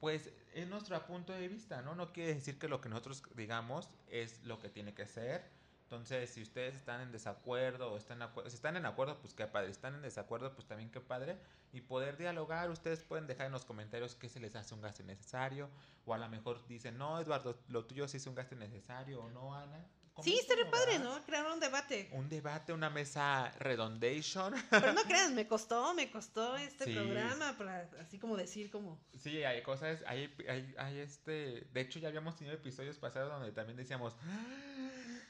pues 0.00 0.30
es 0.54 0.66
nuestro 0.68 1.04
punto 1.06 1.32
de 1.32 1.48
vista, 1.48 1.82
¿no? 1.82 1.94
No 1.94 2.12
quiere 2.12 2.34
decir 2.34 2.58
que 2.58 2.68
lo 2.68 2.80
que 2.80 2.88
nosotros 2.88 3.22
digamos 3.36 3.88
es 4.08 4.42
lo 4.44 4.58
que 4.58 4.68
tiene 4.70 4.94
que 4.94 5.06
ser. 5.06 5.44
Entonces, 5.84 6.30
si 6.30 6.42
ustedes 6.42 6.76
están 6.76 7.00
en 7.00 7.10
desacuerdo 7.12 7.92
o 7.92 7.96
están, 7.98 8.20
acu- 8.20 8.48
si 8.48 8.54
están 8.54 8.76
en 8.76 8.86
acuerdo, 8.86 9.18
pues 9.20 9.34
qué 9.34 9.46
padre. 9.46 9.66
Si 9.68 9.72
están 9.72 9.94
en 9.96 10.02
desacuerdo, 10.02 10.54
pues 10.54 10.66
también 10.68 10.90
qué 10.90 11.00
padre. 11.00 11.38
Y 11.72 11.80
poder 11.82 12.16
dialogar, 12.16 12.70
ustedes 12.70 13.02
pueden 13.02 13.26
dejar 13.26 13.46
en 13.46 13.52
los 13.52 13.64
comentarios 13.64 14.14
qué 14.14 14.28
se 14.28 14.38
les 14.40 14.54
hace 14.56 14.74
un 14.74 14.82
gasto 14.82 15.02
innecesario. 15.02 15.68
O 16.04 16.14
a 16.14 16.18
lo 16.18 16.28
mejor 16.28 16.64
dicen, 16.68 16.96
no, 16.96 17.20
Eduardo, 17.20 17.58
lo 17.68 17.84
tuyo 17.86 18.06
sí 18.08 18.18
es 18.18 18.26
un 18.26 18.34
gasto 18.36 18.54
innecesario. 18.54 19.20
O 19.22 19.30
no, 19.30 19.54
Ana. 19.54 19.84
Sí, 20.22 20.38
estaría 20.38 20.70
padre. 20.70 20.98
¿no? 20.98 21.24
Crear 21.24 21.46
un 21.50 21.60
debate. 21.60 22.08
Un 22.12 22.28
debate, 22.28 22.72
una 22.72 22.90
mesa 22.90 23.50
redondation. 23.58 24.52
Pero 24.70 24.92
no 24.92 25.02
crean, 25.04 25.34
me 25.34 25.46
costó, 25.46 25.94
me 25.94 26.10
costó 26.10 26.56
este 26.56 26.84
Sí. 26.84 26.92
programa 26.94 27.56
para 27.56 27.88
así 28.00 28.18
como 28.18 28.36
decir 28.36 28.70
como... 28.70 29.00
Sí, 29.18 29.42
hay 29.44 29.62
cosas, 29.62 30.02
hay, 30.06 30.34
hay, 30.48 30.74
hay 30.78 30.98
este, 30.98 31.66
de 31.72 31.80
hecho 31.80 31.98
ya 31.98 32.08
habíamos 32.08 32.36
tenido 32.36 32.54
episodios 32.54 32.98
pasados 32.98 33.30
donde 33.30 33.52
también 33.52 33.76
decíamos, 33.78 34.14
"Ah, 34.22 35.20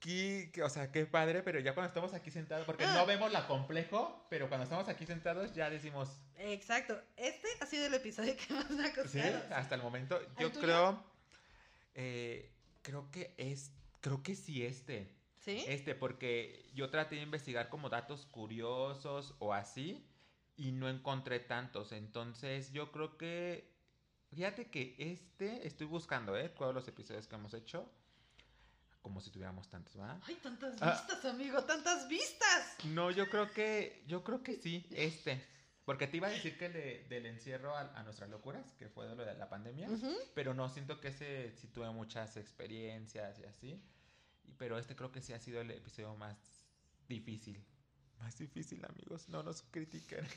qué, 0.00 0.50
o 0.62 0.68
sea, 0.68 0.90
qué 0.92 1.06
padre, 1.06 1.42
pero 1.42 1.60
ya 1.60 1.72
cuando 1.74 1.88
estamos 1.88 2.12
aquí 2.14 2.30
sentados, 2.30 2.66
porque 2.66 2.84
Ah. 2.84 2.94
no 2.94 3.06
vemos 3.06 3.30
la 3.32 3.46
complejo, 3.46 4.26
pero 4.28 4.48
cuando 4.48 4.64
estamos 4.64 4.88
aquí 4.88 5.06
sentados 5.06 5.54
ya 5.54 5.70
decimos, 5.70 6.08
Exacto. 6.36 7.00
Este 7.16 7.46
ha 7.60 7.66
sido 7.66 7.86
el 7.86 7.94
episodio 7.94 8.34
que 8.36 8.52
más 8.52 8.68
me 8.70 8.84
ha 8.84 8.88
sí, 8.88 9.00
costado. 9.00 9.54
hasta 9.54 9.74
el 9.76 9.82
momento. 9.82 10.20
Yo 10.38 10.52
creo, 10.52 11.02
eh, 11.94 12.50
creo 12.82 13.10
que 13.10 13.32
es, 13.38 13.70
creo 14.04 14.22
que 14.22 14.34
sí 14.36 14.62
este. 14.64 15.10
¿Sí? 15.38 15.64
Este, 15.66 15.94
porque 15.94 16.70
yo 16.74 16.90
traté 16.90 17.16
de 17.16 17.22
investigar 17.22 17.68
como 17.70 17.88
datos 17.88 18.26
curiosos 18.26 19.34
o 19.38 19.52
así 19.54 20.06
y 20.56 20.72
no 20.72 20.88
encontré 20.90 21.40
tantos. 21.40 21.92
Entonces, 21.92 22.70
yo 22.72 22.92
creo 22.92 23.16
que, 23.16 23.74
fíjate 24.30 24.70
que 24.70 24.94
este, 24.98 25.66
estoy 25.66 25.86
buscando, 25.86 26.36
¿eh? 26.36 26.50
Todos 26.50 26.74
los 26.74 26.86
episodios 26.88 27.26
que 27.26 27.34
hemos 27.36 27.52
hecho, 27.54 27.90
como 29.02 29.20
si 29.20 29.30
tuviéramos 29.30 29.68
tantos, 29.68 29.98
¿va? 29.98 30.20
Ay, 30.26 30.36
tantas 30.42 30.80
Ah. 30.82 30.92
vistas, 31.06 31.24
amigo, 31.24 31.62
tantas 31.64 32.08
vistas. 32.08 32.76
No, 32.84 33.10
yo 33.10 33.28
creo 33.30 33.50
que, 33.52 34.02
yo 34.06 34.22
creo 34.22 34.42
que 34.42 34.56
sí, 34.56 34.86
este. 34.92 35.42
Porque 35.84 36.06
te 36.06 36.16
iba 36.16 36.28
a 36.28 36.30
decir 36.30 36.56
que 36.56 36.70
de- 36.70 37.04
del 37.10 37.26
encierro 37.26 37.76
a, 37.76 37.80
a 37.98 38.02
nuestras 38.02 38.30
locuras, 38.30 38.72
que 38.78 38.88
fue 38.88 39.06
de 39.06 39.14
lo 39.14 39.24
de 39.26 39.34
la 39.34 39.50
pandemia, 39.50 39.88
pero 40.34 40.54
no 40.54 40.70
siento 40.70 41.00
que 41.00 41.08
ese 41.08 41.52
sí 41.56 41.68
tuve 41.68 41.90
muchas 41.90 42.38
experiencias 42.38 43.38
y 43.38 43.44
así. 43.44 43.82
Pero 44.58 44.78
este 44.78 44.94
creo 44.96 45.10
que 45.12 45.20
sí 45.20 45.32
ha 45.32 45.38
sido 45.40 45.60
el 45.60 45.70
episodio 45.70 46.14
más 46.16 46.36
difícil. 47.08 47.62
Más 48.20 48.38
difícil, 48.38 48.82
amigos. 48.84 49.28
No 49.28 49.42
nos 49.42 49.62
critiquen. 49.70 50.26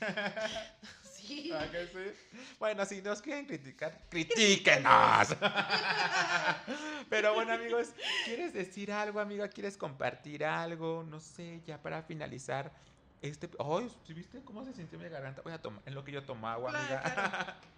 Sí. 1.18 1.50
¿A 1.52 1.68
que 1.70 1.86
sí? 1.88 2.38
Bueno, 2.60 2.86
si 2.86 3.02
nos 3.02 3.20
quieren 3.20 3.44
criticar, 3.44 4.06
critíquenos. 4.08 5.28
Pero 7.10 7.34
bueno, 7.34 7.52
amigos, 7.54 7.88
¿quieres 8.24 8.52
decir 8.54 8.92
algo, 8.92 9.18
amiga? 9.20 9.48
¿Quieres 9.48 9.76
compartir 9.76 10.44
algo? 10.44 11.02
No 11.02 11.18
sé, 11.20 11.60
ya 11.66 11.82
para 11.82 12.02
finalizar 12.02 12.72
este... 13.20 13.50
Ay, 13.58 13.90
¿sí 14.06 14.14
viste 14.14 14.40
cómo 14.44 14.64
se 14.64 14.72
sintió 14.74 14.98
mi 14.98 15.08
garganta? 15.08 15.42
Voy 15.42 15.52
a 15.52 15.60
tomar, 15.60 15.82
en 15.86 15.94
lo 15.94 16.04
que 16.04 16.12
yo 16.12 16.22
tomo 16.22 16.48
agua, 16.48 16.70
Claro, 16.70 16.84
amiga. 16.86 17.14
claro. 17.14 17.54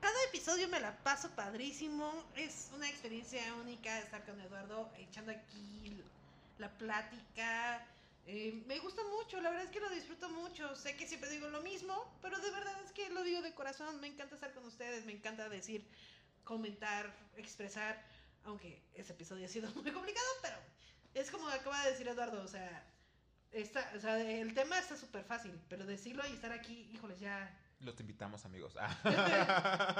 Cada 0.00 0.24
episodio 0.28 0.68
me 0.68 0.80
la 0.80 0.96
paso 0.98 1.30
padrísimo. 1.30 2.24
Es 2.36 2.70
una 2.74 2.88
experiencia 2.88 3.40
única 3.54 3.98
estar 3.98 4.24
con 4.24 4.40
Eduardo 4.40 4.90
echando 4.96 5.32
aquí 5.32 6.02
la 6.58 6.70
plática. 6.78 7.84
Eh, 8.26 8.62
me 8.66 8.78
gusta 8.78 9.02
mucho, 9.04 9.40
la 9.40 9.50
verdad 9.50 9.64
es 9.64 9.70
que 9.72 9.80
lo 9.80 9.90
disfruto 9.90 10.28
mucho. 10.30 10.76
Sé 10.76 10.96
que 10.96 11.06
siempre 11.06 11.30
digo 11.30 11.48
lo 11.48 11.62
mismo, 11.62 12.12
pero 12.22 12.38
de 12.38 12.50
verdad 12.50 12.74
es 12.84 12.92
que 12.92 13.08
lo 13.10 13.22
digo 13.22 13.42
de 13.42 13.54
corazón. 13.54 14.00
Me 14.00 14.06
encanta 14.06 14.36
estar 14.36 14.52
con 14.52 14.64
ustedes, 14.66 15.04
me 15.04 15.12
encanta 15.12 15.48
decir, 15.48 15.84
comentar, 16.44 17.12
expresar. 17.36 18.00
Aunque 18.44 18.80
ese 18.94 19.12
episodio 19.12 19.46
ha 19.46 19.48
sido 19.48 19.68
muy 19.74 19.90
complicado, 19.90 20.28
pero 20.42 20.56
es 21.14 21.30
como 21.30 21.48
acaba 21.48 21.84
de 21.84 21.90
decir 21.90 22.06
Eduardo, 22.06 22.42
o 22.42 22.48
sea, 22.48 22.84
el 23.52 24.54
tema 24.54 24.78
está 24.78 24.96
súper 24.96 25.24
fácil, 25.24 25.58
pero 25.68 25.84
decirlo 25.86 26.22
y 26.28 26.34
estar 26.34 26.52
aquí, 26.52 26.88
híjoles, 26.92 27.18
ya 27.18 27.50
Los 27.80 27.98
invitamos, 28.00 28.44
amigos. 28.44 28.74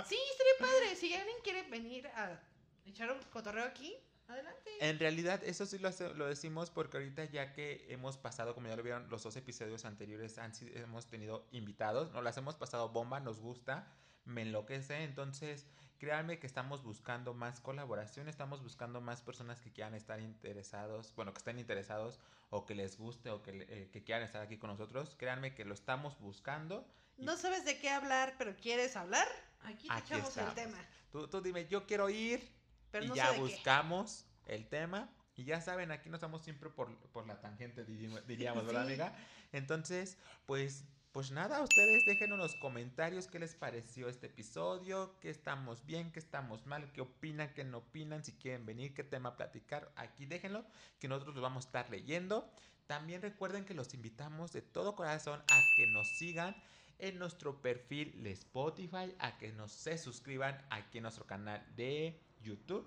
Sí, 0.07 0.17
estaría 0.31 0.59
padre. 0.59 0.97
Si 0.97 1.15
alguien 1.15 1.37
quiere 1.45 1.63
venir 1.71 2.07
a 2.09 2.41
echar 2.85 3.13
un 3.13 3.19
cotorreo 3.31 3.65
aquí, 3.65 3.95
adelante. 4.27 4.71
En 4.81 4.99
realidad, 4.99 5.43
eso 5.45 5.65
sí 5.67 5.79
lo, 5.79 5.89
hace- 5.89 6.13
lo 6.15 6.27
decimos 6.27 6.71
porque 6.71 6.97
ahorita 6.97 7.25
ya 7.27 7.53
que 7.53 7.87
hemos 7.89 8.17
pasado, 8.17 8.55
como 8.55 8.69
ya 8.69 8.77
lo 8.77 8.83
vieron, 8.83 9.09
los 9.11 9.23
dos 9.23 9.37
episodios 9.37 9.85
anteriores 9.85 10.39
han 10.39 10.53
hemos 10.75 11.07
tenido 11.07 11.47
invitados, 11.53 12.11
nos 12.13 12.25
las 12.25 12.37
hemos 12.37 12.57
pasado 12.57 12.89
bomba, 12.89 13.21
nos 13.21 13.41
gusta, 13.41 13.87
me 14.25 14.43
enloquece, 14.43 15.05
entonces 15.05 15.67
créanme 15.99 16.39
que 16.39 16.47
estamos 16.47 16.83
buscando 16.85 17.33
más 17.35 17.61
colaboración, 17.61 18.29
estamos 18.29 18.63
buscando 18.63 19.01
más 19.01 19.21
personas 19.23 19.61
que 19.61 19.73
quieran 19.73 19.95
estar 19.95 20.21
interesados, 20.21 21.13
bueno, 21.17 21.33
que 21.33 21.39
estén 21.39 21.59
interesados 21.59 22.19
o 22.51 22.67
que 22.67 22.75
les 22.75 22.99
guste 22.99 23.31
o 23.31 23.43
que, 23.43 23.67
eh, 23.69 23.89
que 23.93 24.05
quieran 24.05 24.23
estar 24.25 24.43
aquí 24.43 24.59
con 24.59 24.71
nosotros, 24.71 25.15
créanme 25.19 25.55
que 25.55 25.65
lo 25.65 25.75
estamos 25.75 26.19
buscando. 26.21 26.87
No 27.19 27.37
sabes 27.37 27.65
de 27.65 27.79
qué 27.79 27.91
hablar, 27.91 28.35
pero 28.39 28.55
quieres 28.57 28.97
hablar. 28.97 29.27
Aquí 29.65 29.89
te 29.89 29.95
Aquí 29.95 30.15
echamos 30.15 30.37
el 30.37 30.55
tema. 30.55 30.79
Tú, 31.11 31.29
tú 31.29 31.41
dime, 31.41 31.67
yo 31.69 31.87
quiero 31.87 32.09
ir, 32.11 32.49
Pero 32.91 33.05
y 33.05 33.09
no 33.09 33.15
ya 33.17 33.33
qué. 33.33 33.41
buscamos 33.41 34.25
el 34.47 34.67
tema. 34.69 35.11
Y 35.35 35.45
ya 35.45 35.61
saben, 35.61 35.91
aquí 35.93 36.09
nos 36.11 36.19
estamos 36.19 36.43
siempre 36.43 36.69
por, 36.71 36.97
por 37.11 37.27
la 37.27 37.41
tangente, 37.41 37.85
diríamos, 37.85 38.67
¿verdad, 38.67 38.83
Sí. 38.87 38.89
amiga? 38.89 39.17
Entonces, 39.53 40.17
pues, 40.47 40.85
pues 41.13 41.31
nada, 41.31 41.63
ustedes 41.63 42.05
déjenos 42.07 42.35
en 42.37 42.39
los 42.43 42.55
comentarios 42.57 43.29
qué 43.29 43.39
les 43.39 43.55
pareció 43.55 44.09
este 44.09 44.27
episodio, 44.27 45.17
qué 45.21 45.31
estamos 45.31 45.87
bien, 45.87 46.11
qué 46.11 46.19
estamos 46.19 46.67
mal, 46.67 46.91
qué 46.93 47.01
opinan, 47.03 47.53
qué 47.55 47.63
no 47.65 47.79
opinan, 47.79 48.25
si 48.25 48.33
quieren 48.33 48.67
venir, 48.67 48.95
qué 48.95 49.05
tema 49.05 49.37
platicar. 49.37 49.93
Aquí 49.97 50.27
déjenlo, 50.27 50.65
que 50.99 51.07
nosotros 51.09 51.37
lo 51.37 51.43
vamos 51.43 51.65
a 51.65 51.69
estar 51.69 51.91
leyendo. 51.91 52.53
También 52.89 53.23
recuerden 53.23 53.65
que 53.65 53.75
los 53.75 53.95
invitamos 53.95 54.53
de 54.53 54.63
todo 54.63 54.97
corazón 54.97 55.41
a 55.49 55.61
que 55.77 55.87
nos 55.93 56.09
sigan 56.19 56.57
en 56.99 57.19
nuestro 57.19 57.61
perfil 57.61 58.23
de 58.23 58.33
Spotify, 58.33 59.15
a 59.19 59.39
que 59.39 59.53
nos 59.53 59.73
se 59.73 59.99
suscriban 59.99 60.61
aquí 60.71 60.99
en 60.99 61.03
nuestro 61.03 61.27
canal 61.27 61.65
de 61.77 62.19
YouTube. 62.43 62.87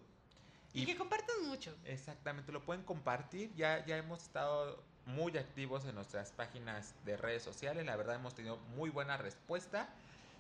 Y, 0.74 0.86
que 0.86 0.96
compartan 0.96 1.48
mucho. 1.48 1.76
Exactamente, 1.86 2.52
lo 2.52 2.62
pueden 2.62 2.84
compartir. 2.84 3.54
Ya, 3.56 3.86
ya 3.86 3.98
hemos 3.98 4.24
estado 4.24 4.82
muy 5.06 5.38
activos 5.38 5.86
en 5.86 5.96
nuestras 5.96 6.32
páginas 6.32 6.94
de 7.06 7.18
redes 7.18 7.44
sociales. 7.44 7.86
La 7.86 7.96
verdad 7.96 8.16
hemos 8.16 8.34
tenido 8.36 8.58
muy 8.76 8.90
buena 8.90 9.18
respuesta. 9.18 9.90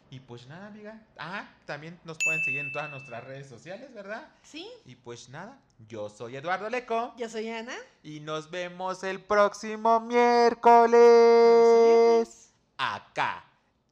Y 0.09 0.19
pues 0.19 0.45
nada, 0.47 0.67
amiga. 0.67 1.01
Ah, 1.17 1.49
también 1.65 1.97
nos 2.03 2.17
pueden 2.21 2.43
seguir 2.43 2.59
en 2.59 2.71
todas 2.73 2.89
nuestras 2.89 3.23
redes 3.23 3.47
sociales, 3.47 3.93
¿verdad? 3.93 4.27
¿Sí? 4.43 4.69
Y 4.85 4.95
pues 4.95 5.29
nada, 5.29 5.57
yo 5.87 6.09
soy 6.09 6.35
Eduardo 6.35 6.69
Leco. 6.69 7.13
Yo 7.17 7.29
soy 7.29 7.49
Ana. 7.49 7.77
Y 8.03 8.19
nos 8.19 8.51
vemos 8.51 9.03
el 9.03 9.21
próximo 9.21 10.01
miércoles. 10.01 10.91
Acá, 12.77 13.45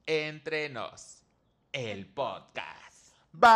entre 0.09 0.69
nos, 0.69 1.21
el 1.71 2.07
podcast. 2.07 3.13
Bye. 3.31 3.49